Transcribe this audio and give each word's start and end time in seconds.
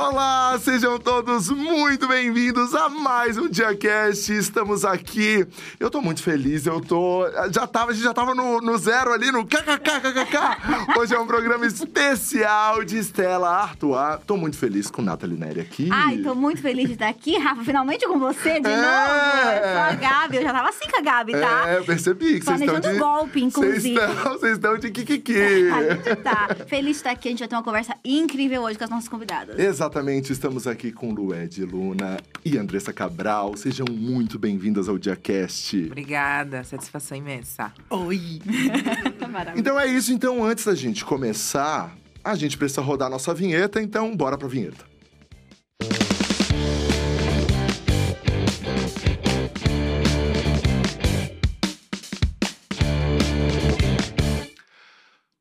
Olá, 0.00 0.58
sejam 0.58 0.98
todos 0.98 1.50
muito 1.50 2.08
bem-vindos 2.08 2.74
a 2.74 2.88
mais 2.88 3.36
um 3.36 3.46
DiaCast. 3.50 4.32
Estamos 4.32 4.82
aqui. 4.82 5.46
Eu 5.78 5.90
tô 5.90 6.00
muito 6.00 6.22
feliz, 6.22 6.64
eu 6.64 6.80
tô. 6.80 7.26
Já 7.52 7.66
tava, 7.66 7.90
a 7.90 7.94
gente 7.94 8.02
já 8.04 8.14
tava 8.14 8.34
no, 8.34 8.62
no 8.62 8.78
zero 8.78 9.12
ali, 9.12 9.30
no 9.30 9.44
kkkkkk. 9.44 10.98
Hoje 10.98 11.14
é 11.14 11.18
um 11.20 11.26
programa 11.26 11.66
especial 11.66 12.82
de 12.82 12.96
Estela 12.96 13.50
Artois. 13.50 14.20
Tô 14.26 14.38
muito 14.38 14.56
feliz 14.56 14.90
com 14.90 15.02
Nathalie 15.02 15.36
Neri 15.38 15.60
aqui. 15.60 15.90
Ai, 15.92 16.16
tô 16.16 16.34
muito 16.34 16.62
feliz 16.62 16.86
de 16.86 16.94
estar 16.94 17.08
aqui, 17.08 17.36
Rafa. 17.36 17.62
Finalmente 17.62 18.08
com 18.08 18.18
você 18.18 18.58
de 18.58 18.70
É. 18.70 18.76
novo. 18.76 19.50
Eu 19.52 19.72
sou 19.74 19.82
a 19.82 19.92
Gabi. 19.92 20.36
Eu 20.38 20.42
já 20.44 20.52
tava 20.54 20.68
assim 20.70 20.88
com 20.90 20.98
a 20.98 21.02
Gabi, 21.02 21.32
tá? 21.32 21.68
É, 21.72 21.76
eu 21.76 21.84
percebi 21.84 22.38
que 22.40 22.46
vocês 22.46 22.60
estão 22.62 22.80
de. 22.80 22.98
golpe, 22.98 23.42
inclusive. 23.44 23.94
Vocês 24.24 24.52
estão, 24.54 24.78
de 24.78 24.90
kikiki. 24.90 25.34
A 25.70 25.82
gente 25.94 26.16
tá 26.22 26.48
feliz 26.66 26.92
de 26.92 26.96
estar 26.96 27.10
aqui. 27.10 27.28
A 27.28 27.30
gente 27.32 27.40
vai 27.40 27.48
ter 27.48 27.54
uma 27.54 27.62
conversa 27.62 27.94
incrível 28.02 28.62
hoje 28.62 28.78
com 28.78 28.84
as 28.84 28.90
nossas 28.90 29.08
convidadas. 29.08 29.58
Exatamente, 29.58 29.89
estamos 30.30 30.68
aqui 30.68 30.92
com 30.92 31.12
Lued 31.12 31.64
Luna 31.64 32.16
e 32.44 32.56
Andressa 32.56 32.92
Cabral. 32.92 33.56
Sejam 33.56 33.86
muito 33.90 34.38
bem-vindas 34.38 34.88
ao 34.88 34.96
DiaCast. 34.96 35.86
Obrigada, 35.86 36.62
satisfação 36.62 37.18
imensa. 37.18 37.72
Oi! 37.90 38.40
Maravilhoso. 39.28 39.58
Então 39.58 39.80
é 39.80 39.86
isso, 39.88 40.12
então 40.12 40.44
antes 40.44 40.64
da 40.64 40.76
gente 40.76 41.04
começar, 41.04 41.96
a 42.22 42.36
gente 42.36 42.56
precisa 42.56 42.80
rodar 42.80 43.08
a 43.08 43.10
nossa 43.10 43.34
vinheta, 43.34 43.82
então 43.82 44.16
bora 44.16 44.38
pra 44.38 44.46
vinheta. 44.46 44.84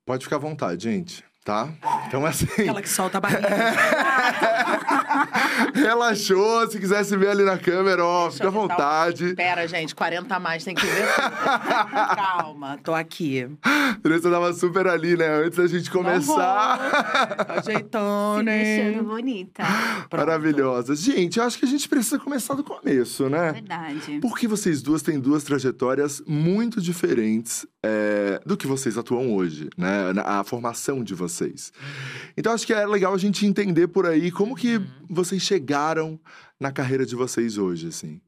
Pode 0.05 0.23
ficar 0.23 0.37
à 0.37 0.39
vontade, 0.39 0.85
gente, 0.85 1.23
tá? 1.49 1.67
Então 2.07 2.23
assim, 2.27 2.45
Aquela 2.45 2.81
que 2.81 2.89
solta 2.89 3.17
a 3.17 3.21
barriga. 3.21 3.49
relaxou, 5.73 6.69
se 6.69 6.79
quiser 6.79 7.03
se 7.03 7.15
ver 7.17 7.29
ali 7.29 7.43
na 7.43 7.57
câmera, 7.57 8.03
ó, 8.03 8.29
fica 8.31 8.47
à 8.47 8.51
vontade. 8.51 9.33
Pera, 9.35 9.67
gente, 9.67 9.93
40 9.95 10.35
a 10.35 10.39
mais, 10.39 10.63
tem 10.63 10.75
que 10.75 10.85
ver. 10.85 11.05
Calma, 12.15 12.79
tô 12.83 12.93
aqui. 12.93 13.47
Andressa 13.97 14.29
tava 14.29 14.53
super 14.53 14.87
ali, 14.87 15.15
né? 15.17 15.27
Antes 15.45 15.57
da 15.57 15.67
gente 15.67 15.89
começar. 15.89 17.45
Ajeitando. 17.57 18.39
Se 18.39 18.43
deixando 18.45 19.03
bonita. 19.07 19.63
Maravilhosa. 20.11 20.95
Gente, 20.95 21.39
eu 21.39 21.45
acho 21.45 21.57
que 21.57 21.65
a 21.65 21.67
gente 21.67 21.87
precisa 21.87 22.19
começar 22.19 22.53
do 22.53 22.63
começo, 22.63 23.29
né? 23.29 23.51
Verdade. 23.53 24.19
Porque 24.21 24.47
vocês 24.47 24.81
duas 24.81 25.01
têm 25.01 25.19
duas 25.19 25.43
trajetórias 25.43 26.21
muito 26.27 26.79
diferentes 26.81 27.65
é, 27.83 28.41
do 28.45 28.55
que 28.57 28.67
vocês 28.67 28.97
atuam 28.97 29.33
hoje, 29.33 29.69
né? 29.77 30.13
Na- 30.13 30.39
A 30.39 30.43
formação 30.43 31.03
de 31.03 31.13
vocês. 31.15 31.71
Então, 32.37 32.53
acho 32.53 32.65
que 32.65 32.73
é 32.73 32.85
legal 32.85 33.13
a 33.13 33.17
gente 33.17 33.45
entender 33.45 33.87
por 33.87 34.05
aí 34.05 34.31
como 34.31 34.55
que 34.55 34.79
vocês 35.09 35.41
chegaram 35.49 36.19
na 36.59 36.71
carreira 36.71 37.05
de 37.05 37.15
vocês 37.15 37.57
hoje, 37.57 37.87
assim. 37.87 38.21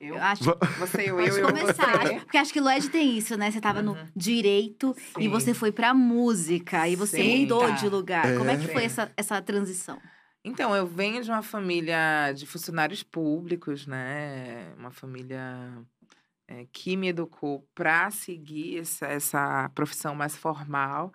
Eu, 0.00 0.14
Eu 0.14 0.22
acho 0.22 0.44
Va- 0.44 0.58
você, 0.78 1.10
eu, 1.10 1.16
Pode 1.16 1.28
eu, 1.28 1.36
eu, 1.38 1.46
começar. 1.48 1.98
você. 2.02 2.14
Porque 2.20 2.36
acho 2.38 2.52
que 2.52 2.60
o 2.60 2.64
Lued 2.64 2.88
tem 2.90 3.16
isso, 3.18 3.36
né? 3.36 3.50
Você 3.50 3.60
tava 3.60 3.82
no 3.82 3.96
direito 4.16 4.94
e 5.18 5.22
Sim. 5.24 5.28
você 5.28 5.54
foi 5.54 5.70
pra 5.72 5.92
música. 5.94 6.88
E 6.88 6.96
você 6.96 7.18
Sim. 7.22 7.40
mudou 7.42 7.60
Tá. 7.68 7.70
de 7.72 7.88
lugar. 7.88 8.36
Como 8.36 8.50
é 8.50 8.56
que 8.56 8.64
É. 8.64 8.72
foi 8.72 8.84
essa, 8.84 9.12
essa 9.16 9.40
transição? 9.42 10.00
Então, 10.44 10.74
eu 10.74 10.86
venho 10.86 11.22
de 11.22 11.30
uma 11.30 11.42
família 11.42 12.32
de 12.32 12.46
funcionários 12.46 13.02
públicos, 13.04 13.86
né? 13.86 14.72
Uma 14.76 14.90
família 14.90 15.40
é, 16.48 16.66
que 16.72 16.96
me 16.96 17.08
educou 17.08 17.64
para 17.74 18.10
seguir 18.10 18.78
essa, 18.80 19.06
essa 19.06 19.68
profissão 19.72 20.16
mais 20.16 20.36
formal. 20.36 21.12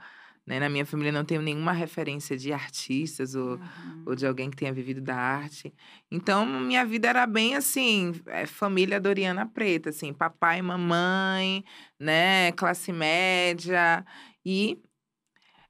Né? 0.47 0.61
Na 0.61 0.69
minha 0.69 0.85
família 0.85 1.11
não 1.11 1.25
tenho 1.25 1.41
nenhuma 1.41 1.73
referência 1.73 2.37
de 2.37 2.53
artistas 2.53 3.35
ou, 3.35 3.57
Uhum. 3.57 4.03
ou 4.05 4.15
de 4.15 4.25
alguém 4.25 4.49
que 4.49 4.55
tenha 4.55 4.71
vivido 4.71 5.01
da 5.01 5.15
arte. 5.17 5.73
Então, 6.09 6.45
minha 6.45 6.85
vida 6.85 7.09
era 7.09 7.27
bem 7.27 7.53
assim, 7.55 8.13
é, 8.27 8.45
família 8.45 8.97
Doriana 8.99 9.45
Preta, 9.45 9.89
assim, 9.89 10.13
papai, 10.13 10.61
mamãe, 10.61 11.65
né, 11.99 12.53
classe 12.53 12.93
média. 12.93 14.05
E 14.45 14.79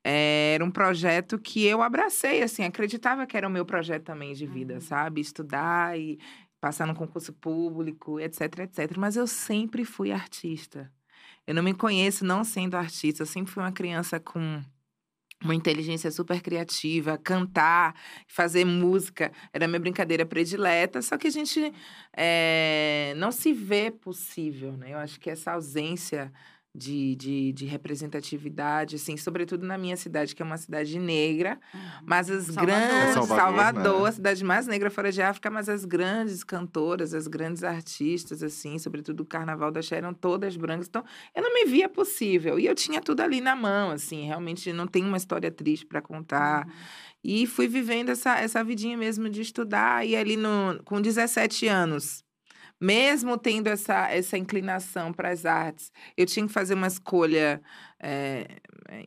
é, 0.03 0.53
era 0.53 0.63
um 0.63 0.71
projeto 0.71 1.39
que 1.39 1.65
eu 1.65 1.81
abracei, 1.81 2.43
assim, 2.43 2.63
acreditava 2.63 3.25
que 3.25 3.35
era 3.35 3.47
o 3.47 3.51
meu 3.51 3.65
projeto 3.65 4.03
também 4.03 4.33
de 4.33 4.45
vida, 4.45 4.75
Uhum. 4.75 4.81
sabe? 4.81 5.21
Estudar 5.21 5.97
e 5.99 6.19
passar 6.61 6.85
no 6.85 6.95
concurso 6.95 7.33
público, 7.33 8.19
etc, 8.19 8.59
etc. 8.59 8.95
Mas 8.97 9.15
eu 9.15 9.25
sempre 9.27 9.83
fui 9.83 10.11
artista. 10.11 10.91
Eu 11.47 11.55
não 11.55 11.63
me 11.63 11.73
conheço 11.73 12.25
não 12.25 12.43
sendo 12.43 12.75
artista. 12.75 13.23
Eu 13.23 13.25
sempre 13.25 13.51
fui 13.51 13.63
uma 13.63 13.71
criança 13.71 14.19
com 14.19 14.61
uma 15.43 15.55
inteligência 15.55 16.09
super 16.11 16.41
criativa, 16.41 17.17
cantar, 17.17 17.95
fazer 18.27 18.65
música, 18.65 19.31
era 19.53 19.67
minha 19.67 19.79
brincadeira 19.79 20.25
predileta, 20.25 21.01
só 21.01 21.17
que 21.17 21.27
a 21.27 21.29
gente 21.31 21.71
eh, 22.15 23.13
não 23.17 23.31
se 23.31 23.53
vê 23.53 23.91
possível, 23.91 24.75
né? 24.75 24.93
Eu 24.93 24.97
acho 24.97 25.19
que 25.19 25.29
essa 25.29 25.51
ausência 25.51 26.33
de, 26.73 27.15
de, 27.15 27.53
de 27.53 27.65
representatividade, 27.65 28.97
assim, 28.97 29.17
sobretudo 29.17 29.65
na 29.65 29.77
minha 29.77 29.97
cidade, 29.97 30.35
que 30.35 30.41
é 30.41 30.45
uma 30.45 30.57
cidade 30.57 30.99
negra, 30.99 31.59
mas 32.05 32.29
as 32.29 32.45
Salvador. 32.45 32.65
grandes... 32.65 33.13
Salvador, 33.13 33.37
Salvador, 33.37 34.01
né? 34.03 34.09
a 34.09 34.11
cidade 34.11 34.43
mais 34.43 34.67
negra 34.67 34.89
fora 34.91 35.11
de 35.11 35.21
África, 35.21 35.49
mas 35.49 35.67
as 35.67 35.85
grandes 35.85 36.43
cantoras, 36.43 37.13
as 37.13 37.27
grandes 37.27 37.63
artistas, 37.63 38.43
assim, 38.43 38.77
sobretudo 38.77 39.21
o 39.21 39.25
Carnaval 39.25 39.71
da 39.71 39.81
Xé, 39.81 39.97
eram 39.97 40.13
todas 40.13 40.55
brancas. 40.55 40.87
Então, 40.87 41.03
eu 41.35 41.41
não 41.41 41.53
me 41.53 41.65
via 41.65 41.89
possível. 41.89 42.59
E 42.59 42.67
eu 42.67 42.75
tinha 42.75 43.01
tudo 43.01 43.21
ali 43.21 43.41
na 43.41 43.55
mão, 43.55 43.91
assim, 43.91 44.25
realmente 44.25 44.71
não 44.71 44.85
tem 44.85 45.03
uma 45.03 45.17
história 45.17 45.49
triste 45.49 45.85
para 45.85 46.01
contar. 46.01 46.65
Uhum. 46.65 46.73
E 47.23 47.47
fui 47.47 47.67
vivendo 47.67 48.09
essa, 48.09 48.37
essa 48.39 48.63
vidinha 48.63 48.95
mesmo 48.95 49.29
de 49.29 49.41
estudar. 49.41 50.05
E 50.05 50.15
ali 50.15 50.37
no, 50.37 50.81
com 50.85 51.01
17 51.01 51.67
anos, 51.67 52.23
mesmo 52.79 53.37
tendo 53.37 53.67
essa, 53.67 54.09
essa 54.11 54.37
inclinação 54.37 55.11
para 55.11 55.29
as 55.29 55.45
artes, 55.45 55.91
eu 56.15 56.25
tinha 56.25 56.45
que 56.45 56.53
fazer 56.53 56.73
uma 56.75 56.87
escolha, 56.87 57.61
é, 57.99 58.45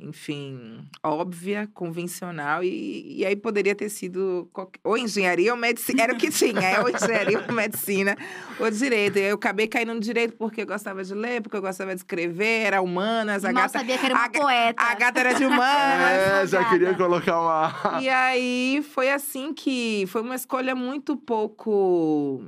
enfim, 0.01 0.85
óbvia, 1.05 1.69
convencional. 1.73 2.65
E, 2.65 3.19
e 3.21 3.25
aí 3.25 3.37
poderia 3.37 3.75
ter 3.75 3.89
sido 3.89 4.49
qualquer- 4.53 4.81
ou 4.83 4.99
engenharia 4.99 5.53
ou 5.53 5.59
medicina. 5.59 6.03
Era 6.03 6.13
o 6.15 6.17
que 6.17 6.31
tinha, 6.31 6.61
é 6.61 6.81
ou 6.81 6.89
engenharia 6.91 7.45
ou 7.49 7.55
medicina 7.55 8.17
ou 8.59 8.71
direito. 8.71 9.19
Eu 9.19 9.37
acabei 9.37 9.69
caindo 9.69 9.95
no 9.95 10.01
direito 10.01 10.35
porque 10.37 10.63
eu 10.63 10.67
gostava 10.67 11.05
de 11.05 11.15
ler, 11.15 11.41
porque 11.41 11.57
eu 11.57 11.63
gostava 11.63 11.95
de 11.95 12.01
escrever, 12.01 12.67
era 12.67 12.83
humanas. 12.83 13.45
A 13.45 13.53
Mal 13.53 13.63
gata, 13.63 13.79
sabia 13.79 13.97
que 13.99 14.07
era 14.07 14.15
uma 14.15 14.25
a 14.25 14.31
poeta. 14.31 14.83
a 14.83 14.95
gata 14.95 15.21
era 15.21 15.35
de 15.35 15.45
humanas. 15.47 15.63
É, 15.73 16.47
já 16.47 16.59
Obrigada. 16.61 16.69
queria 16.71 16.95
colocar 16.95 17.41
uma. 17.41 18.01
E 18.03 18.09
aí 18.09 18.83
foi 18.93 19.11
assim 19.11 19.55
que 19.55 20.05
foi 20.09 20.23
uma 20.23 20.35
escolha 20.35 20.75
muito 20.75 21.17
pouco. 21.17 22.45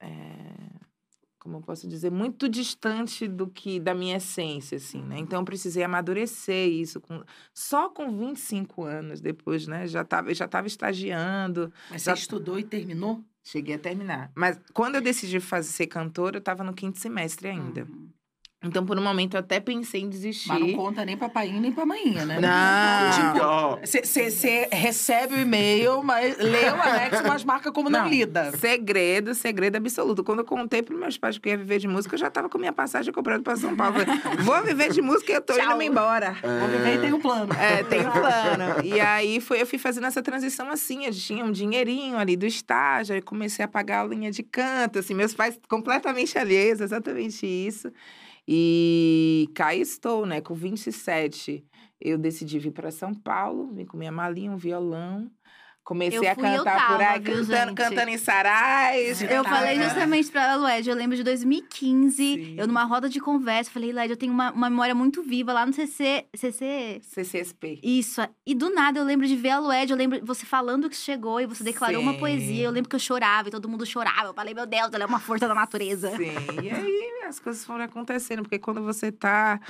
é, 0.00 0.08
como 1.50 1.58
eu 1.58 1.66
posso 1.66 1.88
dizer, 1.88 2.10
muito 2.12 2.48
distante 2.48 3.26
do 3.26 3.48
que 3.48 3.80
da 3.80 3.92
minha 3.92 4.16
essência, 4.18 4.76
assim, 4.76 5.02
né? 5.02 5.18
Então 5.18 5.40
eu 5.40 5.44
precisei 5.44 5.82
amadurecer 5.82 6.68
isso 6.68 7.00
com, 7.00 7.22
só 7.52 7.88
com 7.88 8.16
25 8.16 8.84
anos 8.84 9.20
depois, 9.20 9.66
né? 9.66 9.84
Já 9.88 10.04
tava, 10.04 10.30
eu 10.30 10.34
já 10.34 10.44
estava 10.44 10.68
estagiando, 10.68 11.72
Mas 11.90 12.02
você 12.02 12.10
Já- 12.10 12.14
estudou 12.14 12.56
e 12.58 12.62
terminou? 12.62 13.24
cheguei 13.42 13.74
a 13.74 13.78
terminar. 13.78 14.30
Mas 14.36 14.60
quando 14.72 14.94
eu 14.94 15.00
decidi 15.00 15.40
fazer 15.40 15.68
ser 15.70 15.86
cantora, 15.88 16.36
eu 16.36 16.40
estava 16.40 16.62
no 16.62 16.72
quinto 16.72 16.98
semestre 17.00 17.48
ainda. 17.48 17.82
Uhum. 17.82 18.08
Então, 18.62 18.84
por 18.84 18.98
um 18.98 19.02
momento, 19.02 19.34
eu 19.34 19.40
até 19.40 19.58
pensei 19.58 20.02
em 20.02 20.08
desistir. 20.10 20.48
Mas 20.48 20.60
não 20.60 20.72
conta 20.74 21.02
nem 21.02 21.16
pra 21.16 21.30
painho 21.30 21.58
nem 21.58 21.72
pra 21.72 21.86
mainha, 21.86 22.26
né? 22.26 22.38
Não. 22.40 23.76
Tipo, 23.80 23.86
Você 23.86 24.68
recebe 24.70 25.34
o 25.34 25.40
e-mail, 25.40 26.02
mas 26.02 26.36
lê 26.36 26.68
o 26.68 26.74
anexo, 26.74 27.22
mas 27.26 27.42
marca 27.42 27.72
como 27.72 27.88
não, 27.88 28.02
Não. 28.02 28.08
lida. 28.10 28.52
Segredo, 28.58 29.34
segredo 29.34 29.76
absoluto. 29.76 30.22
Quando 30.22 30.40
eu 30.40 30.44
contei 30.44 30.82
para 30.82 30.94
meus 30.94 31.16
pais 31.16 31.38
que 31.38 31.48
eu 31.48 31.52
ia 31.52 31.56
viver 31.56 31.78
de 31.78 31.88
música, 31.88 32.14
eu 32.14 32.18
já 32.18 32.30
tava 32.30 32.50
com 32.50 32.58
minha 32.58 32.72
passagem 32.72 33.10
comprada 33.14 33.42
para 33.42 33.56
São 33.56 33.74
Paulo. 33.74 33.94
Falei, 33.94 34.20
Vou 34.44 34.62
viver 34.62 34.90
de 34.92 35.00
música 35.00 35.32
e 35.32 35.34
eu 35.36 35.40
tô 35.40 35.54
Tchau. 35.54 35.72
indo 35.76 35.82
embora. 35.82 36.36
Vou 36.42 36.68
viver 36.68 36.96
e 36.96 36.98
tem 37.00 37.12
um 37.14 37.20
plano. 37.20 37.54
É, 37.54 37.82
tem 37.84 38.06
um 38.06 38.10
plano. 38.10 38.84
E 38.84 39.00
aí 39.00 39.40
foi, 39.40 39.62
eu 39.62 39.66
fui 39.66 39.78
fazendo 39.78 40.06
essa 40.06 40.22
transição 40.22 40.70
assim. 40.70 41.06
Eu 41.06 41.12
tinha 41.12 41.42
um 41.46 41.50
dinheirinho 41.50 42.18
ali 42.18 42.36
do 42.36 42.44
estágio, 42.44 43.14
aí 43.14 43.22
comecei 43.22 43.64
a 43.64 43.68
pagar 43.68 44.02
a 44.02 44.06
linha 44.06 44.30
de 44.30 44.42
canto, 44.42 44.98
assim, 44.98 45.14
meus 45.14 45.32
pais 45.32 45.58
completamente 45.66 46.36
alheios, 46.38 46.82
exatamente 46.82 47.46
isso. 47.46 47.90
E 48.52 49.48
cá 49.54 49.72
estou, 49.76 50.26
né, 50.26 50.40
com 50.40 50.54
27. 50.54 51.64
Eu 52.00 52.18
decidi 52.18 52.58
vir 52.58 52.72
para 52.72 52.90
São 52.90 53.14
Paulo, 53.14 53.72
vim 53.72 53.84
com 53.84 53.96
minha 53.96 54.10
malinha, 54.10 54.50
um 54.50 54.56
violão. 54.56 55.30
Comecei 55.90 56.20
Eu 56.20 56.30
a 56.30 56.34
fui, 56.36 56.44
cantar 56.44 56.86
por 56.86 56.98
tava, 56.98 57.10
aí, 57.10 57.18
viu, 57.18 57.34
cantando, 57.34 57.66
gente? 57.66 57.74
cantando 57.74 58.10
em 58.10 58.16
sarais. 58.16 59.20
Eu 59.22 59.42
Tá, 59.42 59.50
falei 59.50 59.82
justamente 59.82 60.30
pra 60.30 60.54
Lued, 60.54 60.88
eu 60.88 60.94
lembro 60.94 61.16
de 61.16 61.24
2015, 61.24 62.16
Sim. 62.16 62.54
eu 62.56 62.68
numa 62.68 62.84
roda 62.84 63.08
de 63.08 63.18
conversa, 63.18 63.72
falei, 63.72 63.92
Lued, 63.92 64.08
eu 64.08 64.16
tenho 64.16 64.32
uma, 64.32 64.52
uma 64.52 64.70
memória 64.70 64.94
muito 64.94 65.20
viva 65.20 65.52
lá 65.52 65.66
no 65.66 65.72
CC, 65.72 66.26
CC... 66.32 67.00
CCSP. 67.02 67.80
Isso, 67.82 68.20
e 68.46 68.54
do 68.54 68.70
nada 68.72 69.00
eu 69.00 69.04
lembro 69.04 69.26
de 69.26 69.34
ver 69.34 69.50
a 69.50 69.58
Lued, 69.58 69.90
eu 69.90 69.96
lembro 69.96 70.24
você 70.24 70.46
falando 70.46 70.88
que 70.88 70.94
chegou 70.94 71.40
e 71.40 71.46
você 71.46 71.64
declarou 71.64 72.00
uma 72.00 72.12
Sim. 72.12 72.18
poesia, 72.20 72.64
eu 72.66 72.70
lembro 72.70 72.88
que 72.88 72.94
eu 72.94 73.00
chorava 73.00 73.48
e 73.48 73.50
todo 73.50 73.68
mundo 73.68 73.84
chorava, 73.84 74.28
eu 74.28 74.34
falei, 74.34 74.54
meu 74.54 74.66
Deus, 74.66 74.92
ela 74.92 75.02
é 75.02 75.06
uma 75.08 75.18
força 75.18 75.48
da 75.48 75.54
natureza. 75.56 76.16
Sim, 76.16 76.30
e 76.62 76.70
aí 76.70 77.10
as 77.26 77.40
coisas 77.40 77.64
foram 77.64 77.84
acontecendo, 77.84 78.42
porque 78.42 78.60
quando 78.60 78.80
você 78.82 79.10
tá 79.10 79.60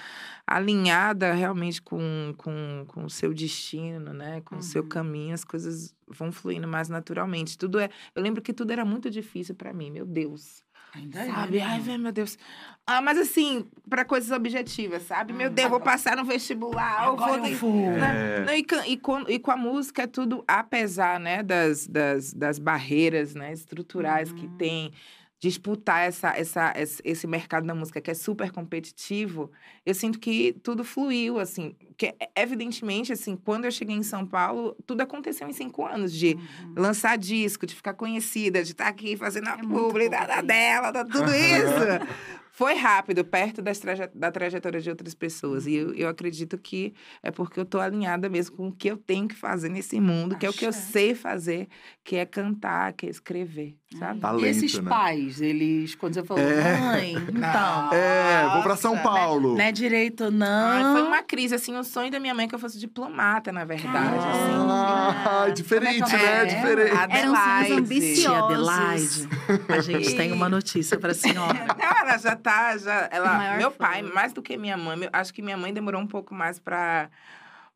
alinhada 0.55 1.33
realmente 1.33 1.81
com, 1.81 2.35
com, 2.37 2.85
com 2.89 3.05
o 3.05 3.11
seu 3.11 3.33
destino, 3.33 4.13
né? 4.13 4.41
Com 4.45 4.57
o 4.57 4.63
seu 4.63 4.83
Uhum. 4.83 4.89
caminho, 4.89 5.35
as 5.35 5.45
coisas 5.45 5.95
vão 6.09 6.33
fluindo 6.33 6.67
mais 6.67 6.89
naturalmente. 6.89 7.57
Tudo 7.57 7.79
é. 7.79 7.89
Eu 8.15 8.23
lembro 8.23 8.43
que 8.43 8.53
tudo 8.53 8.73
era 8.73 8.85
muito 8.85 9.09
difícil 9.11 9.55
pra 9.55 9.73
mim, 9.73 9.91
meu 9.91 10.05
Deus. 10.05 10.63
Ainda 10.93 11.25
Sabe? 11.25 11.59
é. 11.59 11.63
Ai, 11.63 11.99
meu 11.99 12.11
Deus. 12.11 12.37
Ah, 12.85 13.01
mas 13.01 13.17
assim, 13.17 13.65
pra 13.89 14.05
coisas 14.05 14.33
objetivas, 14.33 15.03
sabe? 15.05 15.33
Meu 15.33 15.49
Deus, 15.49 15.71
vou 15.71 15.79
passar 15.81 16.17
no 16.17 16.25
vestibular, 16.25 17.05
eu 17.07 17.17
vou. 17.17 17.25
Agora 17.27 17.49
eu 17.49 17.57
vou. 17.57 17.91
né? 17.93 18.39
É. 18.41 18.45
Não, 18.45 18.53
e, 18.55 18.65
com, 18.65 18.77
e, 18.85 18.97
com, 18.97 19.21
e 19.29 19.39
com 19.39 19.51
a 19.53 19.57
música 19.57 20.03
é 20.03 20.07
tudo, 20.09 20.43
apesar 20.49 21.21
né, 21.21 21.45
das, 21.45 21.87
das, 21.87 22.33
das 22.35 22.59
barreiras 22.59 23.37
né, 23.37 23.53
estruturais 23.53 24.33
que 24.33 24.47
Uhum. 24.47 24.57
tem, 24.57 24.93
disputar 25.41 26.07
essa, 26.07 26.37
essa, 26.37 26.73
esse 27.03 27.27
mercado 27.27 27.67
da 27.67 27.75
música 27.75 27.99
que 28.01 28.11
é 28.11 28.15
super 28.15 28.53
competitivo, 28.53 29.51
eu 29.87 29.95
sinto 29.95 30.19
que 30.21 30.53
tudo 30.63 30.85
fluiu, 30.85 31.39
assim. 31.41 31.75
Que, 31.97 32.15
evidentemente, 32.37 33.11
assim, 33.13 33.37
quando 33.37 33.65
eu 33.65 33.71
cheguei 33.73 33.97
em 33.97 34.03
São 34.03 34.27
Paulo, 34.27 34.77
tudo 34.87 35.01
aconteceu 35.01 35.49
em 35.49 35.53
cinco 35.53 35.87
anos, 35.87 36.13
de 36.13 36.35
Uhum. 36.35 36.75
lançar 36.77 37.17
disco, 37.17 37.65
de 37.67 37.75
ficar 37.75 37.95
conhecida, 37.95 38.63
de 38.63 38.73
estar 38.73 38.87
aqui 38.89 39.17
fazendo 39.17 39.49
a 39.49 39.55
É 39.55 39.63
muito 39.63 39.69
publi 39.69 40.09
da, 40.11 40.19
pouco 40.19 40.29
da 40.29 40.35
tempo. 40.37 40.47
dela, 40.47 40.91
da- 40.91 41.05
tudo 41.05 41.33
isso. 41.35 41.75
Foi 42.53 42.75
rápido, 42.75 43.25
perto 43.25 43.63
das 43.63 43.79
traje 43.79 44.07
da 44.15 44.31
trajetória 44.31 44.81
de 44.81 44.91
outras 44.91 45.15
pessoas. 45.15 45.67
E 45.67 45.75
eu, 45.75 45.95
eu 45.95 46.09
acredito 46.09 46.59
que 46.59 46.93
é 47.23 47.31
porque 47.31 47.59
eu 47.59 47.65
tô 47.65 47.81
alinhada 47.81 48.29
mesmo 48.29 48.57
com 48.57 48.69
o 48.69 48.73
que 48.73 48.89
eu 48.91 48.99
tenho 48.99 49.27
que 49.27 49.35
fazer 49.35 49.71
nesse 49.71 49.99
mundo, 49.99 50.37
que 50.37 50.45
é 50.45 50.51
o 50.51 50.53
que 50.53 50.67
eu 50.67 50.73
sei 50.73 51.15
fazer, 51.15 51.69
que 52.05 52.17
é 52.17 52.27
cantar, 52.27 52.93
que 52.93 53.07
é 53.07 53.09
escrever, 53.09 53.77
sabe? 53.99 54.21
Talento, 54.21 54.45
E 54.47 54.49
esses 54.49 54.79
né? 54.79 54.89
pais, 54.89 55.41
eles, 55.41 55.95
quando 55.95 56.15
você 56.15 56.23
falou, 56.23 56.43
É. 56.43 56.77
mãe, 56.79 57.13
então. 57.29 57.93
É, 57.93 58.49
vou 58.53 58.63
pra 58.63 58.77
São 58.77 58.95
Nossa, 58.95 59.09
Paulo. 59.09 59.55
Não 59.57 59.65
é 59.65 59.73
direito, 59.73 60.25
Ai, 60.25 60.31
não. 60.31 60.93
foi 60.93 61.03
uma 61.03 61.23
crise, 61.23 61.55
assim, 61.55 61.77
o 61.77 61.83
sonho 61.85 62.11
da 62.11 62.21
minha 62.21 62.35
mãe 62.35 62.45
é 62.45 62.49
que 62.49 62.55
eu 62.55 62.59
fosse 62.59 62.79
diplomata, 62.79 63.51
na 63.53 63.65
verdade, 63.65 64.19
assim. 64.19 64.71
Ah, 64.71 65.49
diferente, 65.55 66.03
Como 66.03 66.15
é 66.17 66.19
né? 66.19 66.43
é? 66.43 66.45
Diferente. 66.47 66.91
Eram 66.91 67.35
sonhos 67.35 67.39
Adelaide. 67.39 67.73
ambiciosos. 67.73 68.23
Tia 68.23 68.39
Adelaide, 68.39 69.29
a 69.69 69.81
gente 69.81 70.15
tem 70.17 70.33
uma 70.33 70.49
notícia 70.49 70.99
pra 70.99 71.13
senhora. 71.15 71.59
Não, 71.79 72.09
ela 72.09 72.19
já 72.19 72.37
tá, 72.37 72.77
já, 72.77 73.09
ela, 73.11 73.57
meu 73.57 73.71
fã. 73.71 73.77
pai, 73.79 74.03
mais 74.03 74.33
do 74.33 74.41
que 74.43 74.57
minha 74.57 74.77
mãe, 74.77 74.97
meu- 74.97 75.11
acho 75.13 75.33
que 75.35 75.43
minha 75.43 75.57
mãe 75.57 75.73
demorou 75.73 76.01
um 76.01 76.07
pouco 76.07 76.35
mais 76.35 76.59
pra, 76.59 77.09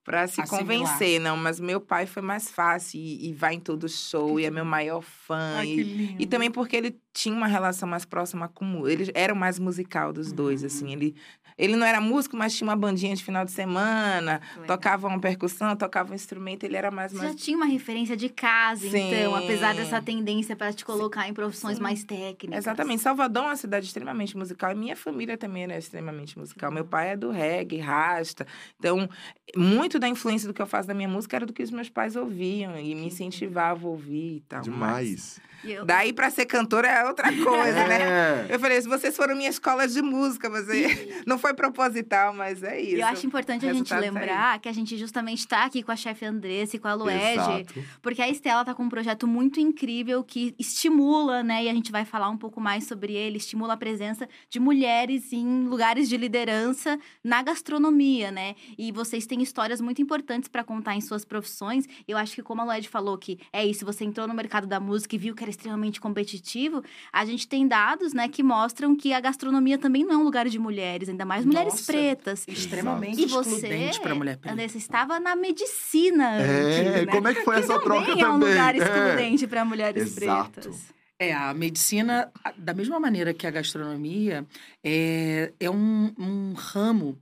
pra 0.04 0.26
se 0.26 0.40
Assimilar. 0.40 0.60
convencer, 0.86 1.18
não, 1.18 1.36
mas 1.36 1.58
meu 1.58 1.80
pai 1.80 2.06
foi 2.06 2.22
mais 2.22 2.50
fácil 2.50 3.00
e, 3.00 3.30
e 3.30 3.32
vai 3.32 3.54
em 3.54 3.60
todo 3.60 3.88
show 3.88 4.38
e 4.38 4.44
é 4.44 4.50
meu 4.50 4.64
maior 4.64 5.00
fã. 5.00 5.56
Ai, 5.56 5.68
e, 5.68 6.16
e 6.20 6.26
também 6.26 6.50
porque 6.50 6.76
ele 6.76 7.00
tinha 7.14 7.34
uma 7.34 7.46
relação 7.46 7.88
mais 7.88 8.04
próxima 8.04 8.48
com 8.48 8.86
ele 8.88 9.10
era 9.14 9.32
o 9.32 9.36
mais 9.36 9.58
musical 9.58 10.12
dos 10.12 10.32
dois, 10.32 10.60
Uhum. 10.60 10.66
assim, 10.66 10.92
ele 10.92 11.14
ele 11.56 11.76
não 11.76 11.86
era 11.86 12.00
músico, 12.00 12.36
mas 12.36 12.52
tinha 12.52 12.66
uma 12.68 12.74
bandinha 12.74 13.14
de 13.14 13.22
final 13.22 13.44
de 13.44 13.52
semana, 13.52 14.40
tocava 14.66 15.06
uma 15.06 15.20
percussão, 15.20 15.76
tocava 15.76 16.10
um 16.10 16.14
instrumento, 16.16 16.64
ele 16.64 16.74
era 16.76 16.90
mais 16.90 17.12
Você 17.12 17.18
mais 17.18 17.30
já 17.30 17.36
tinha 17.38 17.56
uma 17.56 17.66
referência 17.66 18.16
de 18.16 18.28
casa, 18.28 18.90
Sim. 18.90 19.06
então, 19.12 19.36
apesar 19.36 19.72
dessa 19.72 20.02
tendência 20.02 20.56
para 20.56 20.72
te 20.72 20.84
colocar 20.84 21.28
em 21.28 21.32
profissões 21.32 21.76
Sim. 21.76 21.82
mais 21.84 22.02
técnicas. 22.02 22.58
Exatamente. 22.58 23.02
Salvador 23.02 23.44
é 23.44 23.46
uma 23.46 23.56
cidade 23.56 23.86
extremamente 23.86 24.36
musical 24.36 24.72
e 24.72 24.74
minha 24.74 24.96
família 24.96 25.38
também 25.38 25.62
era 25.62 25.78
extremamente 25.78 26.36
musical. 26.36 26.72
Meu 26.72 26.84
pai 26.84 27.10
é 27.10 27.16
do 27.16 27.30
reggae, 27.30 27.78
rasta. 27.78 28.44
Então, 28.76 29.08
muito 29.56 30.00
da 30.00 30.08
influência 30.08 30.48
do 30.48 30.54
que 30.54 30.60
eu 30.60 30.66
faço 30.66 30.88
da 30.88 30.94
minha 30.94 31.08
música 31.08 31.36
era 31.36 31.46
do 31.46 31.52
que 31.52 31.62
os 31.62 31.70
meus 31.70 31.88
pais 31.88 32.16
ouviam 32.16 32.76
e 32.76 32.96
me 32.96 33.06
incentivavam 33.06 33.90
a 33.90 33.92
ouvir 33.92 34.38
e 34.38 34.40
tal. 34.40 34.58
Mas 34.58 34.64
Demais. 34.64 35.36
E 35.38 35.53
eu- 35.66 35.84
Daí, 35.84 36.12
pra 36.12 36.30
ser 36.30 36.46
cantora 36.46 36.88
é 36.88 37.06
outra 37.06 37.28
coisa, 37.42 37.86
né? 37.86 38.46
É. 38.50 38.54
Eu 38.54 38.58
falei, 38.60 38.80
se 38.80 38.88
vocês 38.88 39.14
foram 39.16 39.34
minha 39.36 39.48
escola 39.50 39.86
de 39.88 40.00
música, 40.02 40.48
você... 40.50 41.22
não 41.26 41.38
foi 41.38 41.54
proposital, 41.54 42.32
mas 42.34 42.62
é 42.62 42.80
isso. 42.80 42.96
Eu 42.96 43.06
acho 43.06 43.26
importante 43.26 43.66
a 43.66 43.72
gente 43.72 43.88
tá 43.88 43.96
aí. 43.96 44.02
lembrar 44.02 44.58
que 44.60 44.68
a 44.68 44.72
gente 44.72 44.96
justamente 44.96 45.46
tá 45.46 45.64
aqui 45.64 45.82
com 45.82 45.90
a 45.92 45.96
chefe 45.96 46.24
Andressa 46.24 46.76
e 46.76 46.78
com 46.78 46.88
a 46.88 46.94
Luege, 46.94 47.32
Exato. 47.34 47.84
porque 48.02 48.20
a 48.22 48.28
Estela 48.28 48.64
tá 48.64 48.74
com 48.74 48.82
um 48.84 48.88
projeto 48.88 49.26
muito 49.26 49.60
incrível 49.60 50.22
que 50.22 50.54
estimula, 50.58 51.42
né? 51.42 51.64
E 51.64 51.68
a 51.68 51.72
gente 51.74 51.90
vai 51.90 52.04
falar 52.04 52.28
um 52.30 52.36
pouco 52.36 52.60
mais 52.60 52.86
sobre 52.86 53.14
ele, 53.14 53.38
estimula 53.38 53.74
a 53.74 53.76
presença 53.76 54.28
de 54.50 54.60
mulheres 54.60 55.32
em 55.32 55.64
lugares 55.66 56.08
de 56.08 56.16
liderança 56.16 56.98
na 57.22 57.42
gastronomia, 57.42 58.30
né? 58.30 58.54
E 58.76 58.92
vocês 58.92 59.26
têm 59.26 59.42
histórias 59.42 59.80
muito 59.80 60.00
importantes 60.02 60.48
para 60.48 60.62
contar 60.62 60.94
em 60.94 61.00
suas 61.00 61.24
profissões. 61.24 61.86
Eu 62.06 62.16
acho 62.18 62.34
que 62.34 62.42
como 62.42 62.60
a 62.60 62.64
Luege 62.64 62.88
falou 62.88 63.16
que 63.18 63.38
é 63.52 63.64
isso, 63.64 63.84
você 63.84 64.04
entrou 64.04 64.26
no 64.28 64.34
mercado 64.34 64.66
da 64.66 64.78
música 64.78 65.14
e 65.14 65.18
viu 65.18 65.34
que 65.34 65.42
era 65.42 65.50
extremamente 65.54 66.00
competitivo, 66.00 66.82
a 67.12 67.24
gente 67.24 67.48
tem 67.48 67.66
dados, 67.66 68.12
né, 68.12 68.28
que 68.28 68.42
mostram 68.42 68.94
que 68.96 69.12
a 69.12 69.20
gastronomia 69.20 69.78
também 69.78 70.04
não 70.04 70.12
é 70.14 70.16
um 70.16 70.22
lugar 70.24 70.48
de 70.48 70.58
mulheres, 70.58 71.08
ainda 71.08 71.24
mais 71.24 71.44
mulheres 71.44 71.72
Nossa. 71.74 71.92
pretas. 71.92 72.44
Extremamente 72.46 73.22
E 73.22 73.26
você, 73.26 73.50
excludente 73.50 74.00
pra 74.00 74.14
mulher 74.14 74.36
preta. 74.36 74.52
Andressa, 74.54 74.76
estava 74.78 75.18
na 75.18 75.34
medicina 75.34 76.40
É, 76.42 76.60
antes, 76.60 77.06
né? 77.06 77.12
como 77.12 77.28
é 77.28 77.34
que 77.34 77.42
foi 77.42 77.56
essa 77.56 77.78
também 77.80 77.84
troca 77.84 78.10
é 78.12 78.14
um 78.14 78.18
também? 78.38 78.48
lugar 78.50 78.74
É. 78.74 78.78
excludente 78.78 79.46
para 79.46 79.64
mulheres 79.64 80.02
Exato. 80.16 80.50
pretas. 80.60 80.94
É, 81.18 81.32
a 81.32 81.54
medicina, 81.54 82.30
da 82.58 82.74
mesma 82.74 82.98
maneira 82.98 83.32
que 83.32 83.46
a 83.46 83.50
gastronomia, 83.50 84.44
é, 84.82 85.52
é 85.60 85.70
um, 85.70 86.12
um 86.18 86.52
ramo 86.54 87.16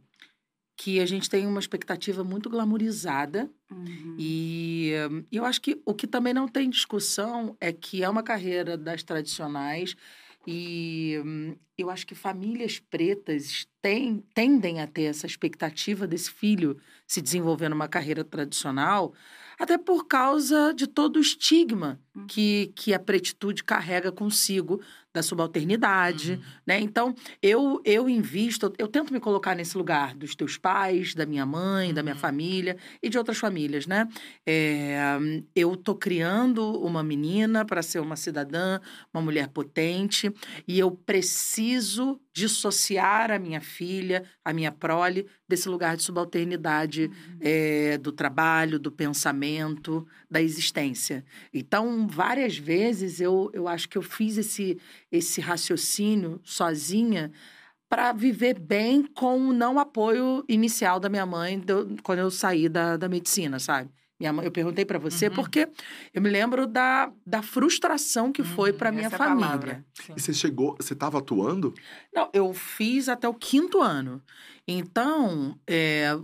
que 0.76 1.00
a 1.00 1.06
gente 1.06 1.28
tem 1.28 1.46
uma 1.46 1.60
expectativa 1.60 2.24
muito 2.24 2.48
glamourizada. 2.48 3.50
Uhum. 3.70 4.16
E 4.18 4.92
eu 5.30 5.44
acho 5.44 5.60
que 5.60 5.80
o 5.84 5.94
que 5.94 6.06
também 6.06 6.34
não 6.34 6.48
tem 6.48 6.68
discussão 6.68 7.56
é 7.60 7.72
que 7.72 8.02
é 8.02 8.08
uma 8.08 8.22
carreira 8.22 8.76
das 8.76 9.02
tradicionais. 9.02 9.94
E 10.46 11.20
hum, 11.24 11.56
eu 11.78 11.88
acho 11.88 12.06
que 12.06 12.14
famílias 12.14 12.78
pretas 12.78 13.66
tendem 14.34 14.80
a 14.80 14.86
ter 14.86 15.04
essa 15.04 15.26
expectativa 15.26 16.06
desse 16.06 16.30
filho 16.30 16.78
se 17.06 17.20
desenvolver 17.20 17.68
numa 17.68 17.88
carreira 17.88 18.24
tradicional, 18.24 19.12
até 19.58 19.78
por 19.78 20.06
causa 20.06 20.72
de 20.74 20.86
todo 20.86 21.16
o 21.16 21.20
estigma 21.20 22.00
Uhum. 22.14 22.26
que, 22.26 22.70
que 22.76 22.92
a 22.92 22.98
pretitude 22.98 23.64
carrega 23.64 24.12
consigo 24.12 24.80
da 25.14 25.22
subalternidade, 25.22 26.32
Uhum. 26.32 26.40
né? 26.66 26.80
Então, 26.80 27.14
eu, 27.42 27.80
eu 27.84 28.08
invisto, 28.08 28.72
eu 28.78 28.88
tento 28.88 29.12
me 29.12 29.20
colocar 29.20 29.54
nesse 29.54 29.76
lugar 29.76 30.14
dos 30.14 30.34
teus 30.34 30.56
pais, 30.56 31.14
da 31.14 31.26
minha 31.26 31.44
mãe, 31.44 31.92
da 31.92 32.02
minha 32.02 32.14
Uhum. 32.14 32.20
família 32.20 32.76
e 33.02 33.10
de 33.10 33.18
outras 33.18 33.36
famílias, 33.36 33.86
né? 33.86 34.08
É, 34.46 34.96
eu 35.54 35.76
tô 35.76 35.94
criando 35.94 36.62
uma 36.80 37.02
menina 37.02 37.62
para 37.64 37.82
ser 37.82 38.00
uma 38.00 38.16
cidadã, 38.16 38.80
uma 39.12 39.22
mulher 39.22 39.48
potente, 39.48 40.32
e 40.66 40.78
eu 40.78 40.90
preciso 40.90 42.18
dissociar 42.34 43.30
a 43.30 43.38
minha 43.38 43.60
filha, 43.60 44.24
a 44.42 44.52
minha 44.54 44.72
prole, 44.72 45.26
desse 45.46 45.68
lugar 45.68 45.96
de 45.98 46.02
subalternidade 46.02 47.10
é, 47.40 47.98
do 47.98 48.10
trabalho, 48.10 48.78
do 48.78 48.90
pensamento, 48.90 50.06
da 50.30 50.40
existência. 50.40 51.22
Então, 51.52 52.01
várias 52.06 52.56
vezes 52.56 53.20
eu, 53.20 53.50
eu 53.52 53.66
acho 53.68 53.88
que 53.88 53.98
eu 53.98 54.02
fiz 54.02 54.36
esse, 54.38 54.78
esse 55.10 55.40
raciocínio 55.40 56.40
sozinha 56.44 57.32
para 57.88 58.12
viver 58.12 58.58
bem 58.58 59.04
com 59.04 59.38
o 59.48 59.52
não 59.52 59.78
apoio 59.78 60.44
inicial 60.48 60.98
da 60.98 61.08
minha 61.08 61.26
mãe 61.26 61.58
do- 61.58 61.96
quando 62.02 62.20
eu 62.20 62.30
saí 62.30 62.68
da, 62.68 62.96
da 62.96 63.08
medicina, 63.08 63.58
sabe? 63.58 63.90
Minha 64.18 64.32
mãe, 64.32 64.44
eu 64.46 64.52
perguntei 64.52 64.84
para 64.84 64.98
você 64.98 65.26
Uhum. 65.28 65.34
porque 65.34 65.68
eu 66.14 66.22
me 66.22 66.30
lembro 66.30 66.66
da, 66.66 67.12
da 67.26 67.42
frustração 67.42 68.30
que 68.32 68.42
foi 68.44 68.70
Uhum, 68.72 68.78
para 68.78 68.92
minha 68.92 69.08
é 69.08 69.10
família. 69.10 69.84
E 70.16 70.20
você 70.20 70.32
chegou, 70.32 70.76
você 70.76 70.94
tava 70.94 71.18
atuando? 71.18 71.74
Não, 72.14 72.30
eu 72.32 72.54
fiz 72.54 73.08
até 73.08 73.28
o 73.28 73.34
quinto 73.34 73.80
ano. 73.82 74.22
Então, 74.66 75.58
é, 75.66 76.16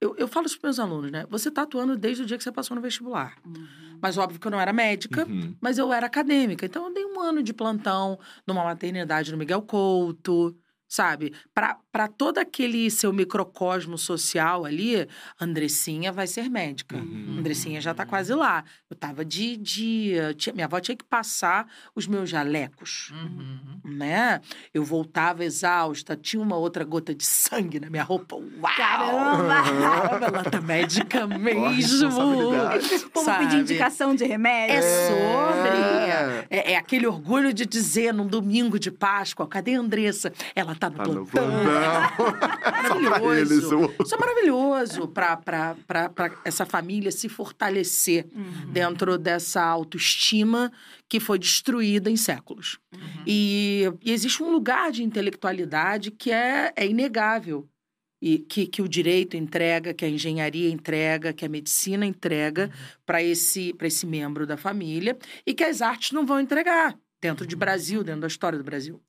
eu, 0.00 0.14
eu 0.16 0.26
falo 0.28 0.46
para 0.46 0.56
os 0.56 0.62
meus 0.62 0.78
alunos, 0.78 1.10
né? 1.10 1.26
Você 1.28 1.48
está 1.48 1.62
atuando 1.62 1.96
desde 1.96 2.22
o 2.22 2.26
dia 2.26 2.36
que 2.38 2.44
você 2.44 2.50
passou 2.52 2.74
no 2.74 2.80
vestibular. 2.80 3.36
Uhum. 3.44 3.66
Mas 4.00 4.16
óbvio 4.16 4.40
que 4.40 4.46
eu 4.46 4.50
não 4.50 4.60
era 4.60 4.72
médica, 4.72 5.26
Uhum. 5.26 5.54
mas 5.60 5.76
eu 5.76 5.92
era 5.92 6.06
acadêmica. 6.06 6.64
Então, 6.64 6.86
eu 6.86 6.94
dei 6.94 7.04
um 7.04 7.20
ano 7.20 7.42
de 7.42 7.52
plantão 7.52 8.18
numa 8.46 8.64
maternidade 8.64 9.30
no 9.30 9.36
Miguel 9.38 9.60
Couto, 9.62 10.56
sabe? 10.90 11.32
Para 11.54 12.08
todo 12.08 12.38
aquele 12.38 12.90
seu 12.90 13.12
microcosmo 13.12 13.96
social 13.96 14.64
ali, 14.64 15.06
Andressinha 15.40 16.10
vai 16.12 16.26
ser 16.26 16.50
médica. 16.50 16.96
Uhum. 16.96 17.36
Andressinha 17.38 17.80
já 17.80 17.94
tá 17.94 18.04
quase 18.04 18.34
lá. 18.34 18.64
Eu 18.90 18.96
tava 18.96 19.24
de. 19.24 19.56
tinha- 20.36 20.52
minha 20.52 20.66
avó 20.66 20.80
tinha 20.80 20.96
que 20.96 21.04
passar 21.04 21.66
os 21.94 22.06
meus 22.08 22.28
jalecos 22.28 23.12
Uhum. 23.12 23.80
né? 23.84 24.40
Eu 24.74 24.84
voltava 24.84 25.44
exausta, 25.44 26.16
tinha 26.16 26.42
uma 26.42 26.56
outra 26.56 26.84
gota 26.84 27.14
de 27.14 27.24
sangue 27.24 27.78
na 27.78 27.88
minha 27.88 28.02
roupa. 28.02 28.34
Uau! 28.36 28.76
Caramba! 28.76 30.26
Ela 30.26 30.44
tá 30.44 30.60
médica 30.60 31.24
mesmo. 31.38 32.08
O 33.06 33.10
povo 33.10 33.38
pedir 33.38 33.58
indicação 33.60 34.12
de 34.14 34.24
remédio. 34.24 34.76
É 34.76 34.82
sobre. 34.82 35.78
É. 36.10 36.46
É, 36.50 36.72
é 36.72 36.76
aquele 36.76 37.06
orgulho 37.06 37.52
de 37.54 37.64
dizer 37.64 38.12
num 38.12 38.26
domingo 38.26 38.78
de 38.78 38.90
Páscoa, 38.90 39.46
cadê 39.46 39.74
a 39.76 39.78
Andressa? 39.80 40.32
Ela 40.54 40.74
tá 40.80 40.90
no 40.90 40.96
Tá 40.96 41.04
no 41.06 41.26
plantão. 41.26 41.50
plantão. 41.50 42.40
Só 42.88 42.94
pra 42.98 43.10
Maravilhoso. 43.20 43.94
Isso 44.04 44.14
é 44.14 44.18
maravilhoso 44.18 45.08
para 45.08 45.76
essa 46.44 46.64
família 46.66 47.10
se 47.12 47.28
fortalecer 47.28 48.26
Uhum. 48.34 48.72
dentro 48.72 49.18
dessa 49.18 49.62
autoestima 49.62 50.72
que 51.08 51.20
foi 51.20 51.38
destruída 51.38 52.10
em 52.10 52.16
séculos. 52.16 52.78
Uhum. 52.92 53.00
E, 53.26 53.84
e 54.02 54.12
existe 54.12 54.42
um 54.42 54.50
lugar 54.50 54.90
de 54.90 55.02
intelectualidade 55.04 56.10
que 56.10 56.30
é, 56.32 56.72
é 56.74 56.86
inegável. 56.86 57.68
E 58.22 58.38
que, 58.38 58.66
que 58.66 58.82
o 58.82 58.88
direito 58.88 59.34
entrega, 59.34 59.94
que 59.94 60.04
a 60.04 60.08
engenharia 60.08 60.68
entrega, 60.70 61.32
que 61.32 61.42
a 61.44 61.48
medicina 61.48 62.04
entrega 62.04 62.70
para 63.06 63.22
esse, 63.22 63.72
pra 63.72 63.86
esse 63.86 64.04
membro 64.06 64.46
da 64.46 64.58
família 64.58 65.16
e 65.46 65.54
que 65.54 65.64
as 65.64 65.80
artes 65.80 66.12
não 66.12 66.26
vão 66.26 66.38
entregar 66.38 66.94
dentro 67.20 67.46
de 67.46 67.54
Brasil, 67.54 68.02
dentro 68.02 68.22
da 68.22 68.26
história 68.26 68.58
do 68.58 68.64
Brasil. 68.64 69.00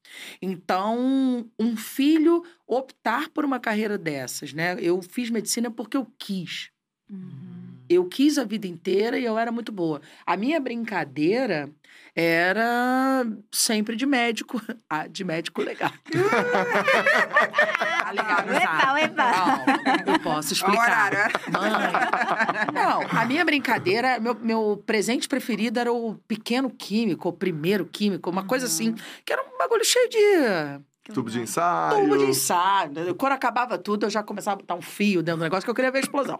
Então, 0.41 1.49
um 1.57 1.77
filho 1.77 2.43
optar 2.67 3.29
por 3.29 3.45
uma 3.45 3.59
carreira 3.59 3.97
dessas, 3.97 4.53
né? 4.53 4.77
Eu 4.79 5.01
fiz 5.01 5.29
medicina 5.29 5.71
porque 5.71 5.95
eu 5.95 6.05
quis. 6.17 6.69
Uhum. 7.09 7.77
Eu 7.89 8.05
quis 8.05 8.37
a 8.37 8.43
vida 8.43 8.67
inteira 8.67 9.17
e 9.17 9.25
eu 9.25 9.37
era 9.37 9.51
muito 9.51 9.71
boa. 9.71 10.01
A 10.25 10.37
minha 10.37 10.59
brincadeira 10.59 11.69
era 12.15 13.25
sempre 13.51 13.95
de 13.95 14.05
médico. 14.05 14.61
Ah, 14.93 15.07
de 15.07 15.23
médico 15.23 15.61
legal. 15.61 15.91
Tá 18.03 18.11
legalizado. 18.11 18.97
Epa, 18.97 19.01
epa. 19.01 19.31
Não, 20.05 20.13
eu 20.13 20.19
posso 20.19 20.51
explicar. 20.51 21.13
Horário. 21.13 21.33
Mãe. 21.49 21.71
Não, 22.73 23.01
a 23.17 23.25
minha 23.25 23.45
brincadeira, 23.45 24.19
meu, 24.19 24.35
meu 24.35 24.83
presente 24.85 25.29
preferido 25.29 25.79
era 25.79 25.93
o 25.93 26.15
pequeno 26.27 26.69
químico, 26.69 27.29
o 27.29 27.33
primeiro 27.33 27.85
químico, 27.85 28.29
uma 28.29 28.43
coisa 28.43 28.65
assim, 28.65 28.95
que 29.25 29.31
era 29.31 29.41
um 29.43 29.57
bagulho 29.57 29.85
cheio 29.85 30.09
de 30.09 30.81
Tubo 31.11 31.31
de 31.31 31.41
ensaio. 31.41 32.03
tubo 32.03 32.15
de 32.19 32.25
ensaio. 32.25 33.15
Quando 33.17 33.33
acabava 33.33 33.75
tudo, 33.75 34.05
eu 34.05 34.09
já 34.09 34.21
começava 34.21 34.53
a 34.53 34.57
botar 34.59 34.75
um 34.75 34.83
fio 34.83 35.23
dentro 35.23 35.39
do 35.39 35.43
negócio, 35.43 35.63
que 35.65 35.69
eu 35.71 35.73
queria 35.73 35.89
ver 35.89 35.97
a 35.97 36.01
explosão. 36.01 36.39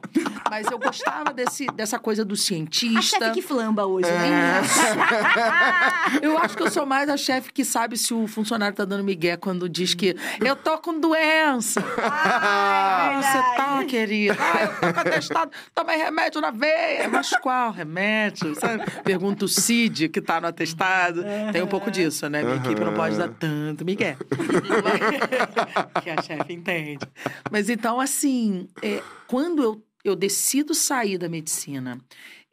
Mas 0.52 0.68
eu 0.70 0.78
gostava 0.78 1.34
desse, 1.34 1.66
dessa 1.76 1.98
coisa 1.98 2.24
do 2.24 2.36
A 2.36 2.38
cientista. 2.38 3.18
chefe 3.18 3.32
que 3.32 3.42
flamba 3.42 3.88
hoje, 3.88 4.08
É. 4.08 4.12
né? 4.20 4.62
Eu 6.22 6.38
acho 6.38 6.56
que 6.56 6.64
eu 6.64 6.70
sou 6.70 6.86
mais 6.86 7.10
a 7.10 7.18
chefe 7.18 7.52
que 7.52 7.64
sabe 7.66 7.98
se 7.98 8.14
o 8.14 8.28
funcionário 8.28 8.76
tá 8.76 8.86
dando 8.86 9.04
migué 9.04 9.36
quando 9.38 9.68
diz 9.70 9.94
que 9.94 10.16
eu 10.40 10.56
tô 10.56 10.78
com 10.78 11.00
doença. 11.00 11.84
Ah, 11.98 13.12
Ah, 13.14 13.22
você 13.22 13.58
tá, 13.58 13.84
querida? 13.86 14.36
Ah, 14.40 14.64
eu 14.64 14.70
tô 14.80 14.94
com 14.94 15.00
atestado. 15.00 15.52
Tomei 15.74 15.98
remédio 15.98 16.42
na 16.42 16.52
veia. 16.52 17.08
Mas 17.10 17.30
qual 17.42 17.72
remédio? 17.72 18.54
Sabe? 18.56 18.84
Pergunta 19.04 19.46
o 19.46 19.48
Cid, 19.48 20.10
que 20.10 20.22
tá 20.22 20.40
no 20.42 20.48
atestado. 20.48 21.24
Tem 21.52 21.62
um 21.64 21.68
pouco 21.68 21.90
disso, 21.90 22.30
né? 22.30 22.44
Minha 22.44 22.58
equipe 22.58 22.82
não 22.82 22.94
pode 22.94 23.18
dar 23.18 23.30
tanto 23.30 23.84
migué. 23.86 24.18
que 26.04 26.10
a 26.10 26.22
chefe 26.22 26.54
entende. 26.54 27.06
Mas 27.52 27.70
então, 27.70 28.00
assim, 28.00 28.68
é, 28.82 29.02
quando 29.28 29.64
eu, 29.64 29.84
eu 30.04 30.16
decido 30.16 30.74
sair 30.74 31.18
da 31.18 31.30
medicina 31.30 32.00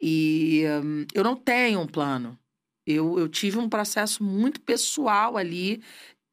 e 0.01 0.63
hum, 0.83 1.05
eu 1.13 1.23
não 1.23 1.35
tenho 1.35 1.79
um 1.79 1.87
plano, 1.87 2.37
eu, 2.85 3.19
eu 3.19 3.27
tive 3.27 3.57
um 3.57 3.69
processo 3.69 4.23
muito 4.23 4.61
pessoal 4.61 5.37
ali 5.37 5.81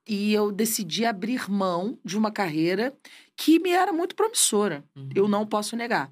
e 0.09 0.33
eu 0.33 0.53
decidi 0.53 1.05
abrir 1.05 1.51
mão 1.51 1.99
de 2.05 2.17
uma 2.17 2.31
carreira 2.31 2.97
que 3.37 3.59
me 3.59 3.71
era 3.71 3.93
muito 3.93 4.15
promissora. 4.15 4.85
Eu 5.15 5.29
não 5.29 5.47
posso 5.47 5.77
negar. 5.77 6.11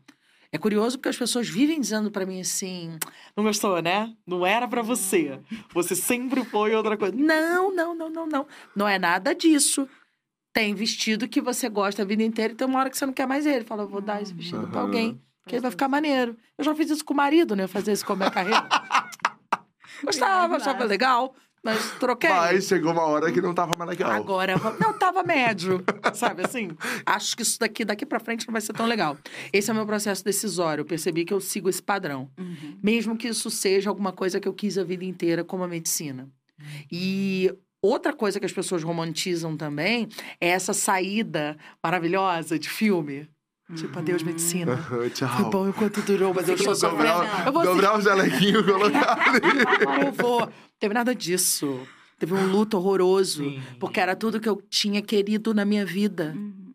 É 0.55 0.59
curioso 0.59 0.97
porque 0.97 1.09
as 1.09 1.17
pessoas 1.17 1.49
vivem 1.49 1.81
dizendo 1.81 2.13
pra 2.13 2.25
mim 2.25 2.41
assim: 2.41 2.97
não 3.37 3.43
gostou, 3.43 3.83
né? 3.83 4.15
Não 4.25 4.47
era 4.47 4.69
pra 4.69 4.83
você. 4.83 5.41
Você 5.73 5.97
sempre 5.97 6.45
foi 6.45 6.73
outra 6.77 6.97
coisa. 6.97 7.13
Não, 7.17 7.75
não, 7.75 7.93
não, 7.93 8.09
não, 8.09 8.25
não. 8.25 8.47
Não 8.77 8.87
é 8.87 8.97
nada 8.97 9.35
disso. 9.35 9.89
Tem 10.53 10.73
vestido 10.73 11.27
que 11.27 11.41
você 11.41 11.69
gosta 11.69 12.03
a 12.03 12.05
vida 12.05 12.23
inteira 12.23 12.53
e 12.53 12.57
tem 12.57 12.69
uma 12.69 12.79
hora 12.79 12.89
que 12.89 12.97
você 12.97 13.05
não 13.05 13.13
quer 13.13 13.27
mais 13.27 13.47
ele. 13.47 13.65
Fala, 13.65 13.85
vou 13.85 14.01
dar 14.01 14.23
esse 14.23 14.33
vestido 14.33 14.69
pra 14.69 14.79
Aham. 14.79 14.87
alguém, 14.87 15.21
que 15.45 15.57
ele 15.57 15.61
vai 15.63 15.73
ficar 15.73 15.89
maneiro. 15.89 16.37
Eu 16.57 16.65
já 16.65 16.73
fiz 16.73 16.89
isso 16.89 17.05
com 17.05 17.15
o 17.15 17.17
marido, 17.17 17.57
né? 17.57 17.67
Fazer 17.67 17.91
isso 17.91 18.07
com 18.07 18.13
a 18.13 18.17
minha 18.17 18.31
carreira. 18.31 18.69
Gostava, 20.05 20.55
achava 20.55 20.85
legal, 20.85 21.35
mas 21.64 21.92
troquei. 21.99 22.28
Mas 22.28 22.66
chegou 22.66 22.92
uma 22.92 23.04
hora 23.04 23.33
que 23.33 23.40
não 23.40 23.54
tava 23.54 23.73
mais 23.78 23.90
legal. 23.90 24.11
Agora, 24.11 24.54
não, 24.78 24.92
tava 24.92 25.23
médio, 25.23 25.83
sabe 26.12 26.44
assim? 26.44 26.68
Acho 27.06 27.35
que 27.35 27.42
isso 27.42 27.59
daqui, 27.59 27.85
daqui 27.85 28.04
pra 28.04 28.21
frente 28.21 28.47
não 28.47 28.52
vai 28.52 28.61
ser 28.61 28.75
tão 28.75 28.87
legal. 28.87 29.16
Esse 29.52 29.71
é 29.71 29.73
o 29.73 29.76
meu 29.76 29.87
processo 29.87 30.23
decisório. 30.23 30.83
Eu 30.83 30.87
percebi 30.87 31.25
que 31.25 31.33
eu 31.33 31.40
sigo 31.40 31.71
esse 31.71 31.83
padrão. 31.83 32.30
Uhum. 32.38 32.78
Mesmo 32.83 33.16
que 33.16 33.28
isso 33.28 33.50
seja 33.50 33.88
alguma 33.88 34.12
coisa 34.12 34.38
que 34.38 34.47
eu 34.47 34.52
quis 34.52 34.76
a 34.76 34.85
vida 34.85 35.04
inteira, 35.04 35.42
como 35.42 35.64
a 35.64 35.68
medicina. 35.68 36.28
E 36.92 37.50
outra 37.80 38.12
coisa 38.12 38.38
que 38.38 38.47
as 38.47 38.52
pessoas 38.52 38.83
romantizam 38.83 39.56
também 39.56 40.09
é 40.40 40.49
essa 40.49 40.73
saída 40.73 41.56
maravilhosa 41.83 42.59
de 42.59 42.68
filme. 42.68 43.28
Tipo, 43.75 43.99
adeus, 43.99 44.23
medicina. 44.23 44.76
Foi 44.76 45.09
Tchau. 45.09 45.50
bom 45.50 45.68
enquanto 45.68 46.02
durou, 46.02 46.35
mas 46.35 46.49
eu 46.49 46.54
estou 46.54 46.75
sofrendo. 46.75 47.14
Dobrar, 47.14 47.47
Eu 47.47 47.52
vou 47.52 47.62
dobrar 47.62 47.99
o 47.99 48.00
jalequinho 48.00 48.61
e 48.61 48.64
colocar 48.64 49.28
ali. 49.28 50.04
Eu 50.06 50.12
vou. 50.12 50.52
Teve 50.78 50.92
nada 50.92 51.14
disso. 51.14 51.80
Teve 52.18 52.35
um 52.35 52.47
luto 52.50 52.76
horroroso. 52.76 53.42
Sim. 53.42 53.62
Porque 53.80 53.99
era 53.99 54.14
tudo 54.14 54.38
que 54.38 54.49
eu 54.49 54.61
tinha 54.68 55.00
querido 55.00 55.54
na 55.54 55.64
minha 55.64 55.85
vida. 55.85 56.35
Uhum. 56.37 56.75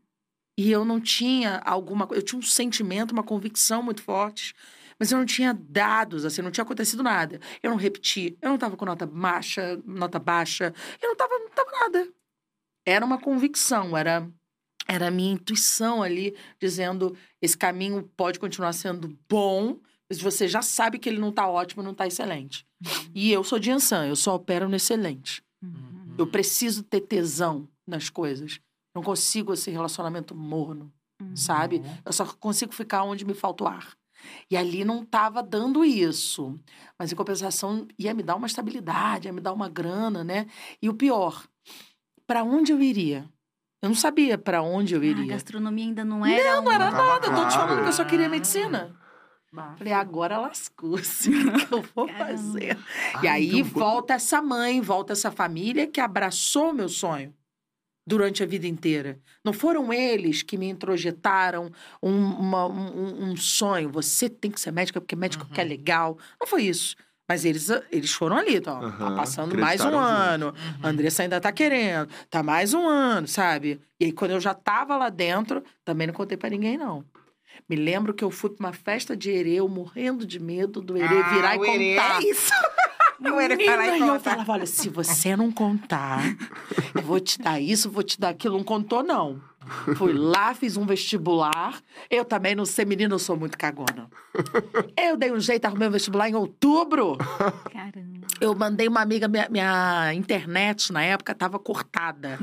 E 0.58 0.72
eu 0.72 0.84
não 0.84 1.00
tinha 1.00 1.62
alguma 1.64 2.08
coisa. 2.08 2.22
Eu 2.22 2.26
tinha 2.26 2.40
um 2.40 2.44
sentimento, 2.44 3.12
uma 3.12 3.24
convicção 3.24 3.84
muito 3.84 4.02
forte. 4.02 4.56
Mas 5.00 5.12
eu 5.12 5.18
não 5.18 5.26
tinha 5.26 5.54
dados, 5.58 6.26
assim, 6.26 6.42
não 6.42 6.52
tinha 6.52 6.64
acontecido 6.64 7.02
nada. 7.02 7.40
Eu 7.64 7.70
não 7.70 7.78
repeti. 7.78 8.38
Eu 8.42 8.50
não 8.50 8.58
tava 8.58 8.76
com 8.76 8.84
nota 8.84 9.06
baixa, 9.06 9.80
nota 9.86 10.20
baixa. 10.20 10.74
Eu 11.02 11.10
não 11.10 11.16
tava, 11.16 11.38
não 11.40 11.50
tava 11.50 11.72
nada. 11.72 12.08
Era 12.86 13.06
uma 13.06 13.18
convicção, 13.18 13.96
era, 13.96 14.28
era 14.90 15.08
a 15.08 15.12
minha 15.12 15.34
intuição 15.34 16.02
ali, 16.02 16.36
dizendo: 16.60 17.16
esse 17.42 17.56
caminho 17.58 18.10
pode 18.18 18.40
continuar 18.40 18.74
sendo 18.74 19.16
bom, 19.30 19.78
mas 20.10 20.20
você 20.20 20.48
já 20.48 20.62
sabe 20.62 20.98
que 20.98 21.08
ele 21.08 21.20
não 21.20 21.32
tá 21.32 21.48
ótimo, 21.48 21.84
não 21.84 21.94
tá 21.94 22.08
excelente. 22.08 22.66
E 23.14 23.32
eu 23.32 23.44
sou 23.44 23.60
de 23.60 23.70
Ansan, 23.70 24.08
eu 24.08 24.16
só 24.16 24.36
opero 24.36 24.68
no 24.68 24.76
excelente. 24.76 25.44
Uhum. 25.64 26.16
Eu 26.18 26.26
preciso 26.28 26.82
ter 26.82 27.02
tesão 27.02 27.68
nas 27.88 28.10
coisas. 28.10 28.60
Não 28.96 29.04
consigo 29.04 29.54
esse 29.54 29.70
relacionamento 29.70 30.34
morno, 30.34 30.92
Uhum. 31.22 31.36
sabe? 31.36 31.82
Eu 32.04 32.12
só 32.14 32.26
consigo 32.26 32.74
ficar 32.74 33.04
onde 33.04 33.26
me 33.26 33.34
falta 33.34 33.64
o 33.64 33.68
ar. 33.68 33.94
E 34.50 34.58
ali 34.58 34.84
não 34.84 35.04
estava 35.04 35.44
dando 35.44 35.84
isso. 35.86 36.58
Mas, 36.98 37.12
em 37.12 37.16
compensação, 37.16 37.88
ia 37.98 38.14
me 38.14 38.24
dar 38.24 38.36
uma 38.36 38.48
estabilidade, 38.48 39.28
ia 39.28 39.34
me 39.34 39.42
dar 39.42 39.54
uma 39.54 39.70
grana, 39.70 40.24
né? 40.24 40.48
E 40.82 40.90
o 40.90 40.94
pior, 40.94 41.46
para 42.26 42.44
onde 42.44 42.72
eu 42.72 42.82
iria? 42.82 43.30
Eu 43.82 43.90
não 43.90 43.96
sabia 43.96 44.38
para 44.38 44.62
onde 44.62 44.94
eu 44.94 45.00
Ah, 45.00 45.04
a 45.04 45.08
iria. 45.08 45.28
gastronomia 45.28 45.86
ainda 45.86 46.04
não 46.04 46.26
era. 46.26 46.56
Não, 46.56 46.64
não 46.64 46.72
era 46.72 46.88
um- 46.88 46.92
Tava 46.92 47.04
nada. 47.08 47.28
Eu 47.28 47.36
tô 47.36 47.48
te 47.48 47.54
falando 47.56 47.82
que 47.84 47.88
eu 47.88 47.94
só 47.94 48.04
queria 48.06 48.28
medicina. 48.30 48.96
Bafo. 49.52 49.78
Falei, 49.78 49.94
agora 49.94 50.38
lascou-se. 50.38 51.30
O 51.30 51.52
que 51.54 51.66
que 51.66 51.74
eu 51.74 51.82
vou 51.96 52.06
Caramba. 52.08 52.26
fazer? 52.26 52.78
Ai, 53.16 53.24
E 53.24 53.28
aí 53.28 53.60
então, 53.60 53.72
volta 53.80 54.14
essa 54.14 54.42
mãe, 54.42 54.80
volta 54.82 55.14
essa 55.14 55.32
família 55.32 55.88
que 55.88 56.00
abraçou 56.00 56.70
o 56.70 56.74
meu 56.74 56.88
sonho 56.90 57.34
durante 58.06 58.44
a 58.44 58.46
vida 58.46 58.68
inteira. 58.68 59.20
Não 59.44 59.54
foram 59.54 59.92
eles 59.94 60.44
que 60.44 60.58
me 60.58 60.68
introjetaram 60.70 61.72
um, 62.04 62.12
uma- 62.34 62.68
um- 62.68 63.32
um 63.32 63.36
sonho. 63.38 63.90
Você 63.92 64.30
tem 64.30 64.52
que 64.52 64.60
ser 64.60 64.72
médica 64.72 65.00
porque 65.02 65.16
médico 65.16 65.46
Uhum. 65.46 65.52
que 65.52 65.62
é 65.62 65.64
legal. 65.64 66.18
Não 66.40 66.46
foi 66.48 66.64
isso. 66.64 66.96
Mas 67.30 67.46
eles, 67.46 67.70
eles 67.92 68.12
foram 68.12 68.38
ali, 68.38 68.58
ó, 68.66 68.90
tá 68.90 69.12
passando 69.12 69.56
mais 69.56 69.80
um 69.82 69.96
ano. 70.00 70.52
A 70.82 70.88
Andressa 70.90 71.22
ainda 71.22 71.40
tá 71.40 71.52
querendo. 71.52 72.10
Tá 72.28 72.42
mais 72.42 72.74
um 72.74 72.88
ano, 72.88 73.28
sabe? 73.28 73.80
E 74.00 74.06
aí, 74.06 74.12
quando 74.12 74.32
eu 74.32 74.40
já 74.40 74.56
tava 74.56 74.98
lá 74.98 75.10
dentro, 75.10 75.64
também 75.86 76.08
não 76.08 76.14
contei 76.14 76.36
pra 76.36 76.50
ninguém, 76.50 76.76
não. 76.76 77.06
Me 77.70 77.76
lembro 77.76 78.16
que 78.16 78.24
eu 78.24 78.32
fui 78.32 78.50
pra 78.50 78.66
uma 78.68 78.74
festa 78.74 79.16
de 79.16 79.30
Herê, 79.30 79.56
eu 79.56 79.68
morrendo 79.70 80.26
de 80.26 80.40
medo 80.40 80.82
do 80.82 80.98
Herê 80.98 81.06
Ah, 81.22 81.30
virar 81.30 81.56
e 81.56 81.60
Herê 81.60 81.96
contar. 81.96 82.22
é 82.24 82.26
isso. 82.28 82.52
O 83.22 83.38
Herê 83.42 83.58
vai 83.66 83.76
lá 83.76 83.88
e 83.88 83.92
Menina, 83.92 84.14
eu 84.16 84.20
falava, 84.22 84.54
olha, 84.54 84.66
se 84.66 84.88
você 84.88 85.36
não 85.36 85.52
contar, 85.52 86.22
eu 86.96 87.02
vou 87.02 87.20
te 87.20 87.38
dar 87.38 87.60
isso, 87.60 87.92
vou 87.92 88.02
te 88.02 88.18
dar 88.18 88.30
aquilo. 88.30 88.58
Não 88.58 88.64
contou, 88.64 89.04
não. 89.04 89.42
Fui 89.96 90.14
lá, 90.14 90.54
fiz 90.54 90.78
um 90.78 90.86
vestibular. 90.86 91.82
Eu 92.10 92.24
também 92.24 92.56
não 92.56 92.66
sei, 92.66 92.86
menina, 92.86 93.14
eu 93.14 93.20
sou 93.20 93.38
muito 93.38 93.58
cagona. 93.58 94.10
Eu 94.98 95.18
dei 95.18 95.32
um 95.32 95.40
jeito, 95.40 95.66
arrumei 95.66 95.88
um 95.88 95.92
vestibular 95.92 96.30
em 96.30 96.36
outubro. 96.36 97.18
Caramba. 97.72 98.28
Eu 98.40 98.56
mandei 98.56 98.88
uma 98.88 99.02
amiga, 99.02 99.28
minha, 99.28 99.48
minha 99.50 100.14
internet 100.14 100.94
na 100.94 101.04
época 101.04 101.34
estava 101.34 101.60
cortada. 101.60 102.40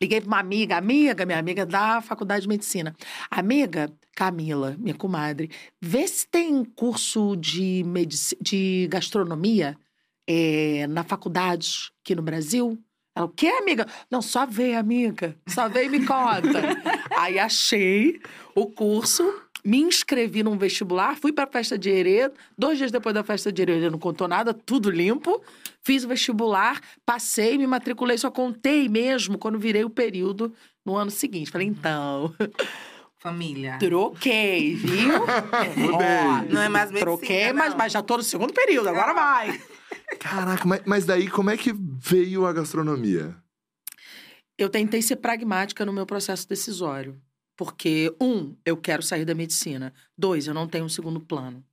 Liguei 0.00 0.20
para 0.20 0.28
uma 0.28 0.38
amiga, 0.38 0.76
amiga, 0.76 1.24
minha 1.24 1.38
amiga 1.38 1.64
da 1.64 2.00
faculdade 2.02 2.42
de 2.42 2.48
medicina. 2.48 2.94
Amiga, 3.30 3.90
Camila, 4.14 4.76
minha 4.78 4.94
comadre, 4.94 5.50
vê 5.80 6.06
se 6.06 6.26
tem 6.28 6.64
curso 6.64 7.34
de, 7.36 7.82
medici- 7.84 8.36
de 8.40 8.86
gastronomia 8.90 9.76
eh, 10.28 10.86
na 10.88 11.02
faculdade 11.02 11.90
aqui 12.02 12.14
no 12.14 12.22
Brasil. 12.22 12.78
Ela, 13.16 13.26
o 13.26 13.28
quê, 13.28 13.46
amiga? 13.48 13.86
Não, 14.10 14.20
só 14.20 14.44
vê, 14.44 14.74
amiga. 14.74 15.36
Só 15.46 15.68
vê 15.68 15.84
e 15.84 15.88
me 15.88 16.04
conta. 16.04 16.60
Aí 17.16 17.38
achei 17.38 18.20
o 18.54 18.66
curso, 18.66 19.22
me 19.64 19.78
inscrevi 19.78 20.42
num 20.42 20.58
vestibular, 20.58 21.16
fui 21.16 21.32
pra 21.32 21.46
festa 21.46 21.78
de 21.78 21.90
herê. 21.90 22.30
Dois 22.58 22.76
dias 22.76 22.90
depois 22.90 23.14
da 23.14 23.22
festa 23.22 23.52
de 23.52 23.62
herê, 23.62 23.74
ele 23.76 23.90
não 23.90 23.98
contou 23.98 24.26
nada, 24.26 24.52
tudo 24.52 24.90
limpo. 24.90 25.40
Fiz 25.82 26.04
o 26.04 26.08
vestibular, 26.08 26.80
passei, 27.06 27.56
me 27.56 27.66
matriculei, 27.66 28.18
só 28.18 28.30
contei 28.30 28.88
mesmo 28.88 29.38
quando 29.38 29.58
virei 29.58 29.84
o 29.84 29.90
período 29.90 30.52
no 30.84 30.96
ano 30.96 31.10
seguinte. 31.10 31.50
Falei, 31.50 31.68
então, 31.68 32.34
Família. 33.20 33.78
troquei, 33.78 34.74
viu? 34.74 35.20
Mudei. 35.76 36.52
Não 36.52 36.60
é 36.60 36.68
mais 36.68 36.90
medicina, 36.90 37.00
Troquei, 37.16 37.52
mas, 37.52 37.70
não. 37.70 37.78
mas 37.78 37.92
já 37.92 38.02
tô 38.02 38.16
no 38.16 38.22
segundo 38.22 38.52
período, 38.52 38.88
agora 38.88 39.14
vai. 39.14 39.60
Caraca, 40.18 40.66
mas, 40.66 40.82
mas 40.86 41.04
daí 41.04 41.28
como 41.28 41.50
é 41.50 41.56
que 41.56 41.72
veio 41.72 42.46
a 42.46 42.52
gastronomia? 42.52 43.36
Eu 44.56 44.68
tentei 44.68 45.02
ser 45.02 45.16
pragmática 45.16 45.84
no 45.84 45.92
meu 45.92 46.06
processo 46.06 46.48
decisório. 46.48 47.20
Porque, 47.56 48.14
um, 48.20 48.56
eu 48.64 48.76
quero 48.76 49.02
sair 49.02 49.24
da 49.24 49.34
medicina. 49.34 49.92
Dois, 50.18 50.46
eu 50.46 50.54
não 50.54 50.66
tenho 50.66 50.84
um 50.84 50.88
segundo 50.88 51.20
plano. 51.20 51.64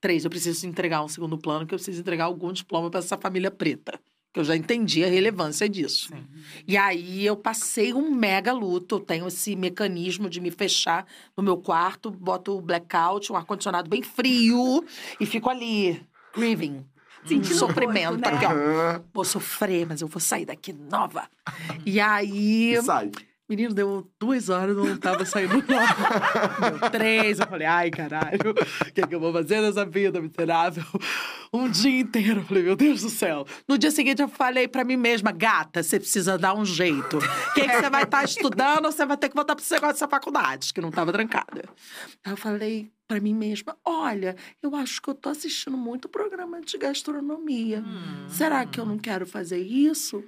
Três, 0.00 0.24
eu 0.24 0.30
preciso 0.30 0.66
entregar 0.66 1.02
um 1.02 1.08
segundo 1.08 1.36
plano, 1.36 1.66
que 1.66 1.74
eu 1.74 1.78
preciso 1.78 2.00
entregar 2.00 2.24
algum 2.24 2.52
diploma 2.52 2.90
para 2.90 3.00
essa 3.00 3.18
família 3.18 3.50
preta. 3.50 4.00
Que 4.32 4.40
eu 4.40 4.44
já 4.44 4.56
entendi 4.56 5.04
a 5.04 5.08
relevância 5.08 5.68
disso. 5.68 6.08
Sim. 6.08 6.26
E 6.66 6.76
aí 6.76 7.24
eu 7.24 7.36
passei 7.36 7.92
um 7.92 8.10
mega 8.10 8.52
luto. 8.52 8.96
Eu 8.96 9.00
tenho 9.00 9.28
esse 9.28 9.54
mecanismo 9.54 10.28
de 10.28 10.40
me 10.40 10.50
fechar 10.50 11.06
no 11.36 11.42
meu 11.42 11.56
quarto, 11.56 12.10
boto 12.10 12.56
o 12.56 12.62
blackout, 12.62 13.30
um 13.30 13.36
ar-condicionado 13.36 13.88
bem 13.88 14.02
frio 14.02 14.84
e 15.20 15.26
fico 15.26 15.48
ali, 15.48 16.04
grieving. 16.34 16.84
Sentindo 17.26 17.54
sofrimento, 17.54 18.14
o 18.14 18.20
corpo, 18.20 18.30
né? 18.30 18.36
aqui, 18.36 18.46
ó. 18.46 18.50
Aham. 18.50 19.04
Vou 19.12 19.24
sofrer, 19.24 19.86
mas 19.86 20.00
eu 20.00 20.08
vou 20.08 20.20
sair 20.20 20.44
daqui 20.44 20.72
nova. 20.72 21.24
E 21.86 22.00
aí, 22.00 22.80
Sai. 22.82 23.10
Menino, 23.48 23.74
deu 23.74 24.10
duas 24.18 24.48
horas, 24.48 24.76
não 24.76 24.96
tava 24.96 25.24
saindo 25.24 25.54
nova. 25.54 26.78
Deu 26.78 26.90
três, 26.90 27.38
eu 27.38 27.46
falei, 27.46 27.66
ai, 27.66 27.90
caralho, 27.90 28.50
o 28.50 28.92
que, 28.92 29.00
é 29.00 29.06
que 29.06 29.14
eu 29.14 29.20
vou 29.20 29.32
fazer 29.32 29.60
nessa 29.60 29.84
vida 29.84 30.20
miserável? 30.20 30.84
Um 31.52 31.70
dia 31.70 32.00
inteiro, 32.00 32.40
eu 32.40 32.44
falei, 32.44 32.62
meu 32.62 32.76
Deus 32.76 33.02
do 33.02 33.10
céu. 33.10 33.46
No 33.68 33.78
dia 33.78 33.90
seguinte, 33.90 34.20
eu 34.20 34.28
falei 34.28 34.66
pra 34.66 34.84
mim 34.84 34.96
mesma, 34.96 35.30
gata, 35.30 35.82
você 35.82 36.00
precisa 36.00 36.36
dar 36.36 36.54
um 36.54 36.64
jeito. 36.64 37.18
O 37.18 37.54
que, 37.54 37.60
que 37.68 37.76
você 37.76 37.90
vai 37.90 38.02
estar 38.02 38.24
estudando, 38.24 38.86
você 38.86 39.06
vai 39.06 39.16
ter 39.16 39.28
que 39.28 39.34
voltar 39.34 39.54
pro 39.54 39.64
negócio 39.64 39.94
dessa 39.94 40.08
faculdade, 40.08 40.72
que 40.72 40.80
não 40.80 40.90
tava 40.90 41.12
trancada. 41.12 41.64
Aí 42.24 42.32
eu 42.32 42.36
falei 42.36 42.90
pra 43.06 43.20
mim 43.20 43.34
mesma, 43.34 43.76
olha, 43.84 44.34
eu 44.62 44.74
acho 44.74 45.00
que 45.00 45.08
eu 45.08 45.14
tô 45.14 45.28
assistindo 45.28 45.76
muito 45.76 46.08
programa 46.08 46.60
de 46.60 46.76
gastronomia. 46.78 47.80
Hum. 47.80 48.28
Será 48.28 48.64
que 48.64 48.80
eu 48.80 48.86
não 48.86 48.98
quero 48.98 49.26
fazer 49.26 49.58
isso? 49.58 50.24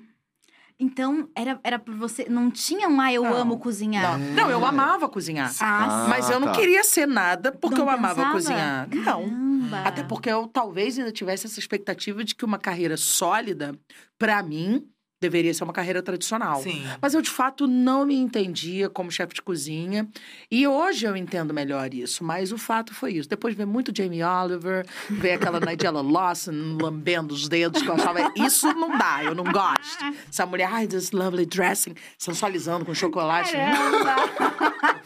Então, 0.78 1.28
era, 1.34 1.58
era 1.64 1.78
por 1.78 1.94
você. 1.94 2.26
Não 2.28 2.50
tinha 2.50 2.86
um, 2.88 3.00
ah, 3.00 3.10
eu 3.12 3.22
Não. 3.22 3.34
amo 3.34 3.58
cozinhar. 3.58 4.18
Não, 4.18 4.34
não, 4.34 4.50
eu 4.50 4.64
amava 4.64 5.08
cozinhar. 5.08 5.50
Ah, 5.60 6.04
Ah, 6.04 6.08
Mas 6.08 6.28
eu 6.28 6.38
não 6.38 6.48
tá. 6.48 6.52
queria 6.54 6.84
ser 6.84 7.06
nada 7.06 7.50
porque 7.50 7.78
Não 7.78 7.84
eu 7.86 7.90
amava 7.90 8.14
pensava? 8.16 8.32
cozinhar. 8.32 8.88
Não. 8.94 9.02
Caramba. 9.04 9.78
Até 9.88 10.02
porque 10.02 10.28
eu 10.30 10.46
talvez 10.46 10.98
ainda 10.98 11.10
tivesse 11.10 11.46
essa 11.46 11.58
expectativa 11.58 12.22
de 12.22 12.34
que 12.34 12.44
uma 12.44 12.58
carreira 12.58 12.96
sólida, 12.98 13.74
pra 14.18 14.42
mim, 14.42 14.86
deveria 15.20 15.52
ser 15.54 15.64
uma 15.64 15.72
carreira 15.72 16.02
tradicional. 16.02 16.62
Sim. 16.62 16.84
Mas 17.00 17.14
eu, 17.14 17.22
de 17.22 17.30
fato, 17.30 17.66
não 17.66 18.04
me 18.04 18.14
entendia 18.14 18.88
como 18.90 19.10
chefe 19.10 19.34
de 19.34 19.42
cozinha. 19.42 20.06
E 20.50 20.66
hoje 20.66 21.06
eu 21.06 21.16
entendo 21.16 21.54
melhor 21.54 21.92
isso. 21.94 22.22
Mas 22.22 22.52
o 22.52 22.58
fato 22.58 22.94
foi 22.94 23.14
isso. 23.14 23.28
Depois 23.28 23.54
de 23.54 23.58
ver 23.58 23.66
muito 23.66 23.92
Jamie 23.96 24.22
Oliver, 24.22 24.86
ver 25.08 25.32
aquela 25.32 25.58
Nigella 25.58 26.02
Lawson 26.06 26.76
lambendo 26.80 27.34
os 27.34 27.48
dedos, 27.48 27.82
que 27.82 27.88
eu 27.88 27.94
achava, 27.94 28.32
isso 28.36 28.66
não 28.74 28.96
dá, 28.96 29.24
eu 29.24 29.34
não 29.34 29.44
gosto. 29.44 30.04
Essa 30.28 30.44
mulher, 30.44 30.68
ai, 30.70 30.86
this 30.86 31.12
lovely 31.12 31.46
dressing, 31.46 31.94
sensualizando 32.18 32.84
com 32.84 32.94
chocolate. 32.94 33.52
Caramba. 33.52 34.16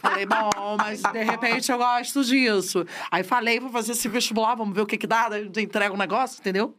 Falei, 0.11 0.25
bom, 0.25 0.77
mas 0.77 1.01
de 1.01 1.23
repente 1.23 1.71
eu 1.71 1.77
gosto 1.77 2.23
disso. 2.23 2.85
Aí 3.09 3.23
falei, 3.23 3.59
vou 3.59 3.69
fazer 3.71 3.93
esse 3.93 4.07
vestibular, 4.09 4.55
vamos 4.55 4.75
ver 4.75 4.81
o 4.81 4.85
que 4.85 4.97
que 4.97 5.07
dá, 5.07 5.29
daí 5.29 5.49
eu 5.53 5.61
entrego 5.63 5.95
um 5.95 5.97
negócio, 5.97 6.39
entendeu? 6.39 6.75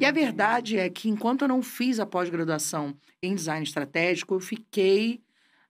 E 0.00 0.06
a 0.06 0.10
verdade 0.10 0.78
é 0.78 0.88
que 0.88 1.08
enquanto 1.08 1.42
eu 1.42 1.48
não 1.48 1.62
fiz 1.62 2.00
a 2.00 2.06
pós-graduação 2.06 2.94
em 3.22 3.34
design 3.34 3.62
estratégico, 3.62 4.34
eu 4.34 4.40
fiquei 4.40 5.20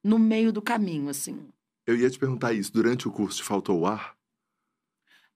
no 0.02 0.18
meio 0.18 0.52
do 0.52 0.62
caminho, 0.62 1.08
assim. 1.08 1.48
Eu 1.86 1.96
ia 1.96 2.08
te 2.08 2.18
perguntar 2.18 2.52
isso. 2.52 2.72
Durante 2.72 3.08
o 3.08 3.10
curso 3.10 3.38
te 3.38 3.44
faltou 3.44 3.80
o 3.80 3.86
ar? 3.86 4.14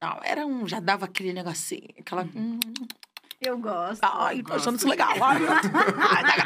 Não, 0.00 0.20
era 0.22 0.46
um, 0.46 0.66
já 0.68 0.78
dava 0.78 1.06
aquele 1.06 1.32
negocinho, 1.32 1.88
aquela... 1.98 2.22
hum, 2.34 2.60
Eu 3.40 3.58
gosto. 3.58 4.02
ai, 4.04 4.42
tô 4.42 4.54
achando 4.54 4.76
isso 4.76 4.88
legal. 4.88 5.10
Ai, 5.20 5.40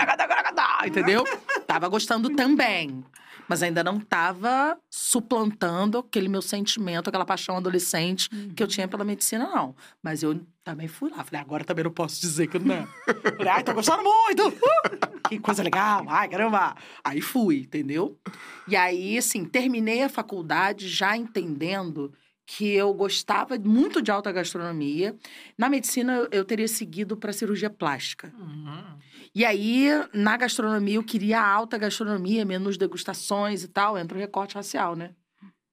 dá, 0.07 0.17
dá, 0.17 0.51
dá, 0.51 0.79
entendeu? 0.87 1.25
Tava 1.67 1.89
gostando 1.89 2.31
também. 2.35 3.05
Mas 3.51 3.65
ainda 3.65 3.83
não 3.83 3.99
tava 3.99 4.79
suplantando 4.89 5.99
aquele 5.99 6.29
meu 6.29 6.41
sentimento, 6.41 7.09
aquela 7.09 7.25
paixão 7.25 7.57
adolescente 7.57 8.29
que 8.55 8.63
eu 8.63 8.69
tinha 8.69 8.87
pela 8.87 9.03
medicina, 9.03 9.45
não. 9.45 9.75
Mas 10.01 10.23
eu 10.23 10.41
também 10.63 10.87
fui 10.87 11.11
lá. 11.11 11.25
Falei, 11.25 11.41
agora 11.41 11.65
também 11.65 11.83
não 11.83 11.91
posso 11.91 12.21
dizer 12.21 12.47
que 12.47 12.61
não. 12.61 12.87
Falei, 13.37 13.49
ai, 13.49 13.65
tô 13.65 13.75
gostando 13.75 14.05
muito! 14.05 14.43
Que 15.29 15.39
coisa 15.39 15.63
legal! 15.63 16.05
Ai, 16.09 16.29
caramba! 16.29 16.75
Aí 17.05 17.21
fui, 17.21 17.61
entendeu? 17.61 18.19
E 18.67 18.75
aí, 18.75 19.17
assim, 19.17 19.45
terminei 19.45 20.03
a 20.03 20.09
faculdade 20.09 20.89
já 20.89 21.17
entendendo 21.17 22.13
que 22.57 22.69
eu 22.73 22.93
gostava 22.93 23.57
muito 23.59 24.03
de 24.03 24.11
alta 24.11 24.33
gastronomia. 24.33 25.15
Na 25.57 25.69
medicina, 25.69 26.27
eu- 26.33 26.45
teria 26.45 26.67
seguido 26.67 27.17
para 27.17 27.33
cirurgia 27.33 27.71
plástica. 27.71 28.33
Uhum. 28.37 28.99
E 29.33 29.45
aí, 29.45 29.87
na 30.13 30.37
gastronomia, 30.37 30.97
eu 30.97 31.05
queria 31.05 31.41
alta 31.41 31.79
gastronomia, 31.79 32.45
menus 32.45 32.77
degustações 32.77 33.63
e 33.63 33.69
tal. 33.69 33.97
Entra 33.97 34.19
o 34.19 34.21
recorte 34.21 34.57
racial, 34.57 34.97
né? 34.97 35.11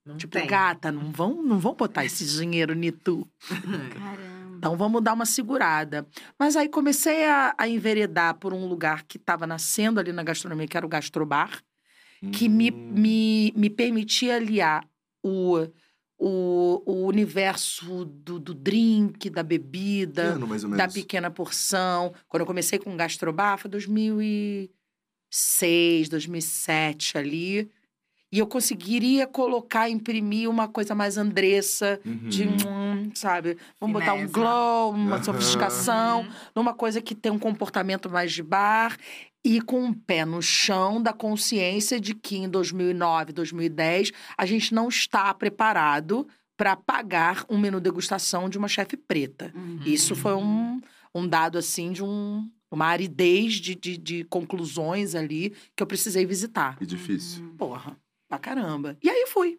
Não 0.05 0.17
Tipo, 0.17 0.33
tem. 0.37 0.45
gata, 0.45 0.91
não 0.91 1.11
vão, 1.11 1.41
não 1.41 1.57
vão 1.57 1.73
botar 1.73 2.05
esse 2.05 2.23
dinheiro 2.37 2.73
em 2.73 2.91
tu. 2.91 3.27
Caramba. 3.97 4.57
Então, 4.57 4.77
vamos 4.77 5.01
dar 5.03 5.13
uma 5.13 5.25
segurada. 5.25 6.07
Mas 6.37 6.55
aí, 6.55 6.69
comecei 6.69 7.25
a, 7.25 7.55
a 7.57 7.67
enveredar 7.67 8.35
por 8.35 8.53
um 8.53 8.67
lugar 8.67 9.03
que 9.03 9.17
estava 9.17 9.47
nascendo 9.47 9.99
ali 9.99 10.11
na 10.13 10.21
gastronomia, 10.23 10.67
que 10.67 10.77
era 10.77 10.85
o 10.85 10.89
Gastrobar. 10.89 11.59
Que 12.31 12.47
me, 12.47 12.71
Hum. 12.71 12.91
me, 12.95 13.53
me 13.55 13.69
permitia 13.69 14.35
aliar 14.35 14.83
o, 15.23 15.67
o, 16.17 16.81
o 16.85 17.05
universo 17.05 18.05
do, 18.05 18.39
do 18.39 18.53
drink, 18.53 19.29
da 19.29 19.43
bebida, 19.43 20.33
ano, 20.33 20.47
da 20.75 20.87
pequena 20.87 21.29
porção. 21.29 22.13
Quando 22.27 22.41
eu 22.41 22.47
comecei 22.47 22.79
com 22.79 22.97
gastrobar, 22.97 23.57
foi 23.57 23.69
2006, 23.69 26.09
2007 26.09 27.17
ali. 27.17 27.69
E 28.31 28.39
eu 28.39 28.47
conseguiria 28.47 29.25
colocar, 29.25 29.89
imprimir 29.89 30.49
uma 30.49 30.67
coisa 30.67 30.93
mais 30.93 31.17
Andressa, 31.17 31.99
Uhum. 32.05 32.27
de, 32.27 32.45
hum, 32.47 33.09
sabe? 33.15 33.57
Vamos 33.79 33.99
botar 33.99 34.13
um 34.13 34.27
glow, 34.27 34.91
uma 34.91 35.15
Aham. 35.15 35.23
sofisticação, 35.23 36.21
Uhum. 36.21 36.29
numa 36.55 36.73
coisa 36.73 37.01
que 37.01 37.15
tem 37.15 37.31
um 37.31 37.39
comportamento 37.39 38.09
mais 38.09 38.33
de 38.33 38.43
bar 38.43 38.97
e 39.45 39.61
com 39.61 39.79
um 39.81 39.93
pé 39.93 40.25
no 40.25 40.41
chão 40.41 41.01
da 41.01 41.13
consciência 41.13 42.01
de 42.01 42.13
que 42.13 42.35
em 42.35 42.49
2009, 42.49 43.31
2010, 43.31 44.11
a 44.37 44.45
gente 44.45 44.73
não 44.73 44.89
está 44.89 45.33
preparado 45.33 46.27
para 46.57 46.75
pagar 46.75 47.45
um 47.49 47.57
menu 47.57 47.79
degustação 47.79 48.49
de 48.49 48.57
uma 48.57 48.67
chefe 48.67 48.97
preta. 48.97 49.53
Uhum. 49.55 49.79
Isso 49.85 50.15
foi 50.15 50.33
um, 50.33 50.81
um 51.15 51.25
dado, 51.25 51.57
assim, 51.57 51.93
de 51.93 52.03
um, 52.03 52.49
uma 52.69 52.87
aridez 52.87 53.53
de, 53.53 53.73
de, 53.73 53.97
de 53.97 54.23
conclusões 54.25 55.15
ali 55.15 55.53
que 55.75 55.81
eu 55.81 55.87
precisei 55.87 56.25
visitar. 56.25 56.75
Que 56.77 56.85
difícil. 56.85 57.43
Uhum. 57.43 57.55
Porra, 57.55 57.95
pra 58.27 58.37
caramba. 58.37 58.97
E 59.03 59.09
aí 59.09 59.25
fui. 59.27 59.57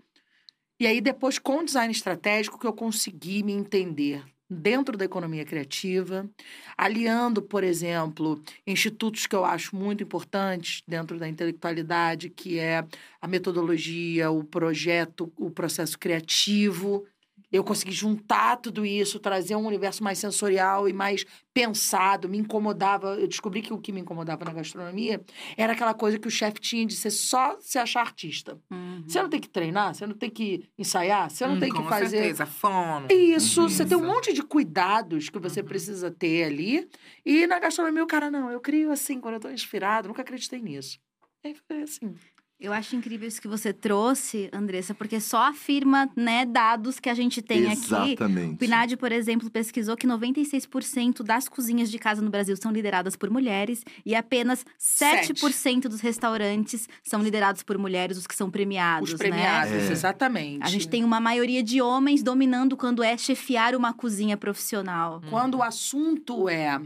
E 0.80 0.86
aí, 0.86 1.00
depois, 1.00 1.38
com 1.38 1.58
o 1.58 1.64
design 1.64 1.92
estratégico, 1.92 2.58
que 2.58 2.66
eu 2.66 2.72
consegui 2.72 3.42
me 3.42 3.52
entender 3.52 4.24
dentro 4.50 4.96
da 4.96 5.04
economia 5.04 5.44
criativa, 5.44 6.28
aliando, 6.76 7.42
por 7.42 7.62
exemplo, 7.62 8.42
institutos 8.66 9.26
que 9.26 9.36
eu 9.36 9.44
acho 9.44 9.76
muito 9.76 10.02
importantes 10.02 10.82
dentro 10.86 11.18
da 11.18 11.28
intelectualidade, 11.28 12.30
que 12.30 12.58
é 12.58 12.86
a 13.20 13.28
metodologia, 13.28 14.30
o 14.30 14.42
projeto, 14.42 15.30
o 15.36 15.50
processo 15.50 15.98
criativo. 15.98 17.04
Eu 17.50 17.64
consegui 17.64 17.92
juntar 17.92 18.56
tudo 18.58 18.84
isso, 18.84 19.18
trazer 19.18 19.56
um 19.56 19.66
universo 19.66 20.02
mais 20.04 20.18
sensorial 20.18 20.88
e 20.88 20.92
mais 20.92 21.24
pensado, 21.54 22.28
me 22.28 22.38
incomodava. 22.38 23.14
Eu 23.18 23.26
descobri 23.26 23.62
que 23.62 23.72
o 23.72 23.78
que 23.78 23.90
me 23.90 24.00
incomodava 24.00 24.44
na 24.44 24.52
gastronomia 24.52 25.20
era 25.56 25.72
aquela 25.72 25.94
coisa 25.94 26.18
que 26.18 26.28
o 26.28 26.30
chefe 26.30 26.60
tinha 26.60 26.86
de 26.86 26.94
ser 26.94 27.10
só 27.10 27.56
se 27.60 27.78
achar 27.78 28.00
artista. 28.02 28.58
Uhum. 28.70 29.02
Você 29.06 29.20
não 29.22 29.28
tem 29.30 29.40
que 29.40 29.48
treinar, 29.48 29.94
você 29.94 30.06
não 30.06 30.14
tem 30.14 30.30
que 30.30 30.68
ensaiar, 30.78 31.30
você 31.30 31.46
não 31.46 31.56
Hum, 31.56 31.60
tem 31.60 31.72
que 31.72 31.78
com 31.78 31.88
fazer. 31.88 32.08
certeza, 32.10 32.46
fono. 32.46 33.08
Isso, 33.10 33.62
Uhum. 33.62 33.68
você 33.68 33.84
tem 33.86 33.96
um 33.96 34.00
Isso. 34.02 34.08
monte 34.14 34.32
de 34.32 34.42
cuidados 34.42 35.28
que 35.30 35.38
você 35.38 35.60
Uhum. 35.60 35.66
precisa 35.66 36.10
ter 36.10 36.44
ali. 36.44 36.88
E 37.24 37.46
na 37.46 37.58
gastronomia, 37.58 38.04
o 38.04 38.06
cara, 38.06 38.30
não, 38.30 38.50
eu 38.50 38.60
crio 38.60 38.92
assim, 38.92 39.20
quando 39.20 39.34
eu 39.34 39.40
tô 39.40 39.48
inspirado, 39.50 40.06
nunca 40.08 40.22
acreditei 40.22 40.60
nisso. 40.60 40.98
Aí 41.44 41.54
foi 41.66 41.82
assim. 41.82 42.14
Eu 42.60 42.72
acho 42.72 42.96
incrível 42.96 43.28
isso 43.28 43.40
que 43.40 43.46
você 43.46 43.72
trouxe, 43.72 44.50
Andressa, 44.52 44.92
porque 44.92 45.20
só 45.20 45.44
afirma, 45.44 46.10
né, 46.16 46.44
dados 46.44 46.98
que 46.98 47.08
a 47.08 47.14
gente 47.14 47.40
tem 47.40 47.66
aqui. 47.70 47.84
Exatamente. 47.84 48.54
O 48.54 48.56
PNAD, 48.56 48.96
por 48.96 49.12
exemplo, 49.12 49.48
pesquisou 49.48 49.96
que 49.96 50.08
96% 50.08 51.22
das 51.22 51.48
cozinhas 51.48 51.88
de 51.88 52.00
casa 52.00 52.20
no 52.20 52.30
Brasil 52.30 52.56
são 52.56 52.72
lideradas 52.72 53.14
por 53.14 53.30
mulheres 53.30 53.84
e 54.04 54.12
apenas 54.12 54.66
7% 54.76 55.82
dos 55.82 56.00
restaurantes 56.00 56.88
são 57.04 57.22
liderados 57.22 57.62
por 57.62 57.78
mulheres, 57.78 58.18
os 58.18 58.26
que 58.26 58.34
são 58.34 58.50
premiados, 58.50 59.12
Os 59.12 59.18
premiados, 59.18 59.72
É. 59.72 59.92
exatamente. 59.92 60.58
né? 60.58 60.66
A 60.66 60.68
gente 60.68 60.88
tem 60.88 61.04
uma 61.04 61.20
maioria 61.20 61.62
de 61.62 61.80
homens 61.80 62.24
dominando 62.24 62.76
quando 62.76 63.04
é 63.04 63.16
chefiar 63.16 63.76
uma 63.76 63.92
cozinha 63.94 64.36
profissional. 64.36 65.22
Quando 65.30 65.58
o 65.58 65.62
assunto 65.62 66.48
é 66.48 66.80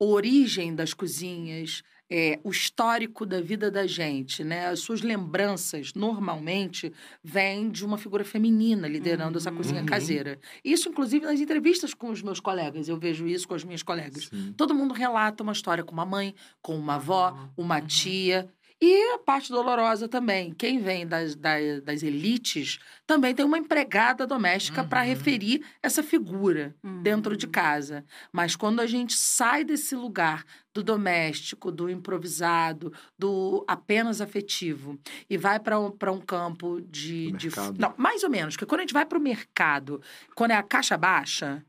origem 0.00 0.74
das 0.74 0.94
cozinhas, 0.94 1.82
é, 2.14 2.38
o 2.44 2.50
histórico 2.50 3.24
da 3.24 3.40
vida 3.40 3.70
da 3.70 3.86
gente, 3.86 4.44
né? 4.44 4.66
As 4.66 4.80
suas 4.80 5.00
lembranças, 5.00 5.94
normalmente, 5.94 6.92
vêm 7.24 7.70
de 7.70 7.86
uma 7.86 7.96
figura 7.96 8.22
feminina 8.22 8.86
liderando 8.86 9.38
essa 9.38 9.50
cozinha 9.50 9.80
Uhum. 9.80 9.86
caseira. 9.86 10.38
Isso, 10.62 10.90
inclusive, 10.90 11.24
nas 11.24 11.40
entrevistas 11.40 11.94
com 11.94 12.10
os 12.10 12.20
meus 12.22 12.38
colegas. 12.38 12.86
Eu 12.86 12.98
vejo 12.98 13.26
isso 13.26 13.48
com 13.48 13.54
as 13.54 13.64
minhas 13.64 13.82
colegas. 13.82 14.26
Sim. 14.26 14.52
Todo 14.54 14.74
mundo 14.74 14.92
relata 14.92 15.42
uma 15.42 15.52
história 15.52 15.82
com 15.82 15.92
uma 15.92 16.04
mãe, 16.04 16.34
com 16.60 16.76
uma 16.76 16.96
avó, 16.96 17.30
Uhum. 17.32 17.64
uma 17.64 17.80
tia. 17.80 18.46
E 18.84 19.12
a 19.14 19.18
parte 19.18 19.48
dolorosa 19.52 20.08
também. 20.08 20.52
Quem 20.52 20.80
vem 20.80 21.06
das, 21.06 21.36
das, 21.36 21.80
das 21.82 22.02
elites 22.02 22.80
também 23.06 23.32
tem 23.32 23.46
uma 23.46 23.56
empregada 23.56 24.26
doméstica 24.26 24.82
para 24.82 25.02
Uhum. 25.02 25.06
referir 25.06 25.64
essa 25.80 26.02
figura 26.02 26.74
dentro 27.00 27.36
de 27.36 27.46
Hum. 27.46 27.50
casa. 27.52 28.04
Mas 28.32 28.56
quando 28.56 28.80
a 28.80 28.86
gente 28.88 29.14
sai 29.14 29.62
desse 29.62 29.94
lugar 29.94 30.44
do 30.74 30.82
doméstico, 30.82 31.70
do 31.70 31.88
improvisado, 31.88 32.92
do 33.16 33.64
apenas 33.68 34.20
afetivo 34.20 34.98
e 35.30 35.36
vai 35.38 35.60
para 35.60 35.78
um, 35.78 35.90
pra 35.92 36.10
um 36.10 36.20
campo 36.20 36.80
de, 36.80 37.30
de. 37.32 37.50
Não, 37.78 37.94
mais 37.96 38.24
ou 38.24 38.30
menos. 38.30 38.54
Porque 38.56 38.66
quando 38.66 38.80
a 38.80 38.82
gente 38.82 38.94
vai 38.94 39.06
para 39.06 39.18
o 39.18 39.22
mercado, 39.22 40.02
quando 40.34 40.50
é 40.50 40.56
a 40.56 40.62
caixa 40.62 40.96
baixa, 40.98 41.64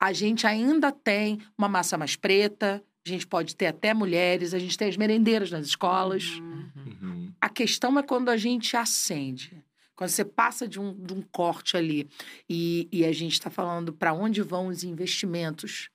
a 0.00 0.14
gente 0.14 0.46
ainda 0.46 0.90
tem 0.90 1.40
uma 1.58 1.68
massa 1.68 1.98
mais 1.98 2.16
preta. 2.16 2.82
A 3.06 3.08
gente 3.08 3.26
pode 3.26 3.54
ter 3.54 3.66
até 3.66 3.92
mulheres, 3.92 4.54
a 4.54 4.58
gente 4.58 4.78
tem 4.78 4.88
as 4.88 4.96
merendeiras 4.96 5.50
nas 5.50 5.66
escolas. 5.66 6.24
Uhum. 6.38 6.70
Uhum. 7.02 7.32
A 7.40 7.48
questão 7.50 7.98
é 7.98 8.02
quando 8.02 8.30
a 8.30 8.36
gente 8.36 8.76
acende. 8.76 9.62
Quando 9.94 10.08
você 10.10 10.24
passa 10.24 10.66
de 10.66 10.80
um, 10.80 10.92
de 10.94 11.12
um 11.12 11.22
corte 11.22 11.76
ali 11.76 12.08
e, 12.48 12.88
e 12.90 13.04
a 13.04 13.12
gente 13.12 13.34
está 13.34 13.50
falando 13.50 13.92
para 13.92 14.12
onde 14.12 14.40
vão 14.42 14.68
os 14.68 14.82
investimentos, 14.82 15.88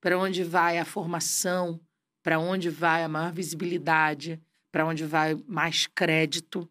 para 0.00 0.18
onde 0.18 0.42
vai 0.42 0.78
a 0.78 0.84
formação, 0.84 1.78
para 2.22 2.38
onde 2.38 2.70
vai 2.70 3.04
a 3.04 3.08
maior 3.08 3.32
visibilidade, 3.32 4.40
para 4.72 4.86
onde 4.86 5.04
vai 5.04 5.36
mais 5.46 5.86
crédito. 5.86 6.68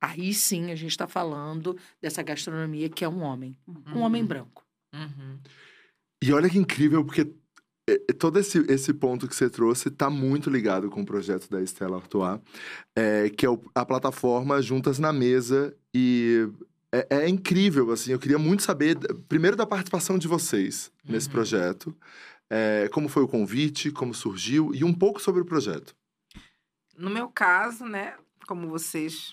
Aí 0.00 0.34
sim 0.34 0.70
a 0.70 0.74
gente 0.76 0.90
está 0.90 1.08
falando 1.08 1.76
dessa 2.00 2.22
gastronomia 2.22 2.88
que 2.90 3.04
é 3.04 3.08
um 3.08 3.22
homem, 3.22 3.56
um 3.66 4.00
homem 4.00 4.22
Uhum. 4.22 4.28
branco. 4.28 4.64
Uhum. 4.92 5.38
E 6.22 6.32
olha 6.32 6.48
que 6.48 6.58
incrível, 6.58 7.04
porque 7.04 7.26
todo 8.18 8.38
esse, 8.38 8.58
esse 8.70 8.92
ponto 8.94 9.28
que 9.28 9.34
você 9.36 9.48
trouxe 9.50 9.88
está 9.88 10.08
muito 10.08 10.48
ligado 10.48 10.88
com 10.90 11.02
o 11.02 11.06
projeto 11.06 11.48
da 11.50 11.60
Estela 11.60 11.96
Artois, 11.96 12.40
é, 12.96 13.28
que 13.30 13.44
é 13.44 13.50
o- 13.50 13.60
a 13.74 13.84
plataforma 13.84 14.62
Juntas 14.62 14.98
na 14.98 15.12
Mesa. 15.12 15.74
E 15.92 16.48
é, 16.92 17.06
é 17.24 17.28
incrível, 17.28 17.90
assim, 17.92 18.12
eu 18.12 18.18
queria 18.18 18.38
muito 18.38 18.62
saber, 18.62 18.96
primeiro, 19.28 19.56
da 19.56 19.66
participação 19.66 20.16
de 20.18 20.26
vocês 20.28 20.90
nesse 21.06 21.26
Uhum. 21.28 21.32
projeto. 21.32 21.96
é, 22.50 22.88
como 22.92 23.08
foi 23.08 23.22
o 23.22 23.26
convite, 23.28 23.90
como 23.90 24.12
surgiu, 24.14 24.70
e 24.74 24.84
um 24.84 24.92
pouco 24.92 25.18
sobre 25.20 25.40
o 25.40 25.44
projeto. 25.46 25.96
No 26.96 27.08
meu 27.10 27.26
caso, 27.28 27.86
né, 27.86 28.14
como 28.46 28.68
vocês 28.68 29.32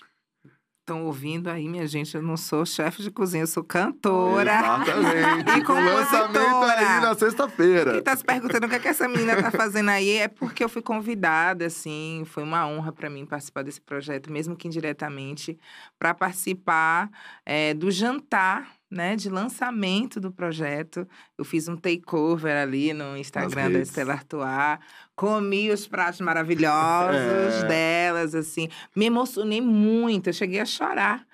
estão 0.82 1.06
ouvindo 1.06 1.48
aí, 1.48 1.68
minha 1.68 1.86
gente, 1.86 2.14
eu 2.14 2.22
não 2.22 2.36
sou 2.36 2.66
chefe 2.66 3.02
de 3.02 3.10
cozinha, 3.10 3.44
eu 3.44 3.46
sou 3.46 3.64
cantora. 3.64 4.52
Exatamente. 4.52 5.52
E 5.58 5.64
com 5.64 5.72
lançamento 5.74 6.38
aí 6.38 7.00
na 7.00 7.14
sexta-feira. 7.14 7.92
Quem 7.92 8.02
tá 8.02 8.16
se 8.16 8.24
perguntando 8.24 8.66
o 8.66 8.68
que, 8.68 8.76
é 8.76 8.78
que 8.78 8.88
essa 8.88 9.06
menina 9.08 9.40
tá 9.40 9.50
fazendo 9.50 9.90
aí 9.90 10.10
é 10.18 10.28
porque 10.28 10.64
eu 10.64 10.68
fui 10.68 10.82
convidada, 10.82 11.66
assim, 11.66 12.24
foi 12.26 12.42
uma 12.42 12.66
honra 12.66 12.92
para 12.92 13.08
mim 13.08 13.24
participar 13.24 13.62
desse 13.62 13.80
projeto, 13.80 14.32
mesmo 14.32 14.56
que 14.56 14.66
indiretamente, 14.66 15.58
para 15.98 16.14
participar 16.14 17.10
é, 17.46 17.74
do 17.74 17.90
jantar, 17.90 18.72
né, 18.92 19.16
de 19.16 19.30
lançamento 19.30 20.20
do 20.20 20.30
projeto. 20.30 21.08
Eu 21.38 21.44
fiz 21.44 21.66
um 21.66 21.76
takeover 21.76 22.54
ali 22.56 22.92
no 22.92 23.16
Instagram 23.16 23.72
da. 23.72 23.78
Estela 23.80 24.12
Artois, 24.12 24.78
comi 25.16 25.70
os 25.70 25.86
pratos 25.88 26.20
maravilhosos 26.20 27.64
É. 27.64 27.66
delas, 27.66 28.34
assim, 28.34 28.68
me 28.94 29.06
emocionei 29.06 29.60
muito, 29.62 30.28
eu 30.28 30.32
cheguei 30.34 30.60
a 30.60 30.66
chorar. 30.66 31.26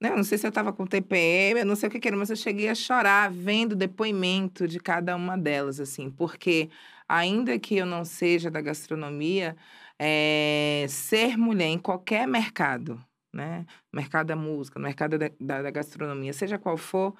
Né, 0.00 0.10
Eu 0.10 0.16
não 0.16 0.24
sei 0.24 0.36
se 0.36 0.44
eu 0.46 0.48
estava 0.50 0.72
com 0.72 0.84
TPM, 0.84 1.60
eu 1.60 1.66
não 1.66 1.76
sei 1.76 1.88
o 1.88 1.92
que 1.92 2.00
que 2.00 2.08
era, 2.08 2.16
mas 2.16 2.28
eu 2.28 2.36
cheguei 2.36 2.68
a 2.68 2.74
chorar 2.74 3.30
vendo 3.30 3.72
o 3.72 3.76
depoimento 3.76 4.66
de 4.68 4.78
cada 4.80 5.14
uma 5.16 5.38
delas, 5.38 5.78
assim, 5.80 6.10
porque 6.10 6.68
ainda 7.08 7.58
que 7.58 7.76
eu 7.76 7.86
não 7.86 8.04
seja 8.04 8.50
da 8.50 8.60
gastronomia, 8.60 9.56
é, 9.98 10.84
ser 10.88 11.38
mulher 11.38 11.68
em 11.68 11.78
qualquer 11.78 12.26
mercado, 12.26 13.00
né, 13.32 13.64
mercado 13.92 14.26
da 14.28 14.36
música, 14.36 14.78
no 14.78 14.84
mercado 14.84 15.18
da, 15.18 15.30
da- 15.40 15.62
da 15.62 15.70
gastronomia, 15.70 16.32
seja 16.32 16.58
qual 16.58 16.76
for, 16.76 17.14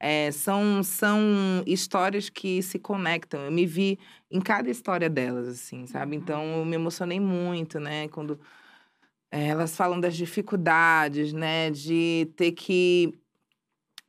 é, 0.00 0.30
são, 0.32 0.82
são 0.82 1.18
histórias 1.66 2.30
que 2.30 2.62
se 2.62 2.78
conectam. 2.78 3.40
Eu 3.42 3.52
me 3.52 3.66
vi 3.66 3.98
em 4.30 4.40
cada 4.40 4.70
história 4.70 5.10
delas, 5.10 5.46
assim, 5.48 5.86
sabe? 5.86 6.16
Uhum. 6.16 6.22
Então, 6.22 6.44
eu 6.60 6.64
me 6.64 6.76
emocionei 6.76 7.20
muito, 7.20 7.78
né, 7.80 8.08
quando 8.08 8.38
é, 9.30 9.48
elas 9.48 9.76
falam 9.76 10.00
das 10.00 10.16
dificuldades, 10.16 11.32
né? 11.32 11.70
De 11.70 12.30
ter 12.36 12.52
que 12.52 13.12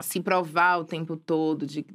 se 0.01 0.21
provar 0.21 0.77
o 0.79 0.85
tempo 0.85 1.17
todo, 1.17 1.65
de 1.65 1.85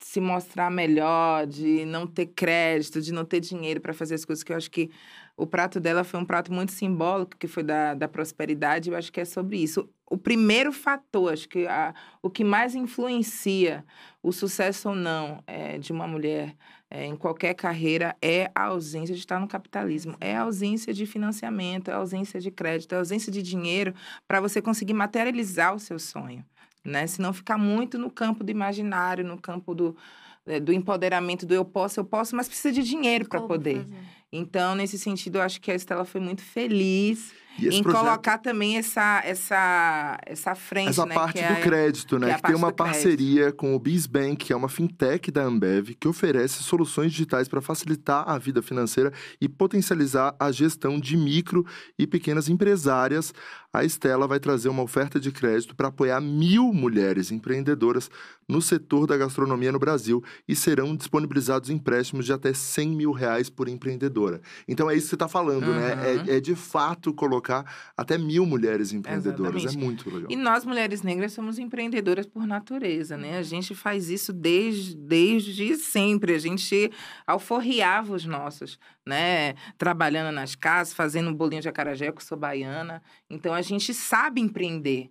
se 0.00 0.20
mostrar 0.20 0.70
melhor, 0.70 1.46
de 1.46 1.84
não 1.86 2.06
ter 2.06 2.26
crédito, 2.26 3.00
de 3.00 3.12
não 3.12 3.24
ter 3.24 3.40
dinheiro 3.40 3.80
para 3.80 3.94
fazer 3.94 4.14
as 4.16 4.24
coisas, 4.24 4.42
que 4.42 4.52
eu 4.52 4.56
acho 4.56 4.70
que 4.70 4.90
o 5.36 5.46
prato 5.46 5.80
dela 5.80 6.04
foi 6.04 6.20
um 6.20 6.24
prato 6.24 6.52
muito 6.52 6.72
simbólico, 6.72 7.36
que 7.36 7.48
foi 7.48 7.62
da, 7.62 7.94
da 7.94 8.06
prosperidade, 8.06 8.90
eu 8.90 8.96
acho 8.96 9.12
que 9.12 9.20
é 9.20 9.24
sobre 9.24 9.56
isso. 9.56 9.88
O 10.10 10.18
primeiro 10.18 10.72
fator, 10.72 11.32
acho 11.32 11.48
que 11.48 11.66
a, 11.66 11.94
o 12.22 12.28
que 12.28 12.44
mais 12.44 12.74
influencia 12.74 13.84
o 14.22 14.30
sucesso 14.30 14.90
ou 14.90 14.94
não 14.94 15.42
é, 15.46 15.78
de 15.78 15.90
uma 15.90 16.06
mulher 16.06 16.54
é, 16.90 17.06
em 17.06 17.16
qualquer 17.16 17.54
carreira 17.54 18.14
é 18.20 18.50
a 18.54 18.64
ausência 18.64 19.14
de 19.14 19.20
estar 19.20 19.40
no 19.40 19.48
capitalismo, 19.48 20.14
é 20.20 20.36
a 20.36 20.42
ausência 20.42 20.92
de 20.92 21.06
financiamento, 21.06 21.88
é 21.88 21.94
a 21.94 21.96
ausência 21.96 22.38
de 22.38 22.50
crédito, 22.50 22.92
é 22.92 22.96
a 22.96 22.98
ausência 22.98 23.32
de 23.32 23.42
dinheiro 23.42 23.94
para 24.28 24.40
você 24.40 24.60
conseguir 24.60 24.92
materializar 24.92 25.74
o 25.74 25.80
seu 25.80 25.98
sonho, 25.98 26.44
né? 26.84 27.06
Se 27.06 27.22
não 27.22 27.32
ficar 27.32 27.56
muito 27.56 27.98
no 27.98 28.10
campo 28.10 28.44
do 28.44 28.50
imaginário, 28.50 29.24
no 29.24 29.40
campo 29.40 29.74
do, 29.74 29.96
eh, 30.44 30.60
do 30.60 30.74
empoderamento 30.74 31.46
do 31.46 31.54
eu 31.54 31.64
posso, 31.64 31.98
eu 31.98 32.04
posso, 32.04 32.36
mas 32.36 32.46
precisa 32.46 32.70
de 32.70 32.82
dinheiro 32.82 33.26
para 33.26 33.40
poder. 33.40 33.78
fazer? 33.78 34.21
Então, 34.32 34.74
nesse 34.74 34.98
sentido, 34.98 35.36
eu 35.38 35.42
acho 35.42 35.60
que 35.60 35.70
a 35.70 35.74
Estela 35.74 36.04
foi 36.06 36.20
muito 36.20 36.42
feliz 36.42 37.32
em 37.58 37.82
projeto, 37.82 38.00
colocar 38.02 38.38
também 38.38 38.78
essa, 38.78 39.20
essa, 39.26 40.18
essa 40.24 40.54
frente, 40.54 40.88
essa 40.88 41.04
né? 41.04 41.14
parte 41.14 41.34
que 41.42 41.46
do 41.46 41.52
é- 41.52 41.60
crédito, 41.60 42.18
né? 42.18 42.28
que 42.28 42.32
é 42.32 42.36
Que 42.36 42.42
tem 42.44 42.54
uma 42.56 42.70
do 42.70 42.74
crédito. 42.74 42.94
parceria 42.94 43.52
com 43.52 43.74
o 43.74 43.78
BizBank, 43.78 44.36
que 44.46 44.54
é 44.54 44.56
uma 44.56 44.70
fintech 44.70 45.30
da 45.30 45.42
Ambev, 45.42 45.90
que 46.00 46.08
oferece 46.08 46.62
soluções 46.62 47.12
digitais 47.12 47.48
para 47.48 47.60
facilitar 47.60 48.24
a 48.26 48.38
vida 48.38 48.62
financeira 48.62 49.12
e 49.38 49.50
potencializar 49.50 50.34
a 50.40 50.50
gestão 50.50 50.98
de 50.98 51.14
micro 51.14 51.66
e 51.98 52.06
pequenas 52.06 52.48
empresárias. 52.48 53.34
A 53.70 53.84
Estela 53.84 54.26
vai 54.26 54.40
trazer 54.40 54.70
uma 54.70 54.82
oferta 54.82 55.20
de 55.20 55.30
crédito 55.30 55.76
para 55.76 55.88
apoiar 55.88 56.22
mil 56.22 56.72
mulheres 56.72 57.30
empreendedoras 57.30 58.10
no 58.52 58.62
setor 58.62 59.06
da 59.06 59.16
gastronomia 59.16 59.72
no 59.72 59.78
Brasil 59.78 60.22
e 60.46 60.54
serão 60.54 60.94
disponibilizados 60.94 61.70
empréstimos 61.70 62.26
de 62.26 62.32
até 62.32 62.52
100 62.52 62.88
mil 62.90 63.12
reais 63.12 63.48
por 63.50 63.68
empreendedora. 63.68 64.40
Então 64.68 64.90
é 64.90 64.94
isso 64.94 65.06
que 65.06 65.10
você 65.10 65.14
está 65.16 65.28
falando, 65.28 65.66
Uhum. 65.66 65.74
né? 65.74 66.26
É, 66.28 66.36
é 66.36 66.40
de 66.40 66.54
fato 66.54 67.12
colocar 67.14 67.64
até 67.96 68.18
mil 68.18 68.44
mulheres 68.46 68.92
empreendedoras. 68.92 69.54
Exatamente. 69.56 69.76
É 69.76 69.84
muito 69.84 70.10
legal. 70.10 70.30
E 70.30 70.36
nós, 70.36 70.64
mulheres 70.64 71.02
negras, 71.02 71.32
somos 71.32 71.58
empreendedoras 71.58 72.26
por 72.26 72.46
natureza, 72.46 73.16
né? 73.16 73.38
A 73.38 73.42
gente 73.42 73.74
faz 73.74 74.10
isso 74.10 74.32
desde, 74.32 74.94
desde 74.96 75.76
sempre. 75.76 76.34
A 76.34 76.38
gente 76.38 76.90
alforriava 77.26 78.14
os 78.14 78.24
nossos, 78.24 78.78
né? 79.06 79.54
Trabalhando 79.78 80.32
nas 80.34 80.54
casas, 80.54 80.92
fazendo 80.94 81.30
um 81.30 81.34
bolinho 81.34 81.62
de 81.62 81.68
acarajé, 81.68 82.12
que 82.12 82.22
sou 82.24 82.36
baiana. 82.38 83.02
Então, 83.30 83.52
a 83.54 83.62
gente 83.62 83.94
sabe 83.94 84.40
empreender. 84.40 85.10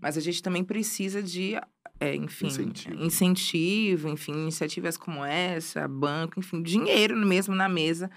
Mas 0.00 0.16
a 0.16 0.20
gente 0.20 0.42
também 0.42 0.64
precisa 0.64 1.22
de, 1.22 1.54
é, 2.00 2.14
enfim, 2.14 2.46
Incentivo. 2.46 3.02
incentivo, 3.02 4.08
enfim, 4.08 4.32
iniciativas 4.32 4.96
como 4.96 5.24
essa, 5.24 5.86
banco, 5.86 6.38
enfim, 6.38 6.62
dinheiro 6.62 7.16
mesmo 7.16 7.54
na 7.54 7.68
mesa 7.68 8.10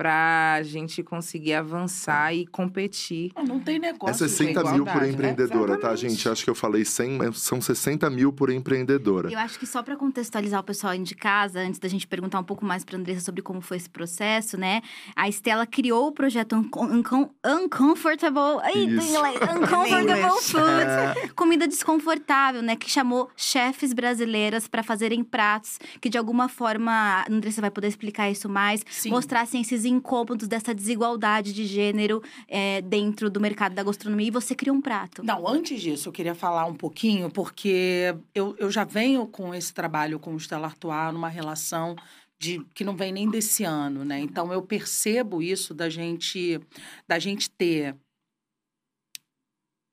pra 0.00 0.62
gente 0.62 1.02
conseguir 1.02 1.52
avançar 1.52 2.32
e 2.34 2.46
competir. 2.46 3.32
Não, 3.36 3.44
não 3.44 3.60
tem 3.60 3.76
É 3.76 3.78
negócio. 3.80 4.26
60 4.26 4.64
de 4.64 4.72
mil 4.72 4.86
por 4.86 5.02
né? 5.02 5.10
empreendedora, 5.10 5.72
tá, 5.76 5.88
Exatamente. 5.88 6.00
gente? 6.16 6.26
Acho 6.30 6.42
que 6.44 6.48
eu 6.48 6.54
falei 6.54 6.86
100, 6.86 7.10
mas 7.18 7.38
são 7.40 7.60
60 7.60 8.08
mil 8.08 8.32
por 8.32 8.48
empreendedora. 8.50 9.30
Eu 9.30 9.38
acho 9.38 9.58
que 9.58 9.66
só 9.66 9.82
para 9.82 9.96
contextualizar 9.96 10.58
o 10.58 10.64
pessoal 10.64 10.94
aí 10.94 10.98
de 11.02 11.14
casa, 11.14 11.60
antes 11.60 11.78
da 11.78 11.86
gente 11.86 12.06
perguntar 12.06 12.40
um 12.40 12.44
pouco 12.44 12.64
mais 12.64 12.82
para 12.82 12.96
Andressa 12.96 13.20
sobre 13.20 13.42
como 13.42 13.60
foi 13.60 13.76
esse 13.76 13.90
processo, 13.90 14.56
né? 14.56 14.80
A 15.14 15.28
Estela 15.28 15.66
criou 15.66 16.06
o 16.06 16.12
projeto 16.12 16.56
Uncom- 16.56 16.86
Uncom- 16.86 17.28
Uncomfortable, 17.46 18.58
ai, 18.62 18.84
inglês, 18.84 19.10
Uncomfortable 19.54 20.00
Inglês. 20.02 20.50
Foods, 20.50 21.32
comida 21.36 21.68
desconfortável, 21.68 22.62
né? 22.62 22.74
Que 22.74 22.90
chamou 22.90 23.28
chefes 23.36 23.92
brasileiras 23.92 24.66
para 24.66 24.82
fazerem 24.82 25.22
pratos 25.22 25.78
que 26.00 26.08
de 26.08 26.16
alguma 26.16 26.48
forma, 26.48 26.90
a 26.90 27.26
Andressa 27.30 27.60
vai 27.60 27.70
poder 27.70 27.88
explicar 27.88 28.30
isso 28.30 28.48
mais, 28.48 28.82
Sim. 28.88 29.10
mostrassem 29.10 29.60
esses 29.60 29.84
incômodos 29.90 30.48
dessa 30.48 30.74
desigualdade 30.74 31.52
de 31.52 31.66
gênero 31.66 32.22
é, 32.48 32.80
dentro 32.80 33.30
do 33.30 33.40
mercado 33.40 33.74
da 33.74 33.82
gastronomia. 33.82 34.28
E 34.28 34.30
você 34.30 34.54
criou 34.54 34.76
um 34.76 34.80
prato. 34.80 35.22
Não, 35.22 35.46
antes 35.46 35.80
disso, 35.80 36.08
eu 36.08 36.12
queria 36.12 36.34
falar 36.34 36.66
um 36.66 36.74
pouquinho, 36.74 37.30
porque 37.30 38.14
eu, 38.34 38.54
eu 38.58 38.70
já 38.70 38.84
venho 38.84 39.26
com 39.26 39.54
esse 39.54 39.72
trabalho 39.72 40.18
com 40.18 40.34
o 40.34 40.40
Stella 40.40 40.66
Artois 40.66 41.12
numa 41.12 41.28
relação 41.28 41.96
de 42.38 42.64
que 42.74 42.82
não 42.84 42.96
vem 42.96 43.12
nem 43.12 43.28
desse 43.28 43.64
ano, 43.64 44.04
né? 44.04 44.18
Então 44.18 44.50
eu 44.52 44.62
percebo 44.62 45.42
isso 45.42 45.74
da 45.74 45.90
gente 45.90 46.58
da 47.06 47.18
gente 47.18 47.50
ter 47.50 47.94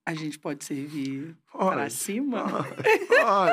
a 0.05 0.13
gente 0.13 0.39
pode 0.39 0.63
servir 0.63 1.35
para 1.51 1.81
Ai, 1.81 1.89
cima? 1.89 2.45
ai, 3.25 3.51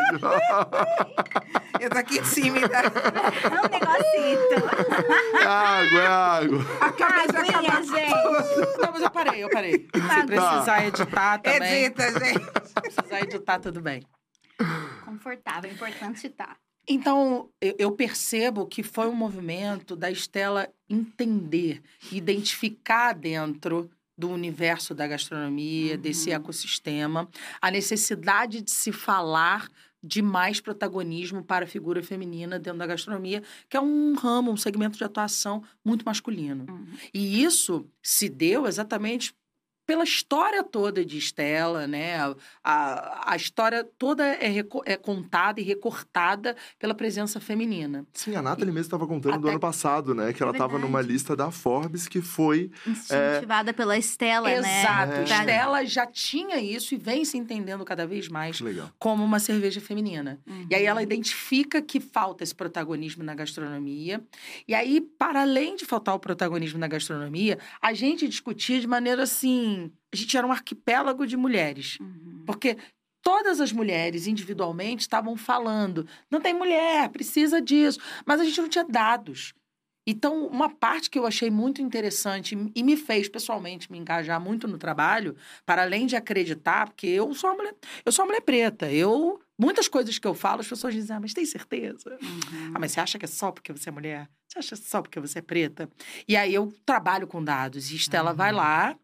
Eu 1.80 1.90
tô 1.90 1.98
aqui 1.98 2.18
em 2.18 2.24
cima, 2.24 2.68
tá? 2.68 2.82
É 2.84 3.60
um 3.60 3.68
negocito. 3.68 4.54
Água, 5.54 6.00
é 6.00 6.06
água. 6.06 6.58
Acabei 6.80 7.26
de 7.26 7.36
acabar. 7.36 7.82
gente. 7.82 8.78
Não, 8.80 8.92
mas 8.92 9.02
eu 9.02 9.10
parei, 9.10 9.44
eu 9.44 9.50
parei. 9.50 9.72
Se 9.72 10.26
precisar 10.26 10.86
editar 10.86 11.38
também. 11.38 11.84
Edita, 11.84 12.12
gente. 12.12 12.44
Se 12.68 12.74
precisar 12.74 13.20
editar, 13.22 13.58
tudo 13.60 13.80
bem. 13.80 14.02
Confortável, 15.04 15.70
é 15.70 15.74
importante 15.74 16.26
estar. 16.26 16.56
Então, 16.86 17.48
eu, 17.60 17.92
percebo 17.92 18.66
que 18.66 18.82
foi 18.82 19.08
um 19.08 19.14
movimento 19.14 19.96
da 19.96 20.10
Estela 20.10 20.68
entender, 20.88 21.80
identificar 22.12 23.14
dentro 23.14 23.90
do 24.16 24.30
universo 24.30 24.94
da 24.94 25.06
gastronomia, 25.06 25.96
desse 25.96 26.28
Uhum. 26.30 26.36
ecossistema, 26.36 27.28
a 27.60 27.70
necessidade 27.70 28.60
de 28.60 28.70
se 28.70 28.92
falar 28.92 29.66
de 30.04 30.20
mais 30.20 30.60
protagonismo 30.60 31.42
para 31.42 31.64
a 31.64 31.68
figura 31.68 32.02
feminina 32.02 32.58
dentro 32.58 32.78
da 32.78 32.86
gastronomia, 32.86 33.42
que 33.68 33.76
é 33.76 33.80
um 33.80 34.14
ramo, 34.14 34.52
um 34.52 34.56
segmento 34.56 34.98
de 34.98 35.04
atuação 35.04 35.62
muito 35.82 36.04
masculino. 36.04 36.66
Uhum. 36.68 36.86
E 37.12 37.42
isso 37.42 37.88
se 38.02 38.28
deu 38.28 38.66
exatamente 38.66 39.34
pela 39.86 40.04
história 40.04 40.62
toda 40.62 41.04
de 41.04 41.18
Estela, 41.18 41.86
né? 41.86 42.16
A, 42.62 43.32
a, 43.32 43.36
história 43.36 43.84
toda 43.98 44.24
é, 44.24 44.64
é 44.86 44.96
contada 44.96 45.60
e 45.60 45.64
recortada 45.64 46.56
pela 46.78 46.94
presença 46.94 47.40
feminina. 47.40 48.06
Sim, 48.12 48.34
a 48.36 48.42
Nathalie 48.42 48.72
mesmo 48.72 48.86
estava 48.86 49.06
contando 49.06 49.38
do 49.38 49.48
ano 49.48 49.60
passado, 49.60 50.14
né? 50.14 50.32
Que 50.32 50.42
ela 50.42 50.52
estava 50.52 50.78
numa 50.78 50.98
verdade. 50.98 51.12
lista 51.12 51.36
da 51.36 51.50
Forbes 51.50 52.08
que 52.08 52.22
foi. 52.22 52.70
Incentivada 52.86 53.72
pela 53.72 53.98
Estela, 53.98 54.48
né? 54.48 54.80
Exato. 54.80 55.12
É. 55.12 55.24
Estela 55.24 55.84
já 55.84 56.06
tinha 56.06 56.58
isso 56.58 56.94
e 56.94 56.98
vem 56.98 57.24
se 57.24 57.36
entendendo 57.36 57.84
cada 57.84 58.06
vez 58.06 58.28
mais 58.28 58.60
como 58.98 59.22
uma 59.22 59.38
cerveja 59.38 59.80
feminina. 59.80 60.40
Uhum. 60.46 60.66
E 60.70 60.74
aí 60.74 60.84
ela 60.84 61.02
identifica 61.02 61.82
que 61.82 62.00
falta 62.00 62.42
esse 62.42 62.54
protagonismo 62.54 63.22
na 63.22 63.34
gastronomia. 63.34 64.22
E 64.66 64.74
aí, 64.74 65.00
para 65.00 65.42
além 65.42 65.76
de 65.76 65.84
faltar 65.84 66.14
o 66.14 66.18
protagonismo 66.18 66.78
na 66.78 66.88
gastronomia, 66.88 67.58
a 67.80 67.92
gente 67.92 68.26
discutia 68.26 68.80
de 68.80 68.86
maneira 68.86 69.22
assim. 69.22 69.83
A 70.14 70.16
gente 70.16 70.36
era 70.36 70.46
um 70.46 70.52
arquipélago 70.52 71.26
de 71.26 71.36
mulheres. 71.36 71.98
Uhum. 72.00 72.44
Porque 72.46 72.76
todas 73.20 73.60
as 73.60 73.72
mulheres, 73.72 74.28
individualmente, 74.28 75.02
estavam 75.02 75.36
falando: 75.36 76.06
não 76.30 76.40
tem 76.40 76.54
mulher, 76.54 77.08
precisa 77.08 77.60
disso. 77.60 77.98
Mas 78.24 78.40
a 78.40 78.44
gente 78.44 78.60
não 78.60 78.68
tinha 78.68 78.84
dados. 78.84 79.52
Então, 80.06 80.46
uma 80.46 80.68
parte 80.68 81.08
que 81.08 81.18
eu 81.18 81.26
achei 81.26 81.50
muito 81.50 81.80
interessante 81.80 82.56
e 82.74 82.82
me 82.82 82.96
fez 82.96 83.26
pessoalmente 83.26 83.90
me 83.90 83.98
engajar 83.98 84.38
muito 84.38 84.68
no 84.68 84.76
trabalho, 84.76 85.34
para 85.64 85.82
além 85.82 86.06
de 86.06 86.14
acreditar, 86.14 86.86
porque 86.86 87.06
eu 87.06 87.34
sou 87.34 87.50
uma 87.50 87.56
mulher, 87.56 87.74
eu 88.04 88.12
sou 88.12 88.22
uma 88.22 88.28
mulher 88.28 88.42
preta. 88.42 88.92
Eu 88.92 89.40
muitas 89.58 89.88
coisas 89.88 90.18
que 90.18 90.26
eu 90.26 90.34
falo, 90.34 90.60
as 90.60 90.68
pessoas 90.68 90.94
dizem: 90.94 91.16
"Ah, 91.16 91.20
mas 91.20 91.32
tem 91.32 91.46
certeza?" 91.46 92.18
Uhum. 92.22 92.72
Ah, 92.74 92.78
mas 92.78 92.92
você 92.92 93.00
acha 93.00 93.18
que 93.18 93.24
é 93.24 93.28
só 93.28 93.50
porque 93.50 93.72
você 93.72 93.88
é 93.88 93.92
mulher? 93.92 94.28
Você 94.46 94.58
acha 94.58 94.76
só 94.76 95.02
porque 95.02 95.18
você 95.18 95.40
é 95.40 95.42
preta? 95.42 95.90
E 96.28 96.36
aí 96.36 96.54
eu 96.54 96.72
trabalho 96.84 97.26
com 97.26 97.42
dados. 97.42 97.90
E 97.90 97.96
Estela 97.96 98.32
vai 98.32 98.52
lá 98.52 98.96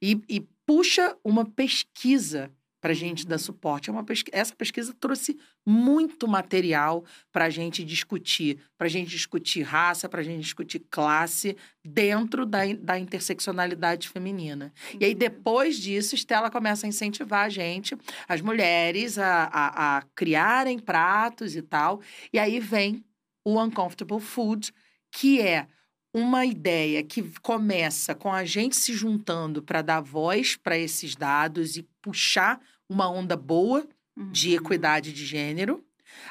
e, 0.00 0.20
e 0.28 0.40
puxa 0.66 1.16
uma 1.24 1.44
pesquisa 1.44 2.50
para 2.82 2.92
gente 2.92 3.24
dar 3.24 3.38
suporte. 3.38 3.88
É 3.88 3.92
uma 3.92 4.02
pesqui... 4.02 4.28
Essa 4.34 4.52
pesquisa 4.52 4.92
trouxe 4.92 5.38
muito 5.64 6.26
material 6.26 7.04
para 7.30 7.44
a 7.44 7.50
gente 7.50 7.84
discutir, 7.84 8.58
para 8.76 8.88
a 8.88 8.90
gente 8.90 9.08
discutir 9.08 9.62
raça, 9.62 10.08
para 10.08 10.20
a 10.20 10.24
gente 10.24 10.40
discutir 10.40 10.80
classe 10.90 11.56
dentro 11.84 12.44
da, 12.44 12.60
da 12.74 12.98
interseccionalidade 12.98 14.08
feminina. 14.08 14.72
E 14.98 15.04
aí, 15.04 15.14
depois 15.14 15.78
disso, 15.78 16.16
Estela 16.16 16.50
começa 16.50 16.84
a 16.84 16.88
incentivar 16.88 17.46
a 17.46 17.48
gente, 17.48 17.96
as 18.28 18.40
mulheres, 18.40 19.16
a, 19.16 19.44
a, 19.44 19.98
a 19.98 20.02
criarem 20.16 20.80
pratos 20.80 21.54
e 21.54 21.62
tal. 21.62 22.00
E 22.32 22.38
aí 22.38 22.58
vem 22.58 23.04
o 23.44 23.62
Uncomfortable 23.62 24.20
Food, 24.20 24.72
que 25.12 25.40
é 25.40 25.68
uma 26.14 26.44
ideia 26.44 27.02
que 27.02 27.22
começa 27.40 28.14
com 28.14 28.32
a 28.32 28.44
gente 28.44 28.76
se 28.76 28.92
juntando 28.94 29.62
para 29.62 29.80
dar 29.82 30.00
voz 30.00 30.56
para 30.56 30.76
esses 30.76 31.16
dados 31.16 31.76
e 31.76 31.82
puxar 32.02 32.60
uma 32.88 33.08
onda 33.10 33.36
boa 33.36 33.86
de 34.16 34.50
Uhum. 34.50 34.56
equidade 34.56 35.12
de 35.12 35.24
gênero. 35.24 35.82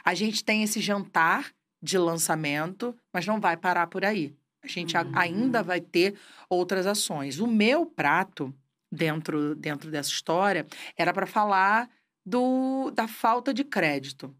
A 0.05 0.13
gente 0.13 0.43
tem 0.43 0.61
esse 0.61 0.79
jantar 0.79 1.51
de 1.81 1.97
lançamento, 1.97 2.95
mas 3.11 3.25
não 3.25 3.39
vai 3.39 3.57
parar 3.57 3.87
por 3.87 4.05
aí. 4.05 4.35
A 4.63 4.67
gente 4.67 4.95
Uhum. 4.95 5.11
ainda 5.15 5.63
vai 5.63 5.81
ter 5.81 6.15
outras 6.47 6.85
ações. 6.85 7.39
O 7.39 7.47
meu 7.47 7.83
prato, 7.87 8.53
dentro, 8.91 9.55
dentro 9.55 9.89
dessa 9.89 10.09
história, 10.09 10.67
era 10.95 11.11
para 11.11 11.25
falar 11.25 11.89
do, 12.23 12.91
da 12.91 13.07
falta 13.07 13.51
de 13.51 13.63
crédito. 13.63 14.35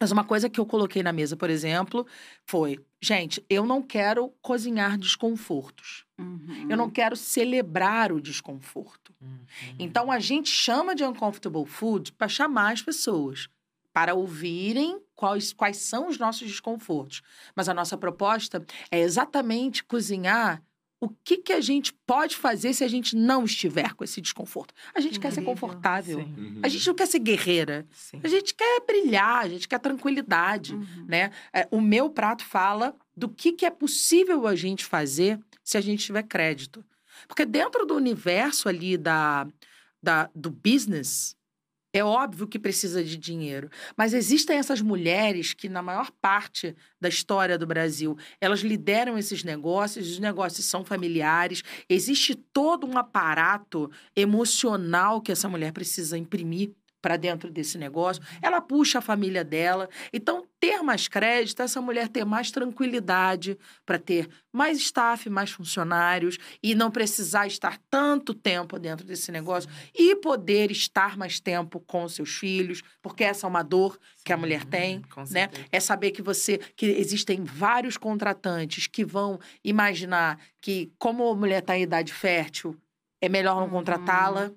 Mas 0.00 0.10
uma 0.10 0.24
coisa 0.24 0.50
que 0.50 0.58
eu 0.60 0.66
coloquei 0.66 1.02
na 1.02 1.12
mesa, 1.12 1.36
por 1.36 1.48
exemplo, 1.48 2.04
foi: 2.44 2.78
gente, 3.00 3.44
eu 3.48 3.66
não 3.66 3.82
quero 3.82 4.32
cozinhar 4.40 4.98
desconfortos. 4.98 6.04
Uhum. 6.18 6.66
Eu 6.68 6.76
não 6.76 6.90
quero 6.90 7.16
celebrar 7.16 8.12
o 8.12 8.20
desconforto. 8.20 9.14
Então 9.78 10.10
a 10.10 10.18
gente 10.18 10.48
chama 10.48 10.94
de 10.94 11.04
uncomfortable 11.04 11.66
food 11.66 12.12
para 12.12 12.28
chamar 12.28 12.72
as 12.72 12.82
pessoas, 12.82 13.48
para 13.92 14.14
ouvirem 14.14 15.00
quais, 15.14 15.52
quais 15.52 15.78
são 15.78 16.08
os 16.08 16.18
nossos 16.18 16.46
desconfortos. 16.46 17.22
Mas 17.54 17.68
a 17.68 17.74
nossa 17.74 17.96
proposta 17.96 18.64
é 18.90 19.00
exatamente 19.00 19.82
cozinhar 19.84 20.62
o 20.98 21.10
que, 21.22 21.36
que 21.36 21.52
a 21.52 21.60
gente 21.60 21.92
pode 22.06 22.36
fazer 22.36 22.72
se 22.72 22.82
a 22.82 22.88
gente 22.88 23.14
não 23.14 23.44
estiver 23.44 23.92
com 23.94 24.02
esse 24.02 24.18
desconforto. 24.20 24.72
A 24.94 25.00
gente 25.00 25.20
quer 25.20 25.30
ser 25.30 25.40
Incrível. 25.42 25.52
confortável. 25.68 26.18
Sim, 26.20 26.60
A 26.62 26.68
gente 26.68 26.86
não 26.86 26.94
quer 26.94 27.06
ser 27.06 27.18
guerreira. 27.18 27.86
sim. 27.92 28.18
A 28.24 28.28
gente 28.28 28.54
quer 28.54 28.80
brilhar, 28.86 29.44
a 29.44 29.48
gente 29.48 29.68
quer 29.68 29.78
tranquilidade 29.78 30.74
Uhum. 30.74 31.04
né? 31.06 31.30
É, 31.52 31.68
o 31.70 31.80
meu 31.82 32.08
prato 32.08 32.42
fala 32.44 32.94
do 33.14 33.28
que, 33.28 33.52
que 33.52 33.66
é 33.66 33.70
possível 33.70 34.46
a 34.46 34.54
gente 34.54 34.84
fazer 34.86 35.38
se 35.62 35.76
a 35.76 35.80
gente 35.82 36.04
tiver 36.06 36.22
crédito. 36.22 36.82
Porque 37.28 37.44
dentro 37.44 37.84
do 37.84 37.94
universo 37.94 38.66
ali 38.68 38.96
da, 38.96 39.46
da, 40.02 40.30
do 40.34 40.50
business, 40.50 41.35
é 41.98 42.04
óbvio 42.04 42.46
que 42.46 42.58
precisa 42.58 43.02
de 43.02 43.16
dinheiro. 43.16 43.70
Mas 43.96 44.12
existem 44.12 44.58
essas 44.58 44.80
mulheres 44.80 45.54
que, 45.54 45.68
na 45.68 45.82
maior 45.82 46.10
parte 46.20 46.76
da 47.00 47.08
história 47.08 47.58
do 47.58 47.66
Brasil, 47.66 48.16
elas 48.40 48.60
lideram 48.60 49.16
esses 49.16 49.42
negócios, 49.42 50.10
os 50.10 50.18
negócios 50.18 50.66
são 50.66 50.84
familiares, 50.84 51.62
existe 51.88 52.34
todo 52.34 52.86
um 52.86 52.98
aparato 52.98 53.90
emocional 54.14 55.20
que 55.20 55.32
essa 55.32 55.48
mulher 55.48 55.72
precisa 55.72 56.18
imprimir 56.18 56.72
para 57.06 57.16
dentro 57.16 57.52
desse 57.52 57.78
negócio. 57.78 58.20
Ela 58.42 58.60
puxa 58.60 58.98
a 58.98 59.00
família 59.00 59.44
dela. 59.44 59.88
Então, 60.12 60.44
ter 60.58 60.82
mais 60.82 61.06
crédito, 61.06 61.62
essa 61.62 61.80
mulher 61.80 62.08
ter 62.08 62.24
mais 62.24 62.50
tranquilidade 62.50 63.56
para 63.84 63.96
ter 63.96 64.28
mais 64.52 64.78
staff, 64.78 65.30
mais 65.30 65.52
funcionários 65.52 66.36
e 66.60 66.74
não 66.74 66.90
precisar 66.90 67.46
estar 67.46 67.78
tanto 67.88 68.34
tempo 68.34 68.76
dentro 68.76 69.06
desse 69.06 69.30
negócio 69.30 69.70
e 69.94 70.16
poder 70.16 70.72
estar 70.72 71.16
mais 71.16 71.38
tempo 71.38 71.78
com 71.78 72.08
seus 72.08 72.34
filhos, 72.34 72.82
porque 73.00 73.22
essa 73.22 73.46
é 73.46 73.48
uma 73.48 73.62
dor 73.62 73.96
que 74.24 74.32
a 74.32 74.36
mulher 74.36 74.64
tem, 74.64 75.00
Com 75.02 75.22
né? 75.30 75.48
É 75.70 75.78
saber 75.78 76.10
que 76.10 76.22
você 76.22 76.58
que 76.74 76.86
existem 76.86 77.44
vários 77.44 77.96
contratantes 77.96 78.88
que 78.88 79.04
vão 79.04 79.38
imaginar 79.62 80.40
que 80.60 80.90
como 80.98 81.30
a 81.30 81.36
mulher 81.36 81.60
está 81.60 81.78
em 81.78 81.82
idade 81.82 82.12
fértil, 82.12 82.76
é 83.20 83.28
melhor 83.28 83.60
não 83.60 83.70
contratá-la. 83.70 84.50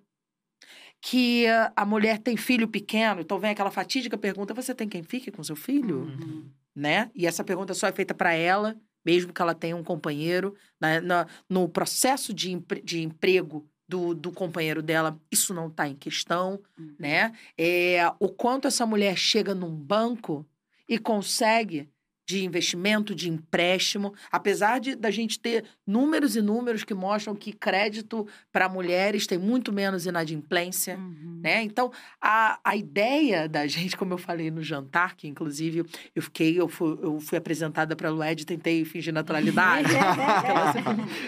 Que 1.01 1.45
a 1.75 1.85
mulher 1.85 2.19
tem 2.19 2.35
filho 2.35 2.67
pequeno, 2.67 3.21
então 3.21 3.39
vem 3.39 3.51
aquela 3.51 3.71
fatídica 3.71 4.17
pergunta: 4.17 4.53
você 4.53 4.73
tem 4.75 4.87
quem 4.89 5.01
fique 5.03 5.31
com 5.31 5.43
seu 5.43 5.55
filho? 5.55 5.99
Uhum. 6.01 6.45
Né? 6.75 7.09
E 7.15 7.25
essa 7.25 7.43
pergunta 7.43 7.73
só 7.73 7.87
é 7.87 7.91
feita 7.91 8.13
para 8.13 8.33
ela 8.33 8.75
mesmo 9.03 9.31
que 9.33 9.41
ela 9.41 9.55
tenha 9.55 9.75
um 9.77 9.83
companheiro, 9.83 10.53
na- 10.79 11.25
no 11.49 11.69
processo 11.69 12.33
de, 12.33 12.51
empre- 12.51 12.81
de 12.81 13.01
emprego 13.01 13.65
do, 13.87 14.13
do 14.13 14.29
companheiro 14.31 14.83
dela, 14.83 15.17
isso 15.31 15.53
não 15.53 15.67
está 15.67 15.87
em 15.87 15.95
questão, 15.95 16.61
Uhum. 16.77 16.95
né? 16.99 17.31
É, 17.57 18.01
o 18.19 18.27
quanto 18.27 18.67
essa 18.67 18.85
mulher 18.85 19.17
chega 19.17 19.55
num 19.55 19.73
banco 19.73 20.45
e 20.87 20.99
consegue 20.99 21.89
de 22.29 22.45
investimento, 22.45 23.15
de 23.15 23.27
empréstimo, 23.27 24.13
apesar 24.31 24.79
de 24.79 24.93
da 24.95 25.09
gente 25.09 25.39
ter 25.39 25.65
números 25.85 26.35
e 26.35 26.41
números 26.43 26.83
que 26.83 26.93
mostram 26.93 27.33
que 27.35 27.51
crédito 27.51 28.27
para 28.51 28.69
mulheres 28.69 29.25
tem 29.25 29.39
muito 29.39 29.73
menos 29.73 30.05
inadimplência, 30.05 30.95
Uhum. 30.95 31.39
né? 31.43 31.63
Então, 31.63 31.91
a, 32.21 32.59
a 32.63 32.75
ideia 32.75 33.49
da 33.49 33.65
gente, 33.65 33.97
como 33.97 34.13
eu 34.13 34.17
falei 34.19 34.51
no 34.51 34.61
jantar, 34.61 35.15
que 35.15 35.27
inclusive 35.27 35.83
eu 36.15 36.21
fiquei, 36.21 36.59
eu 36.59 36.67
fui, 36.67 36.99
eu 37.01 37.19
fui 37.19 37.35
apresentada 37.35 37.95
para 37.95 38.09
a 38.09 38.11
Lued 38.11 38.39
e 38.43 38.45
tentei 38.45 38.85
fingir 38.85 39.11
naturalidade. 39.11 39.89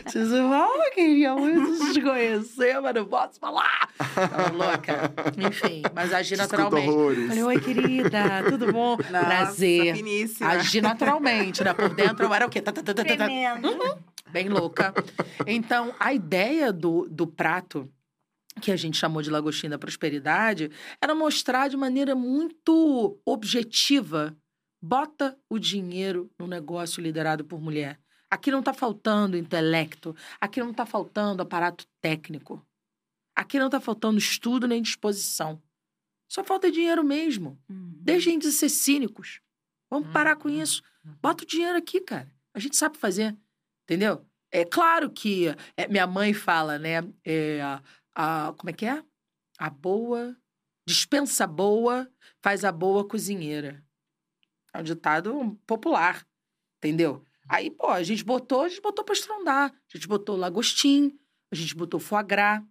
Vocês 0.06 0.30
falam, 0.30 0.84
eu 0.86 0.92
queria 0.92 1.34
muito 1.36 1.94
te 1.94 2.02
conhecer, 2.02 2.80
mas 2.80 2.94
não 2.94 3.06
posso 3.06 3.40
falar. 3.40 3.90
Tava 3.98 4.52
louca. 4.52 5.12
Enfim, 5.48 5.82
mas 5.96 6.14
agi 6.14 6.36
Escuta 6.36 6.58
naturalmente. 6.58 6.90
horrores. 6.90 7.28
Falei, 7.28 7.44
oi, 7.44 7.60
querida, 7.60 8.44
tudo 8.50 8.72
bom? 8.72 8.98
Prazer. 8.98 9.96
Finíssima. 9.96 10.50
Agi 10.52 10.82
naturalmente, 10.91 11.63
né? 11.63 11.73
Por 11.73 11.93
dentro 11.93 12.25
eu 12.25 12.34
era 12.34 12.45
o 12.45 12.49
quê? 12.49 12.62
Tá, 12.62 12.71
tá, 12.71 12.82
tá, 12.84 12.93
tá, 12.93 13.04
tá, 13.04 13.15
tá. 13.17 13.25
Tremendo. 13.25 14.04
Bem 14.30 14.49
louca. 14.49 14.93
Então, 15.45 15.93
a 15.99 16.13
ideia 16.13 16.71
do, 16.71 17.08
do 17.10 17.27
prato, 17.27 17.91
que 18.62 18.71
a 18.71 18.75
gente 18.75 18.97
chamou 18.97 19.21
de 19.21 19.30
lagostim 19.30 19.69
da 19.69 19.77
prosperidade, 19.77 20.71
era 21.01 21.13
mostrar 21.13 21.67
de 21.67 21.77
maneira 21.77 22.15
muito 22.15 23.19
objetiva. 23.25 24.36
Bota 24.82 25.38
o 25.49 25.60
dinheiro 25.60 26.32
no 26.39 26.47
negócio 26.47 27.01
liderado 27.01 27.43
por 27.45 27.62
mulher. 27.62 27.99
Aqui 28.30 28.49
não 28.49 28.63
tá 28.63 28.73
faltando 28.73 29.36
intelecto, 29.36 30.15
aqui 30.39 30.62
não 30.62 30.73
tá 30.73 30.86
faltando 30.86 31.41
aparato 31.43 31.86
técnico. 32.01 32.65
Aqui 33.36 33.60
não 33.60 33.69
tá 33.69 33.80
faltando 33.80 34.17
estudo 34.17 34.67
nem 34.67 34.82
disposição. 34.82 35.62
Só 36.30 36.43
falta 36.43 36.71
dinheiro 36.71 37.04
mesmo. 37.04 37.60
Uhum. 37.69 37.91
Deixem 37.97 38.39
de 38.39 38.51
ser 38.51 38.69
cínicos. 38.69 39.41
Vamos 39.91 40.10
parar 40.12 40.36
com 40.38 40.47
Uhum. 40.47 40.62
isso. 40.62 40.82
Bota 41.21 41.43
o 41.43 41.47
dinheiro 41.47 41.77
aqui, 41.77 41.99
cara. 42.01 42.34
A 42.54 42.60
gente 42.60 42.75
sabe 42.77 42.97
fazer. 42.97 43.38
Entendeu? 43.84 44.25
É 44.51 44.63
claro 44.65 45.10
que 45.12 45.47
é, 45.77 45.88
minha 45.88 46.08
mãe 46.08 46.34
fala, 46.34 46.80
né? 46.80 47.04
é, 47.25 47.62
a, 47.62 47.84
a- 48.15 48.54
como 48.58 48.69
é 48.69 48.73
que 48.73 48.86
é? 48.86 49.04
A 49.60 49.69
boa. 49.69 50.36
Dispensa 50.88 51.45
boa 51.45 52.10
faz 52.41 52.63
a 52.65 52.71
boa 52.71 53.08
cozinheira. 53.08 53.84
É 54.73 54.80
um 54.80 54.84
ditado 54.84 55.60
popular. 55.67 56.25
Entendeu? 56.77 57.23
Aí, 57.47 57.69
pô, 57.69 57.89
a 57.89 58.01
gente 58.01 58.23
botou, 58.23 58.62
a 58.62 58.69
gente 58.69 58.82
botou 58.82 59.04
pra 59.06 59.13
estrondar. 59.13 59.71
A 59.71 59.97
gente 59.97 60.08
botou 60.08 60.36
lagostim, 60.38 61.19
a 61.51 61.56
gente 61.56 61.75
botou 61.75 61.99
foie 61.99 62.23
gras, 62.23 62.63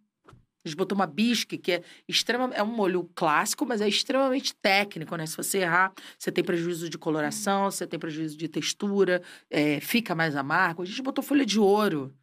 a 0.65 0.69
gente 0.69 0.77
botou 0.77 0.97
uma 0.97 1.07
bisque, 1.07 1.57
que 1.57 1.73
é 1.73 1.83
extrema, 2.09 2.51
é 2.55 2.63
um 2.63 2.67
molho 2.67 3.09
clássico, 3.15 3.65
mas 3.67 3.81
é 3.81 3.89
extremamente 3.89 4.55
técnico, 4.55 5.17
né? 5.17 5.27
Se 5.27 5.37
você 5.37 5.59
errar, 5.59 5.93
você 6.19 6.31
tem 6.31 6.45
prejuízo 6.45 6.89
de 6.91 6.99
coloração, 6.99 7.71
você 7.71 7.87
tem 7.87 7.99
prejuízo 7.99 8.37
de 8.37 8.49
textura, 8.49 9.23
é, 9.49 9.81
fica 9.81 10.15
mais 10.15 10.37
amargo. 10.37 10.83
A 10.83 10.87
gente 10.87 11.03
botou 11.03 11.25
folha 11.25 11.47
de 11.47 11.59
ouro, 11.59 12.15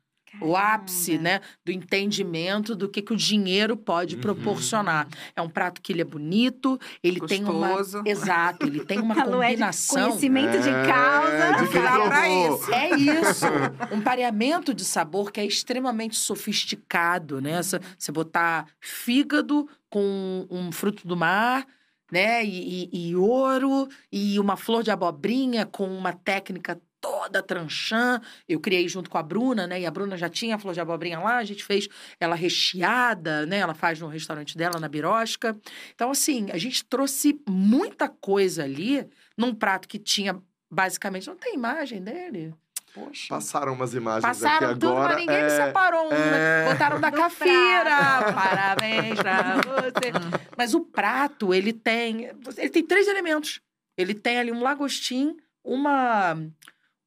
o 0.41 0.55
ápice, 0.55 1.11
Caramba. 1.17 1.23
né, 1.29 1.41
do 1.65 1.71
entendimento 1.71 2.75
do 2.75 2.87
que, 2.89 3.01
que 3.01 3.13
o 3.13 3.17
dinheiro 3.17 3.75
pode 3.75 4.15
Uhum. 4.15 4.21
proporcionar. 4.21 5.07
É 5.35 5.41
um 5.41 5.49
prato 5.49 5.81
que 5.81 5.91
ele 5.91 6.01
é 6.01 6.05
bonito, 6.05 6.79
ele 7.03 7.19
tem 7.21 7.43
uma... 7.43 7.69
Gostoso. 7.69 8.01
Exato, 8.05 8.65
ele 8.65 8.83
tem 8.85 8.99
uma 8.99 9.13
é 9.17 9.23
de 9.25 9.31
combinação... 9.31 10.03
conhecimento 10.09 10.59
de 10.61 10.69
É, 10.69 10.85
causa. 10.87 11.63
de 11.63 11.71
quem 11.71 11.81
Dá 11.81 12.01
pra 12.07 12.29
isso. 12.29 12.73
É 12.73 12.89
isso. 12.95 13.45
Um 13.91 14.01
pareamento 14.01 14.73
de 14.73 14.83
sabor 14.85 15.31
que 15.31 15.39
é 15.39 15.45
extremamente 15.45 16.15
sofisticado, 16.15 17.39
né? 17.41 17.61
Você 17.61 18.11
botar 18.11 18.67
fígado 18.79 19.67
com 19.89 20.45
um 20.49 20.71
fruto 20.71 21.07
do 21.07 21.15
mar, 21.15 21.65
né? 22.11 22.43
E, 22.45 22.89
e- 22.91 23.09
e 23.09 23.15
ouro, 23.15 23.87
e 24.11 24.39
uma 24.39 24.55
flor 24.57 24.83
de 24.83 24.91
abobrinha 24.91 25.65
com 25.65 25.87
uma 25.87 26.13
técnica 26.13 26.79
toda 27.07 27.41
tranchã. 27.41 28.21
Eu 28.47 28.59
criei 28.59 28.87
junto 28.87 29.09
com 29.09 29.17
a 29.17 29.23
Bruna, 29.23 29.65
né? 29.65 29.79
E 29.79 29.85
a 29.85 29.91
Bruna 29.91 30.17
já 30.17 30.27
tinha 30.27 30.55
a 30.55 30.59
flor 30.59 30.73
de 30.73 30.81
abobrinha 30.81 31.19
lá, 31.19 31.37
a 31.37 31.43
gente 31.43 31.63
fez 31.63 31.87
ela 32.19 32.35
recheada, 32.35 33.45
né? 33.45 33.59
Ela 33.59 33.73
faz 33.73 33.99
no 33.99 34.07
restaurante 34.07 34.57
dela, 34.57 34.79
na 34.79 34.89
Birosca. 34.89 35.57
Então, 35.95 36.11
assim, 36.11 36.49
a 36.51 36.57
gente 36.57 36.83
trouxe 36.83 37.39
muita 37.47 38.09
coisa 38.09 38.63
ali 38.63 39.07
num 39.37 39.53
prato 39.53 39.87
que 39.87 39.97
tinha, 39.97 40.37
basicamente, 40.69 41.27
não 41.27 41.35
tem 41.35 41.53
imagem 41.53 42.01
dele. 42.01 42.53
Poxa. 42.93 43.27
Passaram 43.29 43.73
umas 43.73 43.93
imagens 43.93 44.23
Passaram 44.23 44.71
aqui 44.71 44.79
tudo, 44.79 44.89
agora. 44.89 45.09
mas 45.09 45.17
ninguém 45.17 45.35
é... 45.35 45.49
separou 45.49 46.07
um, 46.07 46.09
né? 46.09 46.65
é. 46.65 46.71
Botaram 46.71 46.99
da 46.99 47.09
Do 47.11 47.17
cafeira. 47.17 48.33
Parabéns 48.33 49.19
pra 49.19 49.55
você. 49.57 50.11
Mas 50.57 50.73
o 50.73 50.81
prato, 50.81 51.53
ele 51.53 51.71
tem... 51.71 52.31
Ele 52.57 52.69
tem 52.69 52.83
três 52.83 53.07
elementos. 53.07 53.61
Ele 53.95 54.13
tem 54.13 54.39
ali 54.39 54.51
um 54.51 54.61
lagostim, 54.61 55.37
uma, 55.63 56.37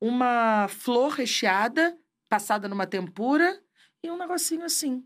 uma 0.01 0.67
flor 0.69 1.13
recheada, 1.13 1.97
passada 2.29 2.69
numa 2.69 2.87
tempura, 2.87 3.61
e 4.03 4.11
um 4.11 4.17
negocinho 4.17 4.65
assim. 4.65 5.05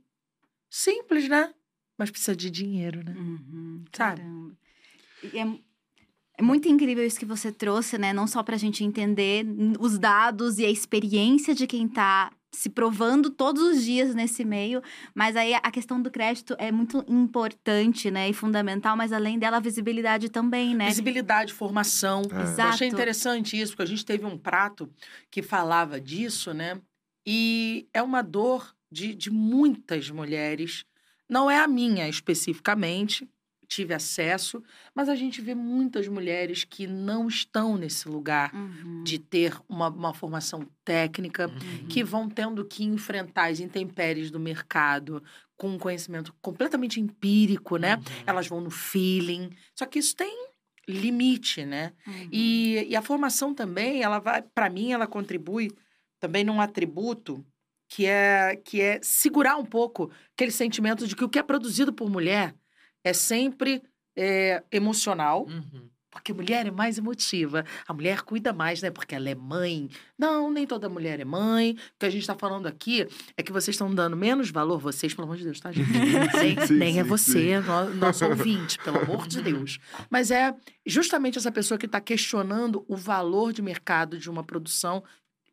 Simples, 0.70 1.28
né? 1.28 1.52
Mas 1.98 2.10
precisa 2.10 2.34
de 2.34 2.50
dinheiro, 2.50 3.02
né? 3.04 3.12
Uhum, 3.16 3.84
Sabe? 3.92 4.22
é, 5.32 5.58
é 6.38 6.42
muito 6.42 6.68
incrível 6.68 7.04
isso 7.04 7.18
que 7.18 7.24
você 7.24 7.52
trouxe, 7.52 7.96
né? 7.96 8.12
Não 8.12 8.26
só 8.26 8.42
pra 8.42 8.56
gente 8.56 8.84
entender 8.84 9.46
os 9.78 9.98
dados 9.98 10.58
e 10.58 10.64
a 10.64 10.70
experiência 10.70 11.54
de 11.54 11.66
quem 11.66 11.88
tá 11.88 12.32
se 12.54 12.70
provando 12.70 13.30
todos 13.30 13.62
os 13.62 13.84
dias 13.84 14.14
nesse 14.14 14.44
meio, 14.44 14.82
mas 15.14 15.36
aí 15.36 15.54
a 15.54 15.70
questão 15.70 16.00
do 16.00 16.10
crédito 16.10 16.54
é 16.58 16.70
muito 16.70 17.04
importante, 17.08 18.10
né? 18.10 18.28
E 18.28 18.32
fundamental, 18.32 18.96
mas 18.96 19.12
além 19.12 19.38
dela, 19.38 19.58
a 19.58 19.60
visibilidade 19.60 20.28
também, 20.28 20.74
né? 20.74 20.86
Visibilidade, 20.86 21.52
formação. 21.52 22.22
É. 22.30 22.36
Eu 22.36 22.40
Exato. 22.42 22.74
achei 22.74 22.88
interessante 22.88 23.60
isso, 23.60 23.72
porque 23.72 23.82
a 23.82 23.86
gente 23.86 24.04
teve 24.04 24.24
um 24.24 24.38
prato 24.38 24.90
que 25.30 25.42
falava 25.42 26.00
disso, 26.00 26.54
né? 26.54 26.80
E 27.26 27.88
é 27.92 28.02
uma 28.02 28.22
dor 28.22 28.74
de, 28.90 29.14
de 29.14 29.30
muitas 29.30 30.10
mulheres. 30.10 30.84
Não 31.28 31.50
é 31.50 31.58
a 31.58 31.66
minha 31.66 32.08
especificamente, 32.08 33.28
tive 33.74 33.92
acesso, 33.94 34.62
mas 34.94 35.08
a 35.08 35.14
gente 35.14 35.40
vê 35.40 35.54
muitas 35.54 36.06
mulheres 36.08 36.64
que 36.64 36.86
não 36.86 37.26
estão 37.28 37.76
nesse 37.76 38.08
lugar 38.08 38.54
Uhum. 38.54 39.02
de 39.04 39.18
ter 39.18 39.56
uma, 39.68 39.88
uma 39.88 40.14
formação 40.14 40.66
técnica, 40.84 41.48
Uhum. 41.48 41.86
que 41.88 42.04
vão 42.04 42.28
tendo 42.28 42.64
que 42.64 42.84
enfrentar 42.84 43.50
as 43.50 43.60
intempéries 43.60 44.30
do 44.30 44.38
mercado 44.38 45.22
com 45.56 45.70
um 45.70 45.78
conhecimento 45.78 46.34
completamente 46.40 47.00
empírico, 47.00 47.76
né? 47.76 47.96
Uhum. 47.96 48.02
Elas 48.26 48.46
vão 48.46 48.60
no 48.60 48.70
feeling. 48.70 49.50
Só 49.74 49.86
que 49.86 49.98
isso 49.98 50.14
tem 50.14 50.48
limite, 50.88 51.64
né? 51.64 51.92
Uhum. 52.06 52.28
E, 52.30 52.86
e 52.90 52.96
a 52.96 53.02
formação 53.02 53.54
também, 53.54 54.02
ela 54.02 54.18
vai, 54.18 54.42
para 54.42 54.68
mim, 54.70 54.92
ela 54.92 55.06
contribui 55.06 55.70
também 56.20 56.44
num 56.44 56.60
atributo 56.60 57.44
que 57.88 58.06
é 58.06 58.56
que 58.64 58.80
é 58.80 58.98
segurar 59.02 59.56
um 59.56 59.64
pouco 59.64 60.10
aquele 60.34 60.50
sentimento 60.50 61.06
de 61.06 61.14
que 61.14 61.22
o 61.24 61.28
que 61.28 61.38
é 61.38 61.42
produzido 61.42 61.92
por 61.92 62.10
mulher 62.10 62.54
é 63.04 63.12
sempre 63.12 63.82
é, 64.16 64.62
emocional, 64.72 65.44
Uhum. 65.46 65.88
porque 66.10 66.32
mulher 66.32 66.64
é 66.66 66.70
mais 66.70 66.96
emotiva. 66.98 67.64
A 67.88 67.92
mulher 67.92 68.22
cuida 68.22 68.52
mais, 68.52 68.80
né? 68.80 68.88
Porque 68.90 69.14
ela 69.16 69.28
é 69.28 69.34
mãe. 69.34 69.88
Não, 70.16 70.48
nem 70.52 70.64
toda 70.64 70.88
mulher 70.88 71.18
é 71.18 71.24
mãe. 71.24 71.72
O 71.72 71.98
que 71.98 72.06
a 72.06 72.10
gente 72.10 72.20
está 72.20 72.36
falando 72.36 72.66
aqui 72.68 73.04
é 73.36 73.42
que 73.42 73.50
vocês 73.50 73.74
estão 73.74 73.92
dando 73.92 74.16
menos 74.16 74.50
valor, 74.50 74.78
vocês, 74.78 75.12
pelo 75.12 75.24
amor 75.26 75.36
de 75.36 75.42
Deus, 75.44 75.58
tá, 75.58 75.72
gente? 75.72 75.90
nem 76.38 76.66
sim, 76.66 76.74
nem 76.74 77.00
é 77.00 77.02
sim, 77.02 77.08
você, 77.08 77.58
no- 77.60 77.94
nosso 77.96 78.24
ouvinte, 78.24 78.78
pelo 78.78 79.00
amor 79.00 79.26
de 79.26 79.42
Deus. 79.42 79.80
Mas 80.08 80.30
é 80.30 80.54
justamente 80.86 81.36
essa 81.36 81.50
pessoa 81.50 81.76
que 81.76 81.86
está 81.86 82.00
questionando 82.00 82.84
o 82.88 82.96
valor 82.96 83.52
de 83.52 83.60
mercado 83.62 84.16
de 84.16 84.30
uma 84.30 84.44
produção 84.44 85.02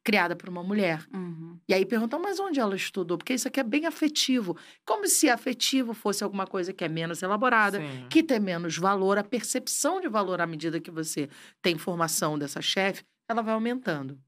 criada 0.03 0.35
por 0.35 0.49
uma 0.49 0.63
mulher. 0.63 1.05
Uhum. 1.13 1.59
E 1.67 1.73
aí 1.73 1.85
perguntam, 1.85 2.19
mas 2.19 2.39
onde 2.39 2.59
ela 2.59 2.75
estudou? 2.75 3.17
Porque 3.17 3.33
isso 3.33 3.47
aqui 3.47 3.59
é 3.59 3.63
bem 3.63 3.85
afetivo. 3.85 4.57
Como 4.85 5.07
se 5.07 5.29
afetivo 5.29 5.93
fosse 5.93 6.23
alguma 6.23 6.47
coisa 6.47 6.73
que 6.73 6.83
é 6.83 6.89
menos 6.89 7.21
elaborada 7.21 7.79
Sim. 7.79 8.07
que 8.09 8.23
tem 8.23 8.39
menos 8.39 8.77
valor, 8.77 9.17
a 9.17 9.23
percepção 9.23 10.01
de 10.01 10.07
valor 10.07 10.41
à 10.41 10.47
medida 10.47 10.79
que 10.79 10.91
você 10.91 11.29
tem 11.61 11.77
formação 11.77 12.37
dessa 12.37 12.61
chefe, 12.61 13.03
ela 13.29 13.41
vai 13.41 13.53
aumentando. 13.53 14.19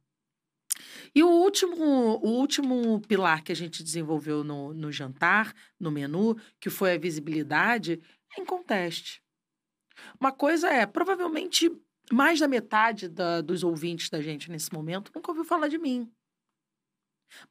E 1.14 1.24
o 1.24 1.30
último, 1.30 1.76
o 2.24 2.30
último 2.40 3.00
pilar 3.02 3.44
que 3.44 3.52
a 3.52 3.56
gente 3.56 3.84
desenvolveu 3.84 4.44
no, 4.44 4.74
no 4.74 4.92
jantar, 4.92 5.54
no 5.80 5.92
menu, 5.92 6.36
que 6.60 6.70
foi 6.70 6.94
a 6.94 6.98
visibilidade, 6.98 8.02
é 8.36 8.42
em 8.42 8.46
conteste. 8.46 9.22
Uma 10.20 10.32
coisa 10.32 10.70
é, 10.70 10.86
provavelmente, 10.86 11.72
mais 12.12 12.40
da 12.40 12.48
metade 12.48 13.08
da- 13.08 13.42
dos 13.42 13.64
ouvintes 13.64 14.10
da 14.10 14.22
gente 14.22 14.52
nesse 14.52 14.72
momento 14.74 15.12
nunca 15.16 15.32
ouviu 15.32 15.44
falar 15.44 15.68
de 15.68 15.78
mim. 15.78 16.12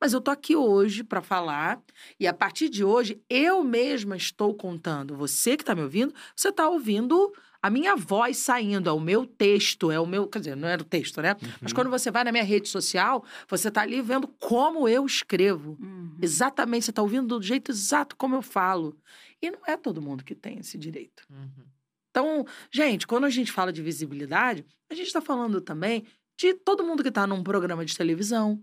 Mas 0.00 0.12
eu 0.12 0.20
tô 0.20 0.30
aqui 0.30 0.54
hoje 0.54 1.02
para 1.02 1.20
falar 1.20 1.82
e 2.18 2.26
a 2.26 2.32
partir 2.32 2.68
de 2.68 2.84
hoje 2.84 3.20
eu 3.28 3.64
mesma 3.64 4.16
estou 4.16 4.54
contando. 4.54 5.16
Você 5.16 5.56
que 5.56 5.62
está 5.62 5.74
me 5.74 5.82
ouvindo, 5.82 6.14
você 6.36 6.48
está 6.48 6.68
ouvindo 6.68 7.32
a 7.60 7.70
minha 7.70 7.94
voz 7.94 8.38
saindo, 8.38 8.88
é 8.88 8.92
o 8.92 8.98
meu 9.00 9.24
texto, 9.24 9.90
é 9.90 9.98
o 10.00 10.06
meu, 10.06 10.26
quer 10.26 10.40
dizer, 10.40 10.56
não 10.56 10.66
era 10.68 10.82
o 10.82 10.84
texto, 10.84 11.22
né? 11.22 11.36
Uhum. 11.40 11.48
Mas 11.60 11.72
quando 11.72 11.90
você 11.90 12.10
vai 12.10 12.24
na 12.24 12.32
minha 12.32 12.42
rede 12.44 12.68
social, 12.68 13.24
você 13.48 13.68
está 13.68 13.82
ali 13.82 14.02
vendo 14.02 14.26
como 14.26 14.88
eu 14.88 15.06
escrevo. 15.06 15.76
Uhum. 15.80 16.16
Exatamente, 16.20 16.84
você 16.86 16.90
está 16.90 17.02
ouvindo 17.02 17.38
do 17.38 17.42
jeito 17.42 17.70
exato 17.70 18.16
como 18.16 18.34
eu 18.34 18.42
falo. 18.42 18.96
E 19.40 19.50
não 19.50 19.60
é 19.66 19.76
todo 19.76 20.02
mundo 20.02 20.24
que 20.24 20.34
tem 20.34 20.58
esse 20.58 20.76
direito. 20.76 21.24
Uhum. 21.30 21.71
Então, 22.12 22.44
gente, 22.72 23.07
quando 23.07 23.25
a 23.25 23.31
gente 23.31 23.51
fala 23.51 23.72
de 23.72 23.83
visibilidade, 23.83 24.64
a 24.90 24.94
gente 24.94 25.07
está 25.09 25.20
falando 25.20 25.61
também 25.61 26.05
de 26.38 26.55
todo 26.55 26.85
mundo 26.85 27.03
que 27.03 27.09
está 27.09 27.27
num 27.27 27.42
programa 27.42 27.85
de 27.85 27.96
televisão, 27.96 28.62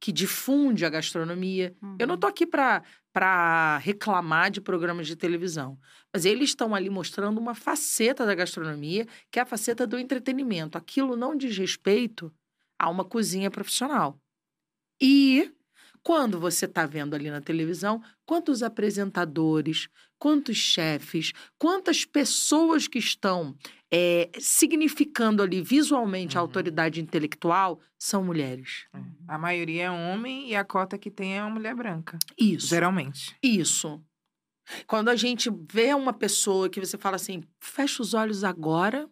que 0.00 0.12
difunde 0.12 0.84
a 0.84 0.90
gastronomia. 0.90 1.76
Eu 1.98 2.06
não 2.06 2.14
Uhum. 2.14 2.20
tô 2.20 2.26
aqui 2.26 2.46
para 2.46 3.78
reclamar 3.78 4.50
de 4.50 4.60
programas 4.60 5.06
de 5.06 5.16
televisão, 5.16 5.78
mas 6.12 6.24
eles 6.24 6.50
estão 6.50 6.74
ali 6.74 6.90
mostrando 6.90 7.38
uma 7.38 7.54
faceta 7.54 8.26
da 8.26 8.34
gastronomia, 8.34 9.06
que 9.30 9.38
é 9.38 9.42
a 9.42 9.46
faceta 9.46 9.86
do 9.86 9.98
entretenimento. 9.98 10.78
Aquilo 10.78 11.16
não 11.16 11.36
diz 11.36 11.56
respeito 11.56 12.32
a 12.78 12.90
uma 12.90 13.04
cozinha 13.04 13.50
profissional. 13.50 14.20
E 15.00 15.52
quando 16.02 16.38
você 16.38 16.66
está 16.66 16.86
vendo 16.86 17.14
ali 17.14 17.30
na 17.30 17.40
televisão, 17.40 18.02
quantos 18.24 18.62
apresentadores, 18.62 19.88
quantos 20.18 20.56
chefes, 20.56 21.32
quantas 21.58 22.04
pessoas 22.04 22.88
que 22.88 22.98
estão 22.98 23.54
é, 23.92 24.30
significando 24.38 25.42
ali 25.42 25.62
visualmente 25.62 26.36
a 26.36 26.40
Uhum. 26.40 26.46
autoridade 26.46 27.00
intelectual 27.00 27.80
são 27.98 28.24
mulheres. 28.24 28.86
É. 28.94 28.98
A 29.28 29.38
maioria 29.38 29.84
é 29.84 29.90
homem 29.90 30.48
e 30.50 30.56
a 30.56 30.64
cota 30.64 30.98
que 30.98 31.10
tem 31.10 31.36
é 31.38 31.42
uma 31.42 31.50
mulher 31.50 31.74
branca. 31.74 32.18
Isso. 32.38 32.66
Geralmente. 32.68 33.36
Isso. 33.42 34.02
Quando 34.86 35.08
a 35.10 35.16
gente 35.16 35.48
vê 35.70 35.94
uma 35.94 36.12
pessoa 36.12 36.68
que 36.68 36.80
você 36.80 36.98
fala 36.98 37.16
assim, 37.16 37.42
fecha 37.60 38.02
os 38.02 38.14
olhos 38.14 38.42
agora 38.42 39.08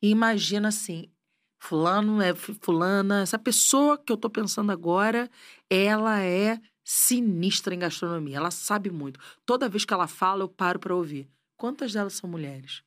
e 0.00 0.10
imagina 0.10 0.68
assim, 0.68 1.10
fulano 1.58 2.22
é 2.22 2.32
fu- 2.34 2.54
fulana, 2.60 3.22
essa 3.22 3.38
pessoa 3.38 3.98
que 3.98 4.12
eu 4.12 4.16
tô 4.16 4.30
pensando 4.30 4.70
agora, 4.70 5.28
ela 5.68 6.20
é 6.22 6.60
sinistra 6.88 7.74
em 7.74 7.80
gastronomia, 7.80 8.36
ela 8.36 8.52
sabe 8.52 8.90
muito. 8.90 9.18
Toda 9.44 9.68
vez 9.68 9.84
que 9.84 9.92
ela 9.92 10.06
fala, 10.06 10.44
eu 10.44 10.48
paro 10.48 10.78
para 10.78 10.94
ouvir. 10.94 11.28
Quantas 11.56 11.92
delas 11.92 12.14
são 12.14 12.30
mulheres? 12.30 12.84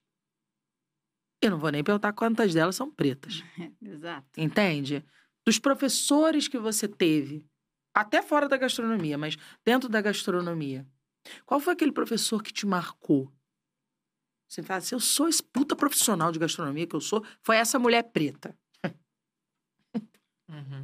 Eu 1.42 1.52
não 1.52 1.60
vou 1.60 1.70
nem 1.70 1.84
perguntar 1.84 2.14
quantas 2.14 2.54
delas 2.54 2.78
são 2.78 2.90
pretas. 2.90 3.44
Exato. 3.84 4.28
Entende? 4.38 5.06
Dos 5.46 5.60
professores 5.60 6.48
que 6.48 6.58
você 6.58 6.88
teve, 6.88 7.46
até 7.94 8.22
fora 8.22 8.48
da 8.48 8.56
gastronomia, 8.56 9.18
mas 9.18 9.36
dentro 9.66 9.90
da 9.90 10.00
gastronomia. 10.02 10.88
Qual 11.46 11.60
foi 11.60 11.74
aquele 11.74 11.92
professor 11.92 12.42
que 12.42 12.54
te 12.54 12.66
marcou? 12.66 13.30
Você 14.48 14.64
fala 14.64 14.78
assim, 14.78 14.96
eu 14.96 15.00
sou 15.00 15.28
esse 15.28 15.44
puta 15.44 15.76
profissional 15.76 16.32
de 16.32 16.40
gastronomia 16.40 16.88
que 16.88 16.96
eu 16.96 17.02
sou, 17.02 17.24
foi 17.42 17.58
essa 17.58 17.78
mulher 17.78 18.04
preta. 18.04 18.58
Uhum. 20.50 20.84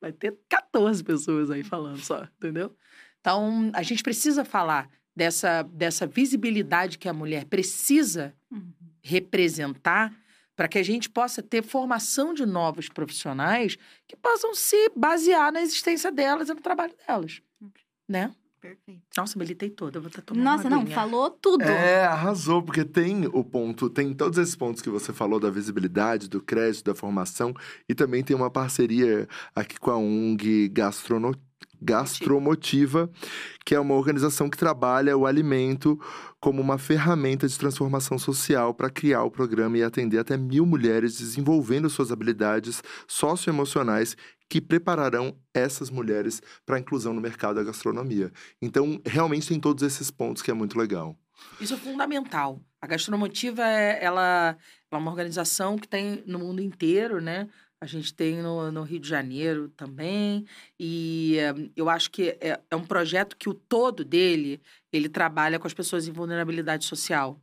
Vai 0.00 0.12
ter 0.12 0.36
14 0.48 1.02
pessoas 1.02 1.50
aí 1.50 1.62
falando 1.62 1.98
só, 1.98 2.24
entendeu? 2.36 2.74
Então, 3.20 3.70
a 3.72 3.82
gente 3.82 4.02
precisa 4.02 4.44
falar 4.44 4.88
dessa, 5.14 5.62
dessa 5.62 6.06
visibilidade 6.06 6.98
que 6.98 7.08
a 7.08 7.12
mulher 7.12 7.44
precisa 7.44 8.34
Uhum. 8.50 8.72
representar 9.02 10.12
para 10.54 10.68
que 10.68 10.78
a 10.78 10.82
gente 10.82 11.08
possa 11.08 11.42
ter 11.42 11.62
formação 11.62 12.34
de 12.34 12.44
novos 12.44 12.88
profissionais 12.88 13.78
que 14.06 14.14
possam 14.16 14.54
se 14.54 14.90
basear 14.94 15.50
na 15.52 15.62
existência 15.62 16.12
delas 16.12 16.48
e 16.48 16.54
no 16.54 16.60
trabalho 16.60 16.94
delas, 17.06 17.40
né? 18.08 18.34
Perfeito. 18.62 19.02
Nossa, 19.16 19.36
militei 19.36 19.70
toda, 19.70 19.98
vou 19.98 20.06
estar 20.06 20.22
tomando 20.22 20.44
Nossa, 20.44 20.68
uma 20.68 20.76
não, 20.76 20.86
falou 20.86 21.28
tudo. 21.28 21.64
É, 21.64 22.04
arrasou, 22.04 22.62
porque 22.62 22.84
tem 22.84 23.26
o 23.26 23.42
ponto, 23.42 23.90
tem 23.90 24.14
todos 24.14 24.38
esses 24.38 24.54
pontos 24.54 24.80
que 24.80 24.88
você 24.88 25.12
falou 25.12 25.40
da 25.40 25.50
visibilidade, 25.50 26.28
do 26.28 26.40
crédito, 26.40 26.84
da 26.84 26.94
formação, 26.94 27.52
e 27.88 27.94
também 27.94 28.22
tem 28.22 28.36
uma 28.36 28.48
parceria 28.48 29.28
aqui 29.52 29.80
com 29.80 29.90
a 29.90 29.96
ONG 29.96 30.68
Gastrono... 30.68 31.34
Gastromotiva, 31.84 33.10
que 33.64 33.74
é 33.74 33.80
uma 33.80 33.94
organização 33.94 34.48
que 34.48 34.56
trabalha 34.56 35.16
o 35.16 35.26
alimento 35.26 36.00
como 36.40 36.62
uma 36.62 36.78
ferramenta 36.78 37.48
de 37.48 37.58
transformação 37.58 38.16
social 38.16 38.72
para 38.72 38.88
criar 38.88 39.24
o 39.24 39.30
programa 39.30 39.76
e 39.76 39.82
atender 39.82 40.18
até 40.18 40.36
mil 40.36 40.64
mulheres 40.64 41.18
desenvolvendo 41.18 41.90
suas 41.90 42.12
habilidades 42.12 42.84
socioemocionais 43.08 44.16
que 44.52 44.60
prepararão 44.60 45.34
essas 45.54 45.88
mulheres 45.88 46.42
para 46.66 46.76
a 46.76 46.78
inclusão 46.78 47.14
no 47.14 47.22
mercado 47.22 47.54
da 47.54 47.64
gastronomia. 47.64 48.30
Então, 48.60 49.00
realmente 49.02 49.48
tem 49.48 49.58
todos 49.58 49.82
esses 49.82 50.10
pontos 50.10 50.42
que 50.42 50.50
é 50.50 50.54
muito 50.54 50.78
legal. 50.78 51.16
Isso 51.58 51.72
é 51.72 51.76
fundamental. 51.78 52.60
A 52.78 52.86
Gastromotiva 52.86 53.62
é, 53.62 54.04
ela, 54.04 54.48
ela 54.50 54.58
é 54.90 54.96
uma 54.96 55.10
organização 55.10 55.78
que 55.78 55.88
tem 55.88 56.22
no 56.26 56.38
mundo 56.38 56.60
inteiro, 56.60 57.18
né? 57.18 57.48
A 57.80 57.86
gente 57.86 58.12
tem 58.12 58.42
no, 58.42 58.70
no 58.70 58.82
Rio 58.82 59.00
de 59.00 59.08
Janeiro 59.08 59.70
também. 59.70 60.44
E 60.78 61.38
eh, 61.38 61.70
eu 61.74 61.88
acho 61.88 62.10
que 62.10 62.36
é, 62.38 62.60
é 62.70 62.76
um 62.76 62.84
projeto 62.84 63.38
que 63.38 63.48
o 63.48 63.54
todo 63.54 64.04
dele, 64.04 64.60
ele 64.92 65.08
trabalha 65.08 65.58
com 65.58 65.66
as 65.66 65.72
pessoas 65.72 66.06
em 66.06 66.12
vulnerabilidade 66.12 66.84
social. 66.84 67.40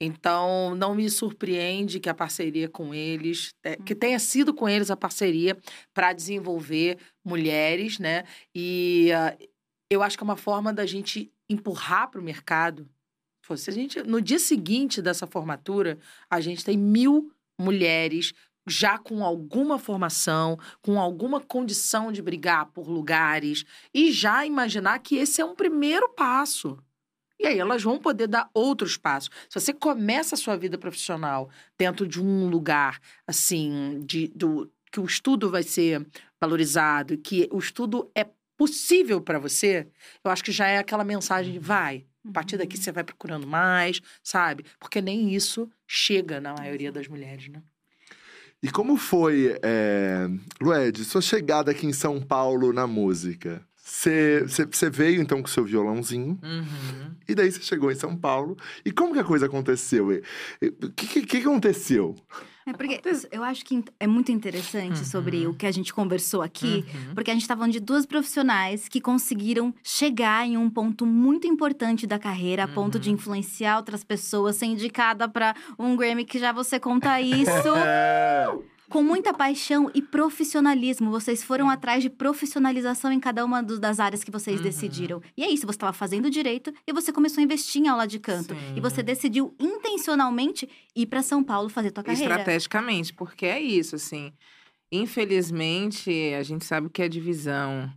Então, 0.00 0.74
não 0.74 0.94
me 0.94 1.08
surpreende 1.10 2.00
que 2.00 2.08
a 2.08 2.14
parceria 2.14 2.68
com 2.68 2.94
eles, 2.94 3.54
eh, 3.64 3.76
que 3.76 3.94
tenha 3.94 4.18
sido 4.18 4.54
com 4.54 4.68
eles 4.68 4.90
a 4.90 4.96
parceria 4.96 5.56
para 5.92 6.12
desenvolver 6.12 6.98
mulheres, 7.24 7.98
né? 7.98 8.24
E 8.54 9.10
ah, 9.12 9.36
eu 9.90 10.02
acho 10.02 10.16
que 10.16 10.22
é 10.22 10.26
uma 10.26 10.36
forma 10.36 10.72
da 10.72 10.86
gente 10.86 11.32
empurrar 11.48 12.10
para 12.10 12.20
o 12.20 12.24
mercado. 12.24 12.88
Se 13.56 13.70
a 13.70 13.72
gente, 13.72 14.02
no 14.02 14.20
dia 14.20 14.38
seguinte 14.38 15.00
dessa 15.00 15.26
formatura, 15.26 15.98
a 16.28 16.38
gente 16.38 16.62
tem 16.62 16.76
mil 16.76 17.32
mulheres 17.58 18.34
já 18.68 18.98
com 18.98 19.24
alguma 19.24 19.78
formação, 19.78 20.58
com 20.82 21.00
alguma 21.00 21.40
condição 21.40 22.12
de 22.12 22.20
brigar 22.20 22.66
por 22.66 22.88
lugares 22.88 23.64
e 23.92 24.12
já 24.12 24.44
imaginar 24.44 24.98
que 24.98 25.16
esse 25.16 25.40
é 25.40 25.44
um 25.44 25.54
primeiro 25.54 26.08
passo. 26.10 26.78
E 27.38 27.46
aí 27.46 27.58
elas 27.58 27.82
vão 27.82 27.98
poder 27.98 28.26
dar 28.26 28.50
outros 28.52 28.96
passos. 28.96 29.30
Se 29.48 29.60
você 29.60 29.72
começa 29.72 30.34
a 30.34 30.38
sua 30.38 30.56
vida 30.56 30.76
profissional 30.76 31.48
dentro 31.78 32.06
de 32.06 32.20
um 32.20 32.48
lugar 32.48 33.00
assim, 33.26 34.00
de, 34.04 34.28
do, 34.34 34.70
que 34.90 34.98
o 34.98 35.04
estudo 35.04 35.50
vai 35.50 35.62
ser 35.62 36.04
valorizado, 36.40 37.16
que 37.18 37.48
o 37.52 37.58
estudo 37.58 38.10
é 38.14 38.26
possível 38.56 39.20
para 39.20 39.38
você, 39.38 39.86
eu 40.24 40.30
acho 40.30 40.42
que 40.42 40.50
já 40.50 40.66
é 40.66 40.78
aquela 40.78 41.04
mensagem 41.04 41.52
de 41.52 41.58
vai. 41.58 42.04
A 42.28 42.32
partir 42.32 42.56
daqui 42.58 42.76
Uhum. 42.76 42.82
você 42.82 42.92
vai 42.92 43.04
procurando 43.04 43.46
mais, 43.46 44.00
sabe? 44.22 44.64
Porque 44.78 45.00
nem 45.00 45.32
isso 45.32 45.70
chega 45.86 46.40
na 46.40 46.52
maioria 46.52 46.90
das 46.90 47.06
mulheres, 47.06 47.48
né? 47.48 47.62
E 48.60 48.70
como 48.70 48.96
foi, 48.96 49.56
é... 49.62 50.28
Lued, 50.60 51.04
sua 51.04 51.20
chegada 51.20 51.70
aqui 51.70 51.86
em 51.86 51.92
São 51.92 52.20
Paulo 52.20 52.72
na 52.72 52.88
música? 52.88 53.64
Você 53.90 54.90
veio 54.90 55.22
então 55.22 55.40
com 55.40 55.48
seu 55.48 55.64
violãozinho, 55.64 56.38
Uhum. 56.42 57.10
e 57.26 57.34
daí 57.34 57.50
você 57.50 57.62
chegou 57.62 57.90
em 57.90 57.94
São 57.94 58.14
Paulo. 58.14 58.56
E 58.84 58.92
como 58.92 59.14
que 59.14 59.18
a 59.18 59.24
coisa 59.24 59.46
aconteceu? 59.46 60.08
O 60.08 60.90
que, 60.92 61.06
que, 61.06 61.22
que 61.26 61.36
aconteceu? 61.38 62.14
É 62.66 62.72
porque 62.74 63.00
eu 63.32 63.42
acho 63.42 63.64
que 63.64 63.82
é 63.98 64.06
muito 64.06 64.30
interessante 64.30 64.98
sobre 65.06 65.46
Uhum. 65.46 65.52
o 65.52 65.54
que 65.54 65.64
a 65.66 65.70
gente 65.70 65.90
conversou 65.92 66.42
aqui, 66.42 66.84
Uhum. 66.86 67.14
porque 67.14 67.30
a 67.30 67.34
gente 67.34 67.48
tá 67.48 67.56
falando 67.56 67.72
de 67.72 67.80
duas 67.80 68.04
profissionais 68.04 68.88
que 68.88 69.00
conseguiram 69.00 69.74
chegar 69.82 70.46
em 70.46 70.58
um 70.58 70.68
ponto 70.68 71.06
muito 71.06 71.46
importante 71.46 72.06
da 72.06 72.18
carreira, 72.18 72.64
a 72.64 72.68
ponto 72.68 72.98
de 72.98 73.08
Uhum. 73.08 73.14
influenciar 73.14 73.78
outras 73.78 74.04
pessoas, 74.04 74.56
ser 74.56 74.66
indicada 74.66 75.26
para 75.26 75.54
um 75.78 75.96
Grammy 75.96 76.26
que 76.26 76.38
já 76.38 76.52
você 76.52 76.78
conta 76.78 77.18
isso. 77.22 77.48
Com 78.90 79.02
muita 79.02 79.34
paixão 79.34 79.90
e 79.94 80.00
profissionalismo. 80.00 81.10
Vocês 81.10 81.42
foram 81.44 81.68
atrás 81.68 82.02
de 82.02 82.08
profissionalização 82.08 83.12
em 83.12 83.20
cada 83.20 83.44
uma 83.44 83.62
do- 83.62 83.78
das 83.78 84.00
áreas 84.00 84.24
que 84.24 84.30
vocês 84.30 84.56
Uhum. 84.58 84.62
decidiram. 84.62 85.22
E 85.36 85.44
é 85.44 85.50
isso, 85.50 85.66
você 85.66 85.76
estava 85.76 85.92
fazendo 85.92 86.30
direito 86.30 86.72
e 86.86 86.92
você 86.92 87.12
começou 87.12 87.40
a 87.40 87.44
investir 87.44 87.82
em 87.82 87.88
aula 87.88 88.06
de 88.06 88.18
canto. 88.18 88.54
E 88.74 88.80
você 88.80 88.96
Sim. 88.96 89.04
decidiu 89.04 89.54
intencionalmente 89.60 90.68
ir 90.96 91.06
para 91.06 91.22
São 91.22 91.44
Paulo 91.44 91.68
fazer 91.68 91.90
tua 91.90 92.02
carreira. 92.02 92.34
Estrategicamente, 92.36 93.12
porque 93.12 93.44
é 93.46 93.60
isso, 93.60 93.94
assim. 93.96 94.32
Infelizmente, 94.90 96.10
a 96.38 96.42
gente 96.42 96.64
sabe 96.64 96.88
que 96.88 97.02
a 97.02 97.08
divisão 97.08 97.92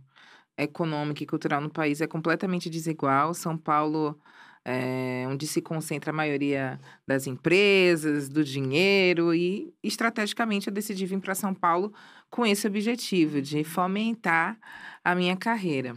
econômica 0.58 1.22
e 1.22 1.26
cultural 1.26 1.60
no 1.60 1.70
país 1.70 2.00
é 2.00 2.06
completamente 2.06 2.68
desigual. 2.68 3.32
São 3.32 3.56
Paulo 3.56 4.18
é 4.64 5.26
onde 5.28 5.46
se 5.46 5.60
concentra 5.60 6.10
a 6.10 6.14
maioria 6.14 6.78
das 7.06 7.26
empresas, 7.26 8.28
do 8.28 8.44
dinheiro, 8.44 9.34
e 9.34 9.72
estrategicamente 9.82 10.68
eu 10.68 10.72
decidi 10.72 11.06
vir 11.06 11.20
para 11.20 11.34
São 11.34 11.54
Paulo 11.54 11.92
com 12.30 12.46
esse 12.46 12.66
objetivo 12.66 13.42
de 13.42 13.64
fomentar 13.64 14.58
a 15.04 15.14
minha 15.14 15.36
carreira. 15.36 15.94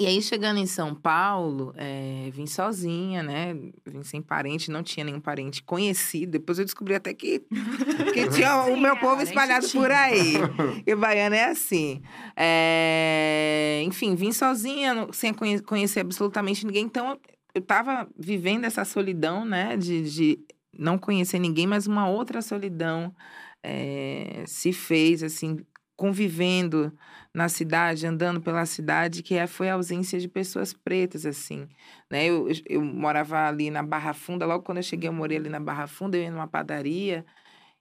E 0.00 0.06
aí, 0.06 0.22
chegando 0.22 0.60
em 0.60 0.66
São 0.66 0.94
Paulo, 0.94 1.74
é, 1.76 2.30
vim 2.32 2.46
sozinha, 2.46 3.20
né? 3.20 3.52
Vim 3.84 4.04
sem 4.04 4.22
parente, 4.22 4.70
não 4.70 4.80
tinha 4.80 5.02
nenhum 5.02 5.20
parente 5.20 5.60
conhecido. 5.60 6.30
Depois 6.30 6.56
eu 6.56 6.64
descobri 6.64 6.94
até 6.94 7.12
que, 7.12 7.40
que 7.40 8.28
tinha 8.30 8.62
o 8.66 8.76
meu 8.76 8.96
povo 8.96 9.20
espalhado 9.22 9.68
por 9.70 9.90
aí. 9.90 10.34
E 10.86 10.94
baiana 10.94 11.36
é 11.36 11.44
assim. 11.46 12.00
É, 12.36 13.82
enfim, 13.84 14.14
vim 14.14 14.30
sozinha, 14.30 15.08
sem 15.12 15.34
conhecer 15.34 16.00
absolutamente 16.00 16.64
ninguém. 16.64 16.84
Então, 16.84 17.18
eu 17.58 17.62
tava 17.62 18.08
vivendo 18.16 18.64
essa 18.64 18.84
solidão, 18.84 19.44
né? 19.44 19.76
De, 19.76 20.02
de 20.10 20.38
não 20.72 20.96
conhecer 20.96 21.38
ninguém, 21.38 21.66
mas 21.66 21.86
uma 21.86 22.08
outra 22.08 22.40
solidão 22.40 23.14
é, 23.62 24.44
se 24.46 24.72
fez, 24.72 25.22
assim, 25.22 25.58
convivendo 25.96 26.92
na 27.34 27.48
cidade, 27.48 28.06
andando 28.06 28.40
pela 28.40 28.64
cidade, 28.64 29.22
que 29.22 29.34
é, 29.34 29.46
foi 29.46 29.68
a 29.68 29.74
ausência 29.74 30.20
de 30.20 30.28
pessoas 30.28 30.72
pretas, 30.72 31.26
assim, 31.26 31.68
né? 32.10 32.26
Eu, 32.26 32.46
eu 32.66 32.80
morava 32.80 33.48
ali 33.48 33.70
na 33.70 33.82
Barra 33.82 34.14
Funda, 34.14 34.46
logo 34.46 34.64
quando 34.64 34.78
eu 34.78 34.82
cheguei, 34.82 35.08
eu 35.08 35.12
morei 35.12 35.38
ali 35.38 35.48
na 35.48 35.60
Barra 35.60 35.86
Funda, 35.88 36.16
eu 36.16 36.22
ia 36.22 36.30
numa 36.30 36.46
padaria, 36.46 37.26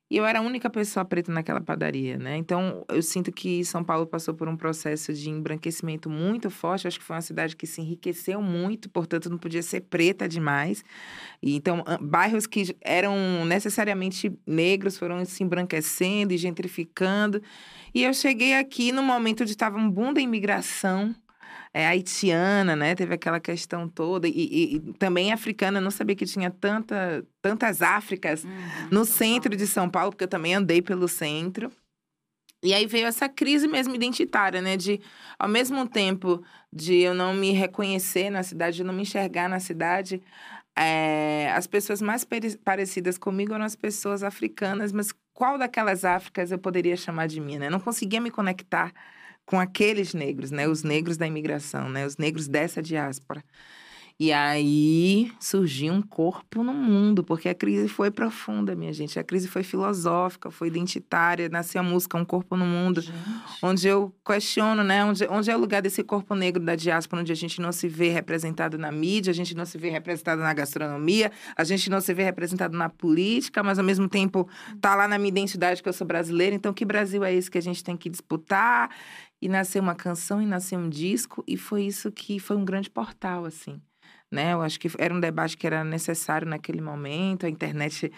e 0.10 0.16
eu 0.16 0.26
era 0.26 0.39
a 0.39 0.41
única 0.41 0.70
pessoa 0.70 1.03
preta 1.03 1.34
naquela 1.34 1.60
padaria, 1.60 2.18
né? 2.18 2.38
Então, 2.38 2.86
eu 2.88 3.01
sinto 3.01 3.30
que 3.30 3.66
São 3.66 3.84
Paulo 3.84 4.08
passou 4.08 4.34
por 4.34 4.47
um 4.47 4.55
processo 4.55 5.14
de 5.14 5.30
embranquecimento 5.30 6.10
muito 6.10 6.49
forte. 6.49 6.88
Acho 6.88 6.97
que 6.97 7.03
foi 7.03 7.18
uma 7.18 7.22
cidade 7.22 7.58
que 7.58 7.68
se 7.68 7.82
enriqueceu 7.82 8.41
muito, 8.41 8.89
portanto, 8.89 9.30
não 9.30 9.38
podia 9.38 9.62
ser 9.62 9.82
preta 9.82 10.28
demais. 10.28 10.82
E, 11.43 11.58
então, 11.58 11.84
bairros 11.99 12.47
que 12.47 12.74
eram 12.80 13.43
necessariamente 13.45 14.32
negros 14.45 14.97
foram 14.97 15.26
se 15.26 15.43
embranquecendo 15.43 16.34
e 16.34 16.38
gentrificando. 16.38 17.41
E 17.93 18.03
eu 18.03 18.14
cheguei 18.14 18.53
aqui 18.53 18.93
no 18.93 19.03
momento 19.03 19.41
onde 19.41 19.51
estava 19.51 19.78
um 19.78 19.89
boom 19.89 20.14
da 20.14 20.22
imigração 20.22 21.14
é, 21.74 21.88
haitiana, 21.88 22.76
né? 22.76 22.95
Teve 22.95 23.13
aquela 23.13 23.39
questão 23.39 23.88
toda. 23.88 24.28
E, 24.28 24.32
e, 24.32 24.76
e, 24.76 24.93
também 24.93 25.32
africana, 25.32 25.82
não 25.82 25.91
sabia 25.91 26.15
que 26.15 26.26
tinha 26.26 26.49
tanta, 26.49 27.26
tantas 27.41 27.82
Áfricas 27.82 28.43
uhum, 28.43 28.51
no 28.91 29.05
centro 29.05 29.55
de 29.55 29.68
São 29.68 29.89
Paulo, 29.89 30.11
porque 30.11 30.24
eu 30.24 30.30
também 30.30 30.55
andei 30.55 30.82
pelo 30.82 31.07
centro. 31.07 31.72
E 32.63 32.74
aí 32.74 32.88
veio 32.88 33.05
essa 33.05 33.30
crise 33.30 33.68
mesmo 33.68 33.93
identitária, 33.93 34.61
né? 34.61 34.76
De, 34.76 34.99
ao 35.38 35.47
mesmo 35.47 35.88
tempo 35.88 36.43
de 36.74 36.95
eu 36.99 37.13
não 37.13 37.34
me 37.34 37.51
reconhecer 37.51 38.30
na 38.30 38.41
cidade, 38.43 38.78
de 38.78 38.84
não 38.84 38.93
me 38.93 39.03
enxergar 39.03 39.47
na 39.47 39.59
cidade, 39.59 40.22
é, 40.78 41.51
as 41.55 41.65
pessoas 41.65 42.01
mais 42.01 42.26
parecidas 42.63 43.18
comigo 43.18 43.53
eram 43.53 43.65
as 43.65 43.76
pessoas 43.76 44.22
africanas, 44.24 44.91
mas 44.91 45.11
qual 45.34 45.57
daquelas 45.57 46.05
Áfricas 46.05 46.51
eu 46.51 46.59
poderia 46.59 46.95
chamar 46.95 47.28
de 47.28 47.39
minha, 47.39 47.59
né? 47.59 47.68
Eu 47.68 47.72
não 47.72 47.80
conseguia 47.80 48.22
me 48.22 48.30
conectar 48.30 48.93
com 49.48 49.58
aqueles 49.60 50.14
negros, 50.14 50.52
né? 50.52 50.68
Os 50.68 50.84
negros 50.84 51.18
da 51.18 51.26
imigração, 51.26 51.89
né? 51.89 52.06
Os 52.06 52.18
negros 52.18 52.48
dessa 52.48 52.84
diáspora. 52.84 53.43
E 54.20 54.34
aí 54.34 55.32
surgiu 55.39 55.93
um 55.93 56.02
corpo 56.02 56.64
no 56.64 56.74
mundo, 56.74 57.24
porque 57.24 57.48
a 57.48 57.54
crise 57.54 57.88
foi 57.88 58.10
profunda, 58.10 58.76
minha 58.76 58.91
gente. 58.91 59.20
A 59.20 59.24
crise 59.24 59.48
foi 59.48 59.62
filosófica, 59.62 60.50
foi 60.50 60.70
identitária. 60.70 61.48
Nasceu 61.50 61.82
a 61.82 61.84
música 61.84 62.18
Um 62.18 62.26
Corpo 62.26 62.58
no 62.58 62.66
Mundo, 62.66 63.00
gente. 63.00 63.16
onde 63.62 63.88
eu 63.88 64.12
questiono, 64.26 64.84
né? 64.84 65.06
Onde, 65.06 65.28
onde 65.30 65.52
é 65.52 65.56
o 65.56 65.60
lugar 65.60 65.84
desse 65.84 66.04
corpo 66.04 66.34
negro 66.34 66.64
da 66.64 66.76
diáspora, 66.76 67.22
onde 67.22 67.32
a 67.32 67.36
gente 67.36 67.62
não 67.62 67.72
se 67.72 67.88
vê 67.88 68.10
representado 68.10 68.76
na 68.76 68.91
mídia, 68.91 69.30
a 69.30 69.36
gente 69.36 69.56
não 69.56 69.66
se 69.66 69.78
vê 69.78 69.91
representado 69.91 70.41
na 70.41 70.52
gastronomia, 70.52 71.32
a 71.56 71.64
gente 71.64 71.88
não 71.88 72.02
se 72.02 72.12
vê 72.12 72.24
representado 72.24 72.76
na 72.76 72.89
política, 72.89 73.62
mas 73.62 73.78
ao 73.78 73.86
mesmo 73.86 74.10
tempo 74.10 74.50
tá 74.82 74.95
lá 74.95 75.08
na 75.08 75.20
minha 75.20 75.30
identidade 75.30 75.84
que 75.84 75.88
eu 75.88 75.93
sou 75.93 76.08
brasileira. 76.08 76.56
Então, 76.56 76.74
que 76.74 76.84
Brasil 76.84 77.24
é 77.24 77.32
esse 77.32 77.52
que 77.52 77.58
a 77.60 77.62
gente 77.62 77.84
tem 77.84 77.95
que 77.95 78.10
disputar? 78.10 78.89
E 79.42 79.48
nasceu 79.48 79.82
uma 79.82 79.96
canção 79.96 80.42
e 80.42 80.46
nasceu 80.46 80.80
um 80.80 80.90
disco, 80.90 81.44
e 81.48 81.58
foi 81.58 81.84
isso 81.84 82.12
que 82.12 82.40
foi 82.40 82.58
um 82.58 82.66
grande 82.66 82.90
portal, 82.90 83.46
assim 83.46 83.82
né? 84.32 84.54
Eu 84.54 84.62
acho 84.62 84.80
que 84.80 84.90
era 84.98 85.14
um 85.14 85.20
debate 85.20 85.58
que 85.58 85.66
era 85.66 85.84
necessário 85.84 86.48
naquele 86.48 86.82
momento, 86.82 87.46
a 87.46 87.50
internet 87.50 88.12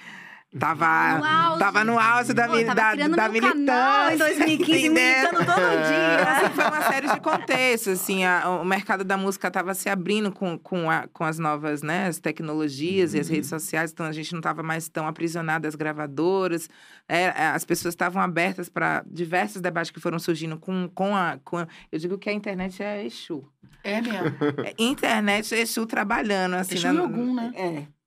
Tava 0.57 1.19
no 1.19 1.25
auge, 1.25 1.59
tava 1.59 1.83
no 1.83 1.99
auge 1.99 2.33
da, 2.33 2.47
Pô, 2.47 2.63
da, 2.73 2.95
da 2.95 3.29
militância. 3.29 4.15
em 4.15 4.17
2015, 4.17 4.89
militando 4.89 5.45
todo 5.45 5.45
dia. 5.45 6.23
Assim, 6.27 6.53
foi 6.55 6.65
uma 6.65 6.81
série 6.81 7.07
de 7.07 7.19
contextos, 7.19 7.93
assim. 8.01 8.23
A, 8.23 8.49
o 8.49 8.65
mercado 8.65 9.03
da 9.03 9.15
música 9.15 9.51
tava 9.51 9.75
se 9.75 9.89
abrindo 9.89 10.31
com, 10.31 10.57
com, 10.57 10.89
a, 10.89 11.07
com 11.13 11.23
as 11.23 11.37
novas, 11.37 11.83
né? 11.83 12.07
As 12.07 12.19
tecnologias 12.19 13.11
uhum. 13.11 13.17
e 13.17 13.19
as 13.19 13.29
redes 13.29 13.51
uhum. 13.51 13.59
sociais. 13.59 13.91
Então, 13.91 14.07
a 14.07 14.11
gente 14.11 14.33
não 14.33 14.41
tava 14.41 14.63
mais 14.63 14.89
tão 14.89 15.07
aprisionado 15.07 15.67
às 15.67 15.75
gravadoras. 15.75 16.67
É, 17.07 17.25
é 17.25 17.47
as 17.53 17.63
pessoas 17.63 17.93
estavam 17.93 18.19
abertas 18.19 18.69
para 18.69 19.03
diversos 19.05 19.61
debates 19.61 19.91
que 19.91 19.99
foram 19.99 20.17
surgindo 20.17 20.57
com, 20.57 20.89
com, 20.89 21.15
a, 21.15 21.37
com 21.43 21.57
a... 21.57 21.67
Eu 21.91 21.99
digo 21.99 22.17
que 22.17 22.27
a 22.27 22.33
internet 22.33 22.81
é 22.81 23.05
Exu. 23.05 23.47
É 23.83 24.01
mesmo? 24.01 24.35
É, 24.65 24.73
internet 24.79 25.53
é 25.53 25.59
Exu 25.59 25.85
trabalhando, 25.85 26.55
assim. 26.55 26.73
Exu 26.73 26.91
na, 26.91 27.03
Ogum, 27.03 27.35
né? 27.35 27.51
É. 27.55 27.98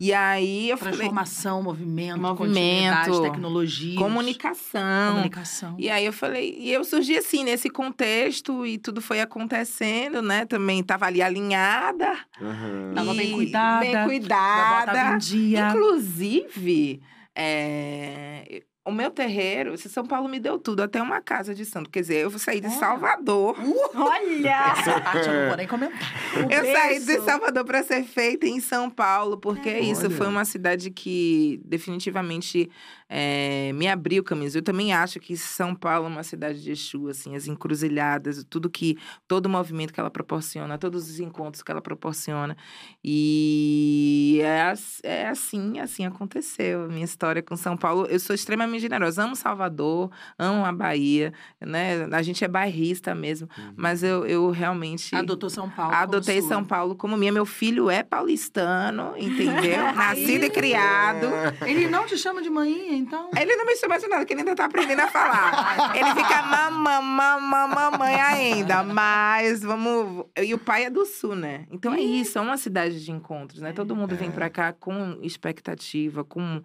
E 0.00 0.12
aí 0.12 0.70
eu 0.70 0.78
Transformação, 0.78 1.64
falei, 1.64 1.64
movimento, 1.64 2.20
movimento, 2.20 3.22
tecnologia. 3.22 3.98
Comunicação. 3.98 5.14
Comunicação. 5.14 5.74
E 5.76 5.90
aí 5.90 6.06
eu 6.06 6.12
falei, 6.12 6.54
e 6.56 6.72
eu 6.72 6.84
surgi 6.84 7.16
assim, 7.16 7.42
nesse 7.42 7.68
contexto, 7.68 8.64
e 8.64 8.78
tudo 8.78 9.00
foi 9.00 9.20
acontecendo, 9.20 10.22
né? 10.22 10.46
Também 10.46 10.84
tava 10.84 11.06
ali 11.06 11.20
alinhada. 11.20 12.16
Uhum. 12.40 12.92
Tava 12.94 13.12
bem 13.12 13.32
cuidada. 13.32 13.80
Bem 13.80 14.04
cuidada. 14.04 15.14
Em 15.14 15.18
dia. 15.18 15.68
Inclusive, 15.70 17.02
é, 17.34 18.62
o 18.88 18.92
meu 18.92 19.10
terreiro, 19.10 19.76
se 19.76 19.88
São 19.88 20.04
Paulo 20.06 20.28
me 20.28 20.40
deu 20.40 20.58
tudo, 20.58 20.82
até 20.82 21.00
uma 21.00 21.20
casa 21.20 21.54
de 21.54 21.64
santo. 21.64 21.90
Quer 21.90 22.00
dizer, 22.00 22.16
eu 22.16 22.30
vou 22.30 22.38
sair 22.38 22.60
de 22.60 22.70
Salvador. 22.70 23.54
Uh, 23.60 23.90
olha! 24.00 24.72
Essa 24.78 25.00
parte 25.00 25.28
eu 25.28 25.34
não 25.34 25.48
vou 25.48 25.56
nem 25.56 25.66
comentar. 25.66 25.98
O 26.36 26.50
eu 26.50 26.72
saí 26.72 26.98
de 26.98 27.20
Salvador 27.20 27.64
para 27.64 27.82
ser 27.82 28.02
feita 28.04 28.46
em 28.46 28.60
São 28.60 28.88
Paulo, 28.88 29.36
porque 29.36 29.68
é. 29.68 29.80
isso. 29.80 30.06
Olha. 30.06 30.16
Foi 30.16 30.26
uma 30.26 30.44
cidade 30.44 30.90
que 30.90 31.60
definitivamente 31.64 32.70
é, 33.08 33.72
me 33.74 33.88
abriu 33.88 34.22
caminhos. 34.22 34.54
Eu 34.54 34.62
também 34.62 34.92
acho 34.92 35.18
que 35.18 35.36
São 35.36 35.74
Paulo 35.74 36.06
é 36.06 36.10
uma 36.10 36.22
cidade 36.22 36.62
de 36.62 36.70
Exu, 36.70 37.08
assim, 37.08 37.34
as 37.34 37.46
encruzilhadas, 37.46 38.44
tudo 38.48 38.68
que, 38.68 38.98
todo 39.26 39.46
o 39.46 39.48
movimento 39.48 39.92
que 39.92 40.00
ela 40.00 40.10
proporciona, 40.10 40.76
todos 40.76 41.08
os 41.08 41.18
encontros 41.20 41.62
que 41.62 41.70
ela 41.70 41.80
proporciona. 41.80 42.56
E 43.02 44.40
é, 44.42 44.72
é 45.02 45.28
assim, 45.28 45.78
assim 45.80 46.04
aconteceu. 46.04 46.84
A 46.84 46.88
minha 46.88 47.04
história 47.04 47.42
com 47.42 47.56
São 47.56 47.76
Paulo, 47.76 48.06
eu 48.06 48.20
sou 48.20 48.34
extremamente 48.34 48.77
generosa. 48.78 49.24
Amo 49.24 49.36
Salvador, 49.36 50.10
amo 50.38 50.64
a 50.64 50.72
Bahia, 50.72 51.32
né? 51.60 52.06
A 52.12 52.22
gente 52.22 52.44
é 52.44 52.48
bairrista 52.48 53.14
mesmo, 53.14 53.48
uhum. 53.56 53.74
mas 53.76 54.02
eu, 54.02 54.26
eu 54.26 54.50
realmente... 54.50 55.14
Adotou 55.14 55.50
São 55.50 55.68
Paulo 55.68 55.94
Adotei 55.94 56.42
São 56.42 56.64
Paulo 56.64 56.94
como 56.94 57.16
minha. 57.16 57.32
Meu 57.32 57.46
filho 57.46 57.90
é 57.90 58.02
paulistano, 58.02 59.14
entendeu? 59.16 59.82
Nascido 59.94 60.44
e 60.44 60.50
criado. 60.50 61.26
Ele 61.66 61.88
não 61.88 62.06
te 62.06 62.16
chama 62.16 62.42
de 62.42 62.50
mãe 62.50 62.96
então. 62.96 63.30
Ele 63.36 63.56
não 63.56 63.66
me 63.66 63.76
chama 63.76 63.98
de 63.98 64.06
nada, 64.06 64.24
que 64.24 64.32
ele 64.32 64.40
ainda 64.40 64.54
tá 64.54 64.64
aprendendo 64.64 65.00
a 65.00 65.08
falar. 65.08 65.96
ele 65.96 66.14
fica 66.14 66.42
mamãe, 66.42 67.02
mamãe, 67.02 67.68
mamãe 67.74 68.14
ainda. 68.20 68.82
Mas 68.82 69.62
vamos. 69.62 70.26
E 70.40 70.54
o 70.54 70.58
pai 70.58 70.84
é 70.84 70.90
do 70.90 71.04
sul, 71.04 71.34
né? 71.34 71.66
Então 71.70 71.94
é 71.94 72.00
isso, 72.00 72.38
é 72.38 72.40
uma 72.40 72.56
cidade 72.56 73.04
de 73.04 73.10
encontros, 73.10 73.60
né? 73.60 73.72
Todo 73.72 73.94
mundo 73.94 74.16
vem 74.16 74.30
pra 74.30 74.48
cá 74.48 74.72
com 74.72 75.18
expectativa, 75.22 76.24
com, 76.24 76.62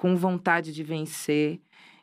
com 0.00 0.16
vontade 0.16 0.72
de 0.72 0.82
vencer. 0.82 1.60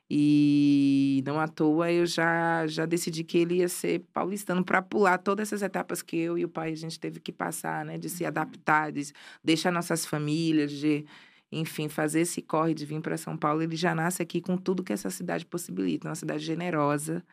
E 0.10 1.24
não 1.26 1.40
à 1.40 1.48
toa 1.48 1.92
eu 1.92 2.06
já, 2.06 2.66
já 2.68 2.86
decidi 2.86 3.24
que 3.24 3.40
ele 3.40 3.56
ia 3.56 3.68
ser 3.68 4.06
paulistano 4.14 4.64
para 4.64 4.82
pular 4.84 5.18
todas 5.18 5.50
essas 5.50 5.64
etapas 5.64 6.02
que 6.04 6.16
eu 6.16 6.38
e 6.38 6.46
o 6.46 6.50
pai 6.50 6.72
a 6.72 6.76
gente 6.76 7.00
teve 7.00 7.20
que 7.20 7.32
passar, 7.32 7.84
né? 7.84 7.98
De 7.98 8.08
se 8.08 8.24
uhum. 8.24 8.28
adaptar, 8.30 8.92
de 8.92 9.12
deixar 9.44 9.72
nossas 9.72 10.06
famílias, 10.06 10.72
de 10.72 11.06
enfim, 11.52 11.90
fazer 11.90 12.22
esse 12.22 12.42
corre 12.42 12.74
de 12.74 12.86
vir 12.86 13.02
para 13.02 13.18
São 13.18 13.36
Paulo, 13.36 13.64
ele 13.64 13.76
já 13.76 13.96
nasce 13.96 14.22
aqui 14.22 14.42
com 14.42 14.58
tudo 14.58 14.84
que 14.84 14.94
essa 14.94 15.10
cidade 15.10 15.46
possibilita, 15.46 16.08
uma 16.08 16.16
cidade 16.16 16.44
generosa. 16.46 17.26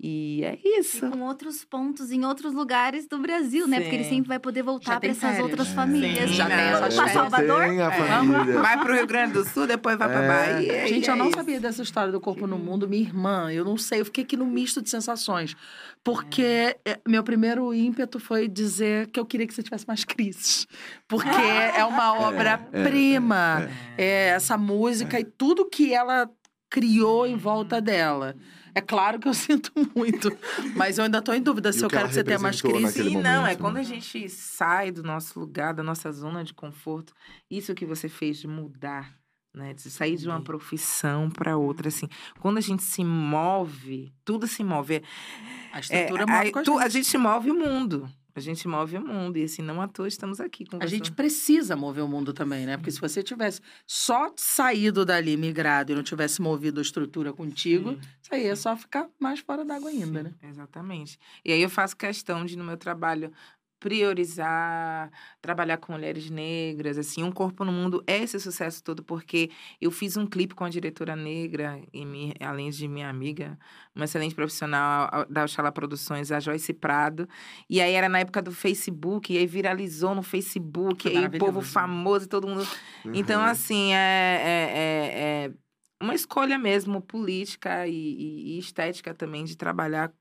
E 0.00 0.44
é 0.44 0.56
isso. 0.62 1.04
E 1.04 1.10
com 1.10 1.22
outros 1.22 1.64
pontos 1.64 2.12
em 2.12 2.24
outros 2.24 2.54
lugares 2.54 3.08
do 3.08 3.18
Brasil, 3.18 3.64
Sim. 3.64 3.70
né? 3.70 3.80
Porque 3.80 3.96
ele 3.96 4.04
sempre 4.04 4.28
vai 4.28 4.38
poder 4.38 4.62
voltar 4.62 5.00
para 5.00 5.08
essas 5.08 5.40
outras 5.40 5.68
famílias. 5.68 6.30
Sim, 6.30 6.36
já 6.36 6.46
tem 6.46 6.70
para 6.70 7.08
Salvador. 7.08 7.64
Tem 7.64 7.82
a 7.82 7.90
família. 7.90 8.52
É. 8.52 8.58
Vai 8.60 8.78
para 8.78 8.92
o 8.92 8.94
Rio 8.94 9.06
Grande 9.08 9.32
do 9.32 9.44
Sul, 9.44 9.66
depois 9.66 9.98
vai 9.98 10.08
para 10.08 10.22
é. 10.22 10.28
Bahia. 10.28 10.86
Gente, 10.86 11.08
eu 11.10 11.16
não 11.16 11.28
é 11.28 11.32
sabia 11.32 11.58
dessa 11.58 11.82
história 11.82 12.12
do 12.12 12.20
corpo 12.20 12.46
no 12.46 12.56
mundo. 12.56 12.88
Minha 12.88 13.02
irmã, 13.02 13.52
eu 13.52 13.64
não 13.64 13.76
sei, 13.76 14.00
eu 14.00 14.04
fiquei 14.04 14.22
aqui 14.22 14.36
no 14.36 14.46
misto 14.46 14.80
de 14.80 14.88
sensações. 14.88 15.56
Porque 16.04 16.76
é. 16.84 17.00
meu 17.06 17.24
primeiro 17.24 17.74
ímpeto 17.74 18.20
foi 18.20 18.46
dizer 18.46 19.08
que 19.08 19.18
eu 19.18 19.26
queria 19.26 19.48
que 19.48 19.54
você 19.54 19.64
tivesse 19.64 19.86
mais 19.88 20.04
crises. 20.04 20.68
Porque 21.08 21.28
é 21.28 21.84
uma 21.84 22.14
é, 22.14 22.20
obra-prima. 22.20 23.68
É, 23.96 24.28
essa 24.28 24.56
música 24.56 25.18
e 25.18 25.24
tudo 25.24 25.68
que 25.68 25.92
ela 25.92 26.30
criou 26.70 27.26
em 27.26 27.36
volta 27.36 27.80
dela. 27.80 28.36
É 28.78 28.80
claro 28.80 29.18
que 29.18 29.28
eu 29.28 29.34
sinto 29.34 29.72
muito, 29.94 30.30
mas 30.76 30.98
eu 30.98 31.04
ainda 31.04 31.18
estou 31.18 31.34
em 31.34 31.42
dúvida 31.42 31.72
se 31.72 31.84
eu 31.84 31.88
quero 31.88 32.08
que 32.08 32.14
você 32.14 32.24
tenha 32.24 32.38
mais 32.38 32.60
crise. 32.62 32.92
Sim, 33.02 33.10
momento, 33.10 33.22
não, 33.24 33.46
é 33.46 33.50
né? 33.50 33.56
quando 33.56 33.76
a 33.78 33.82
gente 33.82 34.28
sai 34.28 34.90
do 34.90 35.02
nosso 35.02 35.38
lugar, 35.40 35.74
da 35.74 35.82
nossa 35.82 36.10
zona 36.12 36.44
de 36.44 36.54
conforto, 36.54 37.12
isso 37.50 37.74
que 37.74 37.84
você 37.86 38.08
fez 38.08 38.38
de 38.38 38.46
mudar 38.48 39.16
né? 39.54 39.72
De 39.74 39.90
sair 39.90 40.14
de 40.16 40.28
uma 40.28 40.40
profissão 40.40 41.28
para 41.30 41.56
outra, 41.56 41.88
assim. 41.88 42.06
Quando 42.38 42.58
a 42.58 42.60
gente 42.60 42.82
se 42.82 43.02
move, 43.02 44.12
tudo 44.24 44.46
se 44.46 44.62
move. 44.62 45.02
A 45.72 45.78
É, 45.78 45.80
estrutura 45.80 46.24
a, 46.24 46.26
move 46.26 46.52
com 46.52 46.58
a 46.60 46.62
tu- 46.62 46.72
gente. 46.74 46.84
a 46.84 46.88
gente 46.88 47.18
move 47.18 47.50
o 47.50 47.54
mundo. 47.54 48.08
A 48.34 48.40
gente 48.40 48.68
move 48.68 48.96
o 48.96 49.04
mundo. 49.04 49.36
E 49.36 49.44
assim, 49.44 49.62
não 49.62 49.80
à 49.80 49.88
toa 49.88 50.06
estamos 50.06 50.40
aqui 50.40 50.64
A 50.78 50.86
gente 50.86 51.10
precisa 51.12 51.74
mover 51.74 52.04
o 52.04 52.08
mundo 52.08 52.32
também, 52.32 52.66
né? 52.66 52.76
Porque 52.76 52.90
se 52.90 53.00
você 53.00 53.22
tivesse 53.22 53.60
só 53.86 54.32
saído 54.36 55.04
dali, 55.04 55.36
migrado, 55.36 55.92
e 55.92 55.94
não 55.94 56.02
tivesse 56.02 56.40
movido 56.40 56.80
a 56.80 56.82
estrutura 56.82 57.32
contigo, 57.32 57.90
Sim. 57.90 58.00
isso 58.22 58.34
aí 58.34 58.46
é 58.46 58.54
só 58.54 58.76
ficar 58.76 59.08
mais 59.18 59.40
fora 59.40 59.64
d'água 59.64 59.90
ainda, 59.90 60.22
né? 60.22 60.34
Exatamente. 60.42 61.18
E 61.44 61.52
aí 61.52 61.60
eu 61.60 61.70
faço 61.70 61.96
questão 61.96 62.44
de, 62.44 62.56
no 62.56 62.64
meu 62.64 62.76
trabalho, 62.76 63.32
priorizar, 63.78 65.10
trabalhar 65.40 65.76
com 65.78 65.92
mulheres 65.92 66.28
negras, 66.30 66.98
assim, 66.98 67.22
um 67.22 67.32
corpo 67.32 67.64
no 67.64 67.72
mundo 67.72 68.02
é 68.06 68.18
esse 68.22 68.38
sucesso 68.40 68.82
todo, 68.82 69.02
porque 69.02 69.50
eu 69.80 69.90
fiz 69.90 70.16
um 70.16 70.26
clipe 70.26 70.54
com 70.54 70.64
a 70.64 70.68
diretora 70.68 71.14
negra, 71.16 71.80
e 71.92 72.04
me- 72.04 72.34
além 72.40 72.70
de 72.70 72.86
minha 72.88 73.08
amiga, 73.08 73.58
uma 73.94 74.04
excelente 74.04 74.34
profissional 74.34 75.08
da 75.28 75.44
Oxalá 75.44 75.70
Produções, 75.72 76.30
a 76.32 76.40
Joyce 76.40 76.72
Prado, 76.72 77.28
e 77.68 77.80
aí 77.80 77.94
era 77.94 78.08
na 78.08 78.20
época 78.20 78.42
do 78.42 78.52
Facebook, 78.52 79.32
e 79.32 79.38
aí 79.38 79.46
viralizou 79.46 80.14
no 80.14 80.22
Facebook, 80.22 81.08
e 81.08 81.16
aí 81.16 81.26
o 81.26 81.30
povo 81.38 81.60
famoso, 81.62 82.24
e 82.24 82.28
todo 82.28 82.46
mundo... 82.48 82.66
Então, 83.14 83.40
Uhum. 83.40 83.46
assim, 83.46 83.92
é, 83.94 83.96
é, 83.96 84.78
é- 84.78 85.46
é 85.46 85.50
uma 86.00 86.14
escolha 86.14 86.58
mesmo 86.58 87.00
política 87.00 87.86
e, 87.88 87.92
e- 87.92 88.56
e 88.56 88.58
estética 88.58 89.14
também 89.14 89.44
de 89.44 89.56
trabalhar 89.56 90.12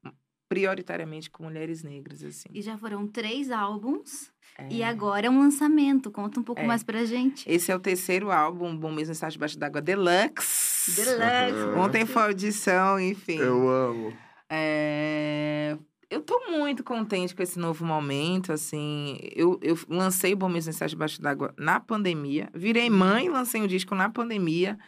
prioritariamente 0.49 1.29
com 1.29 1.43
mulheres 1.43 1.83
negras, 1.83 2.23
assim. 2.23 2.49
E 2.53 2.61
já 2.61 2.77
foram 2.77 3.07
três 3.07 3.51
álbuns. 3.51 4.31
E 4.71 4.81
É. 4.81 4.87
agora 4.87 5.27
é 5.27 5.29
um 5.29 5.39
lançamento. 5.39 6.09
Conta 6.09 6.39
um 6.39 6.43
pouco 6.43 6.61
É. 6.61 6.65
mais 6.65 6.81
pra 6.83 7.05
gente. 7.05 7.47
Esse 7.47 7.71
é 7.71 7.75
o 7.75 7.79
terceiro 7.79 8.31
álbum, 8.31 8.75
Bom 8.75 8.91
Mesmo 8.91 9.11
Estar 9.11 9.29
Debaixo 9.29 9.57
d'Água 9.59 9.81
Deluxe. 9.81 10.95
Deluxe. 10.95 11.77
Ontem 11.77 12.05
foi 12.05 12.21
a 12.21 12.25
audição, 12.25 12.99
enfim. 12.99 13.37
Eu 13.37 13.67
amo. 13.69 14.13
É, 14.49 15.77
Eu 16.09 16.21
tô 16.21 16.39
muito 16.49 16.85
contente 16.85 17.35
com 17.35 17.43
esse 17.43 17.59
novo 17.59 17.83
momento, 17.85 18.53
assim. 18.53 19.17
Eu, 19.35 19.59
eu 19.61 19.77
lancei 19.89 20.31
o 20.33 20.37
Bom 20.37 20.47
Mesmo 20.47 20.69
Estar 20.71 20.87
Debaixo 20.87 21.21
d'Água 21.21 21.53
na 21.57 21.81
pandemia. 21.81 22.49
Virei 22.55 22.89
mãe, 22.89 23.27
lancei 23.27 23.61
o 23.61 23.67
disco 23.67 23.93
na 23.93 24.09
pandemia. 24.09 24.79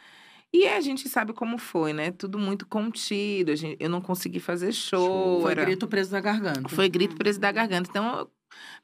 E 0.54 0.68
a 0.68 0.82
gente 0.82 1.08
sabe 1.08 1.32
como 1.34 1.58
foi, 1.60 1.94
né? 1.94 2.12
Tudo 2.12 2.40
muito 2.40 2.66
contido. 2.68 3.52
a 3.52 3.56
gente- 3.56 3.78
eu 3.80 3.90
não 3.90 4.02
consegui 4.02 4.40
fazer 4.40 4.72
show. 4.72 5.42
Foi 5.42 5.52
era- 5.52 5.64
grito 5.66 5.88
preso 5.88 6.12
na 6.12 6.20
garganta. 6.20 6.68
Foi 6.70 6.90
grito 6.90 7.16
preso 7.16 7.40
da 7.40 7.52
garganta. 7.52 7.90
Então, 7.90 8.20
eu 8.20 8.32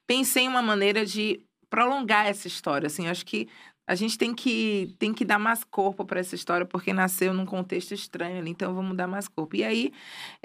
pensei 0.05 0.43
em 0.43 0.47
uma 0.47 0.61
maneira 0.61 1.05
de 1.05 1.41
prolongar 1.70 2.28
essa 2.28 2.47
história. 2.47 2.86
Assim, 2.88 3.07
acho 3.07 3.26
que 3.26 3.47
a 3.88 3.93
gente 3.95 4.18
tem 4.18 4.34
que, 4.34 4.95
tem 4.99 5.13
que 5.13 5.24
dar 5.26 5.38
mais 5.39 5.63
corpo 5.63 6.05
para 6.05 6.20
essa 6.20 6.34
história, 6.36 6.66
porque 6.66 6.91
nasceu 6.93 7.34
num 7.34 7.45
contexto 7.45 7.93
estranho 7.93 8.39
ali, 8.39 8.49
então 8.51 8.74
vamos 8.74 8.95
dar 8.97 9.07
mais 9.07 9.28
corpo. 9.28 9.55
E 9.55 9.63
aí, 9.63 9.91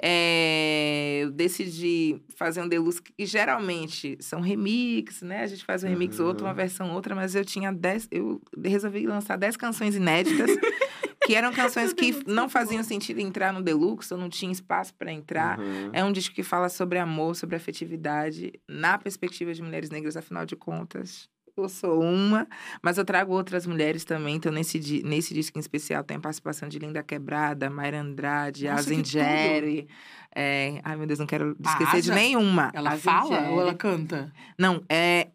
é, 0.01 1.21
eu 1.23 1.31
decidi 1.31 2.21
fazer 2.35 2.61
um 2.61 2.67
deluxe, 2.67 3.01
que 3.01 3.25
geralmente 3.25 4.17
são 4.19 4.41
remix, 4.41 5.21
né? 5.21 5.41
A 5.43 5.47
gente 5.47 5.63
faz 5.65 5.83
um 5.83 5.87
remix, 5.87 6.19
Uhum. 6.19 6.27
outra, 6.27 6.45
uma 6.47 6.53
versão, 6.53 6.93
outra, 6.93 7.15
mas 7.15 7.33
eu 7.35 7.43
tinha 7.45 7.71
dez, 7.71 8.07
eu 8.11 8.41
resolvi 8.63 9.05
lançar 9.07 9.37
dez 9.37 9.55
canções 9.57 9.95
inéditas. 9.95 10.49
Que 11.31 11.35
eram 11.35 11.53
canções 11.55 11.93
que 11.93 12.23
não 12.27 12.49
faziam 12.49 12.83
sentido 12.83 13.21
entrar 13.21 13.53
no 13.53 13.61
Deluxe, 13.61 14.11
eu 14.11 14.17
não 14.17 14.27
tinha 14.27 14.51
espaço 14.51 14.93
para 14.95 15.13
entrar. 15.13 15.57
Uhum. 15.57 15.89
É 15.93 16.03
um 16.03 16.11
disco 16.11 16.35
que 16.35 16.43
fala 16.43 16.67
sobre 16.67 16.99
amor, 16.99 17.37
sobre 17.37 17.55
afetividade, 17.55 18.51
na 18.67 18.97
perspectiva 18.97 19.53
de 19.53 19.61
mulheres 19.61 19.89
negras, 19.89 20.17
afinal 20.17 20.45
de 20.45 20.57
contas. 20.57 21.29
Eu 21.55 21.69
sou 21.69 22.01
uma, 22.01 22.47
mas 22.83 22.97
eu 22.97 23.05
trago 23.05 23.33
outras 23.33 23.65
mulheres 23.65 24.03
também. 24.03 24.35
Então, 24.35 24.51
nesse, 24.51 25.01
nesse 25.05 25.33
disco 25.33 25.57
em 25.57 25.61
especial, 25.61 26.03
tem 26.03 26.17
a 26.17 26.19
participação 26.19 26.67
de 26.67 26.77
Linda 26.79 27.01
Quebrada, 27.01 27.69
Mayra 27.69 28.01
Andrade, 28.01 28.65
Nossa, 28.65 28.79
Azen 28.81 29.01
que 29.01 29.09
Jerry. 29.09 29.87
É... 30.35 30.81
Ai, 30.83 30.97
meu 30.97 31.07
Deus, 31.07 31.19
não 31.19 31.25
quero 31.25 31.55
esquecer 31.63 32.01
de 32.01 32.11
nenhuma. 32.11 32.71
Ela 32.73 32.91
Azen 32.91 33.03
fala 33.03 33.35
Jerry. 33.35 33.53
ou 33.53 33.61
ela 33.61 33.73
canta? 33.73 34.33
Não, 34.59 34.83
é. 34.89 35.29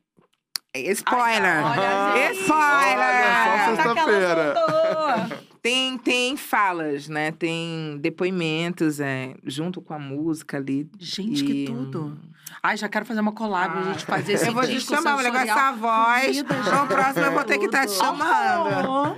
é 0.74 0.80
Spoiler! 0.92 1.64
olha, 1.64 2.28
gente. 2.28 2.40
Spoiler! 2.40 3.16
Olha 3.48 3.76
só, 3.76 3.76
sexta-feira. 3.76 4.54
Tem, 5.68 5.98
tem 5.98 6.36
falas, 6.36 7.08
né? 7.08 7.32
Tem 7.32 7.98
depoimentos 8.00 9.00
é, 9.00 9.34
junto 9.44 9.80
com 9.82 9.92
a 9.94 9.98
música 9.98 10.56
ali. 10.56 10.88
Gente, 10.98 11.44
que 11.44 11.64
E- 11.64 11.66
tudo. 11.66 12.18
Ai, 12.62 12.76
já 12.76 12.88
quero 12.88 13.04
fazer 13.04 13.20
uma 13.20 13.32
collab, 13.32 13.76
a 13.78 13.92
gente 13.92 14.04
fazer 14.04 14.34
esse 14.34 14.46
Eu 14.46 14.52
vou 14.54 14.62
te 14.64 14.80
chamar, 14.80 15.16
com 15.16 15.22
sensorial. 15.22 15.58
essa 15.58 15.72
voz. 15.72 16.36
No 16.42 16.86
próximo 16.88 17.24
eu 17.26 17.32
vou 17.32 17.44
ter 17.44 17.58
que 17.58 17.66
estar 17.66 17.86
te 17.86 17.92
Tudo. 17.92 17.98
chamando. 17.98 19.16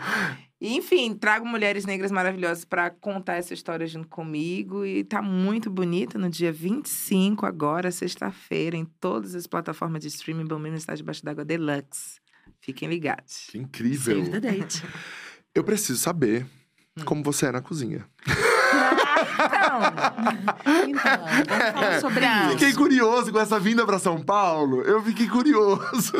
E, 0.60 0.76
Enfim, 0.76 1.14
trago 1.14 1.46
mulheres 1.46 1.84
negras 1.86 2.10
maravilhosas 2.10 2.64
para 2.64 2.90
contar 2.90 3.34
essa 3.34 3.54
história 3.54 3.86
junto 3.86 4.08
comigo. 4.08 4.84
E 4.84 5.04
tá 5.04 5.22
muito 5.22 5.70
bonita 5.70 6.18
no 6.18 6.28
dia 6.28 6.50
25, 6.50 7.46
agora, 7.46 7.90
sexta-feira, 7.92 8.76
em 8.76 8.84
todas 9.00 9.34
as 9.34 9.46
plataformas 9.46 10.00
de 10.00 10.08
streaming. 10.08 10.46
Bom 10.46 10.58
mesmo 10.58 10.76
está 10.78 10.94
debaixo 10.94 11.24
d'água 11.24 11.44
deluxe. 11.44 12.18
Fiquem 12.60 12.88
ligados. 12.88 13.46
Que 13.50 13.58
incrível. 13.58 14.24
Save 14.24 14.30
the 14.30 14.40
date. 14.40 14.82
Eu 15.54 15.64
preciso 15.64 15.98
saber 15.98 16.46
Hum. 16.96 17.04
como 17.04 17.22
você 17.22 17.46
é 17.46 17.52
na 17.52 17.60
cozinha. 17.60 18.04
Então, 20.88 21.26
vamos 21.46 21.72
falar 21.72 22.00
sobre 22.00 22.24
Então. 22.24 22.40
isso. 22.48 22.58
Fiquei 22.58 22.72
curioso 22.74 23.32
com 23.32 23.38
essa 23.38 23.58
vinda 23.60 23.84
pra 23.86 23.98
São 23.98 24.20
Paulo. 24.22 24.82
Eu 24.82 25.02
fiquei 25.02 25.28
curioso. 25.28 26.12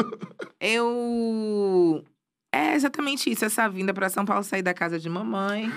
Eu. 0.61 2.05
É 2.53 2.75
exatamente 2.75 3.31
isso, 3.31 3.45
essa 3.45 3.69
vinda 3.69 3.93
para 3.93 4.09
São 4.09 4.25
Paulo, 4.25 4.43
sair 4.43 4.63
da 4.63 4.73
casa 4.75 4.99
de 4.99 5.09
mamãe. 5.09 5.73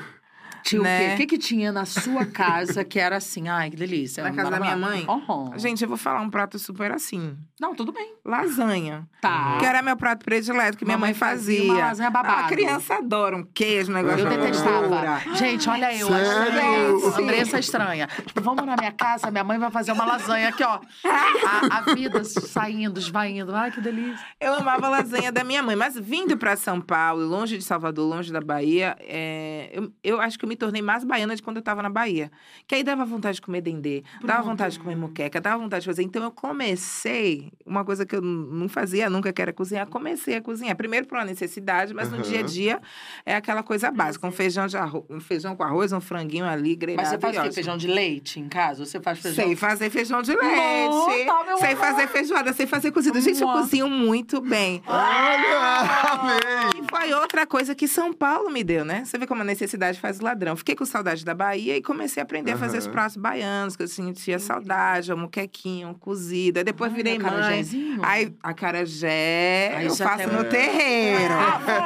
Tinha 0.63 0.81
o 0.81 0.83
né? 0.83 1.09
quê? 1.09 1.13
O 1.13 1.17
que, 1.17 1.25
que 1.27 1.37
tinha 1.37 1.71
na 1.71 1.85
sua 1.85 2.25
casa 2.25 2.83
que 2.83 2.99
era 2.99 3.17
assim? 3.17 3.47
Ai, 3.49 3.69
que 3.69 3.75
delícia. 3.75 4.23
Na 4.23 4.31
casa 4.31 4.49
da 4.51 4.59
minha 4.59 4.75
mãe? 4.75 5.05
Uhum. 5.07 5.57
Gente, 5.57 5.81
eu 5.83 5.87
vou 5.87 5.97
falar 5.97 6.21
um 6.21 6.29
prato 6.29 6.57
super 6.57 6.91
assim: 6.91 7.37
Não, 7.59 7.75
tudo 7.75 7.91
bem. 7.91 8.13
lasanha. 8.25 9.07
Tá. 9.21 9.57
Que 9.59 9.65
era 9.65 9.81
meu 9.81 9.95
prato 9.95 10.25
predileto, 10.25 10.77
que 10.77 10.85
minha 10.85 10.97
mãe 10.97 11.01
Mamãe 11.01 11.13
fazia 11.13 11.57
fazia. 11.59 11.73
uma 11.73 11.85
lasanha 11.87 12.09
babado. 12.09 12.45
A 12.45 12.47
criança 12.47 12.95
adora 12.95 13.35
um 13.35 13.43
queijo, 13.43 13.91
um 13.91 13.95
negócio 13.95 14.19
Eu 14.19 14.29
de 14.29 14.37
detestava. 14.37 15.19
Gente, 15.35 15.69
olha 15.69 15.95
eu, 15.95 16.07
Sério? 16.07 17.15
a 17.15 17.19
Andressa 17.19 17.59
estranha. 17.59 18.07
Tipo, 18.25 18.41
vamos 18.41 18.65
na 18.65 18.75
minha 18.75 18.91
casa, 18.91 19.29
minha 19.31 19.43
mãe 19.43 19.57
vai 19.57 19.71
fazer 19.71 19.91
uma 19.91 20.05
lasanha 20.05 20.49
aqui, 20.49 20.63
ó. 20.63 20.79
A, 21.05 21.77
a 21.77 21.93
vida 21.93 22.23
saindo, 22.23 22.99
esvaindo. 22.99 23.55
Ai, 23.55 23.71
que 23.71 23.81
delícia. 23.81 24.25
Eu 24.39 24.53
amava 24.55 24.87
a 24.87 24.89
lasanha 24.89 25.31
da 25.31 25.43
minha 25.43 25.61
mãe, 25.63 25.75
mas 25.75 25.97
vindo 25.97 26.37
pra 26.37 26.55
São 26.55 26.79
Paulo, 26.81 27.25
longe 27.25 27.57
de 27.57 27.63
Salvador, 27.63 28.07
longe 28.07 28.31
da 28.31 28.41
Bahia, 28.41 28.95
é, 28.99 29.69
eu, 29.73 29.91
eu 30.03 30.21
acho 30.21 30.37
que 30.37 30.45
eu 30.45 30.49
me 30.51 30.55
tornei 30.57 30.81
mais 30.81 31.05
baiana 31.05 31.33
de 31.33 31.41
quando 31.41 31.57
eu 31.57 31.63
tava 31.63 31.81
na 31.81 31.89
Bahia. 31.89 32.29
Que 32.67 32.75
aí 32.75 32.83
dava 32.83 33.05
vontade 33.05 33.35
de 33.35 33.41
comer 33.41 33.61
dendê, 33.61 34.03
dava 34.21 34.41
Pronto. 34.41 34.45
vontade 34.51 34.73
de 34.73 34.79
comer 34.79 34.97
moqueca, 34.97 35.39
dava 35.39 35.57
vontade 35.63 35.83
de 35.83 35.85
fazer. 35.87 36.03
Então 36.03 36.21
eu 36.21 36.31
comecei, 36.31 37.51
uma 37.65 37.85
coisa 37.85 38.05
que 38.05 38.15
eu 38.15 38.21
não 38.21 38.67
fazia 38.67 39.09
nunca, 39.09 39.31
que 39.31 39.41
era 39.41 39.53
cozinhar, 39.53 39.87
comecei 39.87 40.35
a 40.35 40.41
cozinhar. 40.41 40.75
Primeiro 40.75 41.07
por 41.07 41.17
uma 41.17 41.23
necessidade, 41.25 41.93
mas 41.93 42.09
no 42.09 42.15
Aham. 42.15 42.23
dia 42.23 42.39
a 42.39 42.43
dia 42.43 42.81
é 43.25 43.35
aquela 43.35 43.63
coisa 43.63 43.89
básica. 43.89 44.27
Um 44.27 44.31
feijão, 44.31 44.67
de 44.67 44.75
arroz, 44.77 45.05
um 45.09 45.19
feijão 45.21 45.55
com 45.55 45.63
arroz, 45.63 45.93
um 45.93 46.01
franguinho 46.01 46.45
ali, 46.45 46.75
grelhado. 46.75 47.01
Mas 47.01 47.09
você 47.09 47.19
faz 47.19 47.33
o 47.33 47.35
quê? 47.35 47.39
ótimo. 47.39 47.53
Feijão 47.53 47.77
de 47.77 47.87
leite 47.87 48.39
em 48.39 48.49
casa? 48.49 48.85
Você 48.85 48.99
faz 48.99 49.19
feijão... 49.19 49.45
Sei 49.45 49.55
fazer 49.55 49.89
feijão 49.89 50.21
de 50.21 50.35
leite. 50.35 50.89
Nossa, 50.89 51.11
sei 51.11 51.73
amor. 51.73 51.77
fazer 51.77 52.07
feijoada, 52.07 52.53
sei 52.53 52.67
fazer 52.67 52.91
cozido. 52.91 53.19
Gente, 53.21 53.41
eu 53.41 53.47
cozinho 53.47 53.87
muito 53.89 54.41
bem. 54.41 54.83
Olha! 54.87 56.11
Amei! 56.11 56.81
E 56.83 56.89
foi 56.89 57.13
outra 57.13 57.45
coisa 57.45 57.73
que 57.73 57.87
São 57.87 58.11
Paulo 58.13 58.49
me 58.49 58.63
deu, 58.63 58.83
né? 58.83 59.03
Você 59.05 59.17
vê 59.17 59.25
como 59.25 59.41
a 59.41 59.45
necessidade 59.45 59.99
faz 59.99 60.19
o 60.19 60.23
ladrão. 60.41 60.55
Fiquei 60.55 60.75
com 60.75 60.85
saudade 60.85 61.23
da 61.23 61.33
Bahia 61.33 61.77
e 61.77 61.81
comecei 61.81 62.21
a 62.21 62.23
aprender 62.23 62.51
a 62.53 62.57
fazer 62.57 62.79
os 62.79 62.87
pratos 62.87 63.15
baianos, 63.15 63.75
que 63.75 63.83
eu 63.83 63.87
sentia 63.87 64.39
saudade, 64.39 65.13
o 65.13 65.17
muquequinho, 65.17 65.91
o 65.91 65.95
cozido. 65.95 66.57
Aí 66.57 66.63
depois 66.63 66.91
Ai, 66.91 66.95
virei 66.97 67.19
mãe. 67.19 67.65
Aí, 68.03 68.33
acarajé, 68.41 69.73
Aí 69.77 69.85
eu 69.85 69.95
faço 69.95 70.27
no 70.29 70.43
terreiro. 70.45 71.33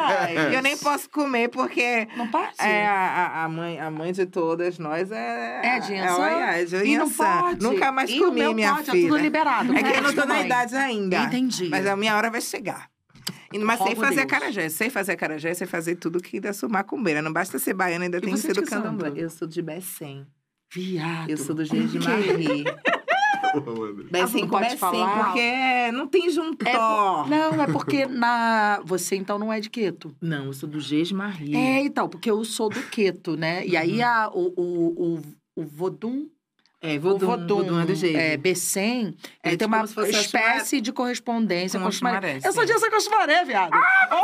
Ah, 0.07 0.31
eu 0.31 0.61
nem 0.61 0.77
posso 0.77 1.09
comer 1.09 1.49
porque 1.49 2.07
Não 2.15 2.27
pode? 2.27 2.53
é, 2.59 2.85
a, 2.87 2.93
a- 2.93 3.43
a 3.45 3.49
mãe, 3.49 3.79
a 3.79 3.89
mãe 3.89 4.11
de 4.11 4.25
todas 4.25 4.77
nós 4.79 5.11
é. 5.11 5.61
É 5.63 5.79
de 5.79 5.93
é, 5.93 5.97
Yansan? 5.97 6.27
é, 6.27 6.61
é 6.61 6.65
de 6.65 6.75
E 6.85 6.97
não 6.97 7.09
pode. 7.09 7.61
Nunca 7.63 7.91
mais 7.91 8.09
e 8.09 8.19
o 8.21 8.25
comi, 8.25 8.39
meu 8.41 8.53
minha 8.53 8.73
pode, 8.75 8.91
filha. 8.91 9.05
É 9.05 9.09
tudo 9.09 9.17
liberado. 9.21 9.75
É 9.75 9.83
que 9.83 9.97
eu 9.97 10.01
não 10.03 10.13
tô 10.13 10.25
na 10.25 10.41
idade 10.41 10.75
ainda. 10.75 11.17
Entendi. 11.23 11.69
Mas 11.69 11.85
a 11.85 11.95
minha 11.95 12.15
hora 12.15 12.29
vai 12.29 12.41
chegar. 12.41 12.87
Mas 13.63 13.77
sei 13.77 13.87
Rogo 13.89 14.01
fazer 14.01 14.15
Deus. 14.15 14.25
acarajé. 14.25 14.69
Sei 14.69 14.89
fazer 14.89 15.11
acarajé, 15.13 15.53
sei 15.53 15.67
fazer 15.67 15.95
tudo 15.95 16.19
que 16.21 16.39
da 16.39 16.51
sua 16.51 16.67
macumbeira. 16.67 17.21
Não 17.21 17.31
basta 17.31 17.59
ser 17.59 17.73
baiana, 17.73 18.05
ainda 18.05 18.17
E 18.17 18.21
tem 18.21 18.33
que 18.33 18.39
ser 18.39 18.53
do 18.53 18.63
candomblé. 18.63 19.13
Eu 19.15 19.29
sou 19.29 19.47
de 19.47 19.61
Becém. 19.61 20.25
Viado. 20.73 21.29
Eu 21.29 21.37
sou 21.37 21.55
do 21.55 21.63
G 21.63 21.79
de? 21.85 21.99
Marie. 21.99 22.63
Becém 24.11 24.41
não 24.41 24.49
com 24.49 24.57
pode 24.57 24.63
Becém, 24.65 24.77
falar? 24.79 25.25
porque 25.25 25.91
não 25.93 26.07
tem 26.07 26.27
É 26.27 26.29
juntó. 26.31 27.23
por- 27.23 27.29
Não, 27.29 27.61
é 27.61 27.67
porque 27.71 28.05
na... 28.05 28.81
você 28.83 29.15
então 29.15 29.37
não 29.39 29.51
é 29.53 29.59
de 29.59 29.69
queto. 29.69 30.13
Não, 30.21 30.45
eu 30.47 30.53
sou 30.53 30.67
do 30.67 30.79
G 30.79 31.03
de 31.03 31.13
Marie. 31.13 31.55
É, 31.55 31.79
então, 31.81 32.09
porque 32.09 32.29
eu 32.29 32.43
sou 32.43 32.69
do 32.69 32.81
queto, 32.83 33.37
né? 33.37 33.65
E 33.65 33.77
aí 33.77 34.01
a, 34.01 34.29
o, 34.33 34.53
o, 34.57 35.15
o, 35.15 35.21
o 35.55 35.63
vodum 35.65 36.27
É, 36.93 36.97
o 36.97 37.01
vodum, 37.01 37.25
vodum, 37.25 37.55
vodum 37.57 37.79
é 37.81 37.85
do 37.85 37.95
jeito. 37.95 38.17
é, 38.17 38.37
Bessem, 38.37 39.15
É 39.43 39.49
ele 39.49 39.57
tem 39.57 39.67
tipo 39.67 39.75
uma 39.75 40.09
espécie 40.09 40.81
de 40.81 40.91
correspondência 40.91 41.79
Com 41.79 41.85
com 41.85 41.91
chumaré. 41.91 42.39
Eu 42.43 42.51
sou 42.53 42.65
sim. 42.65 42.73
dessa 42.73 42.89
com 42.89 42.95
a 42.95 42.99
chumaré, 42.99 43.43
viado. 43.45 43.71
Oh, 44.11 44.15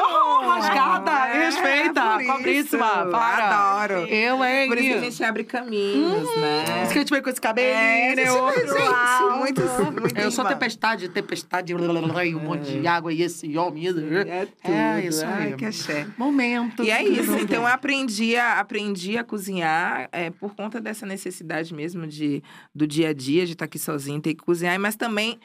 oh, 0.00 0.48
rasgada, 0.50 1.10
É, 1.28 1.44
respeita, 1.46 2.18
isso. 2.50 2.78
para. 2.78 3.48
Adoro. 3.48 4.06
Eu, 4.08 4.44
hein? 4.44 4.68
Por 4.68 4.78
isso 4.78 4.88
que 4.88 4.94
a 4.94 5.00
gente 5.00 5.24
abre 5.24 5.44
caminhos, 5.44 6.36
né? 6.36 6.64
Por 6.66 6.82
isso 6.82 6.92
que 6.92 6.98
a 6.98 7.02
gente 7.02 7.10
veio 7.10 7.22
com 7.22 7.30
esse 7.30 7.40
cabelinho, 7.40 7.74
É, 7.74 8.14
né? 8.14 8.24
gente, 8.26 8.78
Uau. 8.78 9.38
muito, 9.38 9.62
muito 9.92 10.18
Eu 10.18 10.30
sou 10.30 10.44
tempestade, 10.44 11.08
tempestade, 11.08 11.74
um 11.74 12.40
monte 12.40 12.80
de 12.80 12.86
água 12.86 13.12
e 13.12 13.22
esse 13.22 13.56
homem. 13.56 13.86
É 13.86 13.92
tudo. 13.92 14.74
É 14.74 15.00
isso. 15.04 15.24
Ai, 15.26 15.52
que 15.54 15.64
axé. 15.64 16.06
Momento. 16.16 16.82
E 16.82 16.90
é 16.90 17.02
isso. 17.02 17.34
Então, 17.38 17.62
eu 17.62 17.66
aprendi 17.66 18.36
a, 18.36 18.58
aprendi 18.60 19.16
a 19.18 19.24
cozinhar 19.24 20.08
é, 20.12 20.30
por 20.30 20.54
conta 20.54 20.80
dessa 20.80 21.06
necessidade 21.06 21.53
mesmo 21.70 22.06
de, 22.06 22.42
do 22.74 22.86
dia 22.86 23.08
a 23.10 23.12
dia, 23.12 23.46
de 23.46 23.52
estar 23.52 23.64
aqui 23.66 23.78
sozinha, 23.78 24.20
ter 24.20 24.34
que 24.34 24.44
cozinhar. 24.44 24.78
Mas 24.78 24.96
também 24.96 25.38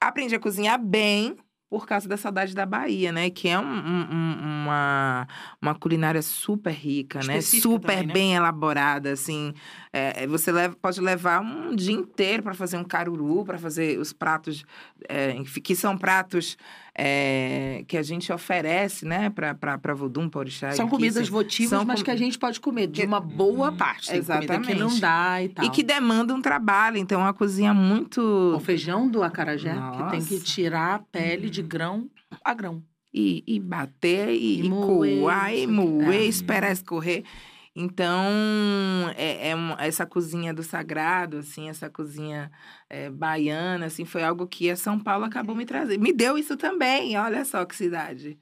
aprendi 0.00 0.34
a 0.34 0.40
cozinhar 0.40 0.78
bem 0.82 1.36
por 1.70 1.86
causa 1.86 2.06
da 2.06 2.18
saudade 2.18 2.54
da 2.54 2.66
Bahia, 2.66 3.10
né? 3.10 3.30
Que 3.30 3.48
é 3.48 3.58
um- 3.58 3.62
um- 3.64 4.08
um- 4.12 4.62
uma, 4.64 5.26
uma 5.60 5.74
culinária 5.74 6.20
super 6.20 6.70
rica, 6.70 7.20
né? 7.20 7.40
Super 7.62 7.80
também, 7.94 8.06
né? 8.08 8.12
bem 8.12 8.34
elaborada, 8.34 9.10
assim. 9.12 9.54
É, 9.90 10.26
você 10.26 10.52
leva, 10.52 10.76
pode 10.76 11.00
levar 11.00 11.40
um 11.40 11.74
dia 11.74 11.94
inteiro 11.94 12.42
para 12.42 12.52
fazer 12.52 12.76
um 12.76 12.84
caruru, 12.84 13.42
para 13.46 13.56
fazer 13.56 13.98
os 13.98 14.12
pratos, 14.12 14.64
é, 15.08 15.32
que 15.64 15.74
são 15.74 15.96
pratos 15.96 16.58
é, 16.94 17.84
que 17.88 17.96
a 17.96 18.02
gente 18.02 18.32
oferece, 18.32 19.04
né? 19.06 19.30
Para 19.30 19.94
vodum, 19.94 20.28
para 20.28 20.40
orixá. 20.40 20.72
São 20.72 20.88
comidas 20.88 21.28
votivas, 21.28 21.70
são 21.70 21.84
mas 21.84 22.00
com- 22.00 22.04
que 22.04 22.10
a 22.10 22.16
gente 22.16 22.38
pode 22.38 22.60
comer 22.60 22.86
de 22.86 23.02
uma 23.04 23.20
boa 23.20 23.72
parte. 23.72 24.10
Tem 24.10 24.22
comida 24.22 24.60
que 24.60 24.74
não 24.74 24.88
Exatamente. 24.88 25.00
dá 25.00 25.42
e 25.42 25.48
tal. 25.48 25.64
E 25.64 25.70
que 25.70 25.82
demanda 25.82 26.34
um 26.34 26.42
trabalho, 26.42 26.98
então 26.98 27.20
é 27.20 27.24
uma 27.24 27.34
cozinha 27.34 27.72
muito. 27.72 28.20
O 28.54 28.60
feijão 28.60 29.08
do 29.08 29.22
acarajé, 29.22 29.72
que 29.72 30.10
tem 30.10 30.22
que 30.24 30.34
Nossa. 30.34 30.44
tirar 30.44 30.94
a 30.94 30.98
pele 30.98 31.48
de 31.48 31.62
grão 31.62 32.08
a 32.44 32.54
grão. 32.54 32.82
E, 33.14 33.44
e 33.46 33.60
bater, 33.60 34.30
e, 34.30 34.62
E 34.62 34.66
e 34.66 34.70
coar, 34.70 35.54
e 35.54 35.66
moer, 35.66 36.22
É. 36.22 36.24
esperar 36.24 36.72
escorrer. 36.72 37.24
Então, 37.74 38.22
é, 39.16 39.48
é 39.50 39.54
uma- 39.54 39.76
essa 39.82 40.04
cozinha 40.06 40.52
do 40.52 40.62
sagrado, 40.62 41.38
assim, 41.38 41.68
essa 41.70 41.88
cozinha 41.88 42.50
é, 42.88 43.08
baiana, 43.10 43.86
assim, 43.86 44.04
foi 44.04 44.22
algo 44.22 44.46
que 44.46 44.68
a 44.70 44.76
São 44.76 44.98
Paulo 45.02 45.24
acabou 45.24 45.54
me 45.56 45.64
trazendo. 45.64 46.02
Me 46.02 46.12
deu 46.12 46.36
isso 46.36 46.56
também, 46.56 47.16
olha 47.18 47.44
só 47.44 47.64
que 47.64 47.74
cidade. 47.74 48.38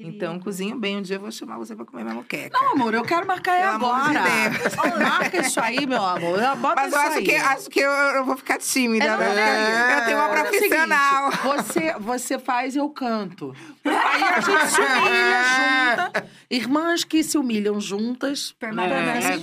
Então, 0.00 0.38
cozinho 0.38 0.78
bem. 0.78 0.98
Um 0.98 1.02
dia 1.02 1.16
eu 1.16 1.20
vou 1.20 1.30
chamar 1.32 1.56
você 1.58 1.74
pra 1.74 1.84
comer 1.84 2.02
minha 2.02 2.14
moqueca. 2.14 2.58
Não, 2.58 2.72
amor, 2.72 2.94
eu 2.94 3.02
quero 3.02 3.26
marcar 3.26 3.60
amor 3.74 4.10
de 4.10 4.16
agora. 4.16 4.98
Marca 4.98 5.40
isso 5.46 5.60
aí, 5.60 5.86
meu 5.86 6.04
amor. 6.04 6.38
Bota 6.56 6.74
Mas 6.76 6.88
isso 6.88 6.96
eu 6.96 7.00
acho 7.00 7.18
aí. 7.18 7.24
que, 7.24 7.34
acho 7.34 7.70
que 7.70 7.80
eu, 7.80 7.90
eu 7.90 8.24
vou 8.24 8.36
ficar 8.36 8.58
tímida, 8.58 9.04
É, 9.04 9.10
não, 9.10 9.18
né? 9.18 9.92
é, 9.94 9.98
eu 10.00 10.04
tenho 10.04 10.18
uma 10.18 10.28
é 10.38 10.42
o 10.42 10.46
seguinte, 10.50 10.68
profissional. 10.68 11.30
você, 11.42 11.94
você 11.98 12.38
faz 12.38 12.74
e 12.74 12.78
eu 12.78 12.88
canto. 12.90 13.54
Aí 13.84 14.22
a 14.24 14.40
gente 14.40 14.66
se 14.68 14.80
humilha 14.80 15.42
junta. 15.44 16.24
Irmãs 16.50 17.04
que 17.04 17.22
se 17.24 17.38
humilham 17.38 17.80
juntas, 17.80 18.52
permanecem 18.58 19.32
É, 19.32 19.34
é, 19.34 19.38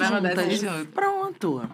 juntas. 0.49 0.87
Pronto. 0.93 1.69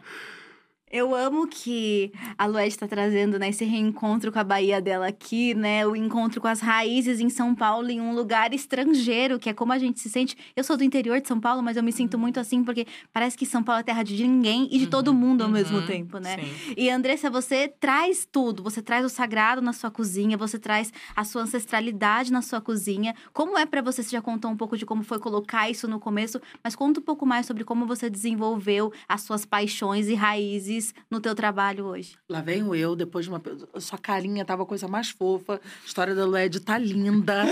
Eu 0.92 1.16
amo 1.16 1.48
que 1.48 2.12
a 2.38 2.46
Lued 2.46 2.68
está 2.68 2.88
trazendo, 2.88 3.40
né, 3.40 3.50
esse 3.50 3.66
reencontro 3.66 4.32
com 4.32 4.38
a 4.38 4.44
Bahia 4.44 4.80
dela 4.80 5.08
aqui, 5.08 5.56
né? 5.56 5.86
O 5.86 5.96
encontro 5.96 6.40
com 6.40 6.48
as 6.48 6.60
raízes 6.62 7.20
em 7.20 7.28
São 7.28 7.56
Paulo, 7.56 7.90
em 7.90 8.00
um 8.00 8.14
lugar 8.14 8.54
estrangeiro, 8.54 9.40
que 9.40 9.50
é 9.50 9.54
como 9.54 9.74
a 9.74 9.80
gente 9.80 10.00
se 10.00 10.10
sente. 10.12 10.38
Eu 10.56 10.64
sou 10.64 10.78
do 10.78 10.84
interior 10.84 11.20
de 11.20 11.28
São 11.28 11.40
Paulo, 11.40 11.64
mas 11.64 11.76
eu 11.76 11.82
me 11.82 11.92
sinto 11.92 12.20
muito 12.20 12.40
assim, 12.40 12.64
porque 12.64 12.86
parece 13.12 13.36
que 13.36 13.48
São 13.48 13.64
Paulo 13.64 13.80
é 13.80 13.84
terra 13.84 14.04
de 14.04 14.26
ninguém 14.28 14.70
e 14.72 14.78
de 14.78 14.86
todo 14.86 15.12
mundo 15.12 15.42
ao 15.44 15.50
mesmo 15.50 15.80
Uhum, 15.80 15.86
tempo, 15.88 16.20
né? 16.20 16.38
Sim. 16.38 16.74
E 16.78 16.88
Andressa, 16.90 17.32
você 17.32 17.68
traz 17.68 18.28
tudo. 18.32 18.62
Você 18.62 18.80
traz 18.80 19.04
o 19.04 19.10
sagrado 19.10 19.64
na 19.64 19.74
sua 19.74 19.90
cozinha, 19.90 20.38
você 20.38 20.60
traz 20.60 20.94
a 21.16 21.24
sua 21.24 21.42
ancestralidade 21.42 22.32
na 22.32 22.44
sua 22.44 22.62
cozinha. 22.62 23.16
Como 23.34 23.58
é 23.58 23.66
pra 23.66 23.82
você? 23.82 24.04
Você 24.04 24.12
já 24.12 24.22
contou 24.22 24.52
um 24.52 24.56
pouco 24.56 24.78
de 24.78 24.86
como 24.86 25.04
foi 25.04 25.18
colocar 25.18 25.68
isso 25.68 25.88
no 25.88 26.00
começo, 26.00 26.40
mas 26.64 26.76
conta 26.76 27.00
um 27.00 27.04
pouco 27.04 27.26
mais 27.26 27.48
sobre 27.48 27.64
como 27.64 27.88
você 27.88 28.08
desenvolveu 28.08 28.94
as 29.10 29.22
suas 29.24 29.46
paixões 29.46 30.08
e 30.08 30.14
raízes 30.14 30.75
no 31.10 31.20
teu 31.20 31.36
trabalho 31.36 31.86
hoje. 31.86 32.16
Lá 32.30 32.42
venho 32.42 32.74
eu, 32.76 32.96
depois 32.96 33.26
de 33.26 33.32
uma. 33.32 33.42
Sua 33.80 33.98
carinha 33.98 34.46
tava 34.46 34.64
a 34.64 34.66
coisa 34.66 34.88
mais 34.88 35.10
fofa. 35.10 35.62
A 35.64 35.86
história 35.86 36.16
da 36.16 36.26
Lued 36.26 36.60
tá 36.62 36.78
linda. 36.78 37.44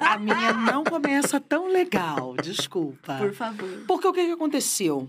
a 0.00 0.18
minha 0.18 0.52
não 0.52 0.84
começa 0.84 1.40
tão 1.40 1.68
legal, 1.68 2.34
desculpa. 2.42 3.16
Por 3.18 3.32
favor. 3.32 3.84
Porque 3.86 4.06
o 4.06 4.12
que, 4.12 4.26
que 4.26 4.32
aconteceu? 4.32 5.08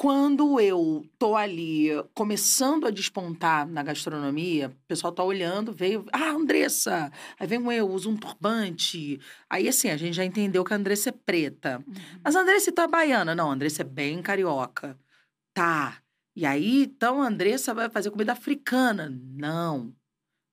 Quando 0.00 0.60
eu 0.60 1.04
tô 1.18 1.34
ali 1.34 1.88
começando 2.14 2.86
a 2.86 2.90
despontar 2.90 3.66
na 3.66 3.82
gastronomia, 3.82 4.68
o 4.68 4.86
pessoal 4.86 5.12
tá 5.12 5.24
olhando, 5.24 5.72
veio, 5.72 6.06
ah, 6.12 6.30
Andressa! 6.30 7.10
Aí 7.36 7.48
vem 7.48 7.60
eu, 7.74 7.90
uso 7.90 8.08
um 8.08 8.16
turbante. 8.16 9.18
Aí 9.50 9.66
assim, 9.66 9.90
a 9.90 9.96
gente 9.96 10.14
já 10.14 10.24
entendeu 10.24 10.62
que 10.62 10.72
a 10.72 10.76
Andressa 10.76 11.08
é 11.08 11.12
preta. 11.12 11.84
Mas 12.22 12.36
a 12.36 12.42
Andressa 12.42 12.70
tá 12.70 12.86
baiana. 12.86 13.34
Não, 13.34 13.50
a 13.50 13.52
Andressa 13.52 13.82
é 13.82 13.84
bem 13.84 14.22
carioca. 14.22 14.96
Tá. 15.58 15.96
E 16.36 16.46
aí, 16.46 16.84
então 16.84 17.20
a 17.20 17.26
Andressa 17.26 17.74
vai 17.74 17.90
fazer 17.90 18.10
comida 18.12 18.32
africana. 18.32 19.12
Não. 19.12 19.92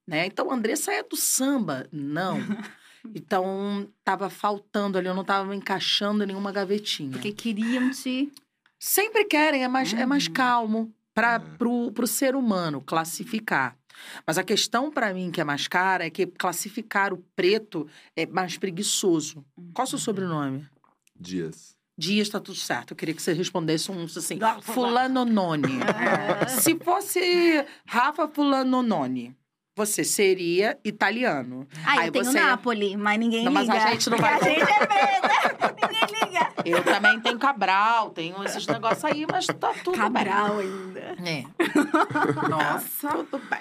Né? 0.08 0.26
Então 0.26 0.50
a 0.50 0.56
Andressa 0.56 0.92
é 0.92 1.04
do 1.04 1.16
samba. 1.16 1.88
Não. 1.92 2.38
Então, 3.14 3.88
tava 4.04 4.32
faltando 4.32 4.98
ali, 4.98 5.08
eu 5.08 5.14
não 5.14 5.24
tava 5.24 5.56
encaixando 5.56 6.26
nenhuma 6.26 6.52
gavetinha. 6.52 7.12
Porque 7.12 7.32
queriam 7.32 7.92
te. 7.92 8.32
Sempre 8.80 9.26
querem, 9.26 9.64
é 9.64 9.68
mais, 9.68 9.94
é 9.94 10.08
mais 10.08 10.26
Uhum. 10.26 10.34
calmo 10.34 10.92
para 11.14 11.36
É. 11.36 11.40
pro, 11.40 11.92
pro 11.92 12.08
ser 12.08 12.36
humano 12.36 12.82
classificar. 12.82 13.78
Mas 14.26 14.40
a 14.40 14.44
questão 14.44 14.90
para 14.90 15.14
mim 15.14 15.30
que 15.30 15.40
é 15.40 15.44
mais 15.44 15.68
cara 15.68 16.04
é 16.08 16.10
que 16.10 16.26
classificar 16.26 17.14
o 17.14 17.18
preto 17.36 17.88
é 18.16 18.26
mais 18.26 18.58
preguiçoso. 18.58 19.46
Qual 19.72 19.86
é 19.86 19.88
o 19.88 19.90
seu 19.92 20.00
sobrenome? 20.00 20.68
Dias. 21.16 21.78
Dias 21.98 22.28
tá 22.30 22.40
tudo 22.40 22.58
certo. 22.58 22.92
Eu 22.92 22.98
queria 22.98 23.14
que 23.16 23.22
você 23.22 23.32
respondesse 23.34 23.90
um 23.92 24.04
assim, 24.04 24.38
Dá- 24.38 24.60
fulanonone. 24.62 25.80
Ah. 25.84 26.48
Se 26.48 26.78
fosse 26.84 27.66
Rafa 27.88 28.28
Fulanonone, 28.28 29.34
você 29.78 30.04
seria 30.04 30.78
italiano. 30.84 31.68
Ah, 31.86 32.00
Aí 32.00 32.08
eu 32.08 32.12
tenho 32.12 32.26
você- 32.26 32.40
Napoli, 32.40 32.98
mas 32.98 33.18
ninguém 33.20 33.46
Não, 33.46 33.52
mas 33.52 33.68
liga. 33.68 33.84
a 33.84 33.92
gente 33.92 34.10
não 34.10 34.18
vai... 34.18 34.34
A 34.34 34.40
gente 34.44 34.62
é 34.62 34.86
preta, 34.88 35.76
ninguém 35.82 36.20
liga. 36.30 36.54
Eu 36.66 36.84
também 36.84 37.20
tenho 37.22 37.38
Cabral, 37.40 38.10
tenho 38.10 38.44
esses 38.44 38.66
negócios 38.68 39.06
aí, 39.06 39.26
mas 39.32 39.46
tá 39.48 39.74
tudo 39.84 39.98
Cabral 39.98 40.60
ainda. 40.60 41.16
bem. 41.20 41.48
É. 41.60 41.66
Nossa. 42.50 43.10
Tudo 43.10 43.42
bem. 43.50 43.60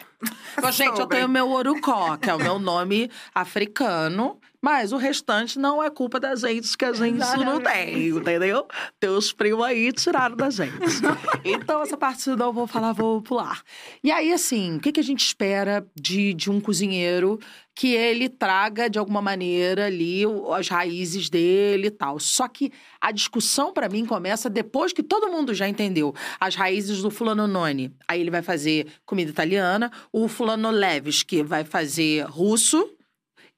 Então, 0.56 0.72
gente, 0.72 0.98
eu 1.00 1.06
tenho 1.06 1.28
meu 1.28 1.50
Orucó, 1.50 2.16
que 2.16 2.30
é 2.30 2.34
o 2.34 2.38
meu 2.38 2.58
nome 2.58 3.10
africano. 3.34 4.38
Mas 4.64 4.92
o 4.92 4.96
restante 4.96 5.58
não 5.58 5.82
é 5.82 5.90
culpa 5.90 6.18
da 6.18 6.34
gente, 6.34 6.74
que 6.74 6.86
a 6.86 6.92
gente 6.94 7.18
não 7.18 7.60
tem, 7.60 8.08
entendeu? 8.08 8.66
Teus 8.98 9.30
primos 9.30 9.62
aí 9.62 9.92
tiraram 9.92 10.34
da 10.34 10.48
gente. 10.48 10.72
Então, 11.44 11.82
essa 11.82 11.96
parte 11.96 12.30
não 12.30 12.50
vou 12.50 12.66
falar, 12.66 12.94
vou 12.94 13.20
pular. 13.20 13.62
E 14.02 14.10
aí, 14.10 14.32
assim, 14.32 14.76
o 14.76 14.80
que, 14.80 14.92
que 14.92 15.00
a 15.00 15.04
gente 15.04 15.22
espera 15.22 15.86
de, 15.94 16.32
de 16.32 16.50
um 16.50 16.58
cozinheiro 16.58 17.38
que 17.74 17.92
ele 17.92 18.30
traga, 18.30 18.88
de 18.88 18.98
alguma 18.98 19.20
maneira, 19.20 19.86
ali 19.86 20.22
as 20.56 20.68
raízes 20.68 21.28
dele 21.28 21.88
e 21.88 21.90
tal. 21.90 22.18
Só 22.18 22.48
que 22.48 22.72
a 22.98 23.12
discussão, 23.12 23.70
pra 23.70 23.90
mim, 23.90 24.06
começa 24.06 24.48
depois 24.48 24.94
que 24.94 25.02
todo 25.02 25.30
mundo 25.30 25.52
já 25.52 25.68
entendeu 25.68 26.14
as 26.40 26.54
raízes 26.54 27.02
do 27.02 27.10
fulano 27.10 27.46
noni. 27.46 27.92
Aí 28.08 28.22
ele 28.22 28.30
vai 28.30 28.40
fazer 28.40 28.86
comida 29.04 29.30
italiana, 29.30 29.92
o 30.10 30.26
fulano 30.26 30.70
leves, 30.70 31.22
que 31.22 31.42
vai 31.42 31.64
fazer 31.64 32.24
russo, 32.24 32.88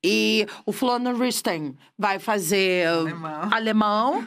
e 0.05 0.47
o 0.65 0.73
fulano 0.73 1.17
Risten 1.17 1.75
vai 1.99 2.19
fazer 2.19 2.87
Alemão. 2.87 3.53
alemão. 3.53 4.27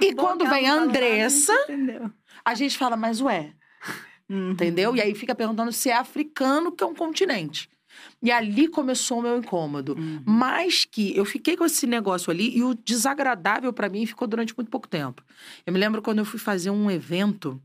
E 0.00 0.14
quando 0.16 0.48
vem 0.48 0.68
a 0.68 0.74
Andressa, 0.74 1.54
a 2.44 2.54
gente 2.54 2.76
fala, 2.76 2.96
mas 2.96 3.20
ué, 3.20 3.52
entendeu? 4.28 4.96
E 4.96 5.00
aí 5.00 5.14
fica 5.14 5.34
perguntando 5.34 5.72
se 5.72 5.90
é 5.90 5.96
africano, 5.96 6.72
que 6.72 6.82
é 6.82 6.86
um 6.86 6.94
continente. 6.94 7.68
E 8.22 8.32
ali 8.32 8.68
começou 8.68 9.18
o 9.18 9.22
meu 9.22 9.36
incômodo. 9.36 9.96
Mas 10.24 10.84
que 10.84 11.16
eu 11.16 11.24
fiquei 11.24 11.56
com 11.56 11.64
esse 11.64 11.86
negócio 11.86 12.30
ali 12.30 12.56
e 12.56 12.62
o 12.62 12.74
desagradável 12.74 13.72
pra 13.72 13.88
mim 13.88 14.06
ficou 14.06 14.26
durante 14.26 14.54
muito 14.56 14.70
pouco 14.70 14.88
tempo. 14.88 15.22
Eu 15.66 15.72
me 15.72 15.78
lembro 15.78 16.02
quando 16.02 16.18
eu 16.18 16.24
fui 16.24 16.38
fazer 16.38 16.70
um 16.70 16.90
evento 16.90 17.62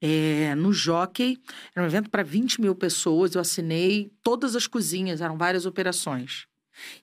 é, 0.00 0.54
no 0.54 0.72
Jockey, 0.72 1.38
era 1.74 1.84
um 1.84 1.88
evento 1.88 2.10
para 2.10 2.22
20 2.22 2.60
mil 2.60 2.74
pessoas, 2.74 3.34
eu 3.34 3.40
assinei 3.40 4.10
todas 4.22 4.54
as 4.54 4.66
cozinhas, 4.66 5.20
eram 5.20 5.36
várias 5.36 5.66
operações. 5.66 6.46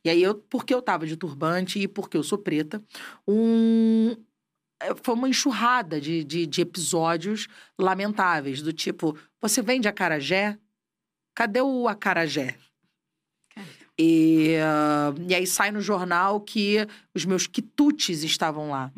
E 0.04 0.10
aí, 0.10 0.22
eu, 0.22 0.36
porque 0.36 0.74
eu 0.74 0.82
tava 0.82 1.06
de 1.06 1.18
turbante 1.18 1.80
e 1.80 1.88
porque 1.88 2.18
eu 2.18 2.24
sou 2.24 2.38
preta, 2.38 2.84
um, 3.28 4.16
é, 4.82 4.94
foi 5.02 5.14
uma 5.16 5.30
enxurrada 5.30 6.00
de, 6.00 6.24
de, 6.24 6.46
de 6.46 6.62
episódios 6.62 7.48
lamentáveis, 7.80 8.62
do 8.62 8.74
tipo, 8.74 9.18
você 9.42 9.62
vende 9.62 9.88
acarajé? 9.88 10.58
Cadê 11.36 11.62
o 11.62 11.88
acarajé? 11.88 12.58
E, 13.98 14.56
ah, 14.62 15.14
e 15.28 15.36
aí 15.36 15.46
sai 15.46 15.72
no 15.72 15.82
jornal 15.82 16.42
que 16.42 16.88
os 17.14 17.26
meus 17.26 17.48
quitutes 17.48 18.24
estavam 18.24 18.70
lá. 18.70 18.92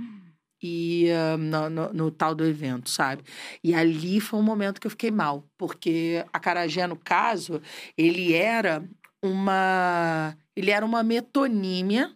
e 0.62 1.08
uh, 1.12 1.38
no, 1.38 1.70
no, 1.70 1.94
no, 1.94 2.12
tal 2.12 2.34
do 2.34 2.44
evento, 2.46 2.90
sabe? 2.90 3.24
E 3.64 3.76
ali 3.76 4.20
foi 4.20 4.40
um 4.40 4.44
momento 4.44 4.82
que 4.82 4.88
eu 4.88 4.92
fiquei 4.92 5.12
mal, 5.12 5.48
porque 5.58 6.26
a 6.34 6.40
Carajé, 6.40 6.88
no 6.88 6.96
caso, 6.96 7.62
ele 7.96 8.34
era 8.34 8.84
uma 9.24 10.38
ele 10.56 10.72
era 10.72 10.86
uma 10.86 11.04
metonímia 11.04 12.16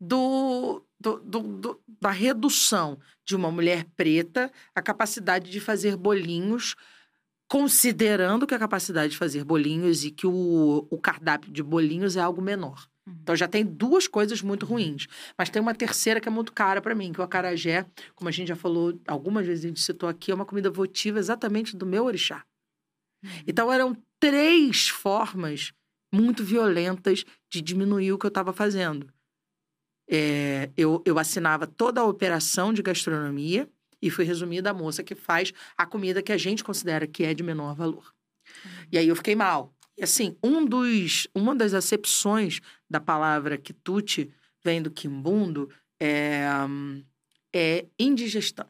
do, 0.00 0.84
do, 1.00 1.20
do, 1.20 1.40
do, 1.40 1.80
da 2.00 2.10
redução 2.10 2.98
de 3.24 3.36
uma 3.36 3.50
mulher 3.50 3.84
preta 3.96 4.50
à 4.74 4.82
capacidade 4.82 5.50
de 5.50 5.60
fazer 5.60 5.96
bolinhos, 5.96 6.74
considerando 7.48 8.46
que 8.46 8.54
a 8.54 8.58
capacidade 8.58 9.12
de 9.12 9.18
fazer 9.18 9.44
bolinhos 9.44 10.04
e 10.04 10.10
que 10.10 10.26
o, 10.26 10.86
o 10.90 10.98
cardápio 10.98 11.52
de 11.52 11.62
bolinhos 11.62 12.16
é 12.16 12.20
algo 12.20 12.42
menor. 12.42 12.88
Uhum. 13.06 13.16
Então 13.22 13.36
já 13.36 13.46
tem 13.46 13.64
duas 13.64 14.08
coisas 14.08 14.42
muito 14.42 14.66
ruins. 14.66 15.06
Mas 15.38 15.50
tem 15.50 15.62
uma 15.62 15.74
terceira 15.74 16.20
que 16.20 16.28
é 16.28 16.32
muito 16.32 16.52
cara 16.52 16.82
para 16.82 16.94
mim, 16.94 17.12
que 17.12 17.20
é 17.20 17.22
o 17.22 17.24
acarajé, 17.24 17.86
como 18.14 18.28
a 18.28 18.32
gente 18.32 18.48
já 18.48 18.56
falou 18.56 19.00
algumas 19.06 19.46
vezes, 19.46 19.64
a 19.64 19.68
gente 19.68 19.80
citou 19.80 20.08
aqui, 20.08 20.30
é 20.30 20.34
uma 20.34 20.46
comida 20.46 20.70
votiva 20.70 21.18
exatamente 21.18 21.76
do 21.76 21.86
meu 21.86 22.04
orixá. 22.04 22.44
Uhum. 23.24 23.30
Então 23.46 23.72
eram 23.72 23.96
três 24.18 24.88
formas 24.88 25.72
muito 26.12 26.44
violentas 26.44 27.24
de 27.50 27.60
diminuir 27.60 28.12
o 28.12 28.18
que 28.18 28.26
eu 28.26 28.28
estava 28.28 28.52
fazendo. 28.52 29.12
É, 30.08 30.70
eu, 30.76 31.02
eu 31.06 31.18
assinava 31.18 31.66
toda 31.66 32.00
a 32.00 32.04
operação 32.04 32.72
de 32.72 32.82
gastronomia 32.82 33.68
e 34.00 34.10
fui 34.10 34.24
resumida 34.24 34.70
a 34.70 34.74
moça 34.74 35.02
que 35.02 35.14
faz 35.14 35.52
a 35.76 35.86
comida 35.86 36.22
que 36.22 36.32
a 36.32 36.36
gente 36.36 36.62
considera 36.62 37.06
que 37.06 37.24
é 37.24 37.32
de 37.32 37.42
menor 37.42 37.74
valor. 37.74 38.12
E 38.90 38.98
aí 38.98 39.08
eu 39.08 39.16
fiquei 39.16 39.34
mal. 39.34 39.72
E 39.96 40.02
assim, 40.02 40.36
um 40.42 40.64
dos, 40.64 41.28
uma 41.34 41.54
das 41.54 41.72
acepções 41.72 42.60
da 42.90 43.00
palavra 43.00 43.56
quitute 43.56 44.30
vem 44.64 44.82
do 44.82 44.90
quimbundo 44.90 45.70
é, 46.00 46.44
é 47.54 47.86
indigestão. 47.98 48.66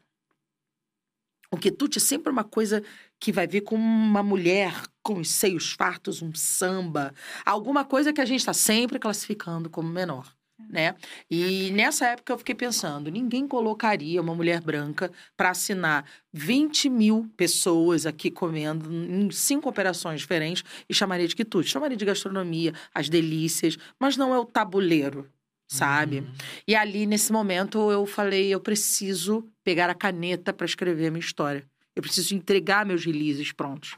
O 1.51 1.57
quitute 1.57 1.97
é 1.97 2.01
sempre 2.01 2.31
uma 2.31 2.43
coisa 2.43 2.83
que 3.23 3.31
vai 3.31 3.47
vir 3.47 3.61
com 3.61 3.75
uma 3.75 4.21
mulher 4.21 4.83
com 5.01 5.19
os 5.21 5.31
seios 5.31 5.71
fartos, 5.71 6.21
um 6.21 6.35
samba, 6.35 7.13
alguma 7.45 7.85
coisa 7.85 8.11
que 8.11 8.19
a 8.19 8.25
gente 8.25 8.41
está 8.41 8.53
sempre 8.53 8.99
classificando 8.99 9.69
como 9.69 9.87
menor 9.87 10.29
né? 10.69 10.95
E 11.29 11.71
nessa 11.71 12.07
época 12.07 12.33
eu 12.33 12.37
fiquei 12.37 12.55
pensando, 12.55 13.11
ninguém 13.11 13.47
colocaria 13.47 14.21
uma 14.21 14.35
mulher 14.35 14.61
branca 14.61 15.11
para 15.35 15.49
assinar 15.49 16.05
20 16.31 16.89
mil 16.89 17.29
pessoas 17.35 18.05
aqui 18.05 18.31
comendo 18.31 18.91
em 18.91 19.29
cinco 19.31 19.69
operações 19.69 20.21
diferentes 20.21 20.63
e 20.89 20.93
chamaria 20.93 21.27
de 21.27 21.35
quitute. 21.35 21.69
Chamaria 21.69 21.97
de 21.97 22.05
gastronomia, 22.05 22.73
as 22.93 23.09
delícias, 23.09 23.77
mas 23.99 24.15
não 24.15 24.33
é 24.33 24.39
o 24.39 24.45
tabuleiro, 24.45 25.29
sabe? 25.67 26.19
Uhum. 26.19 26.31
E 26.67 26.75
ali, 26.75 27.05
nesse 27.05 27.31
momento, 27.31 27.91
eu 27.91 28.05
falei, 28.05 28.53
eu 28.53 28.59
preciso 28.59 29.47
pegar 29.63 29.89
a 29.89 29.95
caneta 29.95 30.53
para 30.53 30.65
escrever 30.65 31.07
a 31.07 31.11
minha 31.11 31.19
história. 31.19 31.67
Eu 31.95 32.01
preciso 32.01 32.35
entregar 32.35 32.85
meus 32.85 33.05
releases 33.05 33.51
prontos 33.51 33.97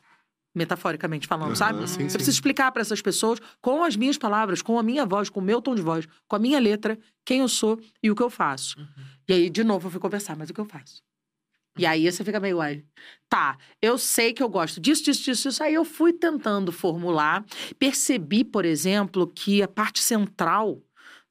metaforicamente 0.56 1.28
falando, 1.28 1.50
uhum, 1.50 1.56
sabe? 1.56 1.88
Sim, 1.88 2.04
eu 2.04 2.12
preciso 2.12 2.32
explicar 2.32 2.72
para 2.72 2.82
essas 2.82 3.02
pessoas 3.02 3.39
com 3.62 3.84
as 3.84 3.98
minhas 3.98 4.18
palavras, 4.18 4.62
com 4.62 4.80
a 4.80 4.84
minha 4.84 5.06
voz, 5.06 5.30
com 5.30 5.41
o 5.41 5.43
meu 5.43 5.62
tom 5.62 5.76
de 5.76 5.82
voz, 5.82 6.08
com 6.30 6.36
a 6.38 6.39
minha 6.39 6.58
letra, 6.60 6.98
quem 7.26 7.41
eu 7.41 7.50
sou 7.50 7.78
e 8.02 8.10
o 8.10 8.16
que 8.16 8.24
eu 8.24 8.30
faço. 8.30 8.80
Uhum. 8.80 8.86
E 9.28 9.34
aí, 9.34 9.50
de 9.50 9.64
novo, 9.66 9.88
eu 9.88 9.91
fui 9.91 10.00
conversar, 10.00 10.38
mas 10.38 10.50
o 10.50 10.54
que 10.54 10.62
eu 10.62 10.66
faço? 10.66 11.04
E 11.78 11.86
aí 11.86 12.10
você 12.10 12.24
fica 12.24 12.39
meio, 12.39 12.62
ai, 12.62 12.86
tá, 13.28 13.58
eu 13.82 13.98
sei 13.98 14.32
que 14.32 14.41
eu 14.41 14.48
gosto 14.48 14.80
disso, 14.80 15.04
disso, 15.04 15.24
disso, 15.24 15.50
disso. 15.50 15.62
Aí 15.62 15.74
eu 15.74 15.84
fui 15.84 16.14
tentando 16.14 16.72
formular. 16.72 17.43
Percebi, 17.78 18.46
por 18.46 18.64
exemplo, 18.64 19.28
que 19.28 19.62
a 19.62 19.68
parte 19.68 20.02
central 20.02 20.82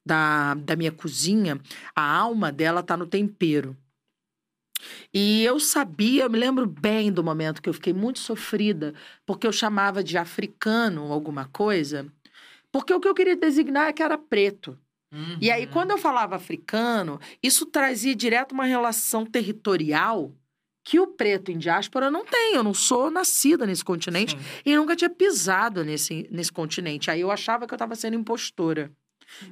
da, 0.05 0.53
da 0.53 0.75
minha 0.75 0.91
cozinha, 0.91 1.59
a 1.95 2.15
alma 2.15 2.51
dela 2.51 2.83
tá 2.83 2.95
no 2.95 3.07
tempero. 3.07 3.75
E 5.13 5.43
eu 5.43 5.59
sabia, 5.59 6.23
eu 6.23 6.29
me 6.29 6.37
lembro 6.37 6.65
bem 6.65 7.11
do 7.11 7.23
momento 7.23 7.61
que 7.61 7.69
eu 7.69 7.73
fiquei 7.73 7.93
muito 7.93 8.19
sofrida, 8.19 8.93
porque 9.25 9.47
eu 9.47 9.51
chamava 9.51 10.03
de 10.03 10.17
africano 10.17 11.11
alguma 11.11 11.45
coisa, 11.45 12.05
porque 12.71 12.93
o 12.93 12.99
que 12.99 13.07
eu 13.07 13.13
queria 13.13 13.35
designar 13.35 13.87
é 13.87 13.93
que 13.93 14.03
era 14.03 14.17
preto. 14.17 14.77
Uhum. 15.13 15.37
E 15.39 15.49
aí, 15.49 15.65
quando 15.67 15.91
eu 15.91 15.97
falava 15.97 16.35
africano, 16.35 17.19
isso 17.41 17.65
trazia 17.65 18.15
direto 18.15 18.51
uma 18.51 18.65
relação 18.65 19.25
territorial 19.25 20.33
que 20.83 20.99
o 20.99 21.07
preto 21.07 21.51
em 21.51 21.57
diáspora 21.57 22.11
não 22.11 22.23
tem. 22.25 22.53
Eu 22.53 22.63
não 22.63 22.73
sou 22.73 23.09
nascida 23.09 23.65
nesse 23.65 23.83
continente 23.83 24.37
Sim. 24.37 24.61
e 24.65 24.75
nunca 24.75 24.95
tinha 24.95 25.09
pisado 25.09 25.83
nesse, 25.83 26.27
nesse 26.31 26.51
continente. 26.51 27.09
Aí 27.09 27.21
eu 27.21 27.31
achava 27.31 27.65
que 27.65 27.73
eu 27.73 27.75
estava 27.75 27.95
sendo 27.95 28.15
impostora. 28.15 28.91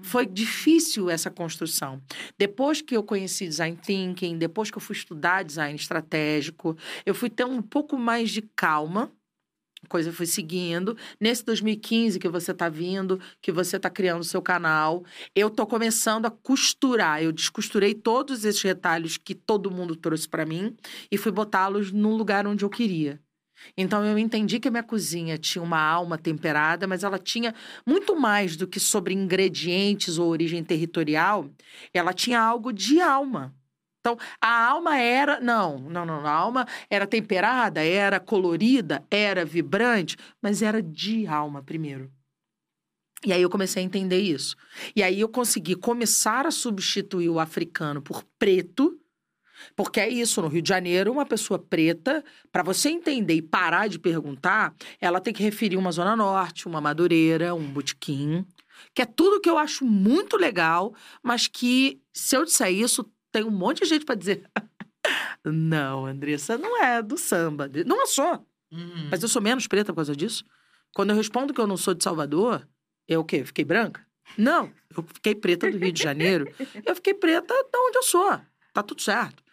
Foi 0.02 0.26
difícil 0.26 1.10
essa 1.10 1.30
construção. 1.30 2.02
Depois 2.38 2.82
que 2.82 2.96
eu 2.96 3.04
conheci 3.04 3.48
design 3.48 3.78
thinking, 3.78 4.38
depois 4.38 4.72
que 4.72 4.78
eu 4.78 4.82
fui 4.82 4.96
estudar 4.96 5.44
design 5.44 5.76
estratégico, 5.76 6.78
eu 7.06 7.14
fui 7.14 7.30
ter 7.30 7.46
um 7.46 7.62
pouco 7.62 7.98
mais 7.98 8.30
de 8.30 8.42
calma. 8.42 9.12
A 9.84 9.88
coisa 9.88 10.14
foi 10.14 10.26
seguindo. 10.26 10.96
Nesse 11.20 11.44
2015 11.44 12.18
que 12.18 12.30
você 12.30 12.52
está 12.52 12.70
vindo, 12.70 13.20
que 13.42 13.52
você 13.52 13.76
está 13.76 13.90
criando 13.90 14.24
seu 14.24 14.42
canal, 14.42 15.04
eu 15.36 15.50
estou 15.50 15.68
começando 15.68 16.26
a 16.26 16.32
costurar. 16.32 17.22
Eu 17.22 17.34
descosturei 17.34 17.94
todos 17.94 18.46
esses 18.46 18.62
retalhos 18.62 19.18
que 19.18 19.36
todo 19.36 19.70
mundo 19.70 19.96
trouxe 19.96 20.28
para 20.28 20.46
mim 20.46 20.76
e 21.12 21.18
fui 21.18 21.32
botá-los 21.32 21.92
no 21.92 22.16
lugar 22.16 22.48
onde 22.48 22.64
eu 22.64 22.70
queria. 22.70 23.20
Então 23.78 24.06
eu 24.06 24.18
entendi 24.18 24.60
que 24.60 24.68
a 24.68 24.72
minha 24.72 24.84
cozinha 24.84 25.38
tinha 25.38 25.64
uma 25.64 25.80
alma 25.80 26.18
temperada, 26.18 26.88
mas 26.88 27.04
ela 27.04 27.18
tinha 27.18 27.54
muito 27.86 28.16
mais 28.16 28.56
do 28.56 28.68
que 28.68 28.80
sobre 28.80 29.14
ingredientes 29.14 30.18
ou 30.18 30.30
origem 30.30 30.64
territorial, 30.64 31.50
ela 31.94 32.14
tinha 32.14 32.40
algo 32.40 32.72
de 32.72 33.02
alma. 33.02 33.54
Então, 34.00 34.18
a 34.42 34.68
alma 34.68 34.98
era. 34.98 35.40
Não, 35.40 35.78
não, 35.78 36.06
não. 36.06 36.28
A 36.28 36.32
alma 36.32 36.68
era 36.90 37.08
temperada, 37.08 37.82
era 37.82 38.20
colorida, 38.20 39.02
era 39.10 39.46
vibrante, 39.46 40.18
mas 40.42 40.62
era 40.62 40.84
de 40.84 41.26
alma 41.26 41.64
primeiro. 41.64 42.12
E 43.26 43.32
aí 43.32 43.42
eu 43.42 43.50
comecei 43.50 43.82
a 43.82 43.86
entender 43.86 44.20
isso. 44.20 44.58
E 44.94 45.02
aí 45.02 45.22
eu 45.22 45.30
consegui 45.30 45.76
começar 45.76 46.46
a 46.46 46.52
substituir 46.52 47.30
o 47.30 47.40
africano 47.40 48.02
por 48.02 48.26
preto 48.38 49.00
porque 49.76 50.00
é 50.00 50.10
isso, 50.10 50.42
no 50.42 50.48
Rio 50.48 50.62
de 50.62 50.70
Janeiro, 50.70 51.12
uma 51.12 51.26
pessoa 51.26 51.60
preta, 51.60 52.24
para 52.52 52.64
você 52.64 52.90
entender 52.90 53.34
e 53.34 53.42
parar 53.42 53.88
de 53.88 54.00
perguntar, 54.00 54.74
ela 55.00 55.20
tem 55.20 55.34
que 55.34 55.44
referir 55.44 55.78
uma 55.78 55.92
Zona 55.92 56.16
Norte, 56.16 56.68
uma 56.68 56.82
Madureira, 56.82 57.54
um 57.54 57.68
botequim, 57.68 58.46
que 58.94 59.02
é 59.02 59.06
tudo 59.06 59.42
que 59.42 59.50
eu 59.50 59.58
acho 59.58 59.86
muito 59.86 60.38
legal, 60.38 60.94
mas 61.22 61.48
que, 61.48 62.02
se 62.12 62.36
eu 62.36 62.46
disser 62.46 62.72
isso, 62.72 63.10
tem 63.32 63.44
um 63.44 63.52
monte 63.52 63.84
de 63.84 63.90
gente 63.90 64.06
para 64.06 64.16
dizer. 64.16 64.44
não, 65.44 66.06
Andressa, 66.06 66.58
não 66.58 66.82
é 66.82 67.02
do 67.02 67.18
samba. 67.18 67.70
Não 67.86 68.06
sou. 68.06 68.46
Uhum. 68.72 69.10
Mas 69.12 69.22
eu 69.22 69.30
sou 69.30 69.42
menos 69.42 69.68
preta 69.68 69.92
por 69.92 69.98
causa 69.98 70.16
disso. 70.16 70.44
Quando 70.94 71.10
eu 71.10 71.16
respondo 71.16 71.54
que 71.54 71.60
eu 71.60 71.68
não 71.68 71.78
sou 71.78 71.94
de 71.94 72.04
Salvador, 72.04 72.68
eu 73.08 73.22
o 73.22 73.26
quê? 73.26 73.44
Fiquei 73.44 73.66
branca? 73.66 74.06
Não, 74.38 74.72
eu 74.96 75.04
fiquei 75.04 75.36
preta 75.36 75.70
do 75.70 75.78
Rio 75.78 75.92
de 75.92 76.02
Janeiro. 76.02 76.48
eu 76.86 76.96
fiquei 76.96 77.14
preta 77.14 77.54
de 77.54 77.78
onde 77.78 77.98
eu 77.98 78.04
sou. 78.04 78.40
Tá 78.72 78.82
tudo 78.82 79.02
certo. 79.02 79.44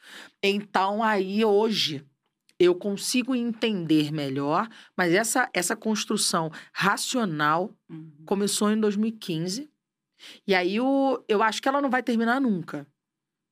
Então, 0.43 1.03
aí 1.03 1.45
hoje 1.45 2.05
eu 2.59 2.75
consigo 2.75 3.35
entender 3.35 4.13
melhor, 4.13 4.69
mas 4.95 5.15
essa, 5.15 5.49
essa 5.55 5.75
construção 5.75 6.51
racional 6.75 7.75
uhum. 7.89 8.13
começou 8.27 8.71
em 8.71 8.79
2015. 8.79 9.71
E 10.47 10.55
aí 10.55 10.77
eu, 10.77 11.25
eu 11.27 11.43
acho 11.43 11.63
que 11.63 11.69
ela 11.69 11.81
não 11.81 11.89
vai 11.89 12.03
terminar 12.03 12.39
nunca. 12.39 12.87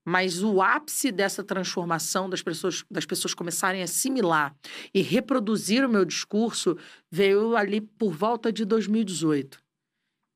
Mas 0.07 0.43
o 0.43 0.61
ápice 0.63 1.11
dessa 1.11 1.43
transformação 1.43 2.29
das 2.29 2.43
pessoas, 2.43 2.85
das 2.91 3.07
pessoas 3.07 3.35
começarem 3.35 3.81
a 3.81 3.85
assimilar 3.85 4.55
e 4.95 5.03
reproduzir 5.03 5.85
o 5.85 5.89
meu 5.89 6.05
discurso 6.05 6.77
veio 7.11 7.57
ali 7.57 7.81
por 7.81 8.13
volta 8.13 8.53
de 8.53 8.65
2018. 8.65 9.59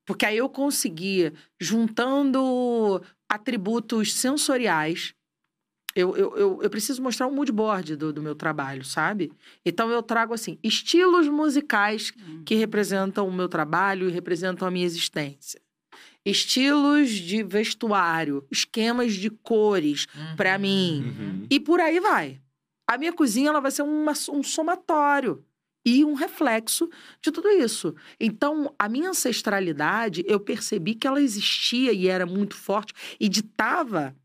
Porque 0.05 0.25
aí 0.25 0.37
eu 0.37 0.49
conseguia, 0.49 1.33
juntando 1.59 3.01
atributos 3.29 4.13
sensoriais, 4.13 5.15
eu, 5.95 6.17
eu, 6.17 6.37
eu, 6.37 6.59
eu, 6.63 6.69
preciso 6.69 7.01
mostrar 7.01 7.27
um 7.27 7.33
mood 7.33 7.51
board 7.51 7.95
do, 7.95 8.11
do 8.11 8.21
meu 8.21 8.33
trabalho, 8.33 8.83
sabe? 8.83 9.31
Então 9.63 9.89
eu 9.91 10.01
trago 10.01 10.33
assim, 10.33 10.57
estilos 10.63 11.27
musicais 11.27 12.11
que 12.45 12.55
uhum. 12.55 12.59
representam 12.59 13.27
o 13.27 13.31
meu 13.31 13.47
trabalho 13.47 14.09
e 14.09 14.11
representam 14.11 14.67
a 14.67 14.71
minha 14.71 14.85
existência. 14.85 15.61
Estilos 16.25 17.09
de 17.09 17.43
vestuário, 17.43 18.45
esquemas 18.49 19.13
de 19.13 19.29
cores 19.29 20.07
uhum. 20.15 20.35
para 20.35 20.57
mim. 20.57 21.03
Uhum. 21.05 21.47
E 21.49 21.59
por 21.59 21.79
aí 21.79 21.99
vai. 21.99 22.41
A 22.87 22.97
minha 22.97 23.13
cozinha 23.13 23.49
ela 23.49 23.59
vai 23.59 23.71
ser 23.71 23.83
uma, 23.83 24.13
um 24.31 24.41
somatório 24.41 25.43
e 25.85 26.03
um 26.03 26.13
reflexo 26.13 26.89
de 27.21 27.31
tudo 27.31 27.49
isso. 27.49 27.93
Então, 28.19 28.73
a 28.79 28.87
minha 28.87 29.09
ancestralidade, 29.09 30.23
eu 30.25 30.39
percebi 30.39 30.95
que 30.95 31.05
ela 31.05 31.21
existia 31.21 31.91
e 31.91 32.07
era 32.07 32.25
muito 32.25 32.55
forte 32.55 32.93
e 33.19 33.27
ditava 33.27 34.15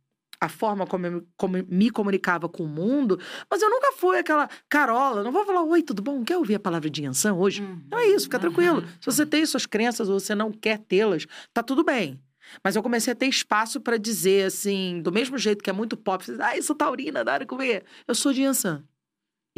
a 0.41 0.49
forma 0.49 0.86
como 0.86 1.07
eu 1.07 1.26
como 1.36 1.57
me 1.68 1.91
comunicava 1.91 2.49
com 2.49 2.64
o 2.64 2.68
mundo, 2.68 3.18
mas 3.51 3.61
eu 3.62 3.70
nunca 3.70 3.93
fui 3.93 4.18
aquela 4.18 4.49
Carola, 4.68 5.22
não 5.22 5.32
vou 5.32 5.45
falar, 5.45 5.62
oi, 5.62 5.82
tudo 5.82 6.03
bom? 6.03 6.24
Quer 6.24 6.36
ouvir 6.36 6.55
a 6.55 6.61
palavra 6.61 6.89
de 6.89 7.03
Yansan 7.03 7.34
hoje? 7.34 7.62
Uhum. 7.62 7.80
Não 7.91 7.99
é 7.99 8.07
isso, 8.09 8.24
fica 8.24 8.36
uhum. 8.36 8.41
tranquilo. 8.43 8.84
Se 9.01 9.07
você 9.07 9.26
tem 9.26 9.45
suas 9.45 9.66
crenças 9.66 10.09
ou 10.09 10.18
você 10.18 10.34
não 10.34 10.53
quer 10.53 10.78
tê-las, 10.78 11.26
tá 11.53 11.62
tudo 11.62 11.84
bem. 11.84 12.20
Mas 12.64 12.76
eu 12.76 12.82
comecei 12.82 13.12
a 13.12 13.16
ter 13.16 13.26
espaço 13.26 13.80
para 13.80 13.99
dizer, 13.99 14.47
assim, 14.47 15.03
do 15.03 15.12
mesmo 15.12 15.36
jeito 15.36 15.62
que 15.62 15.70
é 15.70 15.72
muito 15.72 15.97
pop, 15.97 16.24
ah, 16.41 16.57
isso 16.57 16.74
taurina, 16.74 17.24
dá 17.24 17.45
comer. 17.45 17.84
Eu 18.07 18.14
sou 18.14 18.32
de 18.32 18.45
Ansan. 18.45 18.84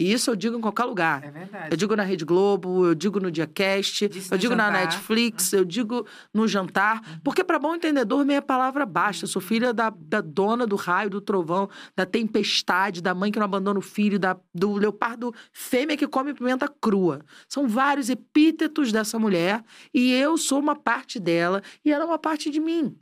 E 0.00 0.10
isso 0.10 0.30
eu 0.30 0.34
digo 0.34 0.56
em 0.56 0.62
qualquer 0.62 0.84
lugar. 0.84 1.22
É 1.22 1.30
verdade. 1.30 1.68
Eu 1.70 1.76
digo 1.76 1.94
na 1.94 2.02
Rede 2.02 2.24
Globo, 2.24 2.86
eu 2.86 2.94
digo 2.94 3.20
no 3.20 3.30
Diacast, 3.30 4.08
Disse 4.08 4.32
eu 4.32 4.38
digo 4.38 4.56
na 4.56 4.68
jantar. 4.68 4.80
Netflix, 4.80 5.52
eu 5.52 5.62
digo 5.62 6.06
no 6.32 6.48
jantar. 6.48 7.20
Porque, 7.22 7.44
para 7.44 7.58
bom 7.58 7.74
entendedor, 7.74 8.24
meia 8.24 8.40
palavra 8.40 8.86
basta. 8.86 9.26
Eu 9.26 9.28
sou 9.28 9.42
filha 9.42 9.74
da, 9.74 9.92
da 9.94 10.22
dona 10.22 10.66
do 10.66 10.74
raio, 10.74 11.10
do 11.10 11.20
trovão, 11.20 11.68
da 11.94 12.06
tempestade, 12.06 13.02
da 13.02 13.14
mãe 13.14 13.30
que 13.30 13.38
não 13.38 13.44
abandona 13.44 13.78
o 13.78 13.82
filho, 13.82 14.18
da, 14.18 14.38
do 14.54 14.72
leopardo 14.72 15.34
fêmea 15.52 15.98
que 15.98 16.08
come 16.08 16.32
pimenta 16.32 16.66
crua. 16.66 17.20
São 17.46 17.68
vários 17.68 18.08
epítetos 18.08 18.90
dessa 18.90 19.18
mulher 19.18 19.62
e 19.92 20.14
eu 20.14 20.38
sou 20.38 20.60
uma 20.60 20.74
parte 20.74 21.20
dela 21.20 21.62
e 21.84 21.92
ela 21.92 22.04
é 22.04 22.06
uma 22.06 22.18
parte 22.18 22.48
de 22.48 22.58
mim. 22.58 22.96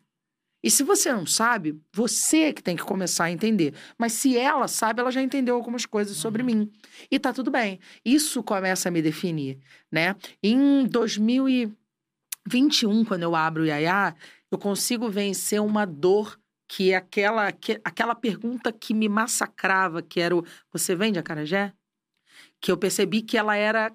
E 0.62 0.70
se 0.70 0.82
você 0.82 1.12
não 1.12 1.24
sabe, 1.24 1.80
você 1.92 2.52
que 2.52 2.62
tem 2.62 2.76
que 2.76 2.82
começar 2.82 3.24
a 3.24 3.30
entender. 3.30 3.74
Mas 3.96 4.12
se 4.12 4.36
ela 4.36 4.66
sabe, 4.66 5.00
ela 5.00 5.10
já 5.10 5.22
entendeu 5.22 5.54
algumas 5.54 5.86
coisas 5.86 6.16
sobre 6.16 6.42
mim. 6.42 6.70
E 7.10 7.18
tá 7.18 7.32
tudo 7.32 7.50
bem. 7.50 7.78
Isso 8.04 8.42
começa 8.42 8.88
a 8.88 8.92
me 8.92 9.00
definir, 9.00 9.58
né? 9.90 10.16
Em 10.42 10.84
2021, 10.86 13.04
quando 13.04 13.22
eu 13.22 13.36
abro 13.36 13.62
o 13.62 13.66
Yaya, 13.66 14.14
eu 14.50 14.58
consigo 14.58 15.08
vencer 15.08 15.60
uma 15.60 15.86
dor 15.86 16.38
que 16.68 16.92
é 16.92 16.96
aquela, 16.96 17.50
que, 17.50 17.80
aquela 17.82 18.14
pergunta 18.14 18.70
que 18.70 18.92
me 18.92 19.08
massacrava, 19.08 20.02
que 20.02 20.20
era 20.20 20.36
o 20.36 20.44
você 20.70 20.94
vende 20.94 21.18
acarajé? 21.18 21.72
Que 22.60 22.70
eu 22.70 22.76
percebi 22.76 23.22
que 23.22 23.38
ela 23.38 23.56
era 23.56 23.90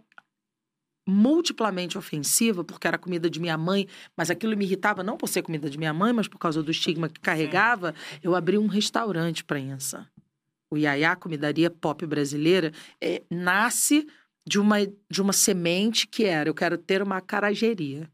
multiplamente 1.07 1.97
ofensiva, 1.97 2.63
porque 2.63 2.87
era 2.87 2.97
comida 2.97 3.29
de 3.29 3.39
minha 3.39 3.57
mãe, 3.57 3.87
mas 4.15 4.29
aquilo 4.29 4.55
me 4.55 4.65
irritava 4.65 5.03
não 5.03 5.17
por 5.17 5.27
ser 5.27 5.41
comida 5.41 5.69
de 5.69 5.77
minha 5.77 5.93
mãe, 5.93 6.13
mas 6.13 6.27
por 6.27 6.37
causa 6.37 6.63
do 6.63 6.71
estigma 6.71 7.09
que 7.09 7.19
carregava. 7.19 7.93
Eu 8.21 8.35
abri 8.35 8.57
um 8.57 8.67
restaurante 8.67 9.43
para 9.43 9.59
Insa. 9.59 10.07
O 10.71 10.77
Yaya, 10.77 11.15
comidaria 11.15 11.69
pop 11.69 12.05
brasileira, 12.05 12.71
é, 12.99 13.21
nasce 13.29 14.07
de 14.47 14.59
uma, 14.59 14.77
de 14.85 15.21
uma 15.21 15.33
semente 15.33 16.07
que 16.07 16.25
era, 16.25 16.49
eu 16.49 16.53
quero 16.53 16.77
ter 16.77 17.01
uma 17.01 17.21
carageria. 17.21 18.09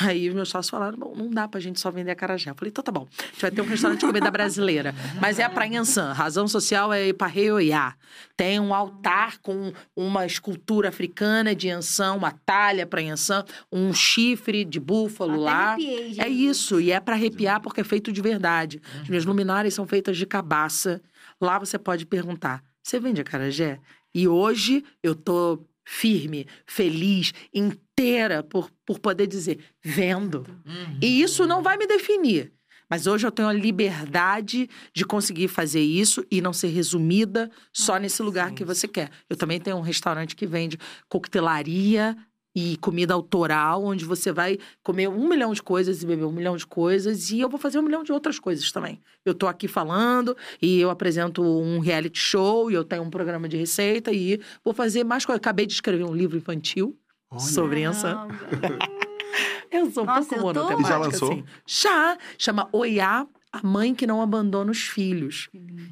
Aí 0.00 0.28
os 0.28 0.34
meus 0.34 0.50
sócios 0.50 0.68
falaram, 0.70 0.98
bom, 0.98 1.14
não 1.16 1.30
dá 1.30 1.48
pra 1.48 1.58
gente 1.60 1.80
só 1.80 1.90
vender 1.90 2.10
acarajé. 2.10 2.50
Eu 2.50 2.54
falei, 2.54 2.68
então 2.70 2.84
tá 2.84 2.92
bom, 2.92 3.08
a 3.18 3.22
gente 3.26 3.40
vai 3.40 3.50
ter 3.50 3.62
um 3.62 3.66
restaurante 3.66 4.00
de 4.00 4.06
comida 4.06 4.30
brasileira. 4.30 4.94
Mas 5.20 5.38
é 5.38 5.48
pra 5.48 5.66
Inhansã, 5.66 6.12
razão 6.12 6.46
social 6.46 6.92
é 6.92 7.08
Iparreoiá. 7.08 7.94
Tem 8.36 8.60
um 8.60 8.74
altar 8.74 9.38
com 9.38 9.72
uma 9.96 10.26
escultura 10.26 10.90
africana 10.90 11.54
de 11.54 11.68
Inhansã, 11.68 12.12
uma 12.12 12.32
talha 12.32 12.86
pra 12.86 13.00
Inhansã, 13.00 13.44
um 13.72 13.92
chifre 13.94 14.62
de 14.64 14.78
búfalo 14.78 15.32
Até 15.32 15.40
lá. 15.42 15.72
arrepiei, 15.72 16.10
É 16.18 16.24
gente. 16.24 16.46
isso, 16.48 16.80
e 16.80 16.92
é 16.92 17.00
pra 17.00 17.14
arrepiar 17.14 17.60
porque 17.60 17.80
é 17.80 17.84
feito 17.84 18.12
de 18.12 18.20
verdade. 18.20 18.82
As 19.00 19.08
minhas 19.08 19.24
luminárias 19.24 19.72
são 19.72 19.86
feitas 19.86 20.18
de 20.18 20.26
cabaça. 20.26 21.00
Lá 21.40 21.58
você 21.58 21.78
pode 21.78 22.04
perguntar: 22.04 22.62
você 22.82 23.00
vende 23.00 23.22
acarajé? 23.22 23.78
E 24.14 24.28
hoje 24.28 24.84
eu 25.02 25.14
tô 25.14 25.64
firme, 25.88 26.46
feliz, 26.66 27.32
inteira 27.52 28.42
por, 28.42 28.70
por 28.84 28.98
poder 28.98 29.26
dizer: 29.26 29.58
vendo. 29.82 30.44
Uhum. 30.66 30.98
E 31.02 31.22
isso 31.22 31.46
não 31.46 31.62
vai 31.62 31.78
me 31.78 31.86
definir. 31.86 32.52
Mas 32.90 33.06
hoje 33.06 33.26
eu 33.26 33.32
tenho 33.32 33.48
a 33.48 33.52
liberdade 33.52 34.68
de 34.94 35.04
conseguir 35.04 35.48
fazer 35.48 35.80
isso 35.80 36.24
e 36.30 36.40
não 36.40 36.54
ser 36.54 36.68
resumida 36.68 37.50
só 37.72 37.94
Ah, 37.94 37.98
nesse 37.98 38.22
lugar 38.22 38.52
que 38.52 38.64
você 38.64 38.88
quer. 38.88 39.10
Eu 39.28 39.36
também 39.36 39.60
tenho 39.60 39.76
um 39.76 39.82
restaurante 39.82 40.34
que 40.34 40.46
vende 40.46 40.78
coquetelaria 41.06 42.16
e 42.60 42.76
comida 42.78 43.14
autoral, 43.14 43.84
onde 43.84 44.04
você 44.04 44.32
vai 44.32 44.58
comer 44.82 45.08
um 45.08 45.28
milhão 45.28 45.52
de 45.52 45.62
coisas 45.62 46.02
e 46.02 46.06
beber 46.06 46.24
um 46.24 46.32
milhão 46.32 46.56
de 46.56 46.66
coisas, 46.66 47.30
e 47.30 47.38
eu 47.40 47.48
vou 47.48 47.58
fazer 47.58 47.78
um 47.78 47.82
milhão 47.82 48.02
de 48.02 48.10
outras 48.12 48.38
coisas 48.40 48.72
também. 48.72 49.00
Eu 49.24 49.32
tô 49.32 49.46
aqui 49.46 49.68
falando, 49.68 50.36
e 50.60 50.80
eu 50.80 50.90
apresento 50.90 51.40
um 51.42 51.78
reality 51.78 52.18
show, 52.18 52.68
e 52.68 52.74
eu 52.74 52.82
tenho 52.82 53.02
um 53.02 53.10
programa 53.10 53.48
de 53.48 53.56
receita, 53.56 54.10
e 54.12 54.40
vou 54.64 54.74
fazer 54.74 55.04
mais 55.04 55.24
coisas. 55.24 55.38
Acabei 55.38 55.66
de 55.66 55.72
escrever 55.74 56.02
um 56.04 56.14
livro 56.14 56.36
infantil 56.36 56.96
Olha. 57.30 57.40
sobre 57.40 57.82
essa. 57.82 58.26
Eu 59.70 59.90
sou 59.90 60.02
um 60.02 60.06
Nossa, 60.06 60.20
pouco 60.20 60.34
tô- 60.34 60.40
monotemática, 60.60 60.82
E 60.82 60.88
já 60.88 60.98
lançou? 60.98 61.32
assim. 61.32 61.44
Já! 61.66 62.18
Chama 62.38 62.68
Oiá, 62.72 63.26
a 63.52 63.66
mãe 63.66 63.94
que 63.94 64.06
não 64.06 64.20
abandona 64.20 64.70
os 64.70 64.82
filhos. 64.82 65.48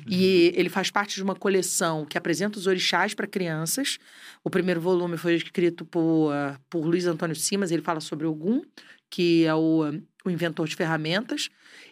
E 0.07 0.53
ele 0.55 0.69
faz 0.69 0.91
parte 0.91 1.15
de 1.15 1.23
uma 1.23 1.35
coleção 1.35 2.05
que 2.05 2.19
apresenta 2.19 2.59
os 2.59 2.67
orixás 2.67 3.15
para 3.15 3.27
crianças. 3.27 3.99
O 4.45 4.51
primeiro 4.51 4.81
volume 4.81 5.17
foi 5.17 5.35
escrito 5.35 5.85
por, 5.85 6.33
por 6.69 6.85
Luiz 6.85 7.07
Antônio 7.07 7.35
Simas, 7.35 7.71
ele 7.71 7.83
fala 7.83 8.01
sobre 8.01 8.27
Ogum, 8.27 8.63
que 9.11 9.45
é 9.47 9.55
o, 9.55 9.85
o 10.25 10.31
inventor 10.31 10.69
de 10.69 10.77
ferramentas. 10.77 11.49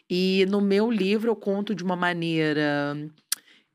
E 0.08 0.44
no 0.50 0.60
meu 0.60 0.90
livro 0.90 1.30
eu 1.30 1.36
conto 1.36 1.74
de 1.74 1.82
uma 1.82 1.96
maneira, 1.96 2.94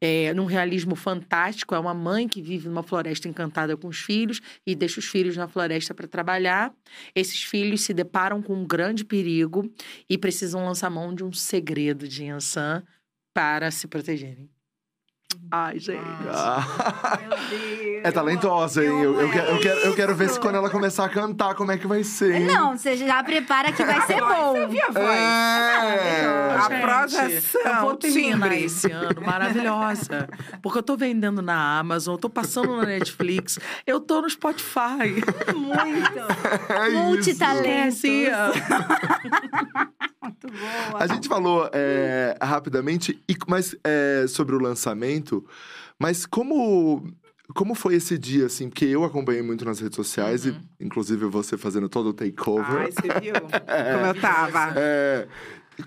é, 0.01 0.33
num 0.33 0.45
realismo 0.45 0.95
fantástico. 0.95 1.75
É 1.75 1.79
uma 1.79 1.93
mãe 1.93 2.27
que 2.27 2.41
vive 2.41 2.67
numa 2.67 2.83
floresta 2.83 3.27
encantada 3.27 3.75
com 3.75 3.87
os 3.87 3.99
filhos 3.99 4.41
e 4.65 4.75
deixa 4.75 4.99
os 4.99 5.05
filhos 5.05 5.35
na 5.35 5.47
floresta 5.47 5.93
para 5.93 6.07
trabalhar. 6.07 6.73
Esses 7.15 7.43
filhos 7.43 7.81
se 7.81 7.93
deparam 7.93 8.41
com 8.41 8.53
um 8.53 8.65
grande 8.65 9.03
perigo 9.03 9.71
e 10.09 10.17
precisam 10.17 10.65
lançar 10.65 10.89
mão 10.89 11.13
de 11.13 11.23
um 11.23 11.31
segredo 11.31 12.07
de 12.07 12.23
Yansan 12.23 12.83
para 13.33 13.71
se 13.71 13.87
protegerem. 13.87 14.49
Ai, 15.51 15.79
gente. 15.79 15.99
Ah. 16.31 17.17
Meu 17.21 17.29
Deus. 17.49 18.01
É 18.03 18.11
talentosa, 18.11 18.83
hein? 18.85 19.01
Eu, 19.01 19.19
eu, 19.19 19.31
quero, 19.31 19.47
eu, 19.49 19.59
quero, 19.59 19.79
eu 19.79 19.95
quero 19.95 20.15
ver 20.15 20.29
se 20.29 20.39
quando 20.39 20.55
ela 20.55 20.69
começar 20.69 21.05
a 21.05 21.09
cantar, 21.09 21.55
como 21.55 21.71
é 21.71 21.77
que 21.77 21.87
vai 21.87 22.03
ser. 22.03 22.35
hein? 22.35 22.45
Não, 22.45 22.77
você 22.77 22.95
já 22.95 23.23
prepara 23.23 23.71
que 23.71 23.83
vai 23.83 23.99
ser 24.05 24.19
bom. 24.21 24.53
Você 24.53 24.67
viu 24.67 24.81
a 24.83 24.91
voz? 24.91 25.19
É. 25.19 26.25
A 26.55 26.69
Gente, 26.69 26.81
projeção, 26.81 27.61
Eu 27.65 27.81
vou 27.81 27.95
terminar 27.95 28.49
timbre. 28.49 28.63
esse 28.63 28.91
ano 28.91 29.21
maravilhosa. 29.25 30.29
Porque 30.61 30.77
eu 30.77 30.83
tô 30.83 30.95
vendendo 30.95 31.41
na 31.41 31.79
Amazon, 31.79 32.13
eu 32.13 32.19
tô 32.19 32.29
passando 32.29 32.77
na 32.77 32.85
Netflix, 32.85 33.57
eu 33.87 33.99
tô 33.99 34.21
no 34.21 34.29
Spotify. 34.29 35.15
Muito. 35.55 36.19
É. 36.69 37.89
Esquecia. 37.89 38.51
Muito 40.21 40.47
boa. 40.47 41.03
A 41.03 41.07
gente 41.07 41.27
falou 41.27 41.69
é, 41.73 42.37
rapidamente, 42.41 43.19
mas 43.47 43.75
é, 43.83 44.25
sobre 44.27 44.55
o 44.55 44.59
lançamento, 44.59 45.18
mas 45.97 46.25
como. 46.25 47.03
Como 47.55 47.73
foi 47.73 47.95
esse 47.95 48.15
dia, 48.15 48.45
assim? 48.45 48.69
Porque 48.69 48.85
eu 48.85 49.03
acompanhei 49.03 49.41
muito 49.41 49.65
nas 49.65 49.79
redes 49.79 49.95
sociais, 49.95 50.45
Uhum. 50.45 50.55
e 50.79 50.85
inclusive 50.85 51.25
você 51.25 51.57
fazendo 51.57 51.89
todo 51.89 52.09
o 52.09 52.13
takeover. 52.13 52.81
Ai, 52.81 52.91
você 52.91 53.19
viu 53.19 53.33
como 53.41 54.05
eu 54.05 54.21
tava? 54.21 54.73
É, 54.79 55.27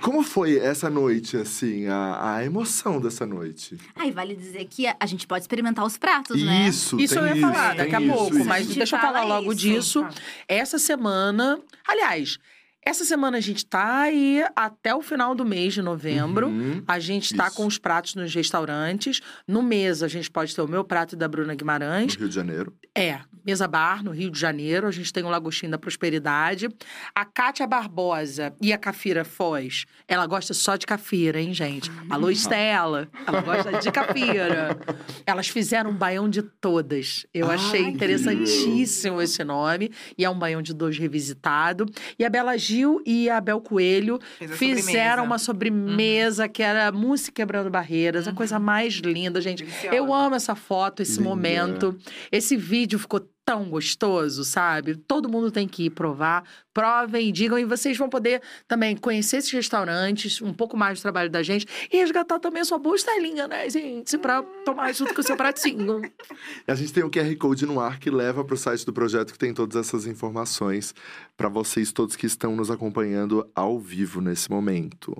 como 0.01 0.24
foi 0.24 0.57
essa 0.59 0.91
noite, 0.91 1.37
assim, 1.37 1.87
a, 1.87 2.35
a 2.39 2.45
emoção 2.45 3.01
dessa 3.01 3.24
noite? 3.24 3.78
Aí 3.95 4.11
vale 4.11 4.35
dizer 4.35 4.64
que 4.64 4.89
a, 4.89 4.97
a 4.99 5.07
gente 5.07 5.24
pode 5.24 5.45
experimentar 5.45 5.85
os 5.85 5.97
pratos, 5.97 6.43
né? 6.43 6.66
Isso, 6.66 6.99
Isso 6.99 7.14
tem 7.14 7.22
eu 7.28 7.37
ia 7.37 7.41
falar 7.41 7.68
tem 7.68 7.76
daqui 7.78 7.95
a 7.95 8.01
isso, 8.01 8.12
pouco, 8.12 8.37
isso. 8.39 8.45
mas 8.45 8.66
deixa 8.66 8.97
eu 8.97 9.01
fala 9.01 9.20
falar 9.20 9.37
logo 9.39 9.53
isso. 9.53 9.61
disso. 9.61 10.07
Essa 10.49 10.80
semana, 10.80 11.61
aliás, 11.87 12.41
essa 12.85 13.05
semana 13.05 13.39
a 13.39 13.41
gente 13.41 13.64
tá 13.64 14.01
aí 14.01 14.45
até 14.57 14.95
o 14.95 15.03
final 15.03 15.35
do 15.35 15.45
mês 15.45 15.72
de 15.74 15.80
novembro. 15.83 16.49
Uhum. 16.49 16.83
A 16.87 16.99
gente 16.99 17.35
tá 17.35 17.47
Isso. 17.47 17.57
com 17.57 17.66
os 17.66 17.78
pratos 17.78 18.14
nos 18.16 18.35
restaurantes. 18.35 19.20
No 19.47 19.62
mês, 19.62 20.03
a 20.03 20.09
gente 20.09 20.30
pode 20.30 20.55
ter 20.55 20.62
o 20.62 20.68
meu 20.68 20.83
prato 20.83 21.14
e 21.14 21.16
da 21.16 21.28
Bruna 21.28 21.53
No 21.53 21.57
Guimarães. 21.57 22.16
Rio 22.16 22.28
de 22.28 22.35
Janeiro. 22.35 22.74
É, 22.95 23.20
Mesa 23.45 23.66
Bar, 23.68 24.03
no 24.03 24.11
Rio 24.11 24.30
de 24.30 24.39
Janeiro. 24.39 24.87
A 24.87 24.91
gente 24.91 25.12
tem 25.12 25.22
o 25.22 25.28
Lagostinho 25.28 25.70
da 25.70 25.78
Prosperidade. 25.78 26.68
A 27.14 27.24
Kátia 27.24 27.66
Barbosa 27.66 28.53
e 28.61 28.72
a 28.72 28.78
Cafira 28.78 29.24
Foz, 29.24 29.85
ela 30.09 30.26
gosta 30.26 30.53
só 30.53 30.76
de 30.76 30.85
cafira, 30.85 31.41
hein, 31.41 31.55
gente? 31.55 31.91
Alô, 32.11 32.30
Estela. 32.30 33.09
Ela 33.26 33.41
gosta 33.41 33.78
de 33.78 33.93
cafira. 33.93 34.76
Elas 35.24 35.49
fizeram 35.49 35.91
um 35.91 35.95
baião 35.95 36.28
de 36.28 36.43
todas. 36.43 37.26
Eu 37.33 37.49
Ai, 37.49 37.55
achei 37.55 37.83
interessantíssimo 37.83 39.22
esse 39.22 39.43
nome. 39.45 39.91
E 40.18 40.24
é 40.24 40.30
um 40.30 40.39
baião 40.39 40.61
de 40.61 40.74
dois 40.74 40.99
revisitado. 40.99 41.87
E 42.18 42.24
a 42.24 42.30
Bela 42.30 42.59
Gil 42.72 43.02
e 43.04 43.28
a 43.28 43.40
Bel 43.40 43.60
Coelho 43.60 44.18
fizeram 44.56 45.24
uma 45.24 45.38
sobremesa. 45.38 45.82
sobremesa 45.82 46.48
que 46.48 46.62
era 46.62 46.90
mousse 46.90 47.30
quebrando 47.30 47.70
barreiras. 47.70 48.26
A 48.26 48.32
coisa 48.32 48.58
mais 48.58 48.94
linda, 48.94 49.40
gente. 49.40 49.62
Deliciosa. 49.64 49.94
Eu 49.96 50.12
amo 50.12 50.34
essa 50.34 50.54
foto, 50.54 51.02
esse 51.02 51.18
Linda. 51.18 51.28
momento. 51.28 51.98
Esse 52.30 52.56
vídeo 52.56 52.98
ficou 52.98 53.20
tão 53.45 53.68
gostoso, 53.68 54.45
sabe? 54.45 54.95
Todo 54.97 55.28
mundo 55.28 55.51
tem 55.51 55.66
que 55.66 55.86
ir 55.86 55.90
provar. 55.90 56.45
Provem 56.72 57.28
e 57.28 57.32
digam. 57.32 57.59
E 57.59 57.64
vocês 57.64 57.97
vão 57.99 58.09
poder 58.09 58.40
também 58.68 58.97
conhecer 58.97 59.38
esses 59.38 59.51
restaurantes, 59.51 60.40
um 60.40 60.55
pouco 60.55 60.76
mais 60.76 60.99
do 60.99 61.03
trabalho 61.03 61.28
da 61.28 61.43
gente. 61.43 61.66
E 61.93 61.97
resgatar 61.97 62.38
também 62.38 62.62
a 62.62 62.64
sua 62.64 62.78
boa 62.78 62.97
estelinha, 62.97 63.49
né, 63.49 63.68
gente? 63.68 64.16
Pra 64.18 64.43
tomar 64.64 64.93
junto 64.93 65.12
com 65.14 65.20
o 65.20 65.24
seu 65.24 65.36
pratinho. 65.36 66.01
A 66.66 66.74
gente 66.74 66.93
tem 66.93 67.03
o 67.05 67.11
QR 67.11 67.34
Code 67.36 67.66
no 67.66 67.80
ar 67.80 67.99
que 67.99 68.11
leva 68.11 68.45
para 68.45 68.55
o 68.55 68.59
site 68.59 68.86
do 68.86 68.93
projeto 68.93 69.32
que 69.32 69.38
tem 69.38 69.53
todas 69.53 69.76
essas 69.76 70.07
informações 70.07 70.95
para 71.36 71.49
vocês 71.49 71.93
todos 71.93 72.16
que 72.16 72.26
estão 72.26 72.55
nos 72.57 72.70
acompanhando 72.70 73.49
ao 73.55 73.78
vivo 73.78 74.20
nesse 74.20 74.51
momento. 74.51 75.16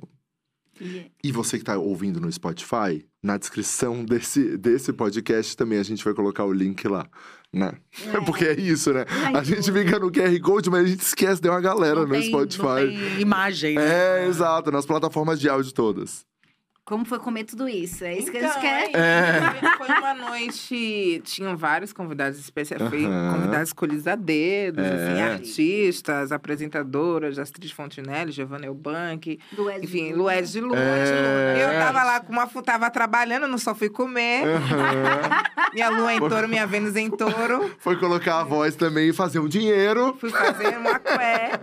E- 0.81 1.11
E 1.23 1.31
você 1.33 1.59
que 1.59 1.65
tá 1.65 1.77
ouvindo 1.79 2.21
no 2.21 2.33
Spotify, 2.33 3.05
na 3.23 3.37
descrição 3.37 4.05
desse, 4.05 4.57
desse 4.57 4.93
podcast 4.93 5.57
também 5.57 5.79
a 5.79 5.83
gente 5.83 6.03
vai 6.03 6.15
colocar 6.15 6.45
o 6.45 6.53
link 6.53 6.89
lá, 6.89 7.07
né? 7.53 7.73
Porque 8.27 8.45
é 8.47 8.59
isso, 8.59 8.93
né? 8.93 9.05
Ai, 9.09 9.37
A 9.37 9.43
gente 9.43 9.71
fica 9.71 9.99
no 9.99 10.11
QR 10.11 10.41
Code, 10.41 10.71
mas 10.71 10.85
a 10.85 10.89
gente 10.89 11.01
esquece, 11.03 11.41
tem 11.41 11.51
uma 11.51 11.61
galera 11.61 11.97
Não 12.01 12.07
no 12.07 12.13
tem- 12.15 12.23
Spotify. 12.29 12.63
Não 12.63 12.77
tem 12.77 13.21
imagem, 13.21 13.75
né? 13.75 14.23
É, 14.23 14.27
exato, 14.27 14.71
nas 14.71 14.87
plataformas 14.87 15.39
de 15.41 15.49
áudio 15.49 15.73
todas. 15.73 16.25
Como 16.85 17.05
foi 17.05 17.21
comer 17.21 17.45
tudo 17.45 17.69
isso? 17.69 18.05
É 18.05 18.19
isso 18.19 18.29
que 18.31 18.39
a 18.39 18.41
Então, 18.41 18.53
gente 18.55 18.61
quer? 18.61 18.91
é 18.93 19.61
isso. 19.63 19.77
Foi, 19.79 19.89
uma 19.89 20.15
noite. 20.15 21.23
Tinham 21.25 21.57
vários 21.57 21.93
convidados 21.93 22.41
especiais. 22.41 22.83
Foi 22.89 23.05
Aham. 23.05 23.35
convidados 23.37 23.69
escolhidos 23.69 24.07
a 24.09 24.17
dedos, 24.17 24.85
assim, 24.85 25.21
É. 25.21 25.23
artistas, 25.33 26.33
apresentadoras, 26.33 27.39
Astrid 27.39 27.73
Fontinelli, 27.73 28.33
Giovanna 28.33 28.67
Elbank, 28.67 29.39
Do 29.53 29.71
Ed 29.71 29.85
enfim. 29.85 30.13
Luiz 30.13 30.51
de 30.51 30.61
Lula. 30.61 30.77
É. 30.77 31.65
Eu 31.65 31.79
tava 31.81 32.03
lá 32.03 32.19
com 32.21 32.33
uma. 32.33 32.49
Tava 32.49 32.91
trabalhando, 32.91 33.47
não 33.47 33.59
só 33.59 33.77
fui 33.77 33.89
comer. 33.89 34.43
Aham. 34.45 35.43
Minha 35.73 35.89
lua 35.89 36.13
em 36.13 36.19
touro, 36.19 36.47
minha 36.49 36.67
Vênus 36.67 36.97
em 36.97 37.09
touro. 37.09 37.75
Foi 37.79 37.97
colocar 37.97 38.41
a 38.41 38.45
voz 38.45 38.75
também 38.77 39.09
e 39.09 39.13
fazer 39.13 39.39
um 39.39 39.49
dinheiro. 39.49 40.15
Fui 40.21 40.29
fazer 40.31 40.77
uma 40.77 40.99
cué. 40.99 41.61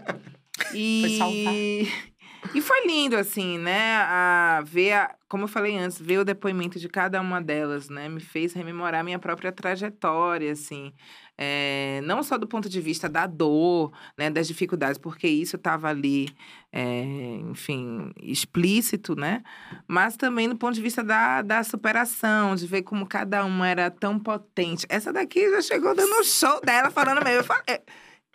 Foi 0.71 1.09
salvar. 1.17 2.08
E... 2.53 2.61
foi 2.61 2.85
lindo, 2.87 3.15
assim, 3.15 3.57
né? 3.57 3.95
A 3.97 4.61
ver, 4.65 4.93
a- 4.93 5.15
como 5.27 5.43
eu 5.43 5.47
falei 5.47 5.77
antes, 5.77 5.99
ver 6.01 6.19
o 6.19 6.25
depoimento 6.25 6.79
de 6.79 6.89
cada 6.89 7.19
uma 7.21 7.41
delas, 7.41 7.89
né? 7.89 8.09
Me 8.09 8.19
fez 8.19 8.53
rememorar 8.53 9.03
minha 9.03 9.19
própria 9.19 9.51
trajetória, 9.51 10.51
assim. 10.51 10.93
É, 11.37 12.01
não 12.03 12.21
só 12.21 12.37
do 12.37 12.45
ponto 12.47 12.67
de 12.67 12.81
vista 12.81 13.07
da 13.07 13.25
dor, 13.25 13.91
né? 14.17 14.29
Das 14.29 14.47
dificuldades, 14.47 14.97
porque 14.97 15.27
isso 15.27 15.55
estava 15.55 15.87
ali, 15.89 16.27
é, 16.71 17.03
enfim, 17.49 18.11
explícito, 18.21 19.15
né? 19.15 19.41
Mas 19.87 20.17
também 20.17 20.49
do 20.49 20.55
ponto 20.57 20.73
de 20.75 20.81
vista 20.81 21.03
da, 21.03 21.41
da 21.41 21.63
superação, 21.63 22.55
de 22.55 22.67
ver 22.67 22.81
como 22.83 23.05
cada 23.07 23.45
uma 23.45 23.67
era 23.67 23.89
tão 23.89 24.19
potente. 24.19 24.85
Essa 24.89 25.13
daqui 25.13 25.49
já 25.49 25.61
chegou 25.61 25.95
dando 25.95 26.19
um 26.19 26.23
show 26.23 26.59
dela, 26.61 26.89
falando 26.91 27.23
mesmo. 27.23 27.39
Eu 27.39 27.43
falei, 27.43 27.79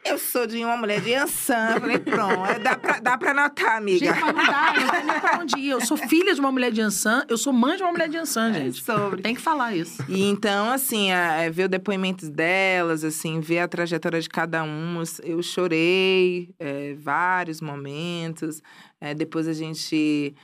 eu 0.04 0.18
sou 0.18 0.46
de 0.46 0.62
uma 0.64 0.76
mulher 0.76 1.00
de 1.00 1.14
Ansan. 1.14 1.80
Falei, 1.80 1.98
pronto, 1.98 2.44
é, 2.46 2.58
dá 2.58 2.76
pra, 2.76 2.98
dá 3.00 3.16
pra 3.18 3.32
notar, 3.34 3.78
amiga. 3.78 4.06
Gente, 4.06 4.20
mas 4.20 4.34
não 4.34 4.44
dá, 4.44 4.72
não 4.80 4.88
tem 4.90 5.04
nem 5.04 5.20
pra 5.20 5.38
onde 5.38 5.58
ir. 5.58 5.70
Eu 5.70 5.80
sou 5.80 5.96
filha 5.96 6.34
de 6.34 6.40
uma 6.40 6.52
mulher 6.52 6.70
de 6.70 6.80
Ansan, 6.80 7.24
eu 7.28 7.38
sou 7.38 7.52
mãe 7.52 7.76
de 7.76 7.82
uma 7.82 7.92
mulher 7.92 8.08
de 8.08 8.16
Ansan, 8.16 8.50
É 8.50 8.54
gente. 8.54 8.82
sobre. 8.84 9.22
Tem 9.22 9.34
que 9.34 9.40
falar 9.40 9.74
isso. 9.74 10.02
E 10.08 10.22
então, 10.24 10.70
assim, 10.70 11.10
a- 11.12 11.42
é, 11.42 11.50
ver 11.50 11.64
o 11.64 11.68
depoimento 11.68 12.28
delas, 12.30 13.02
assim, 13.04 13.40
ver 13.40 13.60
a 13.60 13.68
trajetória 13.68 14.20
de 14.20 14.28
cada 14.28 14.62
uma, 14.62 15.02
eu 15.22 15.42
chorei 15.42 16.50
é, 16.58 16.94
vários 16.98 17.60
momentos. 17.60 18.62
É, 19.00 19.12
depois 19.14 19.46
a 19.48 19.52
gente 19.52 20.34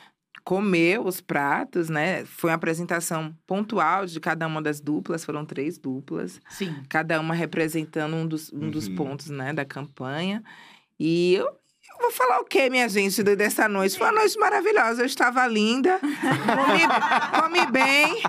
comeu 0.45 1.05
os 1.05 1.20
pratos, 1.20 1.89
né? 1.89 2.24
Foi 2.24 2.51
uma 2.51 2.57
apresentação 2.57 3.37
pontual 3.47 4.07
de 4.07 4.18
cada 4.20 4.47
uma 4.47 4.61
das 4.62 4.81
duplas, 4.81 5.24
foram 5.24 5.45
três 5.45 5.78
duplas. 5.78 6.41
Sim. 6.49 6.83
cada 6.89 7.20
uma 7.20 7.35
representando 7.35 8.14
um 8.16 8.26
dos, 8.26 8.53
um 8.53 8.70
dos 8.70 8.89
Uhum. 8.89 8.95
pontos, 8.97 9.28
né, 9.28 9.53
da 9.53 9.64
campanha. 9.64 10.43
E 10.99 11.35
eu 11.35 11.59
vou 12.01 12.11
falar 12.11 12.40
o 12.40 12.44
quê, 12.44 12.68
minha 12.70 12.88
gente, 12.88 13.22
de- 13.22 13.36
dessa 13.36 13.68
noite? 13.68 13.96
Foi 13.98 14.07
uma 14.09 14.20
noite 14.20 14.38
maravilhosa. 14.38 15.03
Eu 15.03 15.07
estava 15.07 15.46
linda, 15.46 15.98
comi, 16.01 17.40
comi 17.42 17.66
bem, 17.70 18.22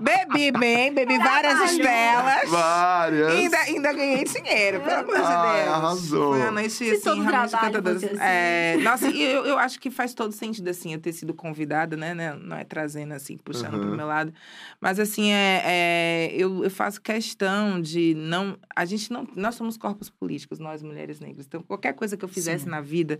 bebi 0.00 0.52
bem, 0.52 0.92
bebi 0.94 1.18
várias 1.18 1.70
estelas. 1.72 2.48
Várias. 2.48 3.32
E 3.34 3.36
ainda, 3.36 3.58
ainda 3.58 3.92
ganhei 3.92 4.24
dinheiro, 4.24 4.80
pelo 4.80 5.00
amor 5.00 5.16
de 5.16 5.22
Ai, 5.22 5.62
Deus. 5.64 5.74
arrasou. 5.74 6.32
Foi 6.32 6.40
uma 6.42 6.50
noite, 6.50 6.70
Se 6.70 6.90
assim, 6.90 7.22
realmente 7.22 7.50
fosse 7.50 8.06
assim. 8.06 8.16
É, 8.20 8.76
nossa, 8.82 9.08
e 9.08 9.22
eu, 9.22 9.44
eu 9.44 9.58
acho 9.58 9.78
que 9.80 9.90
faz 9.90 10.14
todo 10.14 10.32
sentido, 10.32 10.68
assim, 10.68 10.92
eu 10.94 11.00
ter 11.00 11.12
sido 11.12 11.34
convidada, 11.34 11.96
né? 11.96 12.14
né, 12.14 12.34
Não 12.40 12.56
é 12.56 12.64
trazendo, 12.64 13.12
assim, 13.14 13.36
puxando 13.36 13.74
Aham. 13.74 13.86
pro 13.86 13.96
meu 13.96 14.06
lado. 14.06 14.32
Mas, 14.80 14.98
assim, 14.98 15.30
é, 15.32 15.62
é, 15.64 16.30
eu, 16.34 16.64
eu 16.64 16.70
faço 16.70 17.00
questão 17.00 17.80
de 17.80 18.14
não... 18.16 18.56
A 18.74 18.84
gente 18.84 19.12
não... 19.12 19.26
Nós 19.34 19.54
somos 19.54 19.76
corpos 19.76 20.08
políticos, 20.08 20.58
nós, 20.58 20.82
mulheres 20.82 21.20
negras. 21.20 21.46
Então, 21.46 21.62
qualquer 21.62 21.92
coisa 21.94 22.16
que 22.16 22.24
eu 22.24 22.28
fizesse 22.28 22.64
Sim. 22.64 22.70
na 22.70 22.80
vida... 22.80 23.17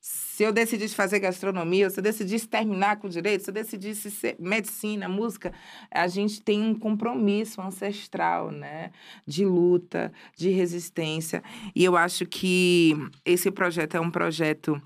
Se 0.00 0.44
eu 0.44 0.52
decidisse 0.52 0.94
fazer 0.94 1.18
gastronomia, 1.18 1.90
se 1.90 1.98
eu 1.98 2.02
decidisse 2.02 2.48
terminar 2.48 2.98
com 2.98 3.08
direito, 3.08 3.42
se 3.42 3.50
eu 3.50 3.54
decidisse 3.54 4.10
ser 4.10 4.36
medicina, 4.38 5.08
música, 5.08 5.52
a 5.90 6.06
gente 6.06 6.40
tem 6.40 6.62
um 6.62 6.78
compromisso 6.78 7.60
ancestral, 7.60 8.52
né? 8.52 8.92
De 9.26 9.44
luta, 9.44 10.12
de 10.36 10.50
resistência. 10.50 11.42
E 11.74 11.84
eu 11.84 11.96
acho 11.96 12.24
que 12.24 12.94
esse 13.24 13.50
projeto 13.50 13.96
é 13.96 14.00
um 14.00 14.10
projeto 14.10 14.80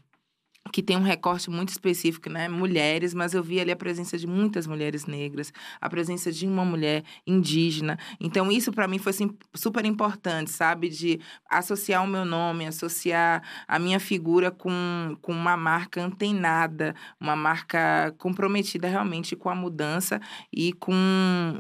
que 0.70 0.82
tem 0.82 0.96
um 0.96 1.02
recorte 1.02 1.50
muito 1.50 1.70
específico, 1.70 2.30
né? 2.30 2.48
Mulheres, 2.48 3.12
mas 3.12 3.34
eu 3.34 3.42
vi 3.42 3.60
ali 3.60 3.72
a 3.72 3.76
presença 3.76 4.16
de 4.16 4.26
muitas 4.26 4.66
mulheres 4.66 5.06
negras, 5.06 5.52
a 5.80 5.88
presença 5.88 6.30
de 6.30 6.46
uma 6.46 6.64
mulher 6.64 7.02
indígena. 7.26 7.98
Então, 8.20 8.50
isso 8.50 8.70
para 8.72 8.86
mim 8.86 8.98
foi 8.98 9.10
assim, 9.10 9.36
super 9.54 9.84
importante, 9.84 10.50
sabe? 10.50 10.88
De 10.88 11.20
associar 11.50 12.04
o 12.04 12.06
meu 12.06 12.24
nome, 12.24 12.66
associar 12.66 13.42
a 13.66 13.78
minha 13.78 13.98
figura 13.98 14.50
com, 14.50 15.16
com 15.20 15.32
uma 15.32 15.56
marca 15.56 16.02
antenada, 16.02 16.94
uma 17.20 17.34
marca 17.34 18.14
comprometida 18.18 18.86
realmente 18.88 19.34
com 19.34 19.50
a 19.50 19.54
mudança 19.54 20.20
e 20.52 20.72
com, 20.74 20.94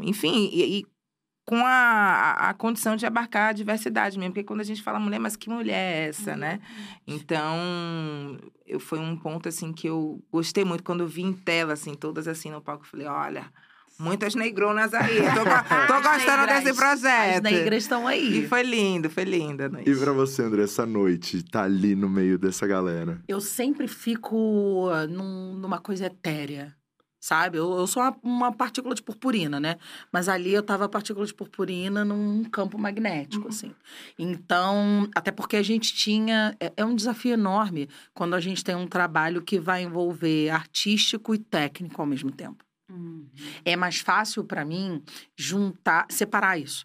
enfim, 0.02 0.48
e, 0.52 0.78
e 0.78 0.91
com 1.44 1.56
a, 1.66 2.50
a, 2.50 2.54
condição 2.54 2.94
de 2.96 3.04
abarcar 3.04 3.50
a 3.50 3.52
diversidade 3.52 4.18
mesmo. 4.18 4.32
Porque 4.32 4.46
quando 4.46 4.60
a 4.60 4.64
gente 4.64 4.82
fala 4.82 5.00
mulher, 5.00 5.18
mas 5.18 5.36
que 5.36 5.50
mulher 5.50 5.74
é 5.74 6.08
essa, 6.08 6.36
né? 6.36 6.60
Então, 7.06 8.38
eu, 8.66 8.78
foi 8.78 8.98
um 8.98 9.16
ponto, 9.16 9.48
assim, 9.48 9.72
que 9.72 9.88
eu 9.88 10.22
gostei 10.30 10.64
muito. 10.64 10.84
Quando 10.84 11.00
eu 11.00 11.08
vi 11.08 11.22
em 11.22 11.32
tela, 11.32 11.72
assim, 11.72 11.94
todas 11.94 12.28
assim 12.28 12.50
no 12.50 12.60
palco, 12.60 12.84
eu 12.84 12.88
falei, 12.88 13.06
olha... 13.06 13.50
Muitas 13.98 14.34
negronas 14.34 14.92
aí. 14.94 15.18
Tô, 15.18 15.44
tô 15.86 16.02
gostando 16.02 16.46
negras. 16.46 16.64
desse 16.64 16.76
projeto. 16.76 17.36
As 17.36 17.52
negras 17.52 17.82
estão 17.84 18.08
aí. 18.08 18.38
E 18.38 18.48
foi 18.48 18.62
lindo, 18.62 19.08
foi 19.08 19.22
linda 19.22 19.66
a 19.66 19.68
noite. 19.68 19.88
E 19.88 19.94
pra 19.94 20.12
você, 20.12 20.42
André, 20.42 20.62
essa 20.64 20.84
noite, 20.84 21.42
tá 21.44 21.62
ali 21.64 21.94
no 21.94 22.08
meio 22.08 22.38
dessa 22.38 22.66
galera. 22.66 23.22
Eu 23.28 23.40
sempre 23.40 23.86
fico 23.86 24.88
ah, 24.90 25.06
num- 25.06 25.54
numa 25.54 25.78
coisa 25.78 26.06
etérea, 26.06 26.74
sabe? 27.22 27.56
Eu, 27.56 27.72
eu 27.78 27.86
sou 27.86 28.02
uma, 28.02 28.16
uma 28.22 28.52
partícula 28.52 28.96
de 28.96 29.02
purpurina, 29.02 29.60
né? 29.60 29.76
Mas 30.12 30.28
ali 30.28 30.52
eu 30.52 30.62
tava 30.62 30.88
partícula 30.88 31.24
de 31.24 31.32
purpurina 31.32 32.04
num 32.04 32.42
campo 32.42 32.76
magnético, 32.76 33.46
assim. 33.46 33.72
Então, 34.18 35.08
até 35.14 35.30
porque 35.30 35.56
a 35.56 35.62
gente 35.62 35.94
tinha... 35.94 36.54
É, 36.58 36.72
é 36.78 36.84
um 36.84 36.96
desafio 36.96 37.32
enorme 37.34 37.88
quando 38.12 38.34
a 38.34 38.40
gente 38.40 38.64
tem 38.64 38.74
um 38.74 38.88
trabalho 38.88 39.40
que 39.40 39.60
vai 39.60 39.84
envolver 39.84 40.50
artístico 40.50 41.32
e 41.32 41.38
técnico 41.38 42.00
ao 42.00 42.06
mesmo 42.06 42.32
tempo. 42.32 42.64
Hum. 42.90 43.24
É 43.64 43.76
mais 43.76 44.00
fácil 44.00 44.42
para 44.42 44.64
mim 44.64 45.00
juntar, 45.36 46.06
separar 46.10 46.58
isso. 46.58 46.84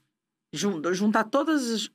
Jun- 0.53 0.81
Juntar 0.93 1.23
todas 1.23 1.89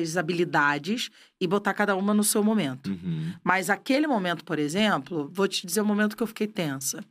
as, 0.00 0.16
habilidades 0.16 1.10
e 1.40 1.46
botar 1.46 1.74
cada 1.74 1.94
uma 1.96 2.12
no 2.14 2.24
seu 2.24 2.42
momento. 2.42 2.90
Uhum. 2.90 3.32
Mas 3.42 3.68
aquele 3.70 4.06
momento, 4.06 4.44
por 4.44 4.58
exemplo, 4.58 5.30
vou 5.32 5.46
te 5.48 5.66
dizer 5.66 5.80
o 5.80 5.84
momento 5.86 6.16
que 6.16 6.22
eu 6.22 6.26
fiquei 6.26 6.46
tensa. 6.46 7.04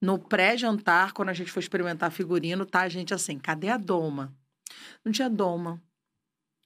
No 0.00 0.18
pré-jantar, 0.18 1.12
quando 1.12 1.28
a 1.30 1.32
gente 1.34 1.50
foi 1.50 1.60
experimentar 1.62 2.10
figurino, 2.10 2.64
tá 2.66 2.82
a 2.82 2.88
gente 2.88 3.12
assim, 3.14 3.38
cadê 3.38 3.68
a 3.68 3.76
doma? 3.76 4.32
Não 5.04 5.10
tinha 5.12 5.28
doma. 5.30 5.80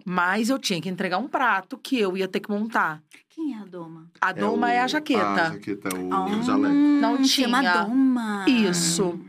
Mas 0.05 0.51
eu 0.51 0.59
tinha 0.59 0.81
que 0.81 0.89
entregar 0.89 1.18
um 1.18 1.29
prato 1.29 1.79
que 1.79 1.97
eu 1.97 2.16
ia 2.16 2.27
ter 2.27 2.41
que 2.41 2.51
montar. 2.51 3.01
Quem 3.29 3.55
é 3.55 3.59
a 3.59 3.64
Doma? 3.64 4.11
A 4.20 4.33
doma 4.33 4.70
é, 4.73 4.81
o- 4.81 4.85
a 4.85 4.89
jaqueta. 4.89 5.43
A 5.43 5.53
jaqueta, 5.53 5.89
o 5.97 6.12
Ah, 6.12 6.43
jaleco. 6.43 6.75
Não 6.75 7.25
chama 7.25 7.61
tinha. 7.61 7.85
Doma. 7.85 8.45
Isso. 8.49 9.20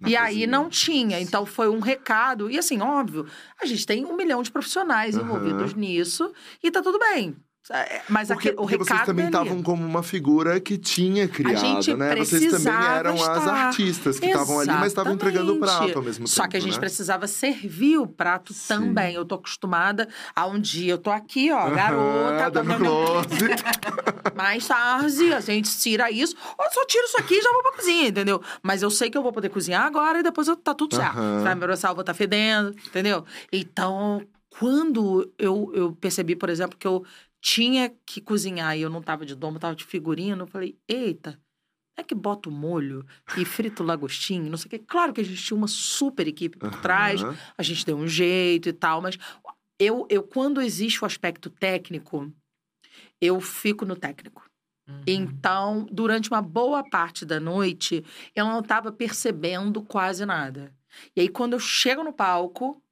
Na 0.00 0.10
E 0.10 0.16
aí 0.16 0.46
não 0.46 0.68
tinha, 0.68 1.20
então 1.20 1.44
foi 1.46 1.68
um 1.68 1.78
recado. 1.80 2.50
E 2.50 2.58
assim, 2.58 2.80
óbvio, 2.80 3.26
a 3.60 3.66
gente 3.66 3.86
tem 3.86 4.04
um 4.06 4.16
milhão 4.16 4.42
de 4.42 4.50
profissionais 4.50 5.16
Aham. 5.16 5.24
envolvidos 5.24 5.74
nisso 5.74 6.32
e 6.62 6.70
tá 6.70 6.82
tudo 6.82 6.98
bem. 6.98 7.36
É, 7.72 8.02
Mas 8.08 8.28
Porque, 8.28 8.48
aqui, 8.48 8.56
o 8.58 8.62
porque 8.62 8.76
vocês 8.78 9.02
também 9.02 9.26
é 9.26 9.28
estavam 9.28 9.62
como 9.62 9.84
uma 9.86 10.02
figura 10.02 10.58
que 10.58 10.76
tinha 10.76 11.28
criado, 11.28 11.96
né? 11.96 12.16
Vocês 12.16 12.50
também 12.50 12.74
eram 12.74 13.14
as 13.14 13.38
estar. 13.38 13.54
artistas 13.54 14.18
que 14.18 14.26
estavam 14.26 14.58
ali, 14.58 14.72
mas 14.72 14.88
estavam 14.88 15.12
entregando 15.12 15.54
o 15.54 15.60
prato 15.60 15.98
ao 15.98 16.02
mesmo 16.04 16.24
tempo. 16.24 16.28
Só 16.28 16.48
que 16.48 16.56
a 16.56 16.60
gente 16.60 16.74
né? 16.74 16.80
precisava 16.80 17.28
servir 17.28 17.98
o 17.98 18.06
prato 18.08 18.52
Sim. 18.52 18.66
também. 18.66 19.14
Eu 19.14 19.24
tô 19.24 19.36
acostumada 19.36 20.08
a 20.34 20.46
um 20.46 20.58
dia 20.58 20.92
eu 20.92 20.98
tô 20.98 21.10
aqui, 21.10 21.52
ó, 21.52 21.66
Aham, 21.66 21.74
garota, 21.74 22.50
dando 22.50 22.68
tá 22.68 22.76
dando 22.76 22.76
close. 22.76 23.28
mais 24.34 24.66
tarde, 24.66 25.32
a 25.32 25.40
gente 25.40 25.78
tira 25.78 26.10
isso, 26.10 26.34
ou 26.58 26.70
só 26.70 26.84
tiro 26.86 27.04
isso 27.04 27.18
aqui 27.18 27.34
e 27.34 27.42
já 27.42 27.52
vou 27.52 27.62
pra 27.62 27.72
cozinha, 27.72 28.08
entendeu? 28.08 28.42
Mas 28.62 28.82
eu 28.82 28.90
sei 28.90 29.10
que 29.10 29.16
eu 29.16 29.22
vou 29.22 29.32
poder 29.32 29.48
cozinhar 29.48 29.84
agora 29.84 30.18
e 30.20 30.22
depois 30.22 30.48
eu, 30.48 30.56
tá 30.56 30.74
tudo 30.74 30.96
certo. 30.96 31.16
Aham. 31.16 31.38
Você 31.38 31.44
vai 31.44 31.54
me 31.54 31.62
abraçar, 31.64 31.90
eu 31.90 31.94
vou 31.94 32.02
estar 32.02 32.14
fedendo, 32.14 32.70
entendeu? 32.86 33.24
Então, 33.52 34.22
quando 34.58 35.32
eu, 35.38 35.70
eu 35.74 35.92
percebi, 35.92 36.34
por 36.34 36.48
exemplo, 36.48 36.76
que 36.78 36.86
eu 36.86 37.04
tinha 37.40 37.92
que 38.04 38.20
cozinhar 38.20 38.76
e 38.76 38.82
eu 38.82 38.90
não 38.90 39.02
tava 39.02 39.24
de 39.24 39.34
domo, 39.34 39.56
eu 39.56 39.60
tava 39.60 39.74
de 39.74 39.84
figurino, 39.84 40.42
eu 40.42 40.46
falei, 40.46 40.78
eita, 40.86 41.40
é 41.96 42.02
que 42.02 42.14
bota 42.14 42.48
o 42.48 42.52
molho 42.52 43.04
e 43.36 43.44
frita 43.44 43.82
o 43.82 43.86
lagostinho, 43.86 44.50
não 44.50 44.56
sei 44.56 44.66
o 44.66 44.70
quê. 44.70 44.78
Claro 44.78 45.12
que 45.12 45.20
a 45.20 45.24
gente 45.24 45.42
tinha 45.42 45.56
uma 45.56 45.68
super 45.68 46.26
equipe 46.26 46.58
por 46.58 46.74
trás, 46.76 47.22
Aham. 47.22 47.36
a 47.56 47.62
gente 47.62 47.84
deu 47.84 47.96
um 47.96 48.08
jeito 48.08 48.68
e 48.68 48.72
tal, 48.72 49.00
mas 49.00 49.18
eu, 49.78 50.06
eu 50.10 50.22
quando 50.22 50.60
existe 50.60 51.02
o 51.02 51.06
aspecto 51.06 51.48
técnico, 51.48 52.32
eu 53.20 53.40
fico 53.40 53.84
no 53.84 53.96
técnico. 53.96 54.48
Uhum. 54.88 55.02
Então, 55.06 55.86
durante 55.90 56.30
uma 56.30 56.42
boa 56.42 56.82
parte 56.88 57.24
da 57.24 57.38
noite, 57.38 58.04
eu 58.34 58.44
não 58.44 58.60
estava 58.60 58.90
percebendo 58.90 59.82
quase 59.82 60.26
nada. 60.26 60.74
E 61.14 61.20
aí, 61.20 61.28
quando 61.28 61.52
eu 61.52 61.60
chego 61.60 62.02
no 62.02 62.12
palco, 62.12 62.82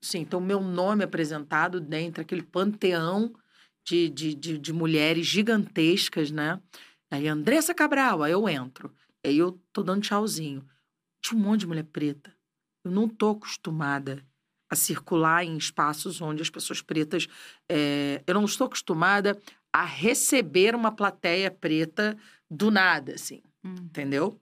sim, 0.00 0.20
então 0.20 0.40
meu 0.40 0.60
nome 0.60 1.04
apresentado 1.04 1.80
dentro 1.80 2.20
aquele 2.20 2.42
panteão 2.42 3.32
de, 3.84 4.08
de, 4.08 4.34
de, 4.34 4.58
de 4.58 4.72
mulheres 4.72 5.26
gigantescas, 5.26 6.30
né? 6.30 6.60
Aí, 7.10 7.28
Andressa 7.28 7.74
Cabral, 7.74 8.22
aí 8.22 8.32
eu 8.32 8.48
entro. 8.48 8.92
Aí 9.24 9.38
eu 9.38 9.60
tô 9.72 9.82
dando 9.82 10.02
tchauzinho. 10.02 10.66
Tinha 11.22 11.38
um 11.38 11.42
monte 11.42 11.60
de 11.60 11.66
mulher 11.66 11.84
preta. 11.84 12.34
Eu 12.84 12.90
não 12.90 13.08
tô 13.08 13.30
acostumada 13.30 14.24
a 14.70 14.74
circular 14.76 15.44
em 15.44 15.56
espaços 15.56 16.20
onde 16.20 16.42
as 16.42 16.50
pessoas 16.50 16.80
pretas. 16.82 17.26
é, 17.70 18.22
Eu 18.26 18.34
não 18.34 18.44
estou 18.44 18.66
acostumada 18.66 19.38
a 19.72 19.84
receber 19.84 20.74
uma 20.74 20.90
plateia 20.92 21.50
preta 21.50 22.16
do 22.50 22.70
nada, 22.70 23.14
assim, 23.14 23.42
Hum. 23.64 23.74
entendeu? 23.82 24.40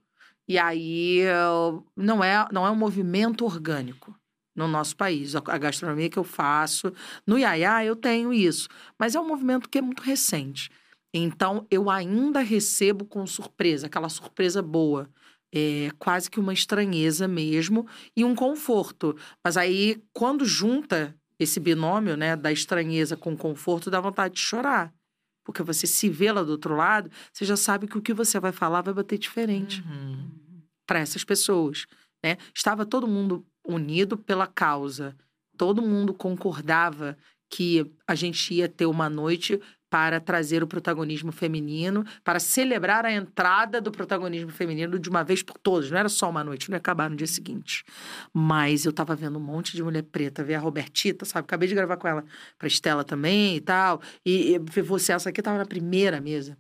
E 0.49 0.59
aí 0.59 1.18
eu- 1.20 1.86
não 1.97 2.22
é, 2.22 2.47
não 2.53 2.66
é 2.66 2.70
um 2.70 2.76
movimento 2.76 3.45
orgânico 3.45 4.14
no 4.55 4.68
nosso 4.68 4.96
país. 4.96 5.34
A 5.34 5.59
gastronomia 5.59 6.09
que 6.11 6.18
eu 6.18 6.24
faço, 6.24 6.92
no 7.26 7.38
Iaiá 7.38 7.84
eu 7.84 7.96
tenho 7.96 8.33
isso, 8.33 8.68
mas 8.99 9.14
é 9.14 9.20
um 9.20 9.26
movimento 9.26 9.68
que 9.68 9.79
é 9.79 9.83
muito 9.83 10.03
recente. 10.03 10.70
Então 11.14 11.66
eu 11.70 11.91
ainda 11.91 12.41
recebo 12.41 13.04
com 13.04 13.26
surpresa, 13.26 13.87
aquela 13.87 14.08
surpresa 14.08 14.62
boa. 14.62 15.08
É 15.54 15.91
quase 15.99 16.30
que 16.30 16.41
uma 16.41 16.54
estranheza 16.54 17.29
mesmo 17.29 17.87
e 18.16 18.24
um 18.24 18.34
conforto. 18.34 19.14
Mas 19.45 19.58
aí, 19.58 20.03
quando 20.14 20.46
junta 20.46 21.14
esse 21.38 21.61
binômio, 21.61 22.16
né, 22.16 22.34
da 22.34 22.50
estranheza 22.50 23.18
com 23.18 23.37
conforto, 23.37 23.91
dá 23.91 24.00
vontade 24.00 24.34
de 24.34 24.41
chorar. 24.41 24.95
Porque 25.45 25.62
você 25.62 25.87
se 25.87 26.08
vê 26.08 26.33
lá 26.33 26.42
do 26.42 26.53
outro 26.53 26.74
lado, 26.74 27.11
você 27.30 27.45
já 27.45 27.57
sabe 27.57 27.87
que 27.87 27.99
o 27.99 28.00
que 28.00 28.14
você 28.14 28.41
vai 28.41 28.53
falar 28.53 28.80
vai 28.80 28.95
bater 28.95 29.18
diferente 29.18 29.83
Uhum. 29.83 30.30
para 30.87 31.00
essas 31.00 31.22
pessoas, 31.24 31.84
né? 32.24 32.38
Estava 32.54 32.87
todo 32.87 33.07
mundo 33.07 33.45
unido 33.67 34.17
pela 34.17 34.47
causa. 34.47 35.17
Todo 35.57 35.83
mundo 35.83 36.14
concordava 36.14 37.17
que 37.51 37.87
a 38.07 38.14
gente 38.14 38.55
ia 38.55 38.68
ter 38.68 38.87
uma 38.87 39.11
noite 39.11 39.61
para 39.93 40.18
trazer 40.18 40.63
o 40.63 40.67
protagonismo 40.67 41.30
feminino, 41.30 42.03
para 42.25 42.41
celebrar 42.41 43.05
a 43.05 43.13
entrada 43.13 43.79
do 43.79 43.93
protagonismo 43.93 44.51
feminino 44.51 44.99
de 44.99 45.11
uma 45.11 45.22
vez 45.22 45.43
por 45.43 45.59
todas. 45.59 45.91
Não 45.91 45.99
era 45.99 46.09
só 46.09 46.30
uma 46.30 46.43
noite, 46.43 46.71
não 46.71 46.76
ia 46.76 46.79
acabar 46.79 47.11
no 47.11 47.17
dia 47.17 47.26
seguinte. 47.26 47.84
Mas 48.33 48.87
eu 48.87 48.93
tava 48.93 49.14
vendo 49.14 49.39
um 49.39 49.43
monte 49.43 49.76
de 49.76 49.83
mulher 49.83 50.03
preta, 50.05 50.43
ver 50.43 50.55
a 50.55 50.61
Robertita, 50.61 51.26
sabe? 51.26 51.45
Acabei 51.45 51.68
de 51.68 51.75
gravar 51.75 51.99
com 51.99 52.09
ela 52.09 52.25
pra 52.59 52.67
Estela 52.67 53.05
também 53.05 53.57
e 53.57 53.61
tal. 53.61 54.01
E, 54.25 54.55
e 54.55 54.80
você, 54.80 55.13
essa 55.13 55.29
aqui 55.29 55.43
tava 55.43 55.59
na 55.59 55.67
primeira 55.67 56.22
mesa. 56.22 56.57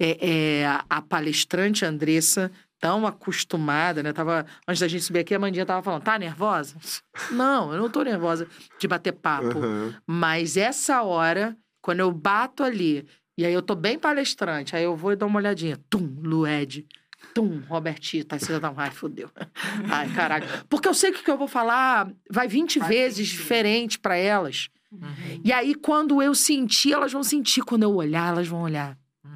É, 0.00 0.60
é, 0.60 0.66
a 0.88 1.02
palestrante 1.02 1.84
Andressa, 1.84 2.48
tão 2.80 3.06
acostumada, 3.06 4.02
né? 4.02 4.12
Tava, 4.12 4.46
antes 4.66 4.80
da 4.80 4.88
gente 4.88 5.02
subir 5.04 5.20
aqui, 5.20 5.34
a 5.34 5.38
Mandinha 5.38 5.66
tava 5.66 5.82
falando, 5.82 6.02
tá 6.02 6.18
nervosa? 6.18 6.76
Não, 7.30 7.72
eu 7.72 7.80
não 7.80 7.90
tô 7.90 8.02
nervosa 8.02 8.46
de 8.78 8.88
bater 8.88 9.12
papo. 9.12 9.58
Aham. 9.58 9.94
Mas 10.06 10.56
essa 10.56 11.02
hora, 11.02 11.56
quando 11.82 12.00
eu 12.00 12.12
bato 12.12 12.62
ali, 12.62 13.06
e 13.36 13.44
aí 13.44 13.52
eu 13.52 13.62
tô 13.62 13.74
bem 13.74 13.98
palestrante, 13.98 14.74
aí 14.74 14.84
eu 14.84 14.96
vou 14.96 15.12
e 15.12 15.16
dou 15.16 15.28
uma 15.28 15.38
olhadinha. 15.38 15.78
Tum, 15.90 16.16
Lued. 16.22 16.86
Tum, 17.34 17.60
Robertita. 17.68 18.36
Aí 18.36 18.40
você 18.40 18.52
já 18.52 18.58
dá 18.58 18.70
um, 18.70 18.74
ai, 18.76 18.90
fodeu. 18.90 19.30
Ai, 19.90 20.08
caralho. 20.14 20.46
Porque 20.68 20.88
eu 20.88 20.94
sei 20.94 21.12
que 21.12 21.20
o 21.20 21.24
que 21.24 21.30
eu 21.30 21.36
vou 21.36 21.48
falar 21.48 22.10
vai 22.30 22.48
20 22.48 22.78
Faz 22.78 22.88
vezes 22.88 23.28
sentido. 23.28 23.40
diferente 23.42 23.98
pra 23.98 24.16
elas. 24.16 24.68
Uhum. 24.90 25.40
E 25.44 25.52
aí, 25.52 25.74
quando 25.74 26.22
eu 26.22 26.34
sentir, 26.34 26.92
elas 26.92 27.12
vão 27.12 27.22
sentir. 27.22 27.62
Quando 27.62 27.82
eu 27.82 27.92
olhar, 27.94 28.28
elas 28.28 28.48
vão 28.48 28.62
olhar. 28.62 28.96
Uhum. 29.24 29.32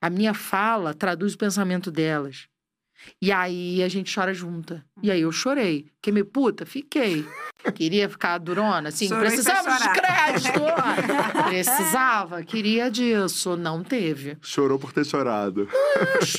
A 0.00 0.08
minha 0.08 0.32
fala 0.34 0.94
traduz 0.94 1.34
o 1.34 1.38
pensamento 1.38 1.90
delas. 1.90 2.48
E 3.20 3.30
aí 3.32 3.82
a 3.82 3.88
gente 3.88 4.14
chora 4.14 4.32
junta. 4.34 4.84
E 5.02 5.10
aí 5.10 5.20
eu 5.20 5.32
chorei. 5.32 5.86
Fiquei 5.96 6.12
meio 6.12 6.26
puta? 6.26 6.64
Fiquei. 6.66 7.24
Queria 7.74 8.08
ficar 8.08 8.38
durona, 8.38 8.88
assim. 8.90 9.08
Chorou 9.08 9.24
foi 9.26 9.32
precisava 9.34 9.78
de 9.78 10.00
crédito. 10.00 10.60
precisava, 11.48 12.42
queria 12.42 12.90
disso. 12.90 13.56
Não 13.56 13.82
teve. 13.82 14.36
Chorou 14.40 14.78
por 14.78 14.92
ter 14.92 15.04
chorado. 15.04 15.68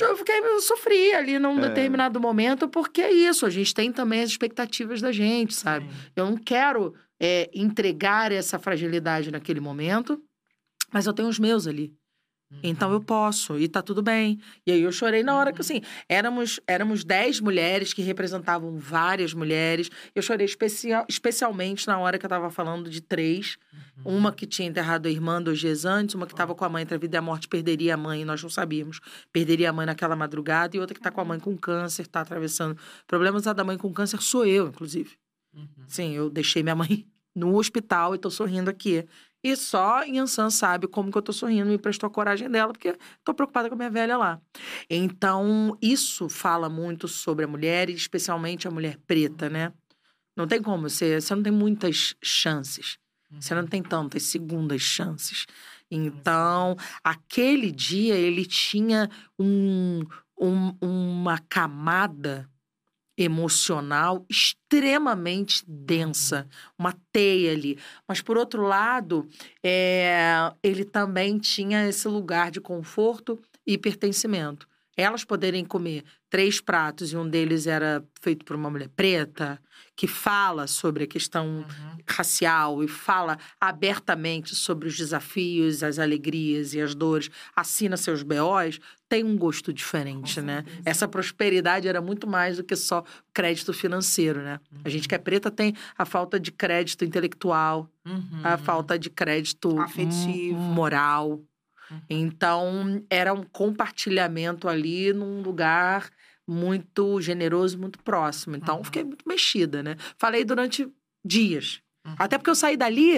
Eu 0.00 0.16
fiquei, 0.16 0.38
eu 0.40 0.60
sofri 0.60 1.12
ali 1.14 1.38
num 1.38 1.58
É. 1.58 1.68
determinado 1.68 2.20
momento, 2.20 2.68
porque 2.68 3.00
é 3.00 3.12
isso. 3.12 3.44
A 3.46 3.50
gente 3.50 3.74
tem 3.74 3.92
também 3.92 4.22
as 4.22 4.30
expectativas 4.30 5.00
da 5.00 5.12
gente, 5.12 5.54
sabe? 5.54 5.86
Sim. 5.86 5.94
Eu 6.16 6.26
não 6.26 6.36
quero 6.36 6.94
é, 7.20 7.50
entregar 7.54 8.30
essa 8.32 8.58
fragilidade 8.58 9.30
naquele 9.30 9.60
momento, 9.60 10.20
mas 10.92 11.06
eu 11.06 11.12
tenho 11.12 11.28
os 11.28 11.38
meus 11.38 11.66
ali. 11.66 11.92
Então 12.62 12.90
eu 12.90 13.00
posso, 13.00 13.58
e 13.58 13.68
tá 13.68 13.82
tudo 13.82 14.02
bem. 14.02 14.40
E 14.66 14.72
aí 14.72 14.80
eu 14.80 14.90
chorei 14.90 15.22
na 15.22 15.36
hora 15.36 15.52
que, 15.52 15.60
assim, 15.60 15.82
éramos, 16.08 16.58
éramos 16.66 17.04
dez 17.04 17.40
mulheres 17.40 17.92
que 17.92 18.00
representavam 18.00 18.78
várias 18.78 19.34
mulheres. 19.34 19.90
Eu 20.14 20.22
chorei 20.22 20.46
especial, 20.46 21.04
especialmente 21.08 21.86
na 21.86 21.98
hora 21.98 22.18
que 22.18 22.24
eu 22.24 22.30
tava 22.30 22.50
falando 22.50 22.88
de 22.88 23.02
três. 23.02 23.58
Uhum. 24.04 24.16
Uma 24.16 24.32
que 24.32 24.46
tinha 24.46 24.66
enterrado 24.66 25.06
a 25.06 25.10
irmã 25.10 25.42
dois 25.42 25.58
dias 25.58 25.84
antes, 25.84 26.14
uma 26.14 26.26
que 26.26 26.34
tava 26.34 26.54
com 26.54 26.64
a 26.64 26.68
mãe 26.70 26.82
entre 26.82 26.94
a 26.94 26.98
vida 26.98 27.16
e 27.16 27.18
a 27.18 27.22
morte, 27.22 27.46
perderia 27.46 27.94
a 27.94 27.96
mãe, 27.96 28.22
e 28.22 28.24
nós 28.24 28.42
não 28.42 28.50
sabíamos. 28.50 28.98
Perderia 29.30 29.68
a 29.68 29.72
mãe 29.72 29.84
naquela 29.84 30.16
madrugada, 30.16 30.74
e 30.74 30.80
outra 30.80 30.94
que 30.94 31.00
tá 31.00 31.10
com 31.10 31.20
a 31.20 31.24
mãe 31.24 31.38
com 31.38 31.56
câncer, 31.56 32.06
tá 32.06 32.22
atravessando 32.22 32.78
problemas. 33.06 33.46
A 33.46 33.52
da 33.52 33.62
mãe 33.62 33.76
com 33.76 33.92
câncer 33.92 34.22
sou 34.22 34.46
eu, 34.46 34.68
inclusive. 34.68 35.16
Uhum. 35.54 35.66
Sim, 35.86 36.14
eu 36.14 36.30
deixei 36.30 36.62
minha 36.62 36.74
mãe 36.74 37.06
no 37.36 37.54
hospital 37.56 38.14
e 38.14 38.18
tô 38.18 38.30
sorrindo 38.30 38.70
aqui. 38.70 39.04
E 39.50 39.56
só 39.56 40.02
Yansan 40.02 40.50
sabe 40.50 40.86
como 40.86 41.10
que 41.10 41.16
eu 41.16 41.22
tô 41.22 41.32
sorrindo, 41.32 41.70
me 41.70 41.78
prestou 41.78 42.06
a 42.06 42.10
coragem 42.10 42.50
dela, 42.50 42.72
porque 42.72 42.96
tô 43.24 43.32
preocupada 43.32 43.68
com 43.68 43.74
a 43.74 43.78
minha 43.78 43.90
velha 43.90 44.16
lá. 44.16 44.40
Então, 44.90 45.76
isso 45.80 46.28
fala 46.28 46.68
muito 46.68 47.08
sobre 47.08 47.46
a 47.46 47.48
mulher, 47.48 47.88
e 47.88 47.94
especialmente 47.94 48.68
a 48.68 48.70
mulher 48.70 48.98
preta, 49.06 49.48
né? 49.48 49.72
Não 50.36 50.46
tem 50.46 50.60
como, 50.62 50.88
você, 50.88 51.20
você 51.20 51.34
não 51.34 51.42
tem 51.42 51.52
muitas 51.52 52.14
chances. 52.22 52.98
Você 53.40 53.54
não 53.54 53.66
tem 53.66 53.82
tantas 53.82 54.24
segundas 54.24 54.82
chances. 54.82 55.46
Então, 55.90 56.76
aquele 57.02 57.72
dia 57.72 58.14
ele 58.14 58.44
tinha 58.44 59.08
um, 59.38 60.00
um- 60.38 60.76
uma 60.80 61.38
camada 61.38 62.48
emocional 63.18 64.24
extremamente 64.30 65.64
densa, 65.66 66.48
uma 66.78 66.94
teia 67.12 67.50
ali. 67.50 67.76
Mas, 68.06 68.22
por 68.22 68.38
outro 68.38 68.62
lado, 68.62 69.28
é, 69.62 70.52
ele 70.62 70.84
também 70.84 71.36
tinha 71.36 71.88
esse 71.88 72.06
lugar 72.06 72.52
de 72.52 72.60
conforto 72.60 73.36
e 73.66 73.76
pertencimento. 73.76 74.68
Elas 74.96 75.24
poderem 75.24 75.64
comer 75.64 76.04
três 76.30 76.60
pratos 76.60 77.12
e 77.12 77.16
um 77.16 77.28
deles 77.28 77.66
era 77.66 78.04
feito 78.20 78.44
por 78.44 78.56
uma 78.56 78.70
mulher 78.70 78.88
preta, 78.88 79.60
que 79.98 80.06
fala 80.06 80.68
sobre 80.68 81.02
a 81.02 81.06
questão 81.08 81.46
Uhum. 81.68 81.98
racial 82.08 82.84
e 82.84 82.86
fala 82.88 83.36
abertamente 83.60 84.54
sobre 84.54 84.86
os 84.86 84.96
desafios, 84.96 85.82
as 85.82 85.98
alegrias 85.98 86.72
e 86.72 86.80
as 86.80 86.94
dores, 86.94 87.28
assina 87.56 87.96
seus 87.96 88.22
BOs, 88.22 88.78
tem 89.08 89.24
um 89.24 89.36
gosto 89.36 89.72
diferente, 89.72 90.40
né? 90.40 90.64
Essa 90.84 91.08
prosperidade 91.08 91.88
era 91.88 92.00
muito 92.00 92.28
mais 92.28 92.58
do 92.58 92.62
que 92.62 92.76
só 92.76 93.02
crédito 93.34 93.72
financeiro, 93.72 94.40
né? 94.40 94.60
A 94.84 94.88
gente 94.88 95.08
que 95.08 95.16
é 95.16 95.18
preta 95.18 95.50
tem 95.50 95.74
a 95.98 96.04
falta 96.04 96.38
de 96.38 96.52
crédito 96.52 97.04
intelectual, 97.04 97.90
Uhum. 98.06 98.40
a 98.44 98.56
falta 98.56 98.96
de 98.96 99.10
crédito 99.10 99.80
Afetivo. 99.80 100.56
moral. 100.60 101.42
Uhum. 101.90 102.00
Então, 102.08 103.02
era 103.10 103.34
um 103.34 103.42
compartilhamento 103.42 104.68
ali 104.68 105.12
num 105.12 105.42
lugar 105.42 106.08
muito 106.48 107.20
generoso, 107.20 107.78
muito 107.78 107.98
próximo. 108.02 108.56
Então, 108.56 108.78
Uhum. 108.78 108.84
fiquei 108.84 109.04
muito 109.04 109.28
mexida, 109.28 109.82
né? 109.82 109.96
Falei 110.16 110.44
durante 110.44 110.88
dias. 111.24 111.80
Uhum. 112.06 112.14
Até 112.18 112.38
porque 112.38 112.50
eu 112.50 112.54
saí 112.54 112.76
dali, 112.76 113.12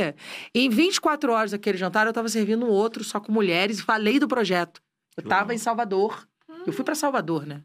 em 0.54 0.68
24 0.68 1.32
horas 1.32 1.52
daquele 1.52 1.78
jantar, 1.78 2.06
eu 2.06 2.10
estava 2.10 2.28
servindo 2.28 2.66
um 2.66 2.70
outro 2.70 3.04
só 3.04 3.20
com 3.20 3.30
mulheres 3.30 3.78
e 3.78 3.82
falei 3.82 4.18
do 4.18 4.26
projeto. 4.26 4.82
Eu 5.16 5.22
estava 5.22 5.54
em 5.54 5.58
Salvador. 5.58 6.26
Eu 6.66 6.72
fui 6.72 6.84
para 6.84 6.94
Salvador, 6.94 7.46
né? 7.46 7.62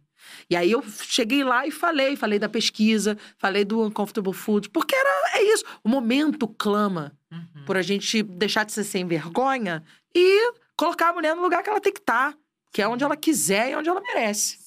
E 0.49 0.55
aí 0.55 0.71
eu 0.71 0.81
cheguei 1.01 1.43
lá 1.43 1.67
e 1.67 1.71
falei, 1.71 2.15
falei 2.15 2.39
da 2.39 2.47
pesquisa, 2.47 3.17
falei 3.37 3.65
do 3.65 3.81
Uncomfortable 3.83 4.33
Food, 4.33 4.69
porque 4.69 4.95
era, 4.95 5.37
é 5.39 5.43
isso. 5.53 5.63
O 5.83 5.89
momento 5.89 6.47
clama 6.47 7.11
Uhum. 7.31 7.65
por 7.65 7.75
a 7.75 7.81
gente 7.81 8.23
deixar 8.23 8.63
de 8.63 8.71
ser 8.71 8.83
sem 8.85 9.05
vergonha 9.05 9.83
e 10.15 10.53
colocar 10.77 11.09
a 11.09 11.13
mulher 11.13 11.35
no 11.35 11.41
lugar 11.41 11.61
que 11.61 11.69
ela 11.69 11.81
tem 11.81 11.91
que 11.91 11.99
estar, 11.99 12.33
que 12.71 12.81
é 12.81 12.87
onde 12.87 13.03
ela 13.03 13.17
quiser 13.17 13.71
e 13.71 13.75
onde 13.75 13.89
ela 13.89 13.99
merece. 14.01 14.57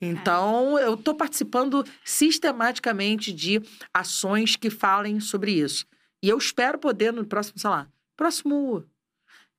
Então, 0.00 0.78
eu 0.78 0.94
estou 0.94 1.14
participando 1.14 1.84
sistematicamente 2.04 3.32
de 3.32 3.60
ações 3.92 4.56
que 4.56 4.70
falem 4.70 5.20
sobre 5.20 5.52
isso. 5.52 5.86
E 6.22 6.28
eu 6.28 6.38
espero 6.38 6.78
poder 6.78 7.12
no 7.12 7.24
próximo, 7.24 7.58
sei 7.58 7.70
lá, 7.70 7.86
próximo. 8.16 8.84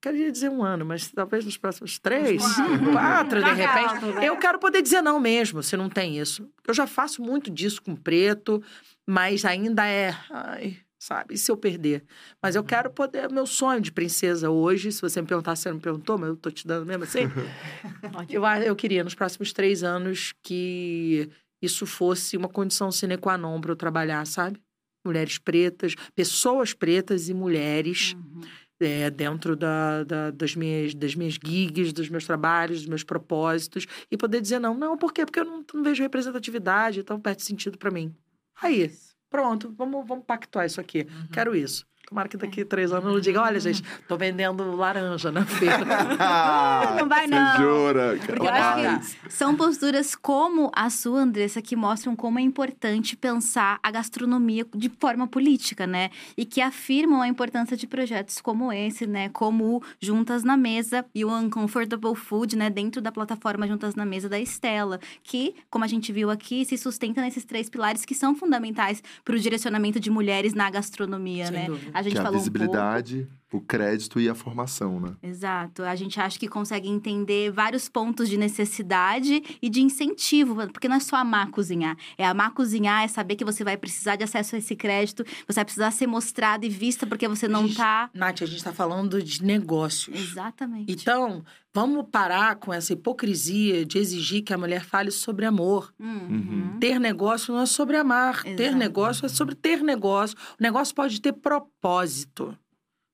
Queria 0.01 0.31
dizer 0.31 0.49
um 0.49 0.63
ano, 0.63 0.83
mas 0.83 1.11
talvez 1.11 1.45
nos 1.45 1.57
próximos 1.57 1.99
três, 1.99 2.41
quatro. 2.41 2.91
quatro, 2.91 3.43
de 3.43 3.51
repente. 3.51 4.25
Eu 4.25 4.35
quero 4.37 4.57
poder 4.57 4.81
dizer 4.81 5.01
não 5.01 5.19
mesmo, 5.19 5.61
se 5.61 5.77
não 5.77 5.89
tem 5.89 6.17
isso. 6.17 6.49
Eu 6.67 6.73
já 6.73 6.87
faço 6.87 7.21
muito 7.21 7.51
disso 7.51 7.79
com 7.83 7.95
preto, 7.95 8.63
mas 9.05 9.45
ainda 9.45 9.85
é. 9.85 10.17
Ai, 10.31 10.77
sabe? 11.01 11.33
E 11.33 11.37
se 11.37 11.51
eu 11.51 11.57
perder? 11.57 12.03
Mas 12.41 12.55
eu 12.55 12.63
quero 12.63 12.91
poder, 12.91 13.27
meu 13.31 13.47
sonho 13.47 13.81
de 13.81 13.91
princesa 13.91 14.51
hoje, 14.51 14.91
se 14.91 15.01
você 15.01 15.19
me 15.19 15.27
perguntar, 15.27 15.55
você 15.55 15.67
não 15.69 15.77
me 15.77 15.81
perguntou, 15.81 16.15
mas 16.15 16.29
eu 16.29 16.37
tô 16.37 16.51
te 16.51 16.67
dando 16.67 16.85
mesmo 16.85 17.03
assim. 17.03 17.21
eu, 18.29 18.43
eu 18.45 18.75
queria, 18.75 19.03
nos 19.03 19.15
próximos 19.15 19.51
três 19.51 19.81
anos, 19.83 20.31
que 20.43 21.27
isso 21.59 21.87
fosse 21.87 22.37
uma 22.37 22.47
condição 22.47 22.91
sine 22.91 23.17
qua 23.17 23.35
non 23.35 23.59
para 23.59 23.71
eu 23.71 23.75
trabalhar, 23.75 24.25
sabe? 24.27 24.61
Mulheres 25.03 25.39
pretas, 25.39 25.95
pessoas 26.15 26.71
pretas 26.73 27.29
e 27.29 27.33
mulheres 27.33 28.13
Uhum. 28.15 28.41
é, 28.79 29.09
dentro 29.09 29.55
da, 29.55 30.03
da- 30.03 30.29
das, 30.31 30.55
minhas, 30.55 30.93
das 30.93 31.15
minhas 31.15 31.33
gigs, 31.43 31.91
dos 31.93 32.09
meus 32.09 32.25
trabalhos, 32.25 32.79
dos 32.81 32.87
meus 32.87 33.03
propósitos, 33.03 33.87
e 34.11 34.15
poder 34.17 34.39
dizer 34.39 34.59
não. 34.59 34.75
Não, 34.77 34.95
por 34.97 35.11
quê? 35.11 35.25
Porque 35.25 35.39
eu 35.39 35.45
não, 35.45 35.65
não 35.73 35.83
vejo 35.83 36.03
representatividade, 36.03 36.99
então 36.99 37.19
perde 37.19 37.41
sentido 37.43 37.77
para 37.79 37.89
mim. 37.89 38.15
Aí, 38.61 38.91
pronto, 39.31 39.73
vamos, 39.75 40.05
vamos 40.05 40.25
pactuar 40.25 40.65
isso 40.67 40.79
aqui. 40.79 41.07
Uhum. 41.09 41.27
Quero 41.31 41.55
isso. 41.55 41.87
Tomara 42.11 42.27
que 42.27 42.35
daqui 42.35 42.63
a 42.63 42.65
três 42.65 42.91
anos 42.91 43.05
eu 43.05 43.11
não 43.13 43.21
diga, 43.21 43.41
olha, 43.41 43.57
gente, 43.57 43.81
tô 44.05 44.17
vendendo 44.17 44.75
laranja 44.75 45.31
na 45.31 45.45
feira. 45.45 45.77
Não 46.99 47.07
vai, 47.07 47.25
Você 47.25 47.33
não. 47.33 47.57
jura? 47.57 48.19
Porque 48.25 48.45
eu 48.45 48.49
acho 48.49 48.99
que 49.23 49.31
são 49.31 49.55
posturas 49.55 50.13
como 50.13 50.69
a 50.75 50.89
sua, 50.89 51.21
Andressa, 51.21 51.61
que 51.61 51.73
mostram 51.73 52.13
como 52.13 52.37
é 52.37 52.41
importante 52.41 53.15
pensar 53.15 53.79
a 53.81 53.89
gastronomia 53.89 54.65
de 54.75 54.89
forma 54.99 55.25
política, 55.25 55.87
né? 55.87 56.09
E 56.35 56.43
que 56.43 56.59
afirmam 56.59 57.21
a 57.21 57.29
importância 57.29 57.77
de 57.77 57.87
projetos 57.87 58.41
como 58.41 58.73
esse, 58.73 59.07
né? 59.07 59.29
Como 59.29 59.77
o 59.77 59.83
Juntas 60.01 60.43
na 60.43 60.57
Mesa 60.57 61.05
e 61.15 61.23
o 61.23 61.31
Uncomfortable 61.33 62.15
Food, 62.15 62.57
né? 62.57 62.69
Dentro 62.69 63.01
da 63.01 63.11
plataforma 63.11 63.65
Juntas 63.65 63.95
na 63.95 64.05
Mesa 64.05 64.27
da 64.27 64.39
Estela, 64.39 64.99
que, 65.23 65.55
como 65.69 65.85
a 65.85 65.87
gente 65.87 66.11
viu 66.11 66.29
aqui, 66.29 66.65
se 66.65 66.77
sustenta 66.77 67.21
nesses 67.21 67.45
três 67.45 67.69
pilares 67.69 68.03
que 68.03 68.13
são 68.13 68.35
fundamentais 68.35 69.01
para 69.23 69.35
o 69.35 69.39
direcionamento 69.39 69.97
de 69.99 70.09
mulheres 70.09 70.53
na 70.53 70.69
gastronomia, 70.69 71.45
Sem 71.45 71.55
né? 71.55 71.65
dúvida. 71.67 72.00
A 72.01 72.03
gente 72.03 72.13
Que 72.13 72.17
é 72.17 72.21
a 72.21 72.23
falou 72.23 72.39
um 72.39 72.43
pouco 72.43 72.57
visibilidade, 72.57 73.29
o 73.51 73.59
crédito 73.59 74.19
e 74.19 74.29
a 74.29 74.33
formação, 74.33 74.99
né? 74.99 75.13
Exato. 75.21 75.83
A 75.83 75.95
gente 75.95 76.19
acha 76.19 76.39
que 76.39 76.47
consegue 76.47 76.87
entender 76.87 77.51
vários 77.51 77.89
pontos 77.89 78.29
de 78.29 78.37
necessidade 78.37 79.43
e 79.61 79.69
de 79.69 79.81
incentivo, 79.81 80.55
porque 80.67 80.87
não 80.87 80.95
é 80.95 80.99
só 80.99 81.17
amar 81.17 81.51
cozinhar. 81.51 81.97
É 82.17 82.25
amar 82.25 82.53
cozinhar, 82.53 83.03
é 83.03 83.07
saber 83.07 83.35
que 83.35 83.43
você 83.43 83.63
vai 83.63 83.75
precisar 83.75 84.15
de 84.15 84.23
acesso 84.23 84.55
a 84.55 84.59
esse 84.59 84.75
crédito, 84.75 85.25
você 85.45 85.55
vai 85.55 85.65
precisar 85.65 85.91
ser 85.91 86.07
mostrada 86.07 86.65
e 86.65 86.69
vista 86.69 87.05
porque 87.05 87.27
você 87.27 87.47
não 87.47 87.67
Gente, 87.67 87.77
tá. 87.77 88.09
Nath, 88.13 88.41
a 88.41 88.45
gente 88.45 88.63
tá 88.63 88.71
falando 88.71 89.21
de 89.21 89.43
negócios. 89.43 90.31
Exatamente. 90.31 90.91
Então, 90.91 91.43
vamos 91.73 92.05
parar 92.09 92.55
com 92.55 92.73
essa 92.73 92.93
hipocrisia 92.93 93.85
de 93.85 93.97
exigir 93.97 94.43
que 94.43 94.53
a 94.53 94.57
mulher 94.57 94.85
fale 94.85 95.11
sobre 95.11 95.45
amor. 95.45 95.93
Uhum. 95.99 96.77
Ter 96.79 96.99
negócio 96.99 97.53
não 97.53 97.61
é 97.61 97.65
sobre 97.65 97.97
amar. 97.97 98.43
Ter 98.43 98.73
negócio 98.73 99.25
é 99.25 99.29
sobre 99.29 99.55
ter 99.55 99.83
negócio. 99.83 100.37
O 100.59 100.63
negócio 100.63 100.95
pode 100.95 101.19
ter 101.19 101.33
propósito. 101.33 102.57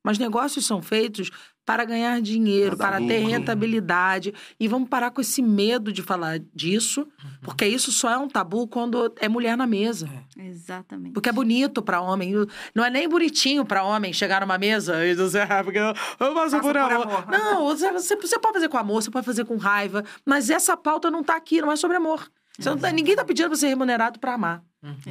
Mas 0.03 0.17
negócios 0.17 0.65
são 0.65 0.81
feitos 0.81 1.29
para 1.65 1.83
ganhar 1.83 2.21
dinheiro, 2.21 2.77
Para 2.77 2.91
para 2.97 3.05
ter 3.07 3.17
rentabilidade. 3.27 4.33
E 4.57 4.69
vamos 4.69 4.87
parar 4.87 5.11
com 5.11 5.19
esse 5.19 5.41
medo 5.41 5.91
de 5.91 6.01
falar 6.01 6.39
disso, 6.55 7.05
porque 7.41 7.65
isso 7.67 7.91
só 7.91 8.09
é 8.09 8.17
um 8.17 8.29
tabu 8.29 8.67
quando 8.69 9.13
é 9.19 9.27
mulher 9.27 9.57
na 9.57 9.67
mesa. 9.67 10.09
Exatamente. 10.37 11.11
Porque 11.13 11.27
é 11.27 11.31
bonito 11.33 11.81
pra 11.81 11.99
homem. 11.99 12.33
Não 12.73 12.85
é 12.85 12.89
nem 12.89 13.09
bonitinho 13.09 13.65
pra 13.65 13.83
homem 13.83 14.13
chegar 14.13 14.39
numa 14.41 14.57
mesa 14.57 15.05
e 15.05 15.13
dizer, 15.13 15.51
ah, 15.51 15.61
porque 15.61 15.77
eu 15.79 15.93
faço 15.93 16.33
Faça 16.51 16.59
por 16.61 16.61
por 16.73 16.77
amor. 16.77 17.01
amor. 17.07 17.27
Não, 17.29 17.65
você, 17.65 18.15
pode 18.39 18.53
fazer 18.53 18.69
com 18.69 18.77
amor, 18.77 19.03
você 19.03 19.11
pode 19.11 19.25
fazer 19.25 19.43
com 19.43 19.57
raiva. 19.57 20.05
Mas 20.25 20.49
essa 20.49 20.77
pauta 20.77 21.11
não 21.11 21.21
tá 21.21 21.35
aqui, 21.35 21.59
não 21.59 21.71
é 21.71 21.75
sobre 21.75 21.97
amor. 21.97 22.31
Você 22.57 22.69
não 22.69 22.77
tá- 22.77 22.91
ninguém 22.91 23.15
tá 23.15 23.25
pedindo 23.25 23.49
pra 23.49 23.57
ser 23.57 23.67
remunerado 23.67 24.19
pra 24.19 24.35
amar. 24.35 24.63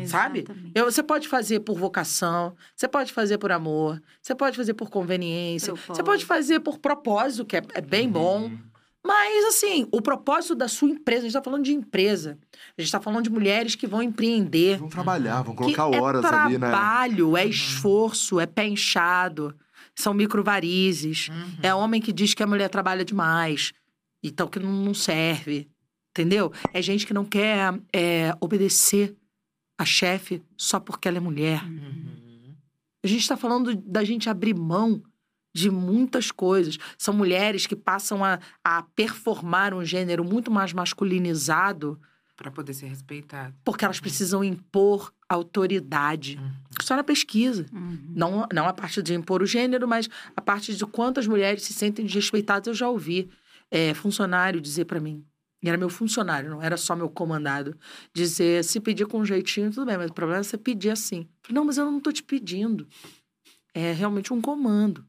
Sabe? 0.06 0.40
Exatamente. 0.40 0.72
Eu- 0.74 0.84
você 0.84 1.02
pode 1.02 1.28
fazer 1.28 1.60
por 1.60 1.78
vocação, 1.78 2.54
você 2.74 2.88
pode 2.88 3.12
fazer 3.12 3.38
por 3.38 3.52
amor, 3.52 4.00
você 4.20 4.34
pode 4.34 4.56
fazer 4.56 4.74
por 4.74 4.90
conveniência, 4.90 5.74
você 5.74 6.02
pode 6.02 6.24
fazer 6.24 6.60
por 6.60 6.78
propósito, 6.78 7.44
que 7.44 7.56
é, 7.56 7.62
é 7.74 7.80
bem 7.80 8.08
bom. 8.08 8.50
Mas, 9.06 9.44
assim, 9.44 9.86
o 9.92 10.02
propósito 10.02 10.56
da 10.56 10.66
sua 10.66 10.90
empresa, 10.90 11.20
a 11.20 11.22
gente 11.24 11.32
tá 11.32 11.42
falando 11.42 11.62
de 11.62 11.72
empresa. 11.72 12.36
A 12.76 12.82
gente 12.82 12.90
tá 12.90 13.00
falando 13.00 13.22
de 13.22 13.30
mulheres 13.30 13.76
que 13.76 13.86
vão 13.86 14.02
empreender. 14.02 14.78
Vão 14.78 14.88
trabalhar, 14.88 15.42
vão 15.42 15.54
colocar 15.54 15.86
horas 15.86 16.24
é 16.24 16.28
ali, 16.28 16.58
né? 16.58 16.68
trabalho, 16.68 17.36
é 17.36 17.44
esforço, 17.44 18.40
é 18.40 18.46
pé 18.46 18.66
inchado, 18.66 19.54
são 19.94 20.12
microvarizes. 20.12 21.28
Uhum. 21.28 21.58
É 21.62 21.72
homem 21.72 22.00
que 22.00 22.12
diz 22.12 22.34
que 22.34 22.42
a 22.42 22.46
mulher 22.48 22.68
trabalha 22.68 23.04
demais, 23.04 23.72
então 24.24 24.48
que 24.48 24.58
não, 24.58 24.72
não 24.72 24.94
serve. 24.94 25.68
Entendeu? 26.10 26.50
É 26.72 26.82
gente 26.82 27.06
que 27.06 27.14
não 27.14 27.24
quer 27.24 27.78
é, 27.92 28.34
obedecer 28.40 29.14
a 29.78 29.84
chefe 29.84 30.42
só 30.56 30.80
porque 30.80 31.08
ela 31.08 31.18
é 31.18 31.20
mulher. 31.20 31.64
Uhum. 31.64 32.54
A 33.02 33.06
gente 33.06 33.20
está 33.20 33.36
falando 33.36 33.74
da 33.76 34.02
gente 34.02 34.28
abrir 34.28 34.54
mão 34.54 35.02
de 35.54 35.70
muitas 35.70 36.30
coisas. 36.30 36.76
São 36.98 37.14
mulheres 37.14 37.66
que 37.66 37.76
passam 37.76 38.24
a, 38.24 38.38
a 38.64 38.82
performar 38.82 39.72
um 39.72 39.84
gênero 39.84 40.24
muito 40.24 40.50
mais 40.50 40.72
masculinizado 40.72 42.00
Pra 42.36 42.50
poder 42.50 42.74
ser 42.74 42.86
respeitado. 42.88 43.54
porque 43.64 43.84
elas 43.84 43.98
precisam 43.98 44.44
impor 44.44 45.10
autoridade. 45.26 46.36
Uhum. 46.36 46.50
Só 46.82 46.94
na 46.94 47.02
pesquisa. 47.02 47.64
Uhum. 47.72 48.12
Não, 48.14 48.46
não 48.52 48.66
a 48.68 48.72
parte 48.74 49.02
de 49.02 49.14
impor 49.14 49.40
o 49.42 49.46
gênero, 49.46 49.88
mas 49.88 50.08
a 50.36 50.40
parte 50.42 50.74
de 50.76 50.84
quantas 50.84 51.26
mulheres 51.26 51.62
se 51.62 51.72
sentem 51.72 52.04
desrespeitadas. 52.04 52.66
Eu 52.66 52.74
já 52.74 52.88
ouvi 52.90 53.30
é, 53.70 53.94
funcionário 53.94 54.60
dizer 54.60 54.84
pra 54.84 55.00
mim. 55.00 55.24
E 55.66 55.68
era 55.68 55.76
meu 55.76 55.90
funcionário, 55.90 56.48
não 56.48 56.62
era 56.62 56.76
só 56.76 56.94
meu 56.94 57.10
comandado. 57.10 57.76
Dizer, 58.14 58.62
se 58.62 58.78
pedir 58.78 59.04
com 59.04 59.18
um 59.18 59.24
jeitinho, 59.24 59.68
tudo 59.72 59.84
bem, 59.84 59.98
mas 59.98 60.12
o 60.12 60.14
problema 60.14 60.38
é 60.38 60.44
você 60.44 60.56
pedir 60.56 60.90
assim. 60.90 61.28
Falei, 61.42 61.56
não, 61.56 61.64
mas 61.64 61.76
eu 61.76 61.90
não 61.90 61.98
tô 61.98 62.12
te 62.12 62.22
pedindo. 62.22 62.86
É 63.74 63.90
realmente 63.90 64.32
um 64.32 64.40
comando. 64.40 65.04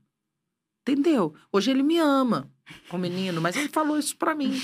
Entendeu? 0.81 1.35
Hoje 1.51 1.69
ele 1.69 1.84
me 1.84 1.99
ama, 1.99 2.51
o 2.91 2.97
menino, 2.97 3.39
mas 3.39 3.55
ele 3.55 3.69
falou 3.69 3.99
isso 3.99 4.17
pra 4.17 4.34
mim. 4.34 4.59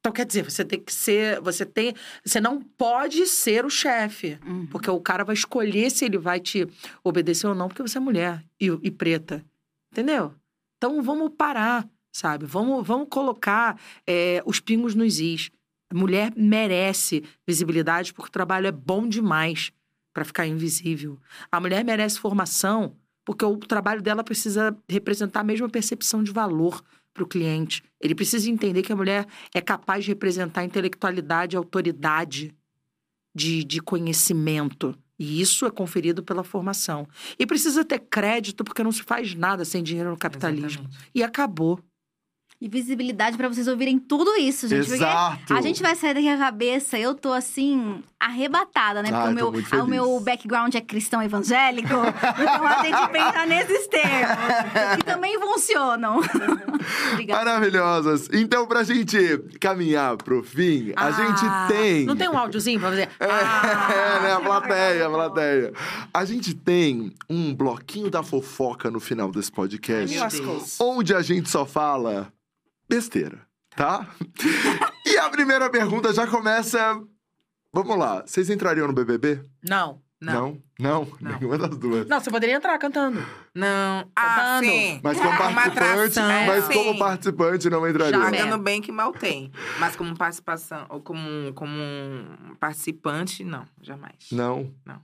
Então, 0.00 0.12
quer 0.12 0.26
dizer, 0.26 0.42
você 0.42 0.62
tem 0.62 0.78
que 0.78 0.92
ser. 0.92 1.40
Você 1.40 1.64
tem. 1.64 1.94
Você 2.22 2.38
não 2.38 2.60
pode 2.60 3.26
ser 3.26 3.64
o 3.64 3.70
chefe. 3.70 4.38
Uhum. 4.46 4.66
Porque 4.66 4.90
o 4.90 5.00
cara 5.00 5.24
vai 5.24 5.34
escolher 5.34 5.90
se 5.90 6.04
ele 6.04 6.18
vai 6.18 6.38
te 6.38 6.68
obedecer 7.02 7.46
ou 7.46 7.54
não, 7.54 7.68
porque 7.68 7.80
você 7.80 7.96
é 7.96 8.00
mulher 8.00 8.44
e, 8.60 8.66
e 8.82 8.90
preta. 8.90 9.42
Entendeu? 9.90 10.34
Então 10.76 11.02
vamos 11.02 11.32
parar, 11.34 11.88
sabe? 12.18 12.46
Vamos, 12.46 12.86
vamos 12.86 13.08
colocar 13.10 13.78
é, 14.06 14.42
os 14.44 14.60
pingos 14.60 14.94
nos 14.94 15.18
is. 15.20 15.50
A 15.90 15.94
mulher 15.94 16.32
merece 16.36 17.24
visibilidade 17.46 18.12
porque 18.12 18.28
o 18.28 18.32
trabalho 18.32 18.66
é 18.66 18.72
bom 18.72 19.08
demais 19.08 19.72
para 20.12 20.24
ficar 20.24 20.46
invisível. 20.46 21.18
A 21.50 21.60
mulher 21.60 21.84
merece 21.84 22.18
formação 22.18 22.96
porque 23.24 23.44
o 23.44 23.56
trabalho 23.58 24.02
dela 24.02 24.24
precisa 24.24 24.76
representar 24.88 25.40
a 25.40 25.44
mesma 25.44 25.68
percepção 25.68 26.22
de 26.22 26.32
valor 26.32 26.82
para 27.12 27.22
o 27.22 27.26
cliente. 27.26 27.82
Ele 28.00 28.14
precisa 28.14 28.50
entender 28.50 28.82
que 28.82 28.92
a 28.92 28.96
mulher 28.96 29.26
é 29.54 29.60
capaz 29.60 30.04
de 30.04 30.10
representar 30.10 30.64
intelectualidade, 30.64 31.56
autoridade 31.56 32.54
de, 33.34 33.64
de 33.64 33.80
conhecimento. 33.80 34.96
E 35.18 35.40
isso 35.40 35.66
é 35.66 35.70
conferido 35.70 36.22
pela 36.22 36.44
formação. 36.44 37.06
E 37.38 37.44
precisa 37.44 37.84
ter 37.84 37.98
crédito, 37.98 38.62
porque 38.62 38.84
não 38.84 38.92
se 38.92 39.02
faz 39.02 39.34
nada 39.34 39.64
sem 39.64 39.82
dinheiro 39.82 40.10
no 40.10 40.16
capitalismo. 40.16 40.82
Exatamente. 40.84 41.10
E 41.14 41.22
acabou. 41.22 41.80
E 42.60 42.68
visibilidade 42.68 43.36
pra 43.36 43.46
vocês 43.46 43.68
ouvirem 43.68 44.00
tudo 44.00 44.34
isso, 44.34 44.66
gente. 44.66 44.80
porque 44.86 44.94
Exato. 44.96 45.54
A 45.54 45.60
gente 45.60 45.80
vai 45.80 45.94
sair 45.94 46.12
daqui 46.14 46.28
a 46.28 46.36
cabeça, 46.36 46.98
eu 46.98 47.14
tô 47.14 47.32
assim, 47.32 48.02
arrebatada, 48.18 49.00
né? 49.00 49.10
Porque 49.12 49.26
Ah, 49.28 49.30
o, 49.30 49.32
meu, 49.32 49.84
o 49.84 49.86
meu 49.86 50.18
background 50.20 50.74
é 50.74 50.80
cristão 50.80 51.22
evangélico, 51.22 51.88
então 51.94 52.66
a 52.66 52.82
gente 52.82 53.12
pensa 53.12 53.46
nesses 53.46 53.86
termos, 53.86 54.96
que 54.96 55.04
também 55.04 55.38
funcionam. 55.38 56.18
Obrigada. 57.12 57.44
Maravilhosas. 57.44 58.28
Então, 58.32 58.66
pra 58.66 58.82
gente 58.82 59.38
caminhar 59.60 60.16
pro 60.16 60.42
fim, 60.42 60.92
a 60.96 61.06
Ah, 61.06 61.10
gente 61.12 61.72
tem. 61.72 62.06
Não 62.06 62.16
tem 62.16 62.28
um 62.28 62.36
áudiozinho 62.36 62.80
pra 62.80 62.90
fazer? 62.90 63.08
É, 63.20 63.24
Ah, 63.30 64.20
né? 64.22 64.32
A 64.32 64.40
plateia, 64.40 65.06
a 65.06 65.10
plateia. 65.10 65.72
A 66.12 66.24
gente 66.24 66.54
tem 66.54 67.12
um 67.30 67.54
bloquinho 67.54 68.10
da 68.10 68.24
fofoca 68.24 68.90
no 68.90 68.98
final 68.98 69.30
desse 69.30 69.52
podcast, 69.52 70.16
onde 70.80 71.14
a 71.14 71.22
gente 71.22 71.48
só 71.48 71.64
fala 71.64 72.32
besteira, 72.88 73.46
tá? 73.76 74.08
e 75.06 75.16
a 75.18 75.28
primeira 75.30 75.68
pergunta 75.70 76.12
já 76.12 76.26
começa. 76.26 77.00
Vamos 77.72 77.98
lá, 77.98 78.22
vocês 78.26 78.48
entrariam 78.50 78.86
no 78.86 78.92
BBB? 78.92 79.42
Não. 79.62 80.02
Não. 80.20 80.60
Não? 80.80 81.08
Não. 81.20 81.38
Nenhuma 81.38 81.56
das 81.58 81.78
duas. 81.78 82.08
Não, 82.08 82.18
você 82.18 82.28
poderia 82.28 82.56
entrar 82.56 82.76
cantando. 82.78 83.24
Não. 83.54 84.10
Ah, 84.16 84.34
Cantando. 84.34 84.66
sim. 84.66 85.00
Mas 85.02 85.16
como 85.18 85.36
participante, 85.38 86.18
atração, 86.18 86.46
mas 86.46 86.64
sim. 86.64 86.72
como 86.72 86.98
participante 86.98 87.70
não 87.70 87.88
entraria. 87.88 88.18
Já, 88.18 88.24
Pagando 88.24 88.58
bem 88.58 88.82
que 88.82 88.90
mal 88.90 89.12
tem. 89.12 89.52
Mas 89.78 89.94
como 89.94 90.16
participação, 90.16 90.86
ou 90.88 91.00
como, 91.00 91.52
como 91.54 91.76
participante, 92.58 93.44
não, 93.44 93.64
jamais. 93.80 94.28
Não? 94.32 94.74
Não. 94.84 95.00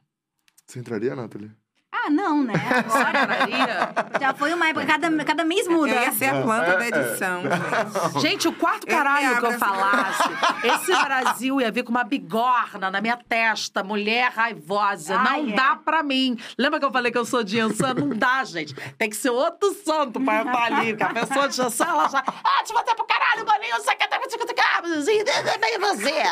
Você 0.66 0.80
entraria, 0.80 1.14
Nathalie? 1.14 1.52
Separar? 2.04 2.10
Não, 2.10 2.42
né? 2.42 2.54
Agora 2.54 4.20
já 4.20 4.34
foi 4.34 4.52
uma 4.52 4.68
época, 4.68 4.86
cada, 4.86 5.24
cada 5.24 5.44
mês 5.44 5.66
Eu 5.66 5.72
muda. 5.72 5.92
ia 5.92 6.12
ser 6.12 6.26
a 6.26 6.42
planta 6.42 6.76
da 6.76 6.88
edição, 6.88 7.42
gente. 7.42 8.20
Gente, 8.20 8.48
o 8.48 8.52
quarto 8.52 8.86
Eu 8.86 8.96
caralho 8.96 9.40
que 9.40 9.46
eu 9.46 9.58
falasse, 9.58 10.22
esse 10.64 10.92
Brasil 11.04 11.60
ia 11.60 11.70
vir 11.70 11.84
com 11.84 11.90
uma 11.90 12.04
bigorna 12.04 12.90
na 12.90 13.00
minha 13.00 13.16
testa, 13.16 13.82
mulher 13.82 14.32
raivosa. 14.34 15.16
Ai, 15.16 15.42
não 15.42 15.52
é. 15.52 15.56
dá 15.56 15.76
pra 15.76 16.02
mim. 16.02 16.36
Lembra 16.58 16.78
que 16.78 16.86
eu 16.86 16.92
falei 16.92 17.10
que 17.10 17.18
eu 17.18 17.24
sou 17.24 17.42
de 17.42 17.58
Ansan? 17.60 17.94
Não 17.94 18.08
dá, 18.08 18.44
gente. 18.44 18.74
Tem 18.98 19.08
que 19.08 19.16
ser 19.16 19.30
outro 19.30 19.74
santo 19.84 20.20
pra 20.20 20.40
entrar 20.40 20.64
ali. 20.64 20.96
Porque 20.96 21.02
a 21.02 21.26
pessoa 21.26 21.48
de 21.48 21.60
Ansan, 21.60 21.86
ela 21.86 22.08
já... 22.08 22.22
Ah, 22.26 22.62
te 22.64 22.72
bater 22.72 22.94
pro 22.94 23.06
caralho, 23.06 23.44
bolinho, 23.44 23.76
você 23.76 23.94
quer 23.94 24.08
ter 24.08 24.14
nem 25.60 25.78
você. 25.78 26.22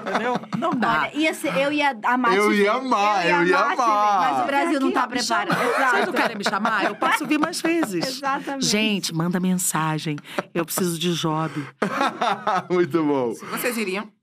Entendeu? 0.00 0.40
Não 0.56 0.70
dá. 0.70 1.02
Olha, 1.02 1.10
ia 1.14 1.34
ser, 1.34 1.56
eu 1.56 1.72
ia 1.72 1.96
amar 2.04 2.34
Eu 2.34 2.52
ia 2.52 2.72
amar, 2.72 3.26
eu 3.26 3.46
ia 3.46 3.58
amar. 3.58 4.20
Mas 4.20 4.42
o 4.42 4.46
Brasil 4.46 4.80
não 4.80 4.90
tá 4.92 5.06
chama. 5.22 5.46
preparado. 5.46 5.66
Vocês 5.76 5.92
não 5.92 5.98
Exato. 6.00 6.12
querem 6.12 6.36
me 6.36 6.44
chamar? 6.44 6.84
Eu 6.84 6.94
posso 6.96 7.26
vir 7.26 7.38
mais 7.38 7.60
vezes. 7.60 8.04
Exatamente. 8.16 8.66
Gente, 8.66 9.14
manda 9.14 9.38
mensagem. 9.40 10.16
Eu 10.54 10.64
preciso 10.64 10.98
de 10.98 11.12
job. 11.14 11.52
Muito 12.70 13.02
bom. 13.04 13.32
Vocês 13.50 13.76
iriam? 13.76 14.15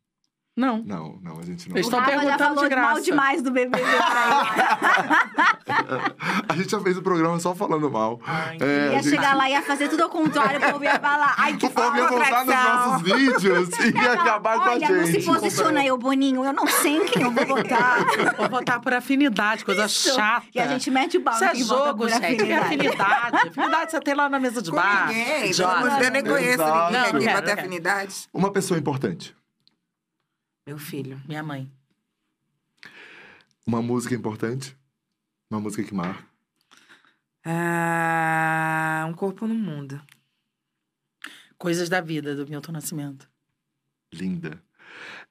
Não. 0.56 0.84
Não, 0.86 1.18
não, 1.24 1.40
a 1.40 1.44
gente 1.44 1.68
não. 1.68 1.76
Eles 1.76 1.88
O 1.88 1.90
estão 1.90 2.04
perguntando 2.06 2.62
de 2.62 2.70
graça. 2.70 2.94
mal 2.94 3.02
demais 3.02 3.42
do 3.42 3.50
BBB. 3.52 3.82
A 6.48 6.56
gente 6.56 6.70
já 6.70 6.80
fez 6.80 6.98
o 6.98 7.02
programa 7.02 7.40
só 7.40 7.56
falando 7.56 7.90
mal. 7.90 8.20
É, 8.60 8.90
a 8.90 8.94
ia 8.94 9.02
gente- 9.02 9.10
chegar 9.10 9.36
lá 9.36 9.50
e 9.50 9.54
ia 9.54 9.62
fazer 9.62 9.88
tudo 9.90 10.04
ao 10.04 10.10
contrário, 10.10 10.60
o 10.60 10.72
povo 10.74 10.84
ia 10.84 11.00
falar. 11.00 11.34
Ai, 11.38 11.56
que 11.56 11.66
O 11.66 11.70
povo 11.70 11.98
ia 11.98 12.08
voltar 12.08 12.46
nos 12.46 12.56
nossos 12.56 13.02
vídeos 13.02 13.70
e 13.80 13.92
ia 13.98 14.14
acabar 14.14 14.58
com 14.60 14.70
a 14.70 14.72
Olha, 14.74 14.90
não 14.90 15.06
se 15.06 15.14
gente. 15.14 15.26
posiciona 15.26 15.80
aí, 15.80 15.92
ô 15.92 15.98
Boninho. 15.98 16.44
Eu 16.46 16.54
não 16.54 16.68
sei 16.68 16.98
em 16.98 17.06
quem 17.06 17.24
eu 17.24 17.32
vou 17.32 17.46
votar. 17.46 18.06
Vou 18.38 18.50
votar 18.50 18.80
por 18.82 18.94
afinidade, 18.94 19.66
coisa 19.66 19.86
Isso. 19.86 20.14
chata. 20.14 20.46
E 20.54 20.60
a 20.60 20.68
gente 20.68 20.92
mete 20.92 21.18
o 21.18 21.22
pau 21.22 21.34
Isso 21.34 21.44
em 21.46 21.48
é 21.48 21.56
jogo, 21.56 22.08
gente. 22.10 22.20
Que 22.46 22.54
afinidade. 22.54 22.66
afinidade. 22.66 23.48
Afinidade 23.48 23.92
você 23.92 24.00
tem 24.02 24.14
lá 24.14 24.30
na 24.30 24.40
mesa 24.40 24.62
de 24.62 24.70
Com 24.70 24.76
bar. 24.76 25.08
ninguém. 25.08 25.52
Pelo 25.56 25.70
amor 25.70 25.90
de 25.90 25.96
Deus, 25.96 26.06
eu 26.06 26.12
nem 26.12 26.24
conheço 26.24 26.64
ninguém 26.64 27.02
aqui 27.02 27.24
pra 27.32 27.42
ter 27.42 27.52
afinidade. 27.60 28.16
Uma 28.34 28.52
pessoa 28.52 28.80
importante. 28.80 29.36
Meu 30.66 30.78
filho. 30.78 31.22
Minha 31.28 31.44
mãe. 31.44 31.72
Uma 33.66 33.82
música 33.82 34.16
importante. 34.16 34.78
Uma 35.50 35.60
música 35.60 35.84
que 35.84 35.94
marca. 35.94 36.26
Ah, 37.46 39.06
um 39.08 39.14
corpo 39.14 39.46
no 39.46 39.54
mundo. 39.54 40.02
Coisas 41.58 41.90
da 41.90 42.00
vida, 42.02 42.36
do 42.36 42.48
Milton 42.48 42.72
Nascimento. 42.72 43.30
Linda. 44.14 44.64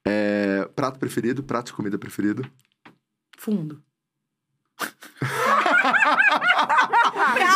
É, 0.05 0.67
prato 0.75 0.99
preferido, 0.99 1.43
prato 1.43 1.67
de 1.67 1.73
comida 1.73 1.99
preferido. 1.99 2.51
Fundo. 3.39 3.83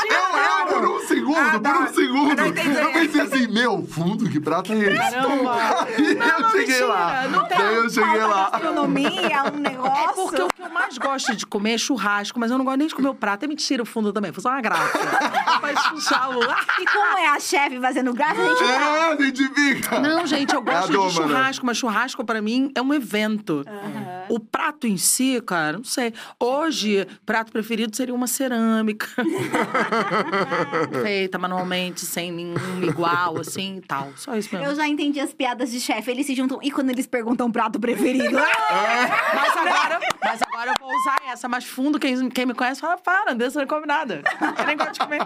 Eu, 0.09 0.36
por 0.81 0.89
um 0.89 1.07
segundo, 1.07 1.39
Ah, 1.39 1.51
por 1.53 1.61
tá. 1.61 1.79
um 1.81 1.95
segundo. 1.95 2.41
Eu 2.41 2.53
não. 2.83 2.91
Eu 2.91 2.93
pensei 2.93 3.21
assim, 3.21 3.47
meu, 3.49 3.87
fundo, 3.87 4.29
que 4.29 4.41
prato 4.41 4.73
é 4.73 4.77
esse? 4.79 4.97
Caramba! 4.97 5.57
Aí 5.89 6.43
eu 6.43 6.51
cheguei 6.51 6.81
lá. 6.85 7.29
não 7.29 7.45
tem 7.45 7.59
Daí 7.59 7.75
eu 7.75 7.91
cheguei 7.91 8.21
lá. 8.23 8.51
Gastronomia, 8.51 9.43
um 9.55 9.59
negócio. 9.61 10.11
É 10.11 10.13
porque 10.13 10.43
o 10.43 10.49
que 10.57 10.63
eu 10.63 10.71
mais 10.71 10.97
gosto 10.97 11.37
de 11.37 11.45
comer 11.45 11.75
é 11.75 11.79
churrasco, 11.79 12.41
mas 12.41 12.51
eu 12.51 12.57
não 12.57 12.65
gosto 12.65 12.79
nem 12.79 12.89
de 12.89 12.95
comer 12.95 13.09
o 13.09 13.15
prato. 13.15 13.45
É 13.45 13.49
mentira 13.49 13.83
o 13.83 13.87
fundo 13.87 14.13
também, 14.13 14.33
foi 14.33 14.43
só 14.43 14.49
uma 14.49 14.61
graça. 14.61 14.99
Mas 15.61 15.87
puxar 15.89 16.31
o... 16.31 16.43
E 16.43 16.87
como 16.87 17.19
é 17.19 17.29
a 17.29 17.39
chefe 17.39 17.79
fazendo 17.81 18.13
graça, 18.15 18.41
a 18.41 18.49
gente 18.49 18.63
É, 18.65 19.13
a 19.13 19.17
gente 19.17 19.49
fica. 19.55 20.01
Não, 20.01 20.27
gente, 20.27 20.55
eu 20.55 20.63
gosto 20.63 20.91
É 20.91 20.93
doma, 20.93 21.09
de 21.09 21.15
churrasco, 21.15 21.67
mas 21.67 21.77
churrasco 21.77 22.25
pra 22.25 22.41
mim 22.41 22.73
é 22.75 22.81
um 22.81 22.95
evento. 22.95 23.65
O 24.29 24.41
prato 24.41 24.87
em 24.87 24.97
si, 24.97 25.41
cara, 25.47 25.77
não 25.77 25.85
sei. 25.85 26.13
Hoje, 26.41 27.07
prato 27.25 27.53
preferido 27.53 27.95
seria 27.95 28.15
uma 28.15 28.27
cerâmica. 28.27 29.07
Feita 31.03 31.39
manualmente, 31.39 32.01
sem 32.07 32.33
nenhum 32.33 32.83
igual, 32.83 33.39
assim 33.39 33.77
e 33.77 33.81
tal. 33.83 34.11
Só 34.17 34.35
isso 34.35 34.49
mesmo. 34.53 34.71
Eu 34.71 34.75
já 34.75 34.89
entendi 34.89 35.21
as 35.21 35.33
piadas 35.33 35.71
de 35.71 35.81
chefe. 35.81 36.11
Eles 36.11 36.27
se 36.27 36.35
juntam. 36.35 36.59
E 36.63 36.71
quando 36.71 36.91
eles 36.91 37.07
perguntam 37.07 37.51
prato 37.53 37.79
preferido? 37.79 38.37
Mas 38.37 39.57
agora, 39.57 40.01
mas 40.23 40.43
agora 40.43 40.56
eu 40.65 40.75
vou 40.81 40.89
usar 40.89 41.19
essa. 41.27 41.49
Mais 41.49 41.65
fundo, 41.65 41.99
quem, 41.99 42.29
quem 42.31 42.47
me 42.47 42.55
conhece 42.55 42.81
fala, 42.81 42.97
para, 42.97 43.33
Andressa 43.33 43.61
não 43.61 43.67
come 43.67 43.87
nada. 43.87 44.23
Eu 44.59 44.67
nem 44.67 44.77
gosto 44.77 44.93
de 44.93 45.01
comer. 45.01 45.21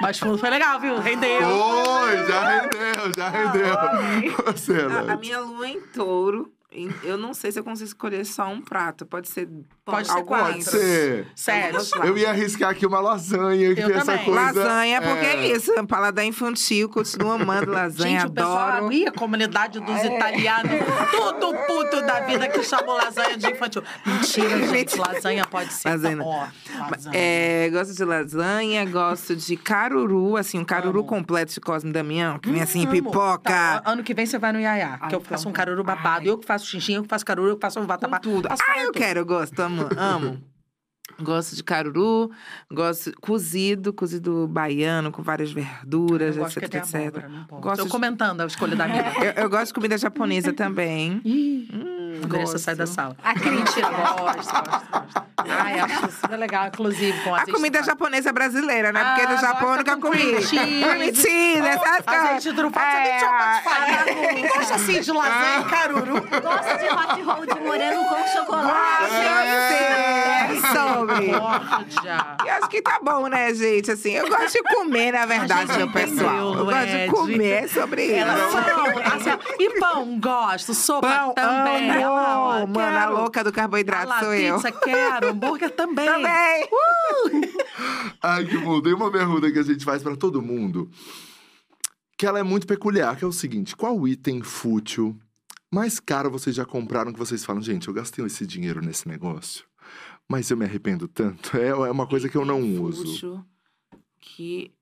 Mais 0.00 0.18
fundo 0.18 0.38
foi 0.38 0.50
legal, 0.50 0.80
viu? 0.80 0.98
Rendeu. 0.98 1.46
Oi, 1.46 2.26
já 2.26 2.60
rendeu, 2.60 3.12
já 3.16 3.28
rendeu. 3.28 4.34
Você, 4.46 4.72
A, 5.08 5.12
a 5.12 5.16
minha 5.16 5.40
lua 5.40 5.68
em 5.68 5.80
touro. 5.80 6.53
Eu 7.02 7.16
não 7.16 7.32
sei 7.32 7.52
se 7.52 7.58
eu 7.58 7.64
consigo 7.64 7.86
escolher 7.86 8.24
só 8.24 8.46
um 8.48 8.60
prato. 8.60 9.06
Pode 9.06 9.28
ser. 9.28 9.48
Pode 9.84 10.06
ser 10.08 10.14
algum. 10.14 10.36
Pode 10.36 10.64
ser. 10.64 11.26
Sério. 11.34 11.78
Eu 12.04 12.16
ia 12.18 12.30
arriscar 12.30 12.70
aqui 12.70 12.84
uma 12.86 13.00
lasanha, 13.00 13.74
que 13.74 13.80
Eu 13.80 13.86
tem 13.88 13.96
essa 13.96 14.06
também. 14.12 14.24
coisa. 14.24 14.40
Lasanha, 14.40 15.00
porque 15.02 15.26
é 15.26 15.46
isso. 15.52 15.72
Paladar 15.86 16.24
infantil, 16.24 16.88
continuo 16.88 17.32
amando 17.32 17.70
lasanha, 17.70 18.20
Gente, 18.20 18.30
o 18.30 18.32
pessoal 18.32 18.58
adoro. 18.58 18.86
ali, 18.86 19.06
a 19.06 19.12
comunidade 19.12 19.78
dos 19.80 20.02
italianos, 20.04 20.70
tudo 21.10 21.54
puto 21.66 22.00
da 22.02 22.20
vida 22.20 22.48
que 22.48 22.62
chamou 22.62 22.96
lasanha 22.96 23.36
de 23.36 23.50
infantil. 23.50 23.82
Mentira, 24.04 24.66
gente. 24.66 24.96
Lasanha 24.98 25.44
pode 25.46 25.72
ser. 25.72 25.88
Lasanha. 25.90 26.22
Ó, 26.22 26.46
lasanha. 26.90 27.16
É, 27.16 27.68
gosto 27.70 27.94
de 27.94 28.04
lasanha, 28.04 28.84
gosto 28.86 29.36
de 29.36 29.56
caruru, 29.56 30.36
assim, 30.36 30.58
um 30.58 30.64
caruru 30.64 31.00
Amo. 31.00 31.08
completo 31.08 31.52
de 31.52 31.60
Cosme 31.60 31.92
Damião, 31.92 32.38
que 32.38 32.50
vem 32.50 32.62
assim, 32.62 32.82
Amo. 32.82 32.92
pipoca. 32.92 33.42
Tá, 33.44 33.82
ano 33.84 34.02
que 34.02 34.14
vem 34.14 34.26
você 34.26 34.38
vai 34.38 34.52
no 34.52 34.58
Iaiá, 34.60 34.98
Ai, 35.00 35.08
que 35.08 35.14
eu 35.14 35.18
então 35.18 35.20
faço 35.20 35.48
um 35.48 35.52
tá. 35.52 35.58
caruru 35.58 35.84
babado. 35.84 36.20
Ai. 36.24 36.28
Eu 36.30 36.38
que 36.38 36.46
faço 36.46 36.63
xixi, 36.66 36.92
eu 36.94 37.04
faço 37.04 37.24
caruru, 37.24 37.50
eu 37.50 37.58
faço 37.60 37.78
um 37.80 37.86
vatapá. 37.86 38.18
tudo. 38.18 38.48
Faço 38.48 38.62
Ah, 38.68 38.80
eu 38.80 38.86
tudo. 38.86 38.98
quero, 38.98 39.20
eu 39.20 39.26
gosto, 39.26 39.58
amo. 39.60 39.88
amo. 39.96 40.42
Gosto 41.20 41.54
de 41.54 41.62
caruru, 41.62 42.30
gosto 42.72 43.12
cozido, 43.20 43.92
cozido 43.92 44.48
baiano, 44.48 45.12
com 45.12 45.22
várias 45.22 45.52
verduras, 45.52 46.36
etc, 46.36 46.74
etc. 46.74 46.94
abóbora. 46.94 47.46
Gosto 47.60 47.76
Tô 47.80 47.84
de- 47.84 47.90
comentando 47.90 48.40
a 48.40 48.46
escolha 48.46 48.74
da 48.74 48.84
amiga. 48.86 49.12
Eu, 49.24 49.42
eu 49.44 49.50
gosto 49.50 49.66
de 49.66 49.74
comida 49.74 49.98
japonesa 49.98 50.52
também. 50.52 51.20
Hum, 51.24 51.66
Andressa 52.22 52.52
gosto. 52.52 52.58
sai 52.58 52.74
da 52.74 52.86
sala. 52.86 53.16
A 53.22 53.34
Mentira, 53.34 53.88
gosto, 53.88 54.22
gosto, 54.22 54.52
gosto. 54.52 55.24
Ai, 55.46 55.78
acho 55.78 56.10
super 56.12 56.38
legal, 56.38 56.68
inclusive, 56.68 57.20
com 57.22 57.34
A 57.34 57.44
comida 57.44 57.80
de 57.80 57.86
japonesa 57.86 58.32
brasileira, 58.32 58.92
né? 58.92 59.04
Porque 59.04 59.20
Ah, 59.26 59.30
no 59.30 59.36
Japão 59.38 59.68
eu 59.74 59.76
gosta 59.84 59.94
nunca 59.96 59.96
com 59.96 60.12
comi. 60.12 60.24
Mentira, 60.98 61.68
essas 61.68 62.00
coisas. 62.04 62.24
Azeite 62.24 62.50
de 62.50 62.56
trufado, 62.56 62.86
você 62.86 62.96
nem 63.02 63.18
tinha 63.18 63.30
pode 63.30 63.62
falar. 63.62 64.58
Gosta 64.58 64.74
assim 64.76 65.00
de 65.00 65.12
lasanha 65.12 65.60
e 65.60 65.64
caruru. 65.64 66.14
Gosta 66.22 66.78
de 66.78 66.86
hot 66.88 67.22
roll 67.22 67.46
de 67.46 67.60
morango 67.60 68.04
com 68.08 68.26
chocolate. 68.28 69.14
É, 69.14 70.48
sobre. 70.72 71.30
Cordia. 71.32 72.26
E 72.44 72.48
acho 72.50 72.68
que 72.68 72.82
tá 72.82 72.98
bom, 73.02 73.26
né, 73.28 73.52
gente? 73.54 73.90
Assim, 73.90 74.12
eu 74.12 74.28
gosto 74.28 74.52
de 74.52 74.62
comer, 74.62 75.12
na 75.12 75.26
verdade, 75.26 75.66
gente 75.66 75.76
meu 75.76 75.90
pessoal. 75.90 76.54
Eu 76.54 76.64
gosto 76.64 76.86
de 76.86 77.06
comer 77.08 77.68
sobre 77.68 78.04
isso. 78.04 78.24
Pão, 78.24 78.86
assim, 79.14 79.38
e 79.58 79.78
pão, 79.80 80.18
gosto. 80.20 80.74
Sopa 80.74 81.08
Pão, 81.08 81.34
também. 81.34 81.90
Amo. 82.08 82.16
Ela, 82.18 82.38
ó, 82.62 82.66
Mano, 82.66 82.96
a 82.96 83.00
quero. 83.00 83.12
louca 83.14 83.44
do 83.44 83.52
carboidrato 83.52 84.08
lá, 84.08 84.20
sou 84.20 84.34
eu. 84.34 84.54
pizza, 84.56 84.72
quero. 84.72 85.28
Hambúrguer 85.28 85.70
também. 85.76 86.06
Também. 86.06 86.68
Ai, 88.22 88.44
que 88.44 88.58
bom. 88.58 88.80
Tem 88.80 88.94
uma 88.94 89.10
pergunta 89.10 89.50
que 89.50 89.58
a 89.58 89.62
gente 89.62 89.84
faz 89.84 90.02
pra 90.02 90.16
todo 90.16 90.40
mundo. 90.42 90.90
Que 92.16 92.26
ela 92.26 92.38
é 92.38 92.42
muito 92.42 92.66
peculiar, 92.66 93.16
que 93.16 93.24
é 93.24 93.26
o 93.26 93.32
seguinte. 93.32 93.74
Qual 93.76 94.06
item 94.06 94.42
fútil 94.42 95.18
mais 95.72 95.98
caro 95.98 96.30
vocês 96.30 96.54
já 96.54 96.64
compraram 96.64 97.12
que 97.12 97.18
vocês 97.18 97.44
falam, 97.44 97.60
gente, 97.60 97.88
eu 97.88 97.94
gastei 97.94 98.24
esse 98.24 98.46
dinheiro 98.46 98.80
nesse 98.80 99.08
negócio, 99.08 99.64
mas 100.28 100.48
eu 100.48 100.56
me 100.56 100.64
arrependo 100.64 101.08
tanto. 101.08 101.56
É, 101.56 101.68
é 101.70 101.90
uma 101.90 102.06
coisa 102.06 102.28
que 102.28 102.36
eu 102.36 102.44
não 102.44 102.60
uso. 102.80 103.04
Fútil 103.04 103.44
Que. 104.20 104.72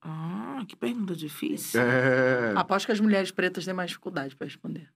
Ah, 0.00 0.62
que 0.68 0.76
pergunta 0.76 1.16
difícil. 1.16 1.80
É. 1.80 2.52
Aposto 2.54 2.86
que 2.86 2.92
as 2.92 3.00
mulheres 3.00 3.32
pretas 3.32 3.64
têm 3.64 3.74
mais 3.74 3.88
dificuldade 3.90 4.36
pra 4.36 4.44
responder. 4.46 4.88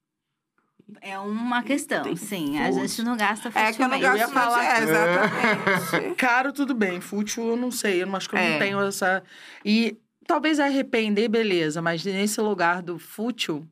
É 1.01 1.19
uma 1.19 1.63
questão, 1.63 2.03
Tem 2.03 2.17
sim. 2.17 2.59
A 2.59 2.71
gente 2.71 3.03
não 3.03 3.17
gasta 3.17 3.51
É 3.55 3.73
que 3.73 3.83
eu 3.83 3.89
não. 3.89 3.97
Eu 3.97 4.03
gasto 4.03 4.19
muito. 4.21 4.33
falar- 4.33 4.65
É, 4.65 4.83
exatamente. 4.83 6.15
Caro, 6.17 6.53
tudo 6.53 6.75
bem. 6.75 7.01
Fútil, 7.01 7.49
eu 7.49 7.57
não 7.57 7.71
sei. 7.71 8.03
Eu 8.03 8.17
acho 8.17 8.29
que 8.29 8.35
eu 8.35 8.39
É. 8.39 8.53
não 8.53 8.59
tenho 8.59 8.81
essa. 8.81 9.23
E 9.65 9.97
talvez 10.27 10.61
arrepender, 10.61 11.29
beleza, 11.29 11.81
mas 11.83 12.05
nesse 12.05 12.41
lugar 12.41 12.83
do 12.83 12.99
fútil. 12.99 13.67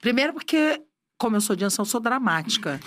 Primeiro, 0.00 0.32
porque, 0.32 0.80
como 1.18 1.36
eu 1.36 1.40
sou 1.40 1.56
de 1.56 1.64
ação, 1.64 1.82
eu 1.82 1.86
sou 1.86 2.00
dramática. 2.00 2.78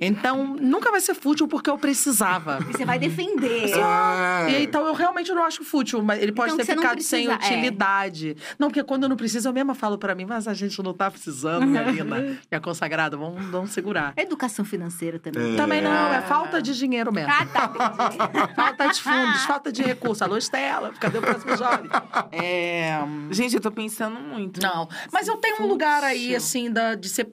Então, 0.00 0.56
nunca 0.60 0.90
vai 0.90 1.00
ser 1.00 1.14
fútil 1.14 1.46
porque 1.46 1.70
eu 1.70 1.78
precisava. 1.78 2.58
E 2.68 2.72
você 2.72 2.84
vai 2.84 2.98
defender. 2.98 3.70
É. 3.70 4.50
E 4.50 4.64
então 4.64 4.86
eu 4.86 4.92
realmente 4.92 5.32
não 5.32 5.44
acho 5.44 5.62
fútil, 5.62 6.02
mas 6.02 6.20
ele 6.20 6.32
pode 6.32 6.52
Então, 6.52 6.66
ter 6.66 6.74
ficado 6.74 7.00
sem 7.00 7.28
é. 7.28 7.34
utilidade. 7.34 8.36
Não, 8.58 8.68
porque 8.68 8.82
quando 8.82 9.04
eu 9.04 9.08
não 9.08 9.16
preciso, 9.16 9.48
eu 9.48 9.52
mesma 9.52 9.74
falo 9.74 9.98
pra 9.98 10.14
mim, 10.14 10.24
mas 10.24 10.48
a 10.48 10.54
gente 10.54 10.82
não 10.82 10.92
tá 10.92 11.10
precisando, 11.10 11.64
minha 11.64 11.82
linda. 11.90 12.38
Minha 12.50 12.60
consagrada, 12.60 13.16
vamos, 13.16 13.44
vamos 13.46 13.70
segurar. 13.70 14.12
Educação 14.16 14.64
financeira 14.64 15.20
também. 15.20 15.54
É. 15.54 15.56
Também 15.56 15.80
não, 15.80 16.12
é 16.12 16.20
falta 16.22 16.60
de 16.60 16.76
dinheiro 16.76 17.12
mesmo. 17.12 17.32
Ah, 17.32 17.46
tá. 17.46 17.66
Falta 18.56 18.88
de 18.88 19.02
fundos, 19.02 19.44
falta 19.44 19.72
de 19.72 19.82
recurso. 19.82 20.24
Alô, 20.24 20.36
Estela, 20.36 20.92
cadê 20.98 21.18
o 21.18 21.20
próximo 21.22 21.56
jovem? 21.56 21.88
É... 22.32 22.98
Gente, 23.30 23.54
eu 23.54 23.60
tô 23.60 23.70
pensando 23.70 24.18
muito. 24.18 24.60
Não, 24.60 24.88
mas 25.12 25.28
eu 25.28 25.36
tenho 25.36 25.62
um 25.62 25.66
lugar 25.66 26.02
aí, 26.02 26.34
assim, 26.34 26.70
da, 26.70 26.94
de 26.94 27.08
ser 27.08 27.24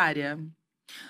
perdulária. 0.00 0.38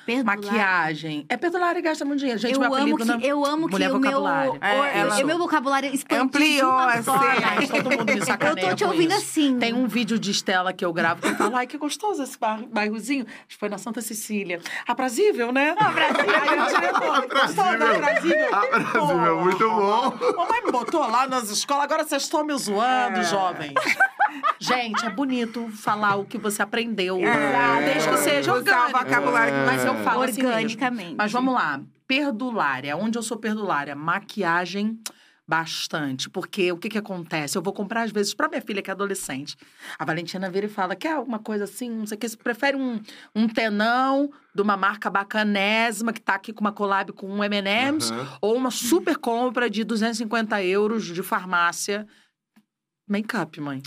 Perdulária. 0.04 0.42
Maquiagem. 0.42 1.24
É 1.28 1.36
perdulária 1.38 1.78
e 1.78 1.82
gasta 1.82 2.04
muito 2.04 2.18
dinheiro. 2.18 2.38
Gente, 2.38 2.52
eu, 2.54 2.60
meu 2.60 2.68
amo 2.74 2.76
apelido 2.76 2.98
que, 2.98 3.04
não... 3.06 3.20
eu 3.20 3.46
amo 3.46 3.66
que 3.68 3.74
o 3.76 3.98
meu, 3.98 4.28
É, 4.60 4.98
ela- 4.98 5.16
o 5.22 5.26
meu 5.26 5.38
vocabulário 5.38 5.94
expandiu 5.94 6.24
Ampliou, 6.24 6.70
assim. 6.78 7.02
forma. 7.02 7.66
Todo 7.66 7.90
mundo 7.90 8.04
me 8.04 8.20
Eu 8.20 8.68
tô 8.68 8.74
te 8.76 8.84
ouvindo 8.84 9.12
isso. 9.12 9.22
assim. 9.22 9.58
Tem 9.58 9.72
um 9.72 9.86
vídeo 9.86 10.18
de 10.18 10.30
Estela 10.32 10.74
que 10.74 10.84
eu 10.84 10.92
gravo 10.92 11.22
que 11.22 11.28
eu 11.28 11.34
falo, 11.34 11.56
ai, 11.56 11.66
que 11.66 11.78
gostoso 11.78 12.22
esse 12.22 12.38
bairro- 12.38 12.66
bairrozinho. 12.66 13.24
Acho 13.26 13.46
que 13.48 13.56
foi 13.56 13.70
na 13.70 13.78
Santa 13.78 14.02
Cecília. 14.02 14.60
Aprazível, 14.86 15.50
né? 15.50 15.74
Aprazível. 15.78 16.34
Aí 16.42 16.58
eu 16.58 16.66
tirei, 16.66 16.92
pô, 16.92 17.38
gostou 17.38 17.78
da 17.78 17.90
Aprazível? 17.92 18.54
Aprazível, 18.54 19.36
Pô, 19.38 19.44
muito 19.44 19.70
bom. 19.70 20.34
Mamãe 20.36 20.62
me 20.66 20.72
botou 20.72 21.08
lá 21.08 21.26
nas 21.26 21.48
escolas, 21.48 21.84
agora 21.84 22.04
vocês 22.04 22.22
estão 22.24 22.44
me 22.44 22.54
zoando, 22.58 23.20
É. 23.20 23.24
jovens. 23.24 23.72
Gente, 24.60 25.04
é 25.06 25.10
bonito 25.10 25.68
falar 25.70 26.16
o 26.16 26.24
que 26.24 26.36
você 26.36 26.60
aprendeu. 26.60 27.18
É. 27.18 27.92
Desde 27.94 28.10
que 28.10 28.16
seja 28.18 28.54
Usar 28.54 28.88
o 28.88 28.92
vocabulário 28.92 29.54
que 29.54 29.66
Mas 29.66 29.84
eu 29.84 29.94
falo 30.04 30.22
assim 30.22 30.42
mesmo. 30.42 30.48
Organicamente. 30.48 31.14
Mas 31.16 31.32
vamos 31.32 31.54
lá. 31.54 31.80
Perdulária. 32.06 32.96
Onde 32.96 33.16
eu 33.16 33.22
sou 33.22 33.38
perdulária? 33.38 33.96
Maquiagem 33.96 35.00
bastante. 35.50 36.30
Porque 36.30 36.70
o 36.70 36.76
que 36.76 36.88
que 36.88 36.98
acontece? 36.98 37.58
Eu 37.58 37.62
vou 37.62 37.72
comprar, 37.72 38.02
às 38.02 38.12
vezes, 38.12 38.32
pra 38.32 38.48
minha 38.48 38.60
filha, 38.60 38.80
que 38.80 38.88
é 38.88 38.92
adolescente. 38.92 39.56
A 39.98 40.04
Valentina 40.04 40.48
vira 40.48 40.66
e 40.66 40.68
fala: 40.68 40.94
quer 40.94 41.14
alguma 41.14 41.40
coisa 41.40 41.64
assim? 41.64 41.90
Não 41.90 42.06
sei 42.06 42.16
o 42.16 42.20
que. 42.20 42.28
Você 42.28 42.36
prefere 42.36 42.76
um, 42.76 43.00
um 43.34 43.48
tenão 43.48 44.30
de 44.54 44.62
uma 44.62 44.76
marca 44.76 45.10
bacanésima 45.10 46.12
que 46.12 46.20
tá 46.20 46.34
aqui 46.34 46.52
com 46.52 46.60
uma 46.60 46.72
collab 46.72 47.12
com 47.12 47.26
um 47.26 47.42
M&M's? 47.42 48.12
Aham. 48.12 48.38
Ou 48.40 48.56
uma 48.56 48.70
super 48.70 49.16
compra 49.16 49.68
de 49.68 49.82
250 49.82 50.62
euros 50.62 51.06
de 51.06 51.22
farmácia. 51.22 52.06
Make-up, 53.10 53.60
mãe. 53.60 53.82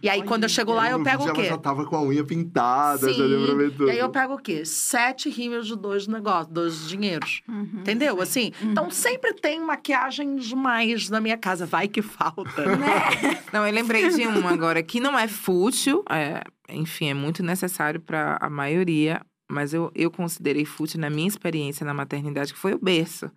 E 0.00 0.08
aí, 0.08 0.22
quando 0.22 0.44
eu 0.44 0.48
chego 0.48 0.72
lá, 0.72 0.88
eu 0.88 0.98
No 0.98 1.04
pego 1.04 1.24
o 1.24 1.32
quê? 1.32 1.40
Ela 1.40 1.50
já 1.50 1.58
tava 1.58 1.84
com 1.84 1.96
a 1.96 2.02
unha 2.02 2.22
pintada, 2.22 3.12
já 3.12 3.26
deu 3.26 3.44
pra 3.44 3.54
ver 3.56 3.70
tudo. 3.72 3.88
E 3.88 3.90
aí 3.90 3.98
eu 3.98 4.08
pego 4.08 4.34
o 4.34 4.38
quê? 4.38 4.64
Sete 4.64 5.28
rímels 5.28 5.66
de 5.66 5.74
dois 5.74 6.06
negócios, 6.06 6.52
dois 6.52 6.88
dinheiros. 6.88 7.42
Uhum. 7.48 7.80
Entendeu? 7.80 8.20
Assim, 8.20 8.52
então 8.62 8.88
sempre 8.88 9.34
tem 9.34 9.60
maquiagens 9.60 10.52
mais 10.52 11.10
na 11.10 11.20
minha 11.20 11.36
casa. 11.36 11.66
Vai 11.66 11.88
que 11.88 12.00
falta. 12.00 12.64
Não, 13.52 13.66
eu 13.66 13.72
lembrei 13.72 14.08
de 14.10 14.24
uma 14.26 14.52
agora 14.52 14.80
que 14.80 15.00
não 15.00 15.18
é 15.18 15.26
fútil, 15.26 16.04
é, 16.10 16.42
enfim, 16.68 17.08
é 17.08 17.14
muito 17.14 17.42
necessário 17.42 18.00
para 18.00 18.38
a 18.40 18.48
maioria, 18.48 19.20
mas 19.50 19.72
eu, 19.72 19.90
eu 19.94 20.10
considerei 20.10 20.64
fútil 20.64 21.00
na 21.00 21.08
minha 21.08 21.26
experiência 21.26 21.84
na 21.86 21.94
maternidade, 21.94 22.52
que 22.52 22.58
foi 22.58 22.74
o 22.74 22.78
berço. 22.78 23.30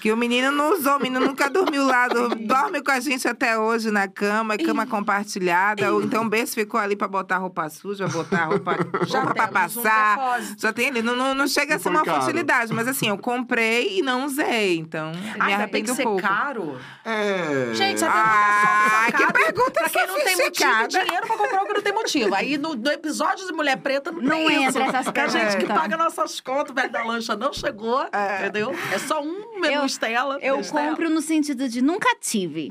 Que 0.00 0.10
o 0.10 0.16
menino 0.16 0.50
não 0.50 0.72
usou, 0.72 0.96
o 0.96 1.00
menino 1.00 1.20
nunca 1.24 1.50
dormiu 1.50 1.84
lá, 1.84 2.08
do- 2.08 2.34
dorme 2.34 2.82
com 2.82 2.90
a 2.90 2.98
gente 3.00 3.28
até 3.28 3.58
hoje 3.58 3.90
na 3.90 4.08
cama, 4.08 4.56
cama 4.56 4.86
compartilhada, 4.86 5.92
ou 5.92 6.02
então 6.02 6.24
o 6.24 6.28
berço 6.28 6.54
ficou 6.54 6.80
ali 6.80 6.96
para 6.96 7.06
botar 7.08 7.36
roupa 7.38 7.68
suja, 7.68 8.08
botar 8.08 8.44
roupa, 8.46 8.72
roupa 9.06 9.34
para 9.34 9.44
um 9.44 9.52
passar. 9.52 10.16
depósito. 10.16 10.62
Já 10.62 10.72
tem 10.72 10.88
ali, 10.88 11.02
não, 11.02 11.14
não, 11.14 11.34
não 11.34 11.46
chega 11.46 11.74
a 11.74 11.76
Não 11.76 11.78
ser 11.78 11.82
foi 11.90 11.92
uma 11.92 12.04
caro. 12.04 12.20
futilidade, 12.22 12.72
mas 12.72 12.88
assim, 12.88 13.08
eu 13.08 13.18
comprei 13.18 13.98
e 13.98 14.02
não 14.02 14.24
usei, 14.24 14.78
então 14.78 15.10
me 15.12 15.18
Ai, 15.38 15.52
ainda 15.52 15.68
tem 15.68 15.82
arrependo 15.82 15.92
um 15.92 15.94
ser 15.96 16.02
pouco. 16.04 16.22
caro. 16.22 16.78
É. 17.04 17.74
Gente, 17.74 18.00
sabe 18.00 18.12
Ah, 18.16 19.06
ah, 19.08 19.12
que 19.12 19.32
pergunta 19.32 19.70
Pra 19.72 19.88
quem 19.90 20.06
não 20.06 20.14
tem 20.24 20.36
motivo, 20.36 20.88
dinheiro 20.88 21.26
pra 21.26 21.36
comprar 21.36 21.62
o 21.62 21.66
que 21.66 21.72
não 21.74 21.82
tem 21.82 21.92
motivo. 21.92 22.34
Aí 22.34 22.56
no, 22.58 22.74
no 22.74 22.90
episódio 22.90 23.46
de 23.46 23.52
Mulher 23.52 23.76
Preta 23.76 24.10
não, 24.10 24.20
Não 24.22 24.46
tem 24.46 24.66
isso. 24.66 24.78
entra 24.78 24.84
essas 24.84 25.08
a 25.08 25.12
gente 25.50 25.60
que 25.60 25.66
perguntas. 25.66 25.82
paga 25.90 25.96
nossas 26.04 26.40
contas, 26.40 26.70
o 26.70 26.74
velho 26.74 26.90
da 26.92 27.04
lancha 27.04 27.36
não 27.36 27.52
chegou, 27.52 28.04
entendeu? 28.40 28.74
É 28.92 28.98
só 28.98 29.20
um 29.22 29.34
Eu- 29.54 29.60
mesmo 29.60 29.86
Estela. 29.86 30.38
Eu 30.40 30.60
Estela. 30.60 30.88
compro 30.90 31.10
no 31.10 31.20
sentido 31.20 31.68
de 31.68 31.82
nunca 31.82 32.08
tive. 32.20 32.70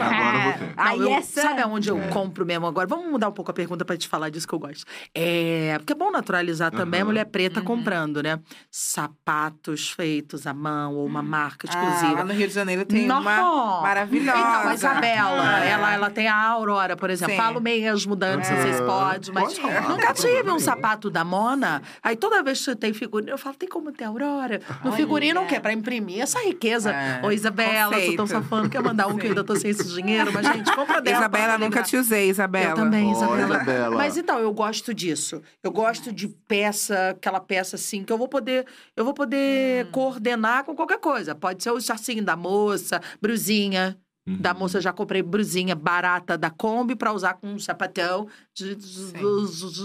Agora 0.00 0.36
eu 0.36 0.42
vou 0.42 0.52
ter. 0.52 0.76
Não, 0.76 0.84
Aí 0.84 0.98
eu- 1.00 1.12
essa... 1.14 1.42
Sabe 1.42 1.62
aonde 1.62 1.88
eu 1.88 1.98
compro 2.10 2.44
mesmo 2.46 2.66
agora? 2.66 2.86
Vamos 2.86 3.10
mudar 3.10 3.28
um 3.28 3.32
pouco 3.32 3.50
a 3.50 3.54
pergunta 3.54 3.84
pra 3.84 3.96
te 3.96 4.06
falar 4.08 4.28
disso 4.30 4.46
que 4.46 4.54
eu 4.54 4.58
gosto. 4.58 4.84
É, 5.14 5.74
porque 5.78 5.92
é 5.92 5.96
bom 5.96 6.10
naturalizar 6.10 6.70
também 6.70 7.00
a 7.00 7.04
mulher 7.04 7.24
Uhum. 7.26 7.30
preta 7.32 7.60
comprando, 7.60 8.22
né? 8.22 8.38
Sapatos 8.70 9.90
feitos 9.90 10.46
à 10.46 10.54
mão 10.54 10.94
ou 10.94 11.06
uma 11.06 11.22
marca 11.22 11.68
Ah, 11.70 11.74
lá 11.76 11.88
exclusiva. 11.94 12.24
no 12.24 12.32
Rio 12.32 12.48
de 12.48 12.54
Janeiro 12.54 12.84
tem 12.84 13.06
Não. 13.06 13.20
uma 13.20 13.80
maravilhosa. 13.82 14.38
Então, 14.38 14.68
a 14.70 14.74
Isabela, 14.74 15.64
É. 15.64 15.70
ela, 15.70 15.92
ela 15.94 16.10
tem 16.10 16.26
a 16.28 16.36
Aurora, 16.36 16.96
por 16.96 17.10
exemplo. 17.10 17.34
Sim. 17.34 17.40
Falo 17.40 17.60
mesmo, 17.60 18.16
Dani, 18.16 18.44
se 18.44 18.52
É. 18.52 18.56
vocês 18.62 18.80
podem, 18.80 19.32
mas 19.32 19.58
Pode 19.58 19.88
nunca 19.88 20.14
tive 20.14 20.50
um 20.50 20.58
sapato 20.58 21.10
da 21.10 21.24
Mona. 21.24 21.77
Aí 22.02 22.16
toda 22.16 22.42
vez 22.42 22.64
que 22.64 22.74
tem 22.76 22.92
figurino, 22.92 23.30
eu 23.32 23.38
falo, 23.38 23.54
tem 23.56 23.68
como 23.68 23.92
ter 23.92 24.04
Aurora? 24.04 24.60
No 24.84 24.92
figurino, 24.92 25.42
o 25.42 25.46
quê? 25.46 25.58
Pra 25.60 25.72
imprimir 25.72 26.20
essa 26.20 26.38
riqueza. 26.40 26.90
É. 26.92 27.20
Ô, 27.24 27.30
Isabela, 27.30 27.92
sou 28.00 28.16
tão 28.16 28.16
Conceito. 28.16 28.26
safando, 28.28 28.68
quer 28.68 28.82
mandar 28.82 29.06
um 29.06 29.16
que 29.16 29.26
eu 29.26 29.30
ainda 29.30 29.44
tô 29.44 29.54
sem 29.56 29.70
esse 29.70 29.88
dinheiro, 29.94 30.32
mas, 30.32 30.46
gente, 30.46 30.74
compra 30.74 31.00
dela. 31.00 31.18
Isabela, 31.18 31.58
nunca 31.58 31.82
te 31.82 31.96
usei, 31.96 32.28
Isabela. 32.30 32.70
Eu 32.70 32.74
também, 32.74 33.10
Isabela. 33.12 33.42
Isabela. 33.44 33.96
Mas 33.96 34.16
então, 34.16 34.38
eu 34.38 34.52
gosto 34.52 34.92
disso. 34.94 35.42
Eu 35.62 35.70
gosto 35.70 36.12
de 36.12 36.28
peça, 36.28 37.10
aquela 37.10 37.40
peça 37.40 37.76
assim, 37.76 38.02
que 38.04 38.12
eu 38.12 38.18
vou 38.18 38.28
poder, 38.28 38.66
eu 38.96 39.04
vou 39.04 39.14
poder 39.14 39.86
Hum. 39.86 39.90
coordenar 39.92 40.64
com 40.64 40.74
qualquer 40.74 40.98
coisa. 40.98 41.34
Pode 41.34 41.62
ser 41.62 41.70
o 41.70 41.80
chacinho 41.80 42.22
da 42.24 42.36
moça, 42.36 43.00
brusinha. 43.20 43.96
Da 44.36 44.52
Uhum. 44.52 44.58
moça, 44.58 44.78
eu 44.78 44.82
já 44.82 44.92
comprei 44.92 45.22
brusinha 45.22 45.74
barata 45.74 46.36
da 46.36 46.50
Kombi 46.50 46.94
pra 46.94 47.12
usar 47.12 47.34
com 47.34 47.46
um 47.54 47.58
sapatão 47.58 48.28
de, 48.54 48.74
de- 48.74 48.84
Sim. 48.86 49.24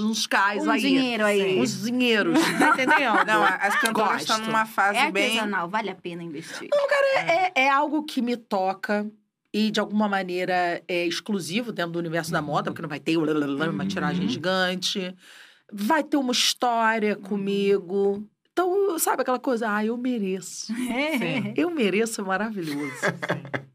uns 0.05 0.27
cais 0.27 0.65
Um 0.65 0.69
aí. 0.71 0.81
dinheiro 0.81 1.25
aí. 1.25 1.53
Sim. 1.53 1.61
Uns 1.61 1.81
dinheiros. 1.83 2.37
Tá 2.59 2.69
entendendo? 2.71 3.25
Não, 3.25 3.43
as 3.43 3.75
cantoras 3.79 4.21
estão 4.21 4.39
numa 4.39 4.65
fase 4.65 4.97
É 4.97 5.11
bem. 5.11 5.25
artesanal, 5.37 5.69
vale 5.69 5.89
a 5.89 5.95
pena 5.95 6.21
investir. 6.23 6.69
É, 7.55 7.63
é 7.63 7.69
algo 7.69 8.03
que 8.03 8.21
me 8.21 8.35
toca 8.35 9.09
e, 9.53 9.69
de 9.71 9.79
alguma 9.79 10.09
maneira, 10.09 10.81
é 10.87 11.05
exclusivo 11.05 11.71
dentro 11.71 11.91
do 11.93 11.99
universo 11.99 12.31
da 12.31 12.41
moda, 12.41 12.71
porque 12.71 12.81
não 12.81 12.89
vai 12.89 12.99
ter 12.99 13.17
uma 13.17 13.85
tiragem 13.85 14.23
Uhum. 14.23 14.29
gigante. 14.29 15.15
Vai 15.71 16.03
ter 16.03 16.17
uma 16.17 16.31
história 16.33 17.15
comigo. 17.15 18.27
Então, 18.51 18.99
sabe 18.99 19.21
aquela 19.23 19.39
coisa? 19.39 19.67
Ah, 19.69 19.83
eu 19.85 19.97
mereço. 19.97 20.67
Sim. 20.73 21.53
Eu 21.55 21.69
mereço, 21.71 22.21
é 22.21 22.23
maravilhoso. 22.23 22.93
Não, 23.01 23.72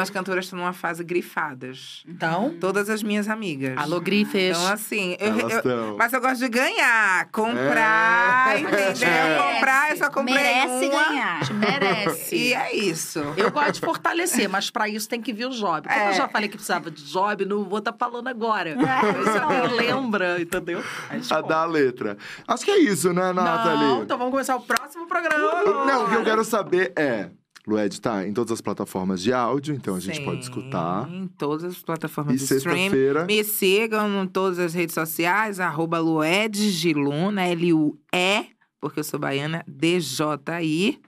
as 0.00 0.10
cantoras 0.10 0.44
estão 0.44 0.58
numa 0.58 0.72
fase 0.72 1.02
grifadas. 1.04 2.02
Então, 2.06 2.54
Todas 2.60 2.88
as 2.90 3.02
minhas 3.02 3.28
amigas. 3.28 3.76
alô, 3.78 4.00
grifes. 4.00 4.56
Então, 4.56 4.72
assim, 4.72 5.16
eu, 5.18 5.38
Elas 5.40 5.64
eu- 5.64 5.96
mas 5.96 6.12
eu 6.12 6.20
gosto 6.20 6.38
de 6.38 6.48
ganhar, 6.48 7.28
comprar, 7.32 8.56
É. 8.56 8.60
entendeu? 8.60 8.74
Merece. 9.08 9.54
Comprar, 9.54 9.90
eu 9.90 9.96
só 9.96 10.10
comprei 10.10 10.34
Merece 10.34 10.86
uma. 10.90 11.04
ganhar. 11.04 11.52
Merece. 11.54 12.34
E 12.44 12.52
é 12.54 12.74
isso. 12.74 13.20
Eu 13.36 13.50
gosto 13.50 13.74
de 13.74 13.80
fortalecer, 13.80 14.48
mas 14.48 14.70
pra 14.70 14.88
isso 14.88 15.08
tem 15.08 15.20
que 15.20 15.32
vir 15.32 15.46
o 15.46 15.50
job. 15.50 15.88
Como 15.88 16.00
É. 16.00 16.10
eu 16.10 16.14
já 16.14 16.28
falei 16.28 16.48
que 16.48 16.56
precisava 16.56 16.90
de 16.90 17.02
job, 17.04 17.44
não 17.44 17.64
vou 17.64 17.78
estar 17.78 17.92
falando 17.92 18.28
agora. 18.28 18.74
Mas 18.76 19.36
alguém 19.36 19.76
lembra, 19.76 20.40
entendeu? 20.40 20.82
A 21.08 21.16
escolhe. 21.16 21.48
da 21.48 21.64
letra. 21.64 22.16
Acho 22.46 22.64
que 22.64 22.70
é 22.70 22.78
isso, 22.78 23.12
né, 23.12 23.32
Nathalie? 23.32 23.78
Não, 23.84 24.02
então 24.02 24.18
vamos 24.18 24.30
começar 24.32 24.56
o 24.56 24.60
próximo 24.60 25.06
programa. 25.06 25.84
Não, 25.84 26.04
o 26.06 26.08
que 26.10 26.14
eu 26.16 26.24
quero 26.24 26.44
saber 26.44 26.92
é. 26.96 27.28
Lued 27.66 27.98
tá 28.00 28.26
em 28.26 28.32
todas 28.32 28.52
as 28.52 28.60
plataformas 28.60 29.22
de 29.22 29.32
áudio, 29.32 29.74
então 29.74 29.94
a 29.94 30.00
gente 30.00 30.18
Sim, 30.18 30.24
pode 30.24 30.42
escutar. 30.42 31.08
Em 31.10 31.26
todas 31.28 31.64
as 31.64 31.78
plataformas 31.82 32.34
E 32.34 32.38
de 32.38 32.44
streaming. 32.44 32.78
sexta-feira. 32.90 33.24
Me 33.24 33.42
sigam 33.42 34.22
em 34.22 34.26
todas 34.26 34.58
as 34.58 34.74
redes 34.74 34.94
sociais, 34.94 35.58
arroba 35.60 35.98
Luedgiluna, 35.98 37.42
L-U-E, 37.48 38.46
porque 38.80 39.00
eu 39.00 39.04
sou 39.04 39.18
baiana, 39.18 39.64
D-J-I. 39.66 41.00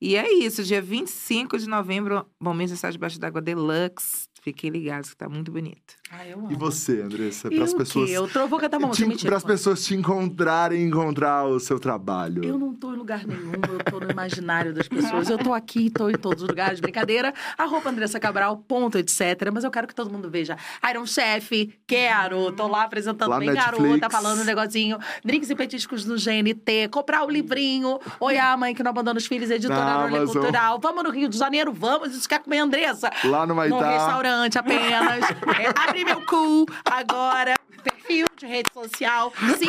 E 0.00 0.16
é 0.16 0.32
isso, 0.32 0.62
dia 0.62 0.80
25 0.82 1.58
de 1.58 1.68
novembro, 1.68 2.24
Bom 2.40 2.54
Mês 2.54 2.70
está 2.70 2.90
debaixo 2.90 3.18
d'água 3.18 3.40
Deluxe. 3.40 4.28
Fiquem 4.40 4.70
ligados 4.70 5.10
que 5.10 5.16
tá 5.16 5.28
muito 5.28 5.50
bonito. 5.50 5.94
Ai, 6.10 6.32
eu 6.32 6.38
amo. 6.38 6.50
E 6.50 6.54
você, 6.54 7.02
Andressa? 7.02 7.50
Para 7.50 7.64
as 7.64 7.74
pessoas. 7.74 8.08
quê? 8.08 8.16
Eu 8.16 8.48
vou 8.48 8.58
cantar 8.58 8.78
uma 8.78 8.88
música. 8.88 9.26
Para 9.26 9.36
as 9.36 9.44
pessoas 9.44 9.84
te 9.84 9.94
encontrarem 9.94 10.80
e 10.80 10.84
encontrar 10.84 11.44
o 11.44 11.60
seu 11.60 11.78
trabalho. 11.78 12.42
Eu 12.42 12.58
não 12.58 12.72
tô 12.74 12.94
em 12.94 12.96
lugar 12.96 13.26
nenhum, 13.26 13.52
eu 13.52 13.84
tô 13.84 14.00
no 14.00 14.10
imaginário 14.10 14.72
das 14.72 14.88
pessoas. 14.88 15.28
Eu 15.28 15.36
tô 15.36 15.52
aqui, 15.52 15.90
tô 15.90 16.08
em 16.08 16.14
todos 16.14 16.42
os 16.42 16.48
lugares, 16.48 16.80
brincadeira. 16.80 17.34
Arroba 17.58 17.90
Andressa 17.90 18.18
Cabral, 18.18 18.56
ponto, 18.56 18.96
etc. 18.96 19.50
Mas 19.52 19.64
eu 19.64 19.70
quero 19.70 19.86
que 19.86 19.94
todo 19.94 20.10
mundo 20.10 20.30
veja. 20.30 20.56
Iron 20.90 21.04
Chef, 21.04 21.50
quero. 21.86 22.52
Tô 22.52 22.66
lá 22.68 22.84
apresentando 22.84 23.28
Lá 23.28 23.38
bem 23.38 23.48
na 23.48 23.54
garota, 23.54 23.82
Netflix. 23.82 24.12
falando 24.12 24.40
um 24.40 24.44
negocinho. 24.44 24.98
Drinks 25.22 25.50
e 25.50 25.54
petiscos 25.54 26.06
no 26.06 26.14
GNT, 26.16 26.88
comprar 26.90 27.22
o 27.24 27.30
livrinho. 27.30 27.98
Oi, 28.18 28.38
a 28.38 28.56
mãe 28.56 28.74
que 28.74 28.82
não 28.82 28.90
abandona 28.92 29.18
os 29.18 29.26
filhos, 29.26 29.50
editora 29.50 30.08
Na. 30.08 30.24
Cultural. 30.24 30.78
Vamos 30.80 31.04
no 31.04 31.10
Rio 31.10 31.28
de 31.28 31.36
Janeiro, 31.36 31.70
vamos. 31.70 32.14
Isso 32.14 32.26
quer 32.28 32.38
comer 32.42 32.58
Andressa. 32.60 33.10
Lá 33.24 33.40
no 33.42 33.48
No 33.48 33.54
Maitá. 33.56 33.90
restaurante 33.90 34.58
apenas. 34.58 35.18
É, 35.58 35.72
meu 36.04 36.20
cu 36.24 36.64
agora. 36.84 37.54
Perfil 37.82 38.26
de 38.38 38.46
rede 38.46 38.72
social. 38.72 39.32
Sim, 39.58 39.68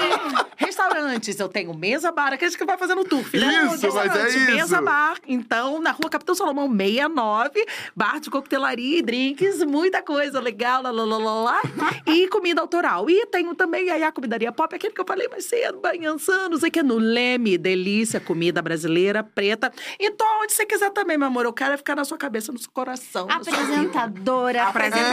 restaurantes. 0.56 1.40
Eu 1.40 1.50
tenho 1.50 1.74
mesa 1.74 2.12
bar. 2.12 2.34
Aqueles 2.34 2.56
que 2.56 2.64
vai 2.64 2.78
fazendo 2.78 3.04
tour, 3.04 3.24
filha. 3.24 3.46
Isso, 3.46 3.66
mas 3.66 3.84
é 3.84 3.88
Restaurante, 3.88 4.38
isso. 4.38 4.52
Mesa 4.52 4.82
bar. 4.82 5.18
Então, 5.28 5.82
na 5.82 5.92
rua 5.92 6.10
Capitão 6.10 6.36
Salomão 6.36 6.70
69. 6.70 7.66
Bar 7.96 8.20
de 8.20 8.30
coquetelaria 8.30 9.00
e 9.00 9.02
drinks. 9.02 9.64
Muita 9.64 10.02
coisa 10.02 10.40
legal. 10.40 10.82
Lá, 10.84 10.92
lá, 10.92 11.04
lá, 11.04 11.18
lá, 11.18 11.42
lá. 11.42 11.62
E 12.06 12.28
comida 12.28 12.62
autoral. 12.62 13.10
E 13.10 13.26
tenho 13.28 13.56
também 13.56 13.90
aí 13.90 14.04
a 14.04 14.12
comidaria 14.12 14.52
pop. 14.52 14.74
Aquele 14.76 14.94
que 14.94 15.02
eu 15.02 15.06
falei 15.06 15.28
mais 15.28 15.46
cedo. 15.46 15.80
Banhançã, 15.80 16.48
não 16.48 16.58
sei 16.58 16.70
o 16.70 16.72
que. 16.72 16.84
No 16.84 16.98
Leme. 16.98 17.58
Delícia. 17.58 18.20
Comida 18.20 18.62
brasileira, 18.62 19.24
preta. 19.24 19.72
Então, 20.00 20.28
onde 20.44 20.54
você 20.54 20.66
quiser 20.66 20.92
também, 20.92 21.18
meu 21.18 21.28
amor. 21.28 21.46
Eu 21.46 21.54
quero 21.54 21.74
é 21.74 21.78
ficar 21.78 21.96
na 21.96 22.06
sua 22.06 22.18
cabeça, 22.18 22.52
no 22.52 22.60
seu 22.60 22.72
coração. 22.72 23.28
Apresentadora. 23.30 24.64
Apresentadora. 24.64 25.10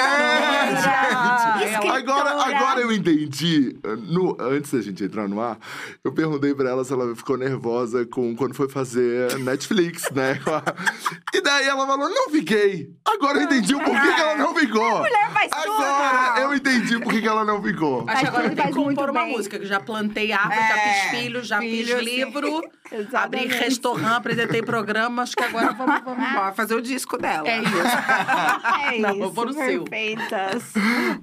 É. 1.63 1.77
Agora, 1.87 2.31
agora 2.31 2.81
eu 2.81 2.86
entendi. 2.93 3.25
entendi, 3.25 3.79
no, 4.13 4.37
antes 4.41 4.71
da 4.73 4.81
gente 4.81 5.03
entrar 5.05 5.29
no 5.29 5.41
ar, 5.41 5.59
eu 6.05 6.13
perguntei 6.13 6.55
pra 6.55 6.69
ela 6.71 6.85
se 6.85 6.93
ela 6.93 7.15
ficou 7.15 7.37
nervosa 7.37 8.05
com 8.07 8.35
quando 8.37 8.55
foi 8.55 8.69
fazer 8.69 9.39
Netflix, 9.39 10.11
né? 10.13 10.39
E 11.35 11.41
daí 11.43 11.67
ela 11.67 11.87
falou, 11.87 12.09
não 12.09 12.31
fiquei. 12.31 12.89
Agora 13.05 13.39
eu 13.39 13.43
entendi 13.45 13.75
o 13.75 13.79
porquê 13.79 14.15
que 14.15 14.21
ela 14.21 14.37
não 14.37 14.55
ficou. 14.55 14.99
mulher 14.99 15.31
faz 15.33 15.51
tudo. 15.51 15.73
Agora 15.83 16.41
eu 16.41 16.55
entendi 16.55 16.99
por 16.99 17.13
que 17.13 17.21
que 17.21 17.29
ela 17.29 17.45
não 17.45 17.63
ficou. 17.63 18.05
Acho 18.09 18.21
que 18.23 18.27
agora 18.29 18.51
tem 18.51 18.67
que 18.67 18.73
compor 18.73 19.11
uma 19.11 19.27
música, 19.27 19.59
que 19.59 19.67
já 19.67 19.79
plantei 19.79 20.33
árvore, 20.33 20.57
já 20.57 20.77
É, 20.77 20.93
fiz 21.11 21.11
filhos, 21.21 21.47
já 21.47 21.59
filho, 21.59 21.99
fiz 21.99 22.05
livro, 22.07 22.63
abri 23.13 23.47
restaurante, 23.49 24.15
apresentei 24.17 24.63
programa, 24.63 25.23
acho 25.25 25.37
que 25.37 25.45
agora 25.45 25.73
vamos, 25.73 26.01
vamos 26.05 26.27
fazer 26.57 26.75
o 26.75 26.81
disco 26.81 27.19
dela. 27.19 27.47
É 27.47 27.59
isso. 27.63 27.77
É 27.77 28.99
Não, 28.99 29.11
isso, 29.11 29.23
eu 29.23 29.31
vou 29.31 29.47
no 29.47 29.53
seu. 29.53 29.85
perfeitas. 29.85 30.73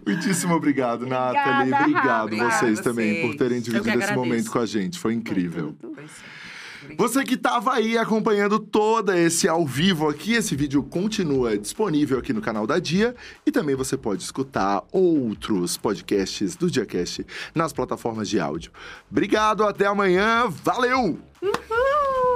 Muitíssimo 0.05 0.53
obrigado, 0.55 1.07
Obrigada, 1.29 1.52
Obrigado 1.61 2.35
Rafa. 2.35 2.57
vocês 2.57 2.79
Obrigada 2.79 2.83
também 2.83 3.21
por 3.21 3.35
terem 3.35 3.61
dividido 3.61 3.99
esse 3.99 4.13
momento 4.13 4.51
com 4.51 4.59
a 4.59 4.65
gente. 4.65 4.99
Foi 4.99 5.13
incrível. 5.13 5.75
Você 6.97 7.23
que 7.23 7.35
estava 7.35 7.73
aí 7.73 7.97
acompanhando 7.97 8.59
todo 8.59 9.13
esse 9.13 9.47
ao 9.47 9.65
vivo 9.65 10.09
aqui, 10.09 10.33
esse 10.33 10.55
vídeo 10.55 10.83
continua 10.83 11.57
disponível 11.57 12.19
aqui 12.19 12.33
no 12.33 12.41
canal 12.41 12.67
da 12.67 12.77
Dia 12.77 13.15
e 13.45 13.51
também 13.51 13.75
você 13.75 13.97
pode 13.97 14.21
escutar 14.21 14.83
outros 14.91 15.77
podcasts 15.77 16.55
do 16.55 16.69
Diacast 16.69 17.25
nas 17.55 17.71
plataformas 17.71 18.29
de 18.29 18.39
áudio. 18.39 18.71
Obrigado, 19.09 19.63
até 19.63 19.85
amanhã, 19.85 20.47
valeu! 20.49 21.19
Uhul! 21.41 22.32